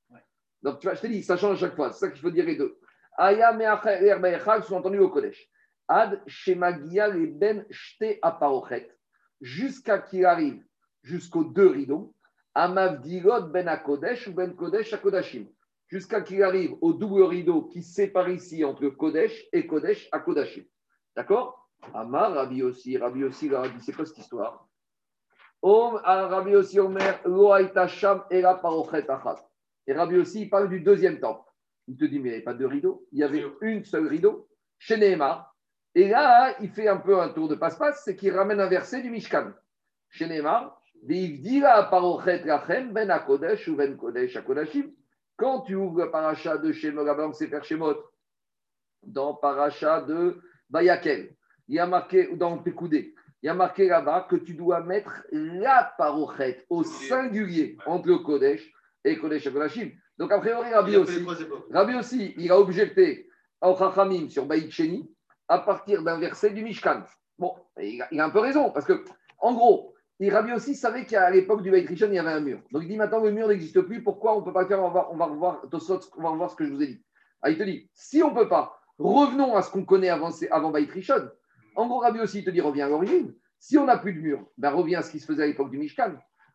Donc, 0.63 0.81
tu 0.81 0.87
vois, 0.87 0.95
je 0.95 1.03
t'ai 1.03 1.09
dit, 1.09 1.23
ça 1.23 1.37
change 1.37 1.63
à 1.63 1.67
chaque 1.67 1.77
fois. 1.77 1.93
C'est 1.93 2.07
ça 2.07 2.11
qu'il 2.11 2.21
faut 2.21 2.31
dire 2.31 2.47
les 2.47 2.57
deux. 2.57 2.79
Aya 3.19 3.53
me'aler 3.53 4.19
ba'echal, 4.19 4.65
sous-entendu 4.65 4.99
au 4.99 5.11
Kodesh. 5.11 5.49
Ad 5.87 6.23
shemagia 6.27 7.09
le 7.09 7.27
ben 7.27 7.67
shte 7.71 8.19
aparochet. 8.23 8.91
Jusqu'à 9.41 9.99
qu'il 9.99 10.25
arrive 10.25 10.65
jusqu'aux 11.03 11.45
deux 11.45 11.69
rideaux. 11.69 12.15
Amavdilot 12.55 13.49
ben 13.49 13.77
Kodesh 13.85 14.27
ou 14.27 14.33
ben 14.33 14.55
Kodesh 14.57 14.93
à 14.95 14.99
Kodashim. 14.99 15.47
Jusqu'à 15.87 16.23
qu'il 16.23 16.43
arrive 16.43 16.77
au 16.81 16.93
double 16.93 17.23
rideau 17.23 17.65
qui 17.65 17.83
sépare 17.83 18.31
ici 18.31 18.65
entre 18.65 18.89
Kodesh 18.89 19.47
et 19.53 19.67
Kodesh 19.67 20.09
à 20.13 20.21
Kodashim. 20.21 20.65
D'accord? 21.15 21.71
Amar, 21.95 22.33
Rabbi 22.33 22.63
aussi, 22.63 22.99
Rabbi 22.99 23.25
aussi, 23.25 23.47
il 23.47 23.53
leur 23.53 23.65
a 23.65 23.69
dit, 23.69 23.81
c'est 23.81 23.93
quoi 23.93 24.05
cette 24.05 24.19
histoire? 24.19 24.68
Rabbi 25.63 26.57
aussi, 26.57 26.79
Omer, 26.79 27.21
sham 27.89 28.25
parochet 28.63 29.11
achat. 29.11 29.37
Et 29.87 29.93
Rabbi 29.93 30.19
aussi, 30.19 30.43
il 30.43 30.51
parle 30.51 30.69
du 30.69 30.81
deuxième 30.81 31.21
temple. 31.21 31.45
Il 31.87 31.97
te 31.97 32.05
dit, 32.05 32.21
mais 32.21 32.29
il 32.29 32.31
n'y 32.31 32.37
avait 32.37 32.45
pas 32.45 32.55
deux 32.55 32.67
rideaux, 32.67 33.07
il 33.13 33.19
y 33.19 33.25
avait 33.25 33.45
une 33.63 33.85
seule 33.85 34.07
rideau, 34.07 34.49
chez 34.79 34.97
Nehemar. 34.97 35.55
Et 35.95 36.09
là, 36.09 36.55
il 36.61 36.71
fait 36.71 36.87
un 36.87 36.99
peu 36.99 37.19
un 37.19 37.31
tour 37.31 37.49
de 37.49 37.55
passe-passe, 37.55 38.03
c'est 38.05 38.15
qu'il 38.15 38.37
ramène 38.37 38.61
un 38.61 38.69
verset 38.69 39.03
du 39.03 39.11
Mishkan. 39.11 39.53
Chez 40.11 40.27
Nehemar, 40.27 40.81
ben 41.03 43.11
akodesh 43.11 43.69
ou 43.69 43.77
ben 43.77 43.97
kodesh 43.97 44.37
akodashim. 44.37 44.93
Quand 45.37 45.63
tu 45.63 45.77
ouvres 45.77 46.05
le 46.05 46.11
paracha 46.11 46.59
de 46.59 46.73
Shemot, 46.73 47.09
on 47.09 47.33
sait 47.33 47.47
faire 47.47 47.65
Shemot, 47.65 47.97
dans 49.03 49.35
paracha 49.35 50.03
de 50.03 50.43
Bayakel, 50.69 51.35
il 51.69 51.77
y 51.77 51.79
a 51.79 51.87
marqué, 51.87 52.37
dans 52.37 52.59
Pekoudé, 52.59 53.15
il 53.43 53.47
y 53.47 53.49
a 53.49 53.55
marqué 53.55 53.89
là-bas 53.89 54.27
que 54.29 54.37
tu 54.37 54.55
dois 54.55 54.81
mettre 54.81 55.25
la 55.33 55.93
parochet 55.97 56.65
au 56.71 56.83
singulier 56.83 57.77
entre 57.87 58.09
le 58.09 58.19
Kodesh 58.19 58.73
et 59.05 59.17
Kodesh 59.17 59.47
Akodashim. 59.47 59.91
Donc, 60.19 60.33
a 60.33 60.39
priori, 60.39 60.73
Rabbi 60.73 60.97
aussi. 60.97 61.25
Rabbi 61.71 61.95
aussi, 61.95 62.35
il 62.37 62.51
a 62.51 62.59
objecté 62.59 63.29
au 63.61 63.77
Chachamim 63.77 64.29
sur 64.29 64.47
Baït 64.47 64.71
Sheni 64.71 65.09
à 65.47 65.59
partir 65.59 66.03
d'un 66.03 66.19
verset 66.19 66.51
du 66.51 66.63
Mishkan. 66.63 67.05
Bon, 67.39 67.55
il 67.81 68.03
a, 68.03 68.09
il 68.11 68.21
a 68.21 68.25
un 68.25 68.31
peu 68.31 68.41
raison, 68.41 68.71
parce 68.71 68.85
que, 68.85 69.05
en 69.39 69.55
gros, 69.55 69.95
Rabbi 70.21 70.53
aussi 70.53 70.75
savait 70.75 71.05
qu'à 71.05 71.31
l'époque 71.31 71.63
du 71.63 71.71
Baït 71.71 71.89
Rishon, 71.89 72.09
il 72.09 72.15
y 72.15 72.19
avait 72.19 72.33
un 72.33 72.41
mur. 72.41 72.61
Donc 72.73 72.83
il 72.83 72.89
dit 72.89 72.97
maintenant, 72.97 73.21
le 73.21 73.31
mur 73.31 73.47
n'existe 73.47 73.81
plus, 73.83 74.03
pourquoi 74.03 74.37
on 74.37 74.41
ne 74.41 74.45
peut 74.45 74.53
pas 74.53 74.67
faire? 74.67 74.83
On 74.83 74.91
va, 74.91 75.09
on 75.13 75.17
va 75.17 75.27
revoir 75.27 75.63
on 75.65 76.23
va 76.23 76.29
revoir 76.31 76.51
ce 76.51 76.57
que 76.57 76.67
je 76.67 76.73
vous 76.73 76.83
ai 76.83 76.89
dit. 76.89 77.05
Ah, 77.41 77.51
il 77.51 77.59
te 77.59 77.63
dit, 77.63 77.89
si 77.95 78.21
on 78.23 78.31
ne 78.31 78.35
peut 78.35 78.49
pas, 78.49 78.81
revenons 78.99 79.55
à 79.55 79.63
ce 79.63 79.71
qu'on 79.71 79.85
connaît 79.85 80.09
avant, 80.09 80.31
avant 80.51 80.71
Baït 80.71 80.91
Rishon. 80.91 81.31
En 81.79 81.87
gros, 81.87 82.01
Rabbi 82.01 82.19
aussi, 82.19 82.41
il 82.41 82.45
te 82.45 82.51
dit, 82.51 82.61
reviens 82.61 82.87
à 82.87 82.89
l'origine. 82.89 83.33
Si 83.61 83.79
on 83.79 83.85
n'a 83.85 83.99
plus 83.99 84.13
de 84.13 84.19
mur, 84.19 84.45
ben 84.57 84.71
reviens 84.71 84.99
à 84.99 85.03
ce 85.03 85.13
qui 85.13 85.21
se 85.21 85.27
faisait 85.27 85.45
à 85.45 85.47
l'époque 85.47 85.71
du 85.71 85.79
Mishkan. 85.79 86.13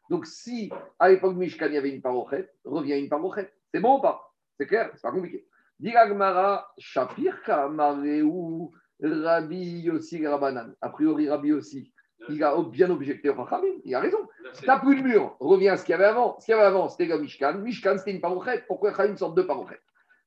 Donc, 0.10 0.26
si 0.26 0.70
à 1.00 1.08
l'époque 1.08 1.38
Mishkan, 1.38 1.68
il 1.68 1.76
y 1.76 1.78
avait 1.78 1.92
une 1.92 2.02
parochet, 2.02 2.52
revient 2.66 3.00
une 3.00 3.08
parochet. 3.08 3.50
C'est 3.74 3.80
bon 3.80 4.00
ou 4.00 4.02
pas? 4.02 4.22
C'est 4.60 4.68
clair? 4.68 4.90
C'est 4.96 5.02
pas 5.02 5.14
compliqué. 5.14 5.48
Diragmara, 5.80 6.68
Shapir, 6.78 7.42
Kamareu, 7.44 8.70
Rabbi 9.02 9.80
Yossi, 9.84 10.28
Rabanan. 10.28 10.76
A 10.82 10.90
priori, 10.90 11.30
Rabbi 11.30 11.48
Yossi, 11.48 11.94
il 12.28 12.44
a 12.44 12.62
bien 12.62 12.90
objecté 12.90 13.30
au 13.30 13.36
Chachamim, 13.36 13.80
il 13.86 13.96
a 13.96 14.02
raison. 14.02 14.28
T'as 14.66 14.80
plus 14.80 14.98
de 14.98 15.04
mur, 15.04 15.38
reviens 15.40 15.74
à 15.74 15.78
ce 15.78 15.86
qu'il 15.86 15.94
y 15.94 15.96
avait 15.96 16.04
avant. 16.04 16.38
Ce 16.42 16.46
qu'il 16.46 16.54
y 16.54 16.58
avait 16.58 16.68
avant, 16.68 16.90
c'était 16.90 17.06
le 17.06 17.18
Mishkan. 17.18 17.60
Mishkan, 17.60 17.98
c'était 17.98 18.12
une 18.12 18.20
parochet. 18.20 18.66
Pourquoi 18.68 18.92
Chachamim 18.92 19.16
sort 19.16 19.34
deux 19.34 19.48
parochet 19.48 19.80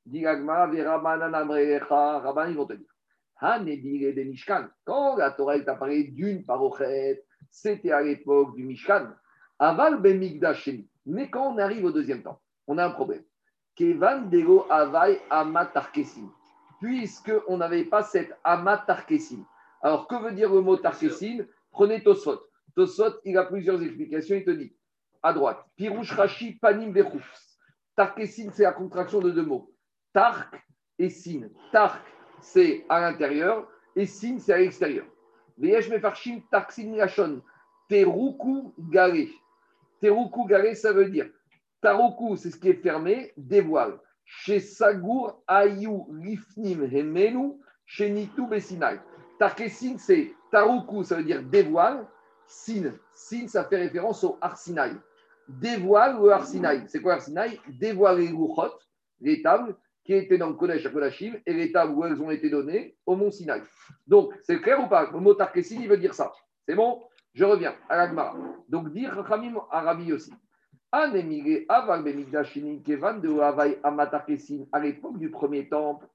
Diragmara, 0.07 0.69
Verabanan, 0.69 1.35
Amrecha, 1.35 2.21
Rabban, 2.21 2.47
ils 2.47 2.57
vont 2.57 2.65
te 2.65 2.73
dire. 2.73 2.96
Hanebire 3.39 4.15
de 4.15 4.23
Mishkan. 4.23 4.69
Quand 4.85 5.17
la 5.17 5.31
Torah 5.31 5.57
est 5.57 5.65
parlé 5.65 6.05
d'une 6.05 6.45
parochet, 6.45 7.25
c'était 7.51 7.93
à 7.93 8.03
l'époque 8.03 8.55
du 8.57 8.65
Mishkan. 8.65 9.09
Aval 9.59 10.01
ben. 10.01 10.21
Mais 11.07 11.31
quand 11.31 11.55
on 11.55 11.59
arrive 11.59 11.85
au 11.85 11.93
deuxième 11.93 12.23
temps, 12.23 12.41
on 12.67 12.79
a 12.79 12.87
un 12.87 12.91
problème. 12.91 13.23
Kevan 13.75 14.29
dego 14.29 14.67
avai 14.71 15.21
amatarkesim. 15.31 16.31
Puisqu'on 16.81 17.57
n'avait 17.59 17.85
pas 17.85 18.03
cette 18.03 18.37
amatarkesim. 18.43 19.45
Alors, 19.83 20.09
que 20.09 20.17
veut 20.17 20.33
dire 20.33 20.53
le 20.53 20.61
mot 20.61 20.77
tarkesim? 20.77 21.47
Prenez 21.71 22.03
Tosfot. 22.03 22.41
Tosfot, 22.75 23.21
il 23.25 23.37
a 23.39 23.45
plusieurs 23.45 23.83
explications. 23.83 24.37
Il 24.37 24.45
te 24.45 24.51
dit 24.51 24.75
à 25.23 25.33
droite, 25.33 25.65
Pirouche 25.77 26.13
Rashi 26.13 26.55
Panim 26.55 26.93
Bechouf. 26.93 27.29
Tarkesim, 27.97 28.51
c'est 28.53 28.63
la 28.63 28.73
contraction 28.73 29.21
de 29.21 29.31
deux 29.31 29.45
mots. 29.45 29.73
Tark 30.13 30.55
et 30.99 31.11
Sin. 31.11 31.49
Tark, 31.73 32.03
c'est 32.47 32.87
à 32.89 33.01
l'intérieur 33.01 33.67
et 33.97 34.07
Sin, 34.07 34.39
c'est 34.39 34.53
à 34.53 34.59
l'extérieur. 34.59 35.05
Veyesh 35.59 35.89
Mefarshim 35.89 36.41
Tarksin 36.51 36.95
Lachon. 36.95 37.43
Teruku 37.89 38.73
Gare. 38.79 39.29
Teruku 40.01 40.47
Gare, 40.47 40.77
ça 40.77 40.93
veut 40.93 41.11
dire 41.11 41.29
Taruku, 41.83 42.37
c'est 42.37 42.51
ce 42.51 42.57
qui 42.57 42.69
est 42.69 42.83
fermé, 42.83 43.33
dévoile. 43.37 43.99
Chez 44.25 44.61
Sagour 44.61 45.43
Ayu 45.47 46.03
Lifnim 46.13 46.83
Hemenu, 46.85 47.55
chez 47.85 48.11
Nitu 48.11 48.47
Bessinai. 48.47 49.01
Tarkesin, 49.39 49.99
c'est 49.99 50.33
Taruku, 50.53 51.03
ça 51.03 51.17
veut 51.17 51.25
dire 51.25 51.43
dévoile. 51.43 52.07
Sin, 52.47 52.93
Sin, 53.13 53.49
ça 53.49 53.65
fait 53.65 53.77
référence 53.77 54.23
au 54.23 54.39
Arsinaï. 54.41 54.93
Dévoile 55.49 56.17
le 56.23 56.31
Arsinaï. 56.31 56.85
C'est 56.87 57.01
quoi 57.01 57.15
Arsinaï 57.15 57.61
Dévoile 57.69 58.21
les 58.21 58.33
les 59.21 59.43
tables 59.43 59.75
qui 60.07 60.15
étaient 60.15 60.39
dans 60.39 60.49
le 60.49 60.55
Kodesh 60.55 60.87
à 60.87 60.91
Kodashim 60.91 61.35
et 61.45 61.53
les 61.53 61.73
tables 61.73 61.93
où 61.93 62.05
elles 62.05 62.23
ont 62.23 62.31
été 62.31 62.49
données 62.49 62.97
au 63.05 63.17
Mont 63.17 63.33
Sinaï. 63.33 63.61
Donc, 64.07 64.33
c'est 64.43 64.61
clair 64.61 64.83
ou 64.83 64.89
pas? 64.89 65.11
Le 65.11 65.19
mot 65.19 65.35
Tarkesin, 65.35 65.81
il 65.81 65.89
veut 65.89 65.99
dire 65.99 66.15
ça. 66.15 66.33
C'est 66.67 66.77
bon? 66.77 67.03
Je 67.35 67.45
reviens 67.45 67.75
à 67.89 67.97
l'Agmara. 67.97 68.37
Donc, 68.69 68.93
dire 68.93 69.11
Rachamim 69.11 69.61
Arabi 69.71 70.13
aussi. 70.13 70.33
À 70.93 71.09
l'époque 74.81 75.19
du 75.19 75.31
premier 75.31 75.69
temple, 75.69 76.07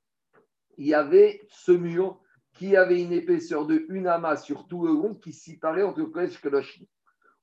il 0.78 0.88
y 0.88 0.94
avait 0.94 1.42
ce 1.50 1.74
mur 1.74 2.20
qui 2.54 2.78
avait 2.78 3.02
une 3.02 3.12
épaisseur 3.12 3.66
de 3.68 3.86
une 3.90 4.08
amas 4.08 4.38
sur 4.38 4.68
tout 4.68 4.88
le 4.88 4.94
long 4.94 5.16
qui 5.16 5.34
séparait 5.34 5.84
entre 5.84 6.00
le 6.00 6.06
Kodesh 6.06 6.38
et 6.38 6.42
Kodashim. 6.42 6.86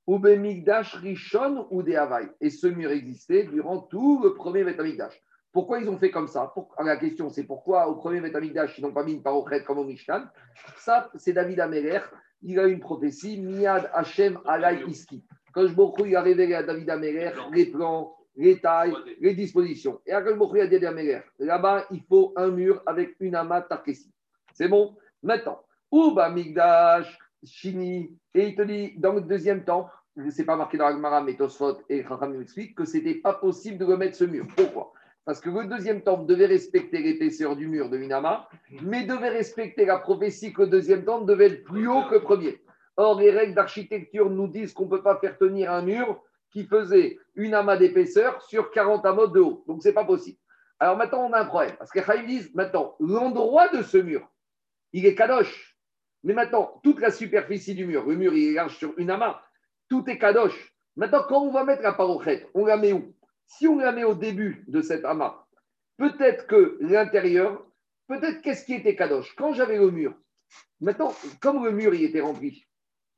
Ou 0.07 0.19
Migdash 0.19 0.95
Rishon 0.95 1.67
ou 1.71 1.83
des. 1.83 2.03
Et 2.41 2.49
ce 2.49 2.67
mur 2.67 2.91
existait 2.91 3.45
durant 3.45 3.81
tout 3.81 4.23
le 4.25 4.33
premier 4.33 4.65
Betamigdash. 4.65 5.23
Pourquoi 5.53 5.81
ils 5.81 5.89
ont 5.89 5.97
fait 5.99 6.11
comme 6.11 6.29
ça 6.29 6.51
Pour- 6.55 6.75
La 6.85 6.97
question, 6.97 7.31
c'est 7.31 7.45
pourquoi 7.45 7.89
au 7.89 7.97
premier 7.97 8.21
Betamigdash, 8.21 8.79
ils 8.79 8.83
n'ont 8.83 8.93
pas 8.93 9.05
mis 9.05 9.15
une 9.15 9.23
parochet 9.23 9.65
comme 9.65 9.79
au 9.79 9.85
Mishkan 9.85 10.25
Ça, 10.77 11.11
c'est 11.17 11.33
David 11.33 11.61
Améler. 11.61 12.01
Il 12.43 12.59
a 12.61 12.67
une 12.67 12.81
prophétie 12.81 13.41
Miad 13.41 13.91
Hashem 13.93 14.39
Alay 14.47 14.85
Iski. 14.87 15.25
Quand 15.53 15.67
je 15.67 16.07
il 16.07 16.17
a 16.17 16.23
révélé 16.23 16.55
à 16.55 16.63
David 16.63 16.89
Améler 16.91 17.31
les 17.53 17.67
plans, 17.67 18.15
les 18.37 18.61
tailles, 18.61 18.95
les 19.21 19.35
dispositions. 19.35 20.01
Et 20.07 20.13
à 20.13 20.23
quand 20.23 20.55
il 20.55 20.61
a 20.61 20.67
dit 20.67 20.77
à 20.77 20.79
David 20.79 20.85
Améler, 20.85 21.21
là-bas, 21.39 21.87
il 21.91 22.03
faut 22.03 22.33
un 22.37 22.49
mur 22.49 22.83
avec 22.87 23.17
une 23.19 23.35
amas 23.35 23.63
Tarkessi. 23.63 24.13
C'est 24.55 24.69
bon 24.69 24.97
Maintenant, 25.23 25.61
Uba 25.93 26.31
Migdash, 26.31 27.19
Shini, 27.43 28.17
et 28.35 28.49
il 28.49 28.55
te 28.55 28.63
dit, 28.63 28.95
dans 28.99 29.15
le 29.15 29.23
deuxième 29.23 29.65
temple, 29.65 29.91
c'est 30.31 30.45
pas 30.45 30.57
marqué 30.57 30.77
dans 30.77 30.87
Agmara, 30.87 31.23
mais 31.23 31.35
Tosfot 31.35 31.79
et 31.89 32.03
Chacham 32.03 32.33
nous 32.33 32.43
expliquent 32.43 32.77
que 32.77 32.85
c'était 32.85 33.15
pas 33.15 33.35
possible 33.35 33.79
de 33.79 33.85
remettre 33.85 34.17
ce 34.17 34.25
mur. 34.25 34.47
Pourquoi? 34.57 34.93
Parce 35.29 35.43
que 35.43 35.51
le 35.51 35.67
deuxième 35.67 36.01
temple 36.01 36.25
devait 36.25 36.47
respecter 36.47 37.03
l'épaisseur 37.03 37.55
du 37.55 37.69
mur 37.69 37.91
de 37.91 37.99
Minama, 37.99 38.49
mais 38.81 39.05
devait 39.05 39.29
respecter 39.29 39.85
la 39.85 39.99
prophétie 39.99 40.55
que 40.55 40.63
le 40.63 40.69
deuxième 40.69 41.05
temple 41.05 41.27
devait 41.27 41.49
être 41.49 41.65
plus 41.65 41.87
haut 41.87 42.05
que 42.09 42.15
le 42.15 42.23
premier. 42.23 42.63
Or, 42.97 43.21
les 43.21 43.31
règles 43.31 43.53
d'architecture 43.53 44.31
nous 44.31 44.49
disent 44.49 44.73
qu'on 44.73 44.87
ne 44.87 44.89
peut 44.89 45.03
pas 45.03 45.19
faire 45.19 45.37
tenir 45.37 45.71
un 45.71 45.83
mur 45.83 46.23
qui 46.51 46.65
faisait 46.65 47.19
une 47.35 47.53
amas 47.53 47.77
d'épaisseur 47.77 48.41
sur 48.41 48.71
40 48.71 49.05
amas 49.05 49.27
de 49.27 49.41
haut. 49.41 49.65
Donc, 49.67 49.83
ce 49.83 49.89
n'est 49.89 49.95
pas 49.95 50.07
possible. 50.07 50.39
Alors 50.81 50.97
maintenant, 50.97 51.29
on 51.29 51.33
a 51.35 51.41
un 51.41 51.45
problème. 51.45 51.77
Parce 51.79 51.91
que 51.91 52.01
Chaim 52.03 52.25
disent, 52.25 52.55
maintenant, 52.55 52.97
l'endroit 52.99 53.69
de 53.69 53.83
ce 53.83 53.99
mur, 53.99 54.27
il 54.95 55.05
est 55.05 55.15
kadosh. 55.15 55.77
Mais 56.25 56.33
maintenant, 56.33 56.81
toute 56.83 57.01
la 57.03 57.11
superficie 57.11 57.75
du 57.75 57.85
mur, 57.85 58.07
le 58.07 58.17
mur, 58.17 58.33
il 58.33 58.53
est 58.53 58.55
large 58.55 58.79
sur 58.79 58.95
une 58.97 59.11
amas, 59.11 59.43
tout 59.91 60.09
est 60.09 60.17
kadosh. 60.17 60.75
Maintenant, 60.97 61.25
quand 61.29 61.43
on 61.43 61.53
va 61.53 61.65
mettre 61.65 61.83
la 61.83 61.93
parochette, 61.93 62.49
on 62.55 62.65
la 62.65 62.79
met 62.79 62.95
où? 62.95 63.15
Si 63.49 63.67
on 63.67 63.79
la 63.79 63.93
met 63.93 64.05
au 64.05 64.15
début 64.15 64.65
de 64.69 64.83
cette 64.83 65.05
amas, 65.05 65.45
peut-être 65.97 66.47
que 66.47 66.77
l'intérieur, 66.81 67.67
peut-être 68.07 68.43
qu'est-ce 68.43 68.65
qui 68.65 68.75
était 68.75 68.95
kadosh? 68.95 69.35
Quand 69.37 69.55
j'avais 69.55 69.79
le 69.79 69.91
mur, 69.91 70.15
maintenant, 70.81 71.15
comme 71.41 71.65
le 71.65 71.73
mur, 71.73 71.95
il 71.95 72.05
était 72.05 72.21
rempli, 72.21 72.67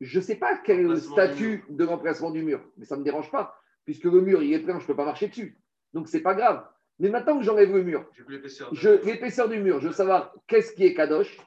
je 0.01 0.19
ne 0.19 0.25
sais 0.25 0.37
pas 0.37 0.57
quel 0.65 0.81
est 0.81 0.85
le 0.85 0.97
statut 0.97 1.65
de 1.69 1.85
remplacement 1.85 2.31
du 2.31 2.43
mur, 2.43 2.65
mais 2.77 2.87
ça 2.87 2.95
ne 2.95 3.01
me 3.01 3.05
dérange 3.05 3.31
pas, 3.31 3.61
puisque 3.85 4.05
le 4.05 4.21
mur, 4.21 4.43
il 4.43 4.53
est 4.55 4.61
plein, 4.61 4.79
je 4.79 4.85
ne 4.85 4.87
peux 4.87 4.97
pas 4.97 5.05
marcher 5.05 5.29
dessus. 5.29 5.59
Donc, 5.93 6.09
ce 6.09 6.17
n'est 6.17 6.23
pas 6.23 6.35
grave. 6.35 6.65
Mais 7.01 7.09
maintenant 7.11 7.39
que 7.39 7.45
j'enlève 7.45 7.75
le 7.75 7.83
mur, 7.83 8.09
l'épaisseur. 8.29 9.49
du 9.49 9.59
mur, 9.59 9.81
je 9.81 9.89
veux 9.89 9.95
savoir 9.95 10.35
qu'est-ce 10.47 10.73
qui 10.73 10.85
est 10.85 10.95
Kadosh 10.95 11.39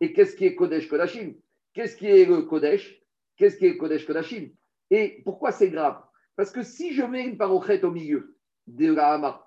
et 0.00 0.12
qu'est-ce 0.12 0.34
qui 0.34 0.46
est 0.46 0.54
Kodesh 0.54 0.88
Kodashim. 0.88 1.34
Qu'est-ce 1.74 1.96
qui 1.96 2.06
est 2.06 2.24
le 2.24 2.42
Kodesh? 2.42 3.00
Qu'est-ce 3.36 3.56
qui 3.56 3.66
est 3.66 3.76
Kodesh 3.76 4.06
Kodashim? 4.06 4.50
Et 4.90 5.20
pourquoi 5.24 5.52
c'est 5.52 5.68
grave? 5.68 6.00
Parce 6.40 6.52
que 6.52 6.62
si 6.62 6.94
je 6.94 7.02
mets 7.02 7.26
une 7.26 7.36
parochette 7.36 7.84
au 7.84 7.90
milieu 7.90 8.34
de 8.66 8.94
la 8.94 9.12
Hama, 9.12 9.46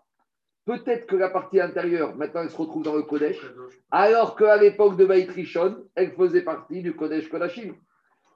peut-être 0.66 1.08
que 1.08 1.16
la 1.16 1.28
partie 1.32 1.60
intérieure, 1.60 2.16
maintenant, 2.16 2.44
elle 2.44 2.52
se 2.52 2.56
retrouve 2.56 2.84
dans 2.84 2.96
le 2.96 3.02
Kodesh, 3.02 3.42
alors 3.90 4.36
qu'à 4.36 4.58
l'époque 4.58 4.96
de 4.96 5.04
Baït 5.04 5.28
Rishon, 5.28 5.88
elle 5.96 6.12
faisait 6.12 6.44
partie 6.44 6.84
du 6.84 6.94
Kodesh 6.96 7.30
Kodashim. 7.30 7.74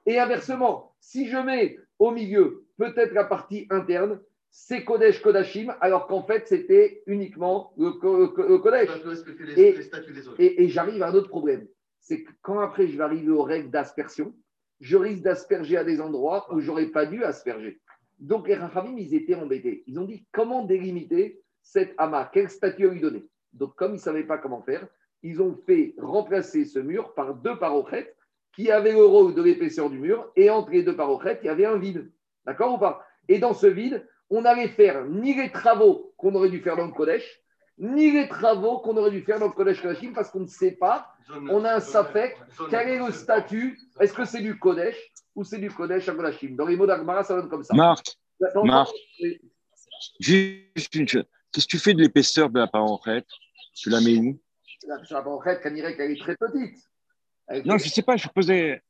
Et 0.06 0.18
inversement, 0.18 0.96
si 0.98 1.28
je 1.28 1.36
mets 1.36 1.78
au 2.00 2.10
milieu 2.10 2.64
peut-être 2.78 3.12
la 3.12 3.22
partie 3.22 3.68
interne, 3.70 4.20
c'est 4.50 4.82
Kodesh 4.82 5.22
Kodashim, 5.22 5.72
alors 5.80 6.08
qu'en 6.08 6.24
fait, 6.24 6.48
c'était 6.48 7.04
uniquement 7.06 7.72
le, 7.78 7.92
ko- 7.92 8.34
le 8.38 8.58
Kodesh. 8.58 8.88
Les, 9.54 9.72
et 10.64 10.68
j'arrive 10.68 11.04
à 11.04 11.10
un 11.10 11.14
autre 11.14 11.28
problème. 11.28 11.68
C'est 12.00 12.24
que 12.24 12.32
quand 12.42 12.58
après 12.58 12.88
je 12.88 12.96
vais 12.96 13.04
arriver 13.04 13.30
aux 13.30 13.44
règles 13.44 13.70
d'aspersion, 13.70 14.34
je 14.80 14.96
risque 14.96 15.22
d'asperger 15.22 15.76
à 15.76 15.84
des 15.84 16.00
endroits 16.00 16.52
où 16.52 16.58
j'aurais 16.58 16.86
pas 16.86 17.06
dû 17.06 17.22
asperger. 17.22 17.80
Donc 18.18 18.48
les 18.48 18.54
Rachamim, 18.54 18.96
ils 18.96 19.14
étaient 19.14 19.34
embêtés. 19.34 19.84
Ils 19.86 19.98
ont 19.98 20.04
dit 20.04 20.26
comment 20.32 20.64
délimiter 20.64 21.42
cette 21.62 21.94
amas, 21.98 22.30
quel 22.32 22.48
statut 22.48 22.88
lui 22.88 23.00
donner? 23.00 23.26
Donc 23.52 23.74
comme 23.76 23.92
ils 23.92 23.96
ne 23.96 24.00
savaient 24.00 24.24
pas 24.24 24.38
comment 24.38 24.62
faire, 24.62 24.86
ils 25.22 25.40
ont 25.42 25.56
fait 25.66 25.94
remplacer 25.98 26.64
ce 26.64 26.78
mur 26.78 27.14
par 27.14 27.34
deux 27.34 27.58
parochettes 27.58 28.16
qui 28.54 28.70
avaient 28.70 28.92
le 28.92 29.04
rôle 29.04 29.34
de 29.34 29.42
l'épaisseur 29.42 29.90
du 29.90 29.98
mur 29.98 30.30
et 30.36 30.50
entre 30.50 30.70
les 30.70 30.82
deux 30.82 30.96
parochettes, 30.96 31.40
il 31.42 31.46
y 31.46 31.50
avait 31.50 31.66
un 31.66 31.78
vide. 31.78 32.10
D'accord 32.44 32.74
ou 32.74 32.78
pas? 32.78 33.04
Et 33.28 33.38
dans 33.38 33.54
ce 33.54 33.66
vide, 33.66 34.06
on 34.30 34.42
n'allait 34.42 34.68
faire 34.68 35.04
ni 35.04 35.34
les 35.34 35.50
travaux 35.50 36.12
qu'on 36.16 36.34
aurait 36.34 36.50
dû 36.50 36.60
faire 36.60 36.76
dans 36.76 36.86
le 36.86 36.92
Kodesh, 36.92 37.42
ni 37.78 38.10
les 38.10 38.28
travaux 38.28 38.78
qu'on 38.78 38.96
aurait 38.96 39.10
dû 39.10 39.22
faire 39.22 39.38
dans 39.38 39.46
le 39.46 39.52
Kodesh 39.52 39.80
Kodashim 39.80 40.12
parce 40.12 40.30
qu'on 40.30 40.40
ne 40.40 40.46
sait 40.46 40.72
pas 40.72 41.14
on 41.50 41.64
a 41.64 41.74
un 41.74 41.80
safek. 41.80 42.36
quel 42.70 42.88
est 42.88 42.98
le 42.98 43.12
statut? 43.12 43.78
Est-ce 44.00 44.12
que 44.12 44.24
c'est 44.24 44.40
du 44.40 44.58
Kodesh 44.58 44.96
ou 45.34 45.44
c'est 45.44 45.58
du 45.58 45.70
Kodesh 45.70 46.08
à 46.08 46.14
Kodashim 46.14 46.56
Dans 46.56 46.66
les 46.66 46.76
mots 46.76 46.86
d'Agmara, 46.86 47.22
ça 47.22 47.34
donne 47.36 47.48
comme 47.48 47.62
ça. 47.62 47.74
Marc, 47.74 48.16
Dans- 48.54 48.64
Marc. 48.64 48.90
Juste 50.20 50.94
une 50.94 51.08
chose. 51.08 51.24
Qu'est-ce 51.52 51.66
que 51.66 51.70
tu 51.70 51.78
fais 51.78 51.94
de 51.94 52.00
l'épaisseur 52.00 52.50
de 52.50 52.58
la 52.58 52.66
parochet 52.66 53.24
Tu 53.74 53.90
la 53.90 54.00
mets 54.00 54.16
où? 54.18 54.40
La 54.86 54.96
on 55.26 55.40
dirait 55.72 55.96
qu'elle 55.96 56.10
est 56.12 56.20
très 56.20 56.36
petite. 56.36 56.78
Elle 57.48 57.66
Non, 57.66 57.74
fait- 57.74 57.84
je 57.84 57.88
ne 57.88 57.92
sais 57.94 58.02
pas, 58.02 58.16
je 58.16 58.28
posais. 58.28 58.82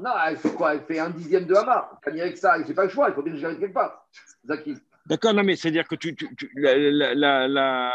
non, 0.00 0.10
elle 0.26 0.36
fait 0.36 0.52
quoi? 0.54 0.74
Elle 0.74 0.82
fait 0.82 0.98
un 0.98 1.10
dixième 1.10 1.44
de 1.44 1.54
Hamar. 1.54 1.98
Quand 2.02 2.10
dirait 2.12 2.32
que 2.32 2.38
ça, 2.38 2.58
il 2.58 2.64
fait 2.64 2.74
pas 2.74 2.84
le 2.84 2.90
choix, 2.90 3.08
il 3.08 3.14
faut 3.14 3.22
bien 3.22 3.32
que 3.32 3.38
j'arrive 3.38 3.58
quelque 3.58 3.74
part. 3.74 4.08
Zaki. 4.46 4.76
D'accord, 5.08 5.32
non, 5.32 5.42
mais 5.42 5.56
c'est-à-dire 5.56 5.88
que 5.88 5.94
tu, 5.94 6.14
tu- 6.14 6.34
tu- 6.36 6.50
la, 6.54 6.76
la, 6.76 7.14
la, 7.14 7.48
la- 7.48 7.94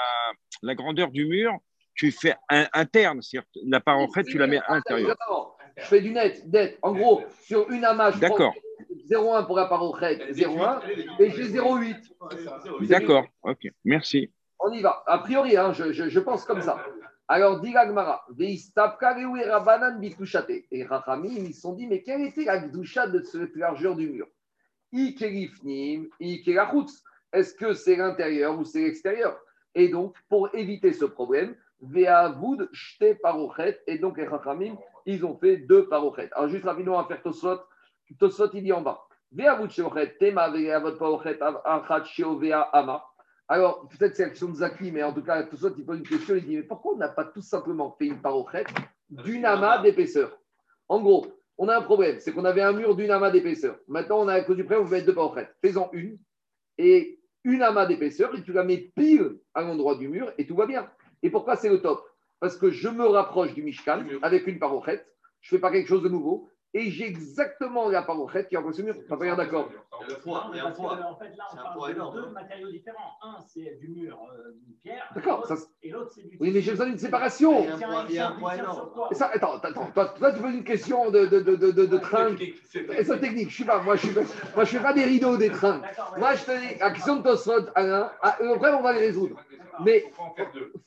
la 0.63 0.75
grandeur 0.75 1.11
du 1.11 1.27
mur, 1.27 1.55
tu 1.93 2.11
fais 2.11 2.33
un, 2.49 2.65
interne. 2.73 3.21
C'est-à-dire 3.21 3.47
la 3.67 3.79
parochet, 3.79 4.23
tu 4.23 4.39
la 4.39 4.47
mets 4.47 4.57
à 4.65 4.73
l'intérieur. 4.73 5.15
Je 5.77 5.83
fais 5.83 6.01
du 6.01 6.09
net, 6.11 6.43
net. 6.51 6.79
En 6.81 6.93
gros, 6.93 7.21
sur 7.41 7.69
une 7.69 7.85
prends 7.85 8.19
D'accord, 8.19 8.53
0,1 9.07 9.45
pour 9.45 9.57
la 9.57 9.65
parochet, 9.65 10.31
0,1, 10.31 10.81
et 11.19 11.29
j'ai 11.29 11.49
0,8. 11.49 12.87
d'accord, 12.87 13.25
ok, 13.43 13.67
merci. 13.85 14.31
On 14.59 14.71
y 14.71 14.81
va. 14.81 15.03
A 15.05 15.19
priori, 15.19 15.55
hein, 15.55 15.71
je, 15.73 15.91
je- 15.91 16.09
je 16.09 16.19
pense 16.19 16.45
comme 16.45 16.61
ça. 16.61 16.83
Alors, 17.27 17.59
dit 17.61 17.73
Bitushate. 19.99 20.49
Et 20.71 20.83
Rachamim, 20.83 21.29
ils 21.29 21.53
se 21.53 21.61
sont 21.61 21.73
dit, 21.73 21.85
mais 21.87 22.01
quelle 22.01 22.21
était 22.21 22.45
la 22.45 22.57
de 23.07 23.21
cette 23.23 23.55
largeur 23.55 23.95
du 23.95 24.09
mur? 24.09 24.27
Est-ce 27.33 27.53
que 27.55 27.73
c'est 27.73 27.95
l'intérieur 27.95 28.59
ou 28.59 28.63
c'est 28.63 28.83
l'extérieur? 28.83 29.39
Et 29.75 29.89
donc, 29.89 30.15
pour 30.29 30.53
éviter 30.53 30.93
ce 30.93 31.05
problème, 31.05 31.55
Ve'avoud 31.81 32.69
shte 32.71 33.19
parochet. 33.21 33.81
Et 33.87 33.97
donc, 33.97 34.17
les 34.17 34.27
Chachamim, 34.27 34.77
ils 35.05 35.25
ont 35.25 35.37
fait 35.37 35.57
deux 35.57 35.87
parochet. 35.87 36.29
Alors, 36.33 36.47
juste 36.47 36.65
rapidement, 36.65 36.97
on 36.97 37.01
va 37.01 37.07
faire 37.07 37.21
Tosot. 37.21 37.59
Tosot, 38.19 38.51
il 38.53 38.63
dit 38.63 38.71
en 38.71 38.81
bas. 38.81 39.01
Sheochet, 39.69 40.15
tema 40.19 40.53
parochet, 40.99 41.39
achat 41.41 42.03
sheovea 42.03 42.61
ama. 42.71 43.03
Alors, 43.47 43.87
peut-être 43.89 44.15
c'est 44.15 44.25
l'action 44.25 44.49
de 44.49 44.55
Zaki, 44.55 44.91
mais 44.91 45.03
en 45.03 45.11
tout 45.11 45.23
cas, 45.23 45.43
Tosot, 45.43 45.73
il 45.77 45.85
pose 45.85 45.97
une 45.97 46.07
question. 46.07 46.35
Il 46.35 46.45
dit 46.45 46.55
Mais 46.57 46.63
pourquoi 46.63 46.93
on 46.93 46.97
n'a 46.97 47.09
pas 47.09 47.25
tout 47.25 47.41
simplement 47.41 47.95
fait 47.97 48.05
une 48.05 48.21
parochet 48.21 48.65
d'une 49.09 49.45
amas 49.45 49.79
d'épaisseur? 49.79 50.37
En 50.87 51.01
gros, 51.01 51.25
on 51.57 51.67
a 51.67 51.77
un 51.77 51.81
problème, 51.81 52.19
c'est 52.19 52.31
qu'on 52.31 52.45
avait 52.45 52.61
un 52.61 52.73
mur 52.73 52.95
d'une 52.95 53.11
amas 53.11 53.31
d'épaisseur. 53.31 53.77
Maintenant, 53.87 54.21
on 54.21 54.27
a 54.27 54.33
à 54.33 54.41
cause 54.41 54.57
du 54.57 54.63
prêt, 54.63 54.75
on 54.75 54.83
veut 54.83 54.91
mettre 54.91 55.05
deux 55.05 55.13
parochettes. 55.13 55.55
Fais-en 55.61 55.89
une. 55.93 56.17
Et 56.77 57.19
une 57.43 57.61
amas 57.61 57.85
d'épaisseur 57.85 58.35
et 58.35 58.41
tu 58.41 58.53
la 58.53 58.63
mets 58.63 58.91
pile 58.95 59.37
à 59.53 59.61
l'endroit 59.61 59.95
du 59.95 60.07
mur 60.07 60.31
et 60.37 60.47
tout 60.47 60.55
va 60.55 60.65
bien. 60.65 60.89
Et 61.21 61.29
pourquoi 61.29 61.55
c'est 61.55 61.69
le 61.69 61.81
top? 61.81 62.03
Parce 62.39 62.57
que 62.57 62.71
je 62.71 62.89
me 62.89 63.05
rapproche 63.05 63.53
du 63.53 63.63
Mishkan 63.63 64.03
avec 64.21 64.47
une 64.47 64.59
parochette, 64.59 65.05
je 65.41 65.53
ne 65.53 65.57
fais 65.57 65.61
pas 65.61 65.71
quelque 65.71 65.87
chose 65.87 66.03
de 66.03 66.09
nouveau 66.09 66.49
et 66.75 66.89
j'ai 66.89 67.05
exactement 67.07 67.87
la 67.89 68.01
parochette 68.01 68.49
qui 68.49 68.57
remplace 68.57 68.77
ce 68.77 68.81
mur. 68.81 68.95
Pas 69.07 69.15
bien 69.17 69.35
d'accord 69.35 69.69
Il 69.71 70.09
y 70.09 70.13
a 70.13 70.15
le 70.15 70.21
poids, 70.21 70.49
il 70.51 70.57
y 70.57 70.59
a 70.59 70.65
un 70.67 70.71
poids. 70.71 70.91
En 71.05 71.15
fait, 71.15 71.29
là, 71.37 71.45
C'est 71.51 71.57
on 71.57 71.59
un 71.59 71.63
parle 71.63 71.77
poids 71.77 71.87
de 71.89 71.93
énorme. 71.93 72.15
deux 72.15 72.29
matériaux 72.29 72.71
différents. 72.71 73.11
Un, 73.21 73.35
c'est 73.47 73.77
du 73.79 73.89
mur, 73.89 74.17
euh, 74.33 74.51
une 74.67 74.73
pierre. 74.75 75.03
D'accord, 75.15 75.47
et 75.83 75.89
l'autre- 75.91 76.11
c'est 76.15 76.27
du 76.27 76.37
Oui, 76.39 76.51
mais 76.53 76.61
j'ai 76.61 76.71
besoin 76.71 76.87
d'une 76.87 76.97
séparation. 76.97 77.63
Il 78.09 78.13
y 78.15 78.17
a 78.19 78.29
un 78.29 78.31
poids- 78.33 78.55
énorme. 78.55 78.89
Et 79.11 79.15
ça, 79.15 79.29
attends, 79.33 79.57
attends, 79.57 79.91
toi, 79.93 80.13
toi, 80.17 80.31
tu 80.31 80.41
poses 80.41 80.53
une 80.53 80.63
question 80.63 81.11
de, 81.11 81.25
de, 81.25 81.39
de, 81.41 81.55
de, 81.55 81.71
de, 81.71 81.85
de 81.85 81.97
train. 81.97 82.35
Et 82.97 83.03
ça, 83.03 83.17
technique, 83.17 83.49
je 83.49 83.55
suis 83.55 83.63
pas, 83.65 83.81
moi, 83.81 83.95
je 83.95 84.07
suis, 84.07 84.15
pas- 84.15 84.21
moi, 84.55 84.63
je 84.63 84.69
fais 84.77 84.83
pas 84.83 84.93
des 84.93 85.03
rideaux 85.03 85.37
des 85.37 85.49
trains. 85.51 85.81
Moi, 86.17 86.33
je 86.35 86.43
te 86.45 86.51
dis, 86.59 86.79
la 86.79 86.91
question 86.91 87.17
de 87.17 87.23
Tosfot, 87.23 87.67
Alain, 87.75 88.11
ah, 88.21 88.37
après, 88.53 88.73
on 88.73 88.81
va 88.81 88.93
les 88.93 88.99
résoudre. 88.99 89.37
Mais 89.83 90.03
en 90.19 90.35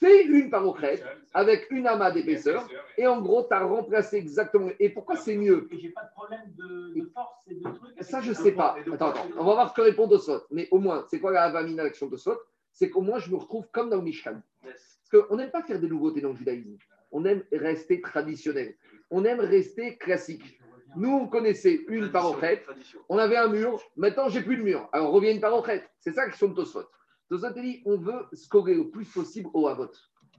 fais 0.01 0.25
une 0.27 0.49
parochette 0.49 1.05
avec 1.35 1.67
une 1.71 1.89
amas 1.89 2.13
d'épaisseur 2.13 2.67
et 2.97 3.05
en 3.07 3.21
gros, 3.21 3.43
tu 3.43 3.53
as 3.53 3.65
remplacé 3.65 4.17
exactement. 4.17 4.71
Et 4.79 4.91
pourquoi 4.91 5.17
c'est 5.17 5.37
mieux? 5.37 5.69
Et 5.77 5.81
j'ai 5.81 5.91
pas 5.91 6.05
de 6.05 6.11
problème 6.11 6.41
de, 6.57 6.95
de 6.99 7.11
force 7.13 7.47
et 7.49 7.55
de 7.55 7.63
trucs. 7.63 8.03
Ça, 8.03 8.21
je 8.23 8.33
sais 8.33 8.53
pas. 8.53 8.77
Attends, 8.79 8.97
poids. 8.97 9.09
attends, 9.11 9.29
on 9.39 9.45
va 9.45 9.53
voir 9.55 9.71
ce 9.71 9.75
que 9.75 9.83
répond 9.83 10.09
Tosfot. 10.09 10.43
Mais 10.51 10.69
au 10.71 10.79
moins, 10.79 11.05
c'est 11.11 11.21
quoi 11.21 11.33
la 11.33 11.43
avamina 11.43 11.85
l'action 11.85 12.09
Tosfot 12.09 12.39
C'est 12.73 12.89
qu'au 12.89 13.03
moins, 13.03 13.19
je 13.19 13.31
me 13.31 13.37
retrouve 13.37 13.67
comme 13.73 13.91
dans 13.91 13.97
le 13.97 14.03
Mishkan. 14.03 14.41
Yes. 14.65 15.01
Parce 15.11 15.27
qu'on 15.27 15.37
n'aime 15.37 15.51
pas 15.51 15.63
faire 15.63 15.79
des 15.79 15.89
nouveautés 15.89 16.21
dans 16.21 16.31
le 16.31 16.37
judaïsme. 16.37 16.79
On 17.13 17.25
aime 17.25 17.43
rester 17.53 18.01
traditionnel. 18.01 18.75
On 19.11 19.25
aime 19.25 19.41
rester 19.41 19.97
classique. 19.99 20.59
Nous, 20.97 21.11
on 21.11 21.29
connaissait 21.29 21.85
une 21.89 22.11
parochette. 22.11 22.65
On 23.09 23.19
avait 23.19 23.37
un 23.37 23.49
mur. 23.49 23.79
Maintenant, 23.97 24.29
j'ai 24.29 24.41
plus 24.41 24.57
de 24.57 24.63
mur. 24.63 24.89
Alors, 24.93 25.13
revient 25.13 25.31
une 25.31 25.41
parochette. 25.41 25.89
C'est 25.99 26.13
ça 26.13 26.25
l'action 26.25 26.49
de 26.49 26.55
Tosfot. 26.55 26.85
Tosfot 27.29 27.51
dit 27.51 27.83
on 27.85 27.99
veut 27.99 28.27
scorer 28.33 28.75
le 28.75 28.89
plus 28.89 29.05
possible 29.05 29.51
au 29.53 29.69
Havot. 29.69 29.91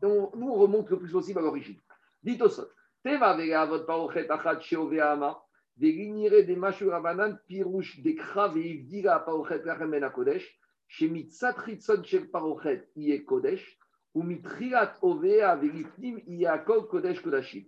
Nous, 0.02 0.30
on 0.34 0.56
remonte 0.56 0.90
le 0.90 0.98
plus 0.98 1.12
possible 1.12 1.40
à 1.40 1.42
l'origine. 1.44 1.78
Dit 2.24 2.40
des 5.78 6.44
des 6.44 6.56
machurabanan, 6.56 7.38
pirouche, 7.48 8.00
des 8.02 8.16
craves, 8.16 8.58
et 8.58 8.72
il 8.72 8.88
dit 8.88 9.02
la 9.04 9.20
paochet 9.20 9.62
lachemen 9.64 10.04
à 10.04 10.10
Kodesh, 10.10 10.60
chez 10.88 11.08
mitzatritson 11.08 12.04
shel 12.04 12.30
parochet, 12.30 12.90
y 12.96 13.12
est 13.12 13.24
Kodesh, 13.24 13.78
ou 14.16 14.24
mitriat 14.24 14.98
ovea 15.02 15.56
velifnim, 15.56 16.20
y 16.26 16.46
akol 16.48 16.88
Kodesh 16.88 17.22
Kodashim, 17.22 17.68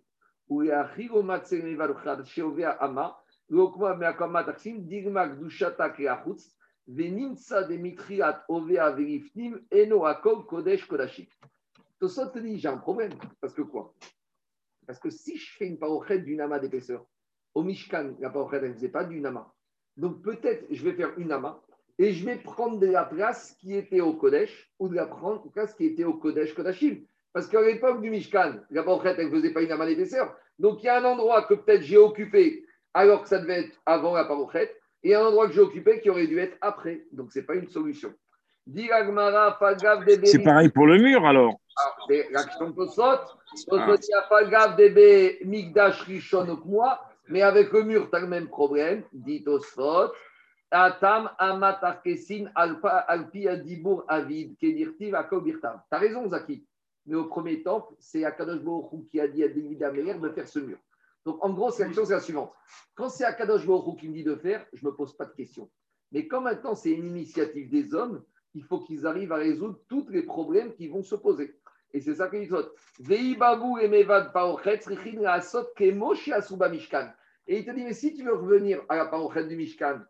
ou 0.50 0.64
yachigo 0.64 1.22
matsene 1.22 1.76
valuchad, 1.76 2.26
chez 2.26 2.42
ovea 2.42 2.72
ama, 2.82 3.16
l'okma 3.50 3.96
meakama 3.96 4.44
taksim, 4.44 4.88
digma 4.88 5.28
gdushata 5.28 5.90
kreachutz, 5.90 6.56
venimsa 6.88 7.62
de 7.64 7.78
mitriat 7.78 8.46
ovea 8.50 8.90
velifnim, 8.90 9.60
eno 9.70 10.06
akol 10.06 10.46
Kodesh 10.48 10.88
Kodashim. 10.88 11.28
Tosot 12.00 12.32
te 12.32 12.40
dit, 12.40 12.58
j'ai 12.58 12.70
un 12.70 12.78
problème, 12.78 13.12
parce 13.42 13.54
que 13.54 13.62
quoi? 13.62 13.94
Parce 14.90 14.98
que 14.98 15.12
si 15.12 15.38
je 15.38 15.56
fais 15.56 15.68
une 15.68 15.78
parochette 15.78 16.26
d'une 16.26 16.42
amas 16.42 16.58
d'épaisseur, 16.58 17.06
au 17.54 17.62
Mishkan, 17.62 18.16
la 18.20 18.32
parochette, 18.32 18.64
elle 18.64 18.70
ne 18.70 18.74
faisait 18.74 18.90
pas 18.90 19.04
d'une 19.04 19.24
amas. 19.28 19.54
Donc 19.98 20.24
peut-être, 20.24 20.66
je 20.72 20.84
vais 20.84 20.94
faire 20.94 21.14
une 21.20 21.32
amas 21.32 21.62
et 22.00 22.12
je 22.12 22.26
vais 22.26 22.38
prendre 22.38 22.80
de 22.80 22.88
la 22.88 23.04
place 23.04 23.56
qui 23.60 23.76
était 23.76 24.02
au 24.02 24.14
Kodesh 24.14 24.74
ou 24.80 24.90
de 24.90 24.96
la 24.96 25.08
place 25.54 25.76
qui 25.76 25.86
était 25.86 26.06
au 26.06 26.16
Kodesh 26.16 26.56
Kodashim. 26.56 27.04
Parce 27.34 27.48
qu'à 27.48 27.62
l'époque 27.62 28.02
du 28.02 28.10
Mishkan, 28.10 28.62
la 28.72 28.82
parochette, 28.82 29.20
ne 29.20 29.30
faisait 29.30 29.54
pas 29.54 29.62
une 29.62 29.72
amas 29.72 29.86
d'épaisseur. 29.86 30.36
Donc 30.58 30.82
il 30.82 30.88
y 30.88 30.90
a 30.90 31.00
un 31.00 31.06
endroit 31.06 31.44
que 31.44 31.54
peut-être 31.54 31.84
j'ai 31.84 31.98
occupé 31.98 32.66
alors 32.96 33.22
que 33.22 33.30
ça 33.30 33.38
devait 33.38 33.66
être 33.66 33.80
avant 33.86 34.16
la 34.16 34.26
parochette 34.26 34.76
et 35.04 35.14
un 35.14 35.24
endroit 35.24 35.46
que 35.50 35.54
j'ai 35.54 35.62
occupé 35.62 36.02
qui 36.02 36.10
aurait 36.10 36.26
dû 36.26 36.40
être 36.40 36.58
après. 36.62 37.06
Donc 37.12 37.32
ce 37.32 37.38
n'est 37.38 37.46
pas 37.46 37.54
une 37.54 37.70
solution. 37.70 38.12
C'est 40.26 40.44
pareil 40.44 40.70
pour 40.70 40.88
le 40.88 40.98
mur 40.98 41.26
alors. 41.26 41.60
alors, 41.78 42.06
c'est 42.08 42.30
l'action 42.32 42.70
de 42.70 42.76
Tosot. 42.76 43.18
Tosot, 43.68 43.96
il 43.96 44.08
n'y 44.08 44.14
a 44.14 44.22
pas 44.30 44.46
gaffe 44.46 44.76
d'ébé 44.76 45.40
Migdash 45.46 46.02
Rishon 46.04 46.48
ou 46.50 46.58
que 46.58 46.68
moi, 46.68 47.00
mais 47.28 47.42
avec 47.42 47.72
le 47.72 47.84
mur, 47.84 48.10
tu 48.10 48.16
as 48.16 48.22
le 48.22 48.28
même 48.28 48.48
problème. 48.48 49.04
Dit 49.14 49.44
Tosot. 49.44 50.12
Atam 50.72 51.32
alpi 51.40 53.48
adibur 53.48 54.04
avid 54.08 54.56
kedirtiv 54.58 55.16
akobirtam. 55.16 55.82
Tu 55.90 55.96
as 55.96 56.00
raison, 56.00 56.30
Zaki. 56.30 56.64
Mais 57.06 57.16
au 57.16 57.26
premier 57.26 57.64
temple, 57.64 57.96
c'est 57.98 58.24
Akadosh 58.24 58.62
Hu 58.62 59.08
qui 59.10 59.20
a 59.20 59.28
dit 59.28 59.44
à 59.44 59.48
David 59.48 59.82
Améler 59.82 60.14
de 60.14 60.30
faire 60.30 60.48
ce 60.48 60.60
mur. 60.60 60.78
Donc, 61.26 61.44
en 61.44 61.50
gros, 61.52 61.72
c'est 61.72 61.86
l'action, 61.86 62.06
c'est 62.06 62.14
la 62.14 62.20
suivante. 62.20 62.54
Quand 62.94 63.10
c'est 63.10 63.26
Akadosh 63.26 63.66
Hu 63.66 63.96
qui 63.98 64.10
me 64.10 64.14
dit 64.14 64.24
de 64.24 64.36
faire, 64.36 64.64
je 64.74 64.86
ne 64.86 64.92
me 64.92 64.96
pose 64.96 65.18
pas 65.18 65.26
de 65.26 65.32
questions. 65.32 65.68
Mais 66.12 66.28
comme 66.28 66.44
maintenant, 66.44 66.76
c'est 66.76 66.92
une 66.92 67.08
initiative 67.08 67.70
des 67.70 67.96
hommes, 67.96 68.24
il 68.54 68.64
faut 68.64 68.80
qu'ils 68.80 69.06
arrivent 69.06 69.32
à 69.32 69.38
résoudre 69.38 69.80
tous 69.88 70.08
les 70.10 70.24
problèmes 70.24 70.74
qui 70.74 70.88
vont 70.88 71.04
se 71.04 71.16
poser. 71.16 71.56
Et 71.94 72.02
c'est 72.02 72.16
ça 72.16 72.28
qu'il 72.28 72.48
dit. 72.48 72.56
Vei 73.00 73.36
babu 73.36 73.82
emevad 73.82 74.32
paochet 74.32 74.82
richin 74.86 75.22
laasot 75.22 75.66
kemo 75.76 76.16
she'asuba 76.16 76.70
mishkan. 76.70 77.12
Et 77.48 77.60
il 77.60 77.66
te 77.66 77.72
dit, 77.72 77.84
mais 77.84 77.94
si 77.94 78.14
tu 78.14 78.24
veux 78.24 78.36
revenir 78.36 78.84
à 78.90 78.96
la 78.96 79.06
parochet 79.06 79.48
du 79.48 79.56
mishkan, 79.56 80.02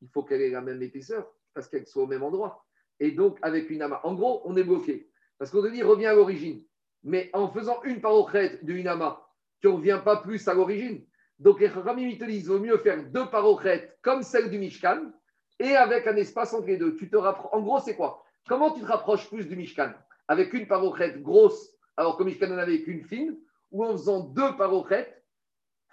il 0.00 0.08
faut 0.08 0.22
qu'elle 0.22 0.40
ait 0.40 0.50
la 0.50 0.62
même 0.62 0.82
épaisseur, 0.82 1.30
parce 1.52 1.68
qu'elle 1.68 1.86
soit 1.86 2.04
au 2.04 2.06
même 2.06 2.22
endroit. 2.22 2.64
Et 3.00 3.10
donc, 3.10 3.38
avec 3.42 3.68
une 3.68 3.82
amas. 3.82 4.00
En 4.02 4.14
gros, 4.14 4.40
on 4.44 4.56
est 4.56 4.64
bloqué. 4.64 5.10
Parce 5.38 5.50
qu'on 5.50 5.62
te 5.62 5.68
dit, 5.68 5.82
reviens 5.82 6.12
à 6.12 6.14
l'origine. 6.14 6.64
Mais 7.02 7.28
en 7.34 7.50
faisant 7.50 7.82
une 7.82 8.00
parochet 8.00 8.58
d'une 8.62 8.88
amas, 8.88 9.22
tu 9.60 9.66
ne 9.66 9.72
reviens 9.72 9.98
pas 9.98 10.16
plus 10.22 10.48
à 10.48 10.54
l'origine. 10.54 11.04
Donc, 11.38 11.60
les 11.60 11.68
te 11.68 12.24
disent, 12.24 12.44
il 12.44 12.48
vaut 12.48 12.58
mieux 12.58 12.78
faire 12.78 13.04
deux 13.10 13.28
parochettes 13.28 13.98
comme 14.00 14.22
celle 14.22 14.50
du 14.50 14.58
mishkan, 14.58 15.12
et 15.58 15.74
avec 15.76 16.06
un 16.06 16.16
espace 16.16 16.52
entre 16.54 16.66
les 16.66 16.76
deux. 16.76 16.96
Tu 16.96 17.08
te 17.08 17.16
rappro- 17.16 17.48
en 17.52 17.60
gros, 17.60 17.80
c'est 17.80 17.96
quoi? 17.96 18.24
Comment 18.48 18.70
tu 18.72 18.80
te 18.80 18.86
rapproches 18.86 19.28
plus 19.28 19.46
du 19.48 19.56
Mishkan? 19.56 19.92
Avec 20.28 20.52
une 20.52 20.66
parochette 20.66 21.22
grosse, 21.22 21.70
alors 21.96 22.16
qu'au 22.16 22.24
Mishkan, 22.24 22.48
on 22.50 22.58
avait 22.58 22.82
qu'une 22.82 23.02
fine, 23.04 23.36
ou 23.72 23.84
en 23.84 23.92
faisant 23.92 24.20
deux 24.20 24.56
parochettes 24.56 25.22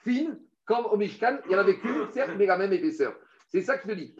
fines, 0.03 0.39
comme 0.65 0.85
au 0.85 0.97
Mishkan, 0.97 1.39
il 1.45 1.51
y 1.51 1.55
en 1.55 1.59
avait 1.59 1.77
qu'une, 1.77 2.11
certes, 2.11 2.31
mais 2.37 2.45
la 2.45 2.57
même 2.57 2.73
épaisseur. 2.73 3.15
C'est 3.49 3.61
ça 3.61 3.77
que 3.77 3.87
je 3.89 3.93
te 3.93 3.99
dis. 3.99 4.15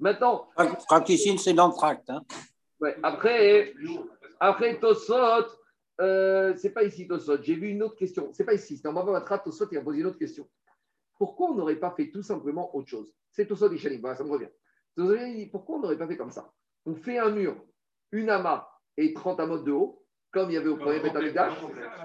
Maintenant. 0.00 0.48
Praticine, 0.86 1.38
c'est 1.38 1.52
l'entracte. 1.52 2.08
Hein. 2.10 2.22
Après, 3.02 3.74
après 4.40 4.78
Tosot, 4.80 5.46
euh, 6.00 6.54
c'est 6.56 6.70
pas 6.70 6.84
ici 6.84 7.06
Tosot. 7.06 7.42
J'ai 7.42 7.54
vu 7.54 7.68
une 7.68 7.82
autre 7.82 7.96
question. 7.96 8.30
C'est 8.32 8.44
pas 8.44 8.54
ici. 8.54 8.76
C'était 8.76 8.88
en 8.88 8.92
Baba 8.92 9.20
Tosot, 9.38 9.68
il 9.70 9.78
a 9.78 9.82
posé 9.82 10.00
une 10.00 10.06
autre 10.06 10.18
question. 10.18 10.48
Pourquoi 11.18 11.50
on 11.50 11.54
n'aurait 11.54 11.76
pas 11.76 11.90
fait 11.90 12.10
tout 12.10 12.22
simplement 12.22 12.74
autre 12.74 12.88
chose? 12.88 13.12
C'est 13.30 13.46
Tosot 13.46 13.72
Ishanim, 13.72 14.00
voilà, 14.00 14.16
ça 14.16 14.24
me 14.24 14.30
revient. 14.30 14.48
Tosot 14.96 15.16
il 15.16 15.36
dit 15.36 15.46
pourquoi 15.46 15.76
on 15.76 15.80
n'aurait 15.80 15.98
pas 15.98 16.08
fait 16.08 16.16
comme 16.16 16.30
ça? 16.30 16.52
On 16.86 16.94
fait 16.94 17.18
un 17.18 17.30
mur, 17.30 17.56
une 18.12 18.30
amas 18.30 18.68
et 18.96 19.12
30 19.12 19.40
amas 19.40 19.58
de 19.58 19.72
haut, 19.72 20.04
comme 20.30 20.50
il 20.50 20.54
y 20.54 20.56
avait 20.56 20.68
au 20.68 20.76
premier 20.76 21.00
Betamikdash, 21.00 21.54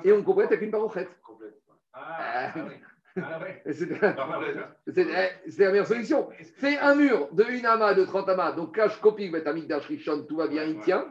et 0.03 0.11
on 0.11 0.23
complète 0.23 0.47
avec 0.47 0.61
une 0.61 0.71
parochette. 0.71 1.09
Ah, 1.93 2.51
ah 2.53 2.59
oui. 2.67 2.73
Ah 3.17 3.39
ouais. 3.39 3.61
C'est- 3.73 5.07
eh, 5.07 5.49
c'est 5.49 5.63
la 5.63 5.71
meilleure 5.71 5.87
solution. 5.87 6.29
Fais 6.57 6.77
un 6.77 6.95
mur 6.95 7.29
de 7.31 7.43
une 7.45 7.65
amas, 7.65 7.93
de 7.93 8.03
30 8.03 8.27
amas, 8.27 8.51
donc 8.51 8.75
cache 8.75 8.99
copie 8.99 9.29
Betamikdash 9.29 9.85
Rishon, 9.87 10.23
tout 10.27 10.35
va 10.35 10.47
bien, 10.47 10.63
il 10.65 10.79
tient, 10.79 11.05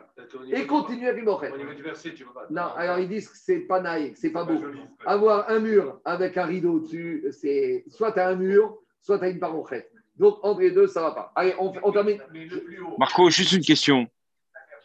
et 0.52 0.66
continue 0.66 1.06
avec 1.09 1.20
une 1.20 1.24
parochette. 1.24 1.55
Au 1.55 1.59
niveau 1.59 1.72
du 1.72 1.82
verset, 1.82 2.12
tu 2.12 2.24
peux 2.24 2.32
pas. 2.32 2.47
Non, 2.51 2.74
alors 2.76 2.98
ils 2.98 3.09
disent 3.09 3.28
que 3.31 3.36
c'est 3.36 3.60
pas 3.60 3.81
naïf, 3.81 4.16
c'est 4.16 4.31
pas 4.31 4.44
beau. 4.44 4.60
joli, 4.60 4.81
c'est 4.98 5.05
pas 5.05 5.10
Avoir 5.12 5.51
un 5.51 5.60
mur 5.60 6.01
avec 6.05 6.36
un 6.36 6.44
rideau 6.44 6.81
dessus, 6.81 7.24
c'est 7.31 7.85
soit 7.89 8.12
tu 8.12 8.20
as 8.20 8.28
un 8.28 8.36
mur, 8.36 8.76
soit 9.01 9.18
tu 9.18 9.24
as 9.24 9.28
une 9.28 9.40
parochette. 9.40 9.90
Donc 10.16 10.39
entre 10.43 10.60
les 10.60 10.70
deux, 10.72 10.86
ça 10.86 11.01
va 11.01 11.10
pas. 11.12 11.32
Allez, 11.35 11.55
on, 11.59 11.72
on 11.82 11.90
termine. 11.93 12.20
Mais 12.32 12.44
le 12.44 12.60
plus 12.60 12.81
haut. 12.82 12.97
Marco, 12.98 13.31
juste 13.31 13.52
une 13.52 13.62
question. 13.64 14.06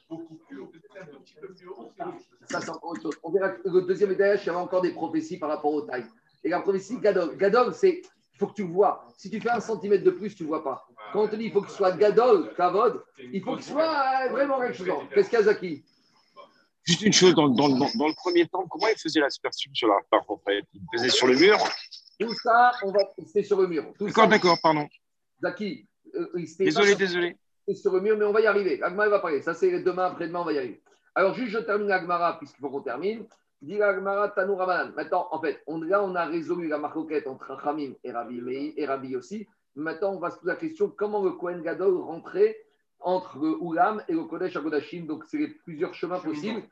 Beaucoup 0.09 0.35
plus 0.47 0.57
haut. 0.59 0.71
C'est. 0.71 2.51
Ça, 2.51 2.61
c'est 2.61 2.69
encore 2.71 2.91
autre 2.91 3.01
chose. 3.03 3.19
On 3.21 3.29
verra 3.31 3.49
que 3.49 3.69
le 3.69 3.81
deuxième 3.81 4.11
étage, 4.11 4.43
il 4.43 4.47
y 4.47 4.49
avait 4.49 4.57
encore 4.57 4.81
des 4.81 4.91
prophéties 4.91 5.37
par 5.37 5.49
rapport 5.49 5.71
aux 5.71 5.81
tailles. 5.81 6.05
Et 6.43 6.49
la 6.49 6.61
prophétie 6.61 6.97
Gadol. 6.99 7.35
Gadol, 7.37 7.73
c'est 7.73 8.01
il 8.33 8.37
faut 8.39 8.47
que 8.47 8.53
tu 8.53 8.63
vois. 8.63 9.05
Si 9.17 9.29
tu 9.29 9.41
fais 9.41 9.49
un 9.49 9.59
centimètre 9.59 10.03
de 10.03 10.11
plus, 10.11 10.33
tu 10.35 10.43
ne 10.43 10.47
vois 10.47 10.63
pas. 10.63 10.87
Quand 11.11 11.23
on 11.23 11.27
te 11.27 11.35
dit 11.35 11.45
il 11.45 11.51
faut 11.51 11.61
qu'il 11.61 11.71
soit 11.71 11.91
Gadol, 11.91 12.53
Kavod, 12.55 13.03
il 13.33 13.43
faut 13.43 13.55
qu'il 13.55 13.65
soit 13.65 13.83
euh, 14.25 14.29
vraiment 14.29 14.59
quelque 14.61 14.77
chose. 14.77 14.87
Qu'est-ce 15.13 15.29
qu'il 15.29 15.39
y 15.39 15.41
a, 15.41 15.45
Zaki? 15.45 15.83
Juste 16.85 17.01
une 17.01 17.13
chose, 17.13 17.35
dans, 17.35 17.49
dans- 17.49 17.69
dans- 17.69 17.89
dans 17.95 18.07
le 18.07 18.13
premier 18.15 18.47
temps, 18.47 18.65
comment 18.67 18.87
il 18.87 18.97
faisait 18.97 19.19
l'aspersion 19.19 19.69
sur 19.73 19.89
la 19.89 19.97
part 20.09 20.23
Il 20.47 20.63
faisait 20.93 21.09
sur 21.09 21.27
le 21.27 21.35
mur? 21.35 21.57
Tout 22.19 22.33
ça, 22.41 22.71
on 22.83 22.91
va 22.91 22.99
c'est 23.27 23.43
sur 23.43 23.59
le 23.61 23.67
mur. 23.67 23.85
Tout 23.97 24.07
D'accord, 24.07 24.23
ça, 24.23 24.29
d'accord, 24.29 24.57
pardon. 24.63 24.87
Zaki, 25.41 25.87
euh, 26.15 26.27
Désolé, 26.59 26.93
pas- 26.93 26.97
désolé. 26.97 27.37
c'est 27.67 27.75
sur 27.75 27.93
le 27.93 28.01
mur, 28.01 28.17
mais 28.17 28.25
on 28.25 28.31
va 28.31 28.41
y 28.41 28.47
arriver. 28.47 28.81
Agmara 28.81 29.09
va 29.09 29.19
parler. 29.19 29.41
Ça, 29.41 29.53
c'est 29.53 29.81
demain, 29.81 30.05
après-demain, 30.05 30.39
on 30.39 30.45
va 30.45 30.53
y 30.53 30.57
arriver. 30.57 30.81
Alors, 31.15 31.33
juste, 31.33 31.51
je 31.51 31.59
termine 31.59 31.91
Agmara, 31.91 32.37
puisqu'il 32.37 32.61
faut 32.61 32.69
qu'on 32.69 32.81
termine. 32.81 33.25
Maintenant, 33.61 35.27
en 35.31 35.41
fait, 35.41 35.61
on, 35.67 35.81
là, 35.81 36.03
on 36.03 36.15
a 36.15 36.25
résolu 36.25 36.67
la 36.67 36.77
marcoquette 36.77 37.27
entre 37.27 37.53
Rachamim 37.53 37.93
et 38.03 38.11
Rabbi 38.11 38.41
Meir 38.41 38.73
et 38.77 38.85
Rabbi 38.85 39.15
aussi. 39.15 39.47
Maintenant, 39.75 40.13
on 40.13 40.19
va 40.19 40.31
se 40.31 40.37
poser 40.37 40.51
la 40.51 40.55
question 40.55 40.89
comment 40.89 41.23
le 41.23 41.31
Kohen 41.31 41.61
Gadol 41.61 41.97
rentrait 41.97 42.57
entre 42.99 43.37
le 43.37 43.55
Oulam 43.61 44.01
et 44.07 44.13
le 44.13 44.23
Kodesh 44.23 44.55
Agodashim. 44.55 45.05
Donc, 45.05 45.25
c'est 45.25 45.37
les 45.37 45.49
plusieurs 45.49 45.93
chemins 45.93 46.19
possibles. 46.19 46.63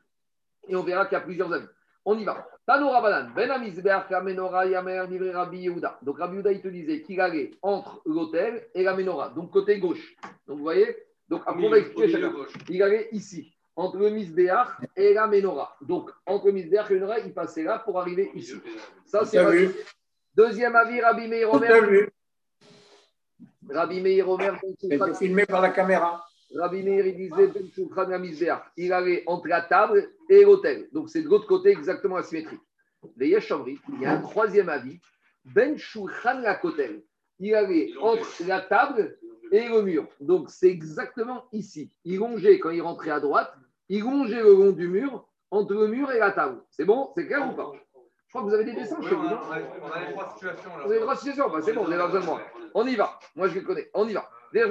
Et 0.68 0.76
on 0.76 0.84
verra 0.84 1.06
qu'il 1.06 1.18
y 1.18 1.22
a 1.22 1.24
plusieurs 1.24 1.52
avis. 1.52 1.68
On 2.06 2.18
y 2.18 2.24
va. 2.24 2.48
Tanou 2.66 2.90
Ramadan. 2.90 3.30
Ben 3.36 3.50
Menorah, 4.24 4.66
Yamer, 4.66 5.08
Divrei 5.10 5.32
Rabbi 5.32 5.60
Yehuda. 5.60 6.00
Donc, 6.02 6.20
Rabbi 6.20 6.36
Yehuda, 6.36 6.52
il 6.54 6.62
te 6.62 6.70
disait 6.70 7.02
qu'il 7.02 7.20
allait 7.20 7.52
entre 7.62 8.02
l'hôtel 8.06 8.66
et 8.74 8.84
la 8.84 8.96
Menorah, 8.96 9.30
donc 9.30 9.52
côté 9.52 9.78
gauche. 9.80 10.16
Donc, 10.48 10.58
vous 10.58 10.64
voyez? 10.64 10.96
Donc, 11.28 11.44
après, 11.46 11.66
on 11.66 11.70
va 11.70 11.80
expliquer 11.80 12.10
chacun 12.10 12.32
il 12.70 12.82
allait 12.82 13.10
ici, 13.12 13.57
entre 13.78 13.98
le 14.00 14.10
Misbéach 14.10 14.70
et 14.96 15.14
la 15.14 15.28
Ménorah. 15.28 15.78
Donc, 15.82 16.10
entre 16.26 16.48
le 16.48 16.54
Misbéach 16.54 16.90
et 16.90 16.96
la 16.96 17.00
Ménorah, 17.00 17.20
il 17.20 17.34
passait 17.34 17.64
là 17.64 17.80
pour 17.80 18.00
arriver 18.00 18.32
ici. 18.34 18.56
Ça, 19.06 19.24
c'est 19.24 19.40
Rabbi- 19.40 19.68
vu 19.68 19.76
Deuxième 20.36 20.76
avis, 20.76 21.00
Rabbi 21.00 21.28
Meir 21.28 21.54
Omer. 21.54 21.88
Vu 21.88 22.10
Rabbi 23.70 24.02
Meir 24.02 24.28
Omer, 24.30 24.54
Ben 24.62 24.74
C'était 24.80 25.14
filmé 25.14 25.46
par 25.46 25.62
la 25.62 25.70
caméra. 25.70 26.26
Rabbi 26.56 26.82
Meir, 26.84 27.06
il 27.06 27.16
disait 27.16 27.48
Ben 27.48 27.70
Shulchan 27.74 28.08
la 28.08 28.18
Misbéach. 28.20 28.64
Il 28.78 28.92
allait 28.92 29.24
entre 29.28 29.48
la 29.48 29.62
table 29.62 30.10
et 30.30 30.44
l'hôtel. 30.44 30.90
Donc, 30.92 31.10
c'est 31.10 31.22
de 31.22 31.28
l'autre 31.30 31.48
côté 31.48 31.70
exactement 31.70 32.16
asymétrique. 32.18 32.62
Les 33.16 33.30
Yeshamri, 33.30 33.80
il 33.94 34.02
y 34.02 34.06
a 34.06 34.14
un 34.14 34.22
troisième 34.22 34.70
avis. 34.70 35.00
Ben 35.46 35.78
Shulchan 35.78 36.40
la 36.40 36.56
Kotel. 36.56 37.04
Il 37.40 37.54
allait 37.54 37.92
entre 38.02 38.28
la 38.48 38.62
table 38.62 39.18
et 39.52 39.68
le 39.70 39.82
mur. 39.84 40.08
Donc, 40.20 40.50
c'est 40.50 40.70
exactement 40.70 41.46
ici. 41.52 41.92
Il 42.04 42.18
longeait, 42.18 42.58
quand 42.60 42.72
il 42.72 42.82
rentrait 42.82 43.12
à 43.12 43.20
droite, 43.20 43.54
il 43.90 44.04
longeait 44.04 44.42
le 44.42 44.54
long 44.54 44.72
du 44.72 44.88
mur, 44.88 45.28
entre 45.52 45.74
le 45.74 45.88
mur 45.88 46.12
et 46.12 46.20
la 46.20 46.32
table. 46.32 46.62
C'est 46.70 46.86
bon 46.86 47.12
C'est 47.16 47.28
clair 47.28 47.50
ou 47.50 47.56
pas? 47.56 47.72
Je 48.28 48.34
crois 48.34 48.42
que 48.42 48.48
vous 48.48 48.54
avez 48.54 48.66
des 48.66 48.74
dessins 48.74 49.02
chez 49.02 49.16
vous, 49.16 49.26
On 49.26 49.92
a 49.92 50.06
les 50.06 50.12
trois 50.12 50.34
situations 50.34 50.70
Vous 50.84 50.92
avez 50.92 50.98
une 50.98 51.06
grosse 51.06 51.20
situation 51.20 51.50
Bah, 51.50 51.62
C'est 51.62 51.74
bon, 51.74 51.86
vous 51.86 51.92
avez 51.92 52.04
besoin 52.04 52.20
de 52.20 52.26
moi. 52.26 52.42
On 52.74 52.86
y 52.86 52.96
va. 52.96 53.18
Moi, 53.36 53.48
je 53.48 53.56
le 53.56 53.62
connais. 53.62 53.90
On 53.94 54.08
y 54.08 54.14
va. 54.14 54.30
Ben. 54.54 54.68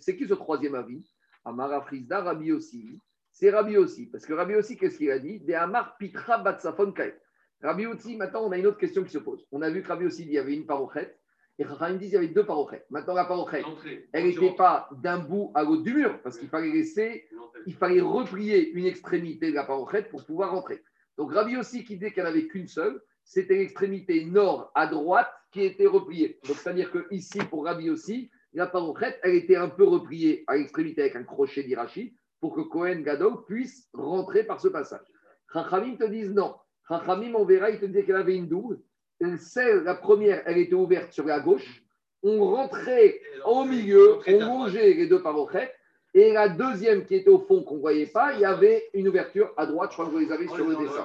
C'est 0.00 0.16
qui 0.16 0.28
ce 0.28 0.34
troisième 0.34 0.74
avis? 0.74 1.04
Amara 1.44 1.80
Frisda, 1.82 2.20
Rabbi 2.22 2.52
aussi. 2.52 3.00
C'est 3.32 3.50
Rabbi 3.50 3.76
aussi. 3.76 4.06
Parce 4.06 4.26
que 4.26 4.32
Rabbi 4.32 4.54
aussi, 4.54 4.76
qu'est-ce 4.76 4.98
qu'il 4.98 5.10
a 5.10 5.18
dit? 5.18 5.40
De 5.40 5.52
Amar 5.54 5.96
Pitra 5.96 6.38
Batsafon 6.38 6.92
Kaet. 6.92 7.20
Rabbi 7.62 7.86
aussi, 7.86 8.16
maintenant, 8.16 8.44
on 8.44 8.52
a 8.52 8.58
une 8.58 8.66
autre 8.66 8.78
question 8.78 9.02
qui 9.04 9.10
se 9.10 9.18
pose. 9.18 9.46
On 9.52 9.62
a 9.62 9.70
vu 9.70 9.82
que 9.82 9.88
Rabbi 9.88 10.06
aussi, 10.06 10.22
il 10.22 10.32
y 10.32 10.38
avait 10.38 10.54
une 10.54 10.66
parochette. 10.66 11.19
Et 11.60 11.64
Chachamim 11.64 11.96
dit 11.98 12.06
qu'il 12.06 12.14
y 12.14 12.16
avait 12.16 12.28
deux 12.28 12.46
parochettes. 12.46 12.86
Maintenant, 12.88 13.12
la 13.12 13.26
parochette, 13.26 13.66
elle 14.12 14.24
n'était 14.24 14.54
pas 14.54 14.88
d'un 15.02 15.18
bout 15.18 15.52
à 15.54 15.62
l'autre 15.62 15.82
du 15.82 15.92
mur, 15.92 16.18
parce 16.22 16.38
qu'il 16.38 16.48
fallait 16.48 16.72
laisser, 16.72 17.28
il 17.66 17.74
fallait 17.74 18.00
replier 18.00 18.70
une 18.70 18.86
extrémité 18.86 19.50
de 19.50 19.56
la 19.56 19.64
parochette 19.64 20.08
pour 20.08 20.24
pouvoir 20.24 20.52
rentrer. 20.52 20.82
Donc 21.18 21.34
Rabbi 21.34 21.58
aussi 21.58 21.84
qui 21.84 21.98
dit 21.98 22.10
qu'il 22.12 22.22
n'y 22.22 22.28
en 22.28 22.32
avait 22.32 22.46
qu'une 22.46 22.66
seule, 22.66 23.02
c'était 23.24 23.56
l'extrémité 23.56 24.24
nord 24.24 24.72
à 24.74 24.86
droite 24.86 25.30
qui 25.52 25.60
était 25.60 25.86
repliée. 25.86 26.40
Donc 26.48 26.56
c'est-à-dire 26.56 26.90
que 26.90 27.06
ici 27.10 27.38
pour 27.50 27.66
Rabbi 27.66 27.90
aussi, 27.90 28.30
la 28.54 28.66
parochette, 28.66 29.20
elle 29.22 29.34
était 29.34 29.56
un 29.56 29.68
peu 29.68 29.84
repliée 29.84 30.44
à 30.46 30.56
l'extrémité 30.56 31.02
avec 31.02 31.16
un 31.16 31.24
crochet 31.24 31.62
d'Irachi 31.62 32.16
pour 32.40 32.54
que 32.54 32.62
Cohen 32.62 33.02
Gadol 33.02 33.44
puisse 33.44 33.86
rentrer 33.92 34.44
par 34.44 34.62
ce 34.62 34.68
passage. 34.68 35.06
Chachamim 35.52 35.96
te 35.96 36.04
disent 36.04 36.32
non. 36.32 36.54
Chachamim, 36.88 37.34
on 37.34 37.44
verra, 37.44 37.68
il 37.68 37.78
te 37.78 37.84
dit 37.84 38.02
qu'elle 38.02 38.16
avait 38.16 38.36
une 38.36 38.48
double. 38.48 38.80
Celle, 39.38 39.82
la 39.84 39.94
première, 39.94 40.42
elle 40.46 40.58
était 40.58 40.74
ouverte 40.74 41.12
sur 41.12 41.26
la 41.26 41.40
gauche. 41.40 41.82
On 42.22 42.44
rentrait 42.44 43.20
au 43.44 43.64
milieu, 43.64 44.18
on 44.26 44.40
longeait 44.40 44.94
les 44.94 45.06
deux 45.06 45.22
parochettes. 45.22 45.74
Et 46.12 46.32
la 46.32 46.48
deuxième 46.48 47.04
qui 47.04 47.14
était 47.14 47.30
au 47.30 47.38
fond, 47.38 47.62
qu'on 47.62 47.76
ne 47.76 47.80
voyait 47.80 48.06
pas, 48.06 48.32
il 48.32 48.40
y 48.40 48.44
avait 48.44 48.88
une 48.94 49.08
ouverture 49.08 49.52
à 49.56 49.66
droite. 49.66 49.90
Je 49.90 49.94
crois 49.94 50.06
que 50.06 50.10
vous 50.10 50.18
les 50.18 50.32
avez 50.32 50.48
sur 50.48 50.66
le 50.66 50.76
dessin. 50.76 51.04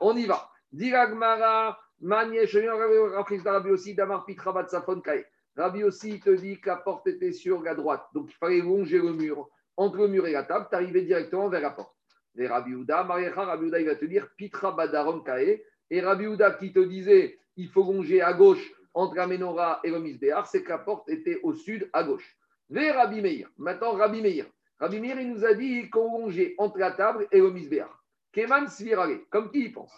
On 0.00 0.16
y 0.16 0.26
va. 0.26 0.48
Diragmara, 0.72 1.78
Rabbi 2.00 3.70
aussi, 3.70 3.94
Damar 3.94 4.24
Pitra 4.24 4.52
Batsafon 4.52 5.00
Kae. 5.00 5.24
Rabbi 5.56 5.82
aussi, 5.82 6.20
te 6.20 6.30
dit 6.30 6.60
que 6.60 6.68
la 6.68 6.76
porte 6.76 7.06
était 7.08 7.32
sur 7.32 7.62
la 7.62 7.74
droite. 7.74 8.06
Donc 8.14 8.30
il 8.30 8.34
fallait 8.34 8.60
longer 8.60 8.98
le 8.98 9.12
mur. 9.12 9.48
Entre 9.76 9.98
le 9.98 10.08
mur 10.08 10.26
et 10.26 10.32
la 10.32 10.44
table, 10.44 10.66
tu 10.70 10.76
arrivais 10.76 11.02
directement 11.02 11.48
vers 11.48 11.60
la 11.60 11.70
porte. 11.70 11.96
Et 12.36 12.46
Rabbi 12.46 12.74
Houda, 12.74 13.02
Mariecha, 13.02 13.44
Rabbi 13.44 13.66
Houda, 13.66 13.80
il 13.80 13.86
va 13.86 13.96
te 13.96 14.04
dire 14.04 14.28
Pitra 14.36 14.70
Badaron 14.70 15.20
Kae. 15.20 15.64
Et 15.90 16.00
Rabbi 16.00 16.26
Houda 16.26 16.52
qui 16.52 16.72
te 16.72 16.80
disait 16.80 17.38
il 17.56 17.68
faut 17.68 17.82
longer 17.82 18.22
à 18.22 18.32
gauche 18.32 18.72
entre 18.94 19.16
la 19.16 19.80
et 19.84 19.90
le 19.90 20.00
Misbéar, 20.00 20.46
c'est 20.46 20.62
que 20.62 20.70
la 20.70 20.78
porte 20.78 21.08
était 21.08 21.40
au 21.42 21.52
sud 21.54 21.88
à 21.92 22.02
gauche. 22.02 22.36
Vers 22.70 22.96
Rabbi 22.96 23.20
Meir. 23.20 23.48
Maintenant, 23.58 23.92
Rabbi 23.92 24.20
Meir. 24.20 24.46
Rabbi 24.80 25.00
Meir, 25.00 25.20
il 25.20 25.30
nous 25.32 25.44
a 25.44 25.54
dit 25.54 25.88
qu'on 25.90 26.20
longeait 26.20 26.54
entre 26.58 26.78
la 26.78 26.92
table 26.92 27.26
et 27.32 27.38
le 27.38 27.50
Misbéar. 27.50 28.02
Keman 28.32 28.68
Svirale, 28.68 29.20
comme 29.30 29.50
qui 29.50 29.64
il 29.64 29.72
pense? 29.72 29.92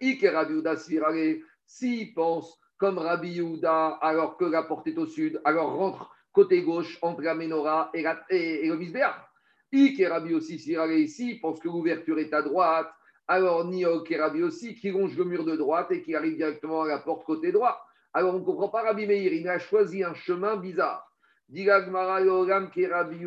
Ike 0.00 0.26
Rabbi 0.30 0.54
Houda 0.54 0.76
Svirale, 0.76 1.38
s'il 1.66 2.12
pense 2.14 2.58
comme 2.76 2.98
Rabbi 2.98 3.30
Yehuda, 3.30 3.98
alors 4.02 4.36
que 4.36 4.44
la 4.44 4.64
porte 4.64 4.86
est 4.88 4.98
au 4.98 5.06
sud, 5.06 5.40
alors 5.44 5.72
rentre 5.74 6.10
côté 6.32 6.62
gauche 6.62 6.98
entre 7.00 7.22
la 7.22 7.90
et, 7.94 8.04
et- 8.30 8.66
et 8.66 8.68
le 8.68 8.76
Misbéar. 8.76 9.30
Ike 9.72 10.02
Rabbi 10.06 10.34
aussi 10.34 10.58
Svirale 10.58 10.98
ici, 10.98 11.38
pense 11.40 11.60
que 11.60 11.68
l'ouverture 11.68 12.18
est 12.18 12.34
à 12.34 12.42
droite, 12.42 12.92
alors 13.26 13.64
Niok 13.64 14.10
et 14.10 14.16
Rabbi 14.16 14.42
aussi 14.42 14.74
qui 14.74 14.90
longe 14.90 15.16
le 15.16 15.24
mur 15.24 15.44
de 15.44 15.56
droite 15.56 15.90
et 15.90 16.02
qui 16.02 16.14
arrive 16.14 16.36
directement 16.36 16.82
à 16.82 16.88
la 16.88 16.98
porte 16.98 17.24
côté 17.24 17.52
droit. 17.52 17.80
Alors 18.12 18.34
on 18.34 18.40
ne 18.40 18.44
comprend 18.44 18.68
pas 18.68 18.82
Rabbi 18.82 19.06
Meir, 19.06 19.32
il 19.32 19.48
a 19.48 19.58
choisi 19.58 20.04
un 20.04 20.14
chemin 20.14 20.56
bizarre. 20.56 21.10
Rabbi 21.48 23.26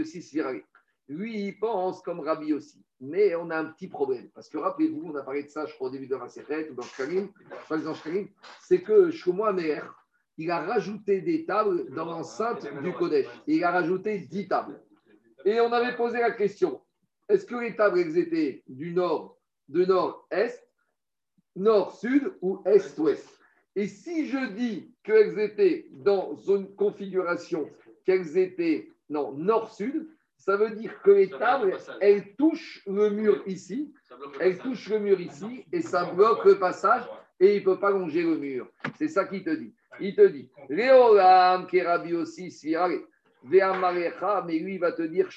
aussi. 0.00 0.40
Lui, 1.08 1.46
il 1.46 1.58
pense 1.58 2.02
comme 2.02 2.20
Rabbi 2.20 2.52
aussi. 2.52 2.84
Mais 3.00 3.34
on 3.34 3.50
a 3.50 3.58
un 3.58 3.64
petit 3.66 3.88
problème. 3.88 4.28
Parce 4.34 4.48
que 4.48 4.58
rappelez-vous, 4.58 5.10
on 5.12 5.16
a 5.16 5.22
parlé 5.22 5.44
de 5.44 5.48
ça, 5.48 5.66
je 5.66 5.74
crois, 5.74 5.88
au 5.88 5.90
début 5.90 6.06
de 6.06 6.16
la 6.16 6.26
ou 6.70 6.74
dans 6.74 7.94
Shkalim, 7.94 8.28
c'est 8.60 8.82
que 8.82 9.10
Shlomo 9.10 9.44
Amer, 9.44 9.82
il 10.36 10.50
a 10.50 10.60
rajouté 10.60 11.22
des 11.22 11.46
tables 11.46 11.90
dans 11.94 12.04
l'enceinte 12.04 12.68
du 12.82 12.92
Kodesh. 12.92 13.26
Et 13.46 13.56
il 13.56 13.64
a 13.64 13.70
rajouté 13.70 14.18
10 14.18 14.48
tables. 14.48 14.78
Et 15.44 15.60
on 15.60 15.72
avait 15.72 15.96
posé 15.96 16.18
la 16.18 16.32
question 16.32 16.82
est-ce 17.28 17.44
que 17.44 17.56
les 17.56 17.76
tables 17.76 17.98
elles 18.00 18.18
étaient 18.18 18.62
du 18.66 18.92
nord, 18.92 19.38
de 19.68 19.84
nord-est, 19.84 20.66
nord-sud 21.56 22.32
ou 22.40 22.62
est-ouest? 22.64 23.28
Et 23.76 23.86
si 23.86 24.26
je 24.28 24.52
dis 24.52 24.92
qu'elles 25.02 25.38
étaient 25.38 25.86
dans 25.90 26.36
une 26.36 26.74
configuration, 26.74 27.70
qu'elles 28.04 28.36
étaient 28.38 28.90
non, 29.08 29.32
nord-sud, 29.32 30.08
ça 30.36 30.56
veut 30.56 30.70
dire 30.70 31.00
que 31.02 31.10
les 31.10 31.28
tables, 31.28 31.76
elles 32.00 32.34
touchent 32.36 32.82
le 32.86 33.10
mur 33.10 33.42
ici, 33.46 33.92
elles 34.40 34.58
touchent 34.58 34.88
le 34.88 35.00
mur 35.00 35.20
ici, 35.20 35.64
et 35.72 35.82
ça 35.82 36.04
bloque 36.04 36.44
le 36.44 36.58
passage, 36.58 37.04
et 37.40 37.56
il 37.56 37.60
ne 37.60 37.64
peut 37.64 37.78
pas 37.78 37.90
longer 37.90 38.22
le 38.22 38.38
mur. 38.38 38.68
C'est 38.96 39.08
ça 39.08 39.24
qu'il 39.24 39.44
te 39.44 39.50
dit. 39.50 39.74
Il 40.00 40.14
te 40.14 40.26
dit, 40.26 40.48
Léolam, 40.68 41.66
Rabbi 41.72 42.14
aussi, 42.14 42.50
Svirale, 42.50 43.00
mais 43.42 44.58
lui, 44.58 44.74
il 44.74 44.80
va 44.80 44.92
te 44.92 45.02
dire, 45.02 45.28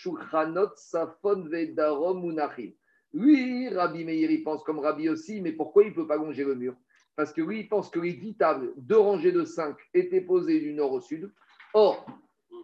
Safon, 0.75 1.43
Vedarom, 1.47 2.21
Munachim. 2.21 2.71
Lui, 3.13 3.67
Rabbi 3.69 4.05
Meir, 4.05 4.31
il 4.31 4.43
pense 4.43 4.63
comme 4.63 4.79
Rabbi 4.79 5.09
aussi, 5.09 5.41
mais 5.41 5.51
pourquoi 5.51 5.83
il 5.83 5.89
ne 5.89 5.95
peut 5.95 6.07
pas 6.07 6.15
longer 6.15 6.43
le 6.43 6.55
mur? 6.55 6.75
Parce 7.15 7.33
que 7.33 7.41
lui, 7.41 7.59
il 7.59 7.69
pense 7.69 7.89
que 7.89 7.99
les 7.99 8.13
dix 8.13 8.35
tables, 8.35 8.73
deux 8.77 8.97
rangées 8.97 9.33
de 9.33 9.43
cinq, 9.43 9.75
étaient 9.93 10.21
posées 10.21 10.59
du 10.59 10.73
nord 10.73 10.93
au 10.93 11.01
sud. 11.01 11.31
Or, 11.73 12.05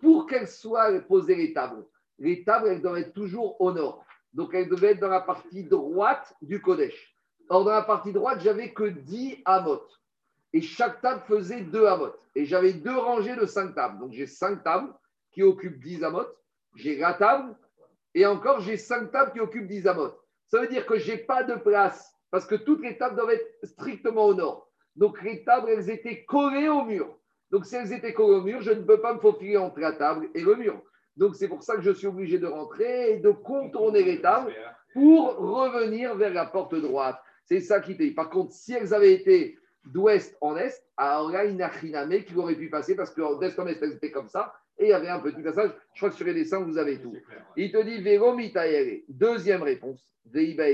pour 0.01 0.25
qu'elles 0.25 0.47
soient 0.47 0.91
posées 1.01 1.35
les 1.35 1.53
tables, 1.53 1.85
les 2.19 2.43
tables, 2.43 2.69
elles 2.69 2.81
doivent 2.81 2.97
être 2.97 3.13
toujours 3.13 3.59
au 3.61 3.71
nord. 3.71 4.05
Donc, 4.33 4.53
elles 4.53 4.69
devaient 4.69 4.91
être 4.91 5.01
dans 5.01 5.09
la 5.09 5.21
partie 5.21 5.63
droite 5.63 6.33
du 6.41 6.61
Kodesh. 6.61 7.13
Or, 7.49 7.65
dans 7.65 7.71
la 7.71 7.83
partie 7.83 8.13
droite, 8.13 8.39
j'avais 8.41 8.73
que 8.73 8.85
10 8.85 9.41
amot. 9.45 9.81
Et 10.53 10.61
chaque 10.61 11.01
table 11.01 11.21
faisait 11.27 11.61
2 11.61 11.85
amot. 11.85 12.13
Et 12.35 12.45
j'avais 12.45 12.73
deux 12.73 12.97
rangées 12.97 13.35
de 13.35 13.45
5 13.45 13.75
tables. 13.75 13.99
Donc, 13.99 14.13
j'ai 14.13 14.27
5 14.27 14.63
tables 14.63 14.93
qui 15.37 15.43
occupent 15.43 15.79
10 15.79 16.03
amot. 16.03 16.25
J'ai 16.75 16.97
la 16.97 17.13
table. 17.13 17.55
Et 18.15 18.25
encore, 18.25 18.59
j'ai 18.61 18.75
5 18.75 19.11
tables 19.11 19.33
qui 19.33 19.39
occupent 19.39 19.67
10 19.67 19.85
amot. 19.85 20.09
Ça 20.47 20.59
veut 20.59 20.67
dire 20.67 20.87
que 20.87 20.97
je 20.97 21.11
n'ai 21.11 21.19
pas 21.19 21.43
de 21.43 21.53
place. 21.53 22.11
Parce 22.31 22.47
que 22.47 22.55
toutes 22.55 22.81
les 22.81 22.97
tables 22.97 23.15
doivent 23.15 23.29
être 23.29 23.47
strictement 23.61 24.25
au 24.25 24.33
nord. 24.33 24.71
Donc, 24.95 25.21
les 25.21 25.43
tables, 25.43 25.69
elles 25.69 25.91
étaient 25.91 26.25
collées 26.25 26.69
au 26.69 26.83
mur. 26.85 27.19
Donc, 27.51 27.67
si 27.67 27.75
elles 27.75 27.93
étaient 27.93 28.13
collées 28.13 28.39
au 28.39 28.41
mur, 28.41 28.61
je 28.61 28.71
ne 28.71 28.81
peux 28.81 28.99
pas 28.99 29.13
me 29.13 29.19
faufiler 29.19 29.57
entre 29.57 29.79
la 29.79 29.91
table 29.91 30.27
et 30.33 30.41
le 30.41 30.55
mur. 30.55 30.81
Donc, 31.17 31.35
c'est 31.35 31.47
pour 31.47 31.61
ça 31.61 31.75
que 31.75 31.83
je 31.83 31.91
suis 31.91 32.07
obligé 32.07 32.39
de 32.39 32.47
rentrer 32.47 33.11
et 33.11 33.17
de 33.19 33.29
contourner 33.29 34.01
les 34.01 34.21
tables 34.21 34.51
pour 34.93 35.35
revenir 35.37 36.15
vers 36.15 36.33
la 36.33 36.47
porte 36.47 36.73
droite. 36.73 37.21
C'est 37.45 37.61
ça 37.61 37.79
qui 37.79 37.91
était. 37.91 38.09
Par 38.09 38.31
contre, 38.31 38.53
si 38.53 38.73
elles 38.73 38.91
avaient 38.91 39.13
été 39.13 39.59
d'ouest 39.85 40.35
en 40.41 40.57
est, 40.57 40.83
alors 40.97 41.29
là, 41.29 41.45
il 41.45 41.57
n'a 41.57 41.67
rien 41.67 42.09
qui 42.21 42.35
aurait 42.35 42.55
pu 42.55 42.71
passer 42.71 42.95
parce 42.95 43.11
que 43.11 43.39
d'est 43.39 43.59
en 43.59 43.67
est, 43.67 43.79
c'était 43.79 44.09
comme 44.09 44.29
ça. 44.29 44.51
Et 44.79 44.85
il 44.85 44.89
y 44.89 44.93
avait 44.93 45.09
un 45.09 45.19
petit 45.19 45.41
passage. 45.41 45.71
Je 45.93 45.99
crois 45.99 46.09
que 46.09 46.15
sur 46.15 46.25
les 46.25 46.33
dessins, 46.33 46.59
vous 46.59 46.77
avez 46.77 47.01
tout. 47.01 47.15
Il 47.55 47.71
te 47.71 47.81
dit. 47.83 49.05
Deuxième 49.09 49.63
réponse. 49.63 50.11
Veiba. 50.25 50.65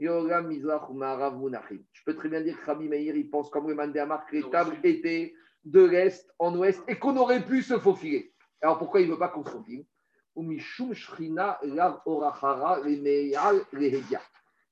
Je 0.00 2.04
peux 2.04 2.14
très 2.14 2.28
bien 2.28 2.40
dire 2.40 2.58
que 2.60 2.66
Rabbi 2.66 2.88
Meir, 2.88 3.16
il 3.16 3.28
pense 3.28 3.50
comme 3.50 3.68
le 3.68 3.74
Mandéamar 3.74 4.26
que 4.26 4.36
les 4.36 4.48
tables 4.48 4.76
étaient 4.84 5.34
de 5.64 5.84
l'est 5.84 6.32
en 6.38 6.56
ouest 6.56 6.82
et 6.86 6.96
qu'on 6.96 7.16
aurait 7.16 7.44
pu 7.44 7.62
se 7.62 7.78
faufiler. 7.78 8.32
Alors 8.62 8.78
pourquoi 8.78 9.00
il 9.00 9.08
ne 9.08 9.12
veut 9.12 9.18
pas 9.18 9.28
qu'on 9.28 9.44
se 9.44 9.50
faufile? 9.50 9.84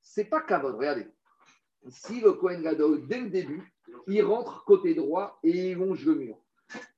C'est 0.00 0.26
pas 0.26 0.40
Kavod, 0.42 0.76
regardez. 0.76 1.08
Si 1.88 2.20
le 2.20 2.34
Kohen 2.34 2.62
Gadol, 2.62 3.04
dès 3.08 3.20
le 3.20 3.30
début, 3.30 3.74
il 4.06 4.22
rentre 4.22 4.64
côté 4.64 4.94
droit 4.94 5.40
et 5.42 5.72
il 5.72 5.76
longe 5.76 6.06
le 6.06 6.14
mur. 6.14 6.38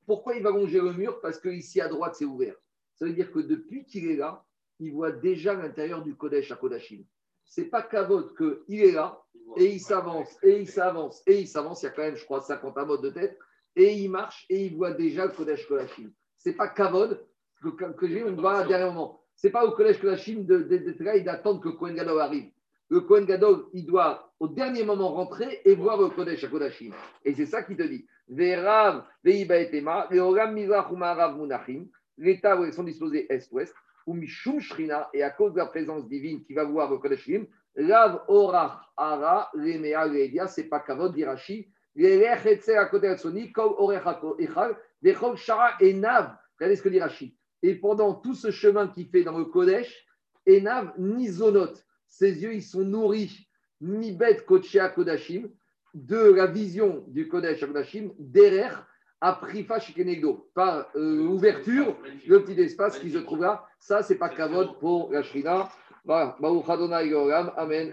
Pourquoi 0.08 0.34
il 0.34 0.42
va 0.42 0.50
longer 0.50 0.80
le 0.80 0.92
mur 0.94 1.20
Parce 1.20 1.38
que 1.38 1.50
ici 1.50 1.80
à 1.82 1.86
droite, 1.88 2.14
c'est 2.16 2.24
ouvert. 2.24 2.56
Ça 2.96 3.04
veut 3.04 3.12
dire 3.12 3.30
que 3.30 3.40
depuis 3.40 3.84
qu'il 3.84 4.10
est 4.10 4.16
là, 4.16 4.42
il 4.80 4.92
voit 4.92 5.12
déjà 5.12 5.52
l'intérieur 5.54 6.02
du 6.02 6.16
Kodesh 6.16 6.50
à 6.50 6.56
Kodashim. 6.56 7.04
C'est 7.44 7.66
pas 7.66 7.82
Kavod 7.82 8.34
qu'il 8.66 8.80
est 8.82 8.92
là 8.92 9.22
et 9.58 9.66
il 9.66 9.80
s'avance, 9.80 10.36
et 10.42 10.60
il 10.60 10.66
s'avance, 10.68 11.22
et 11.26 11.40
il 11.40 11.46
s'avance. 11.46 11.82
Il 11.82 11.86
y 11.86 11.88
a 11.88 11.92
quand 11.92 12.02
même, 12.02 12.16
je 12.16 12.24
crois, 12.24 12.40
50 12.40 12.76
amotes 12.78 13.02
de 13.02 13.10
tête. 13.10 13.38
Et 13.76 13.92
il 13.94 14.10
marche 14.10 14.46
et 14.48 14.64
il 14.66 14.76
voit 14.76 14.92
déjà 14.92 15.26
le 15.26 15.32
Kodesh 15.32 15.66
Kodashim. 15.68 16.10
C'est 16.38 16.54
pas 16.54 16.68
Kavod 16.68 17.22
que, 17.60 18.08
j'ai, 18.08 18.24
on 18.24 18.34
voit 18.34 18.58
à 18.58 18.64
un 18.64 18.66
dernier 18.66 18.86
moment. 18.86 19.20
C'est 19.36 19.50
pas 19.50 19.66
au 19.66 19.72
Kodesh 19.72 20.00
Kodashim 20.00 20.44
de- 20.46 20.62
de- 20.62 20.76
d'être 20.78 21.00
là 21.00 21.16
et 21.16 21.20
d'attendre 21.20 21.60
que 21.60 21.68
Kohen 21.68 21.94
Gadol 21.94 22.18
arrive. 22.20 22.50
Le 22.90 23.00
Kohen 23.00 23.26
Gadol, 23.26 23.66
il 23.74 23.84
doit 23.84 24.32
au 24.40 24.48
dernier 24.48 24.84
moment 24.84 25.08
rentrer 25.08 25.60
et 25.64 25.74
voir 25.74 26.00
le 26.00 26.08
Kodesh 26.08 26.44
à 26.44 26.48
Kodashim. 26.48 26.92
Et 27.24 27.34
c'est 27.34 27.46
ça 27.46 27.62
qu'il 27.62 27.76
te 27.76 27.82
dit. 27.82 28.06
Verav, 28.28 29.04
Veiba 29.22 29.58
et 29.58 29.70
Tema, 29.70 30.06
Veoram 30.10 30.54
Mizrach 30.54 30.90
ou 30.90 30.96
Ma'arav 30.96 31.36
Munachim, 31.36 31.86
les 32.16 32.40
tables 32.40 32.72
sont 32.72 32.84
disposées 32.84 33.30
est-ouest, 33.32 33.74
ou 34.06 34.14
Mishum 34.14 34.60
Shrina, 34.60 35.08
et 35.12 35.22
à 35.22 35.30
cause 35.30 35.52
de 35.52 35.58
la 35.58 35.66
présence 35.66 36.08
divine 36.08 36.42
qui 36.44 36.54
va 36.54 36.64
voir 36.64 36.90
le 36.90 36.98
Kodashim, 36.98 37.46
Lav 37.76 38.22
Orach 38.28 38.80
Ara, 38.96 39.50
Remea 39.54 40.06
Ledia, 40.06 40.46
c'est 40.46 40.64
pas 40.64 40.80
Kavod, 40.80 41.14
d'Irachi, 41.14 41.68
Lelech 41.94 42.46
Etzel 42.46 42.78
à 42.78 42.86
côté 42.86 43.08
de 43.10 43.16
Soni, 43.16 43.52
Kol 43.52 43.74
Orech 43.76 44.02
Echal, 44.38 44.76
Vechol 45.02 45.36
Shara 45.36 45.72
et 45.80 45.92
Nav. 45.92 46.36
Regardez 46.58 46.76
ce 46.76 46.82
que 46.82 46.88
dit 46.88 47.00
Rashi. 47.00 47.36
Et 47.62 47.74
pendant 47.74 48.14
tout 48.14 48.34
ce 48.34 48.50
chemin 48.50 48.88
qu'il 48.88 49.08
fait 49.08 49.24
dans 49.24 49.36
le 49.36 49.44
Kodesh, 49.44 50.06
Enav 50.48 50.92
ni 50.98 51.28
Zonot, 51.28 51.74
ses 52.08 52.42
yeux 52.42 52.54
ils 52.54 52.62
sont 52.62 52.84
nourris, 52.84 53.48
ni 53.80 54.12
bête 54.12 54.44
Kochea 54.44 54.88
Kodashim, 54.88 55.48
de 55.94 56.32
la 56.32 56.46
vision 56.46 57.04
du 57.08 57.28
Kodesh 57.28 57.60
Kodashim, 57.60 58.10
derrière, 58.18 58.86
à 59.20 59.32
Prifa 59.32 59.80
Shikenegdo, 59.80 60.50
par 60.54 60.88
euh, 60.94 61.26
ouverture, 61.26 61.96
le 62.26 62.42
petit 62.44 62.60
espace 62.60 62.98
qui 62.98 63.10
se 63.10 63.18
trouve 63.18 63.40
là. 63.40 63.64
Ça, 63.80 64.02
c'est 64.02 64.16
pas 64.16 64.28
Kavod 64.28 64.78
pour 64.78 65.12
la 65.12 65.22
Shrina. 65.22 65.68
Voilà. 66.04 66.36
Goram. 66.40 67.52
Amen. 67.56 67.86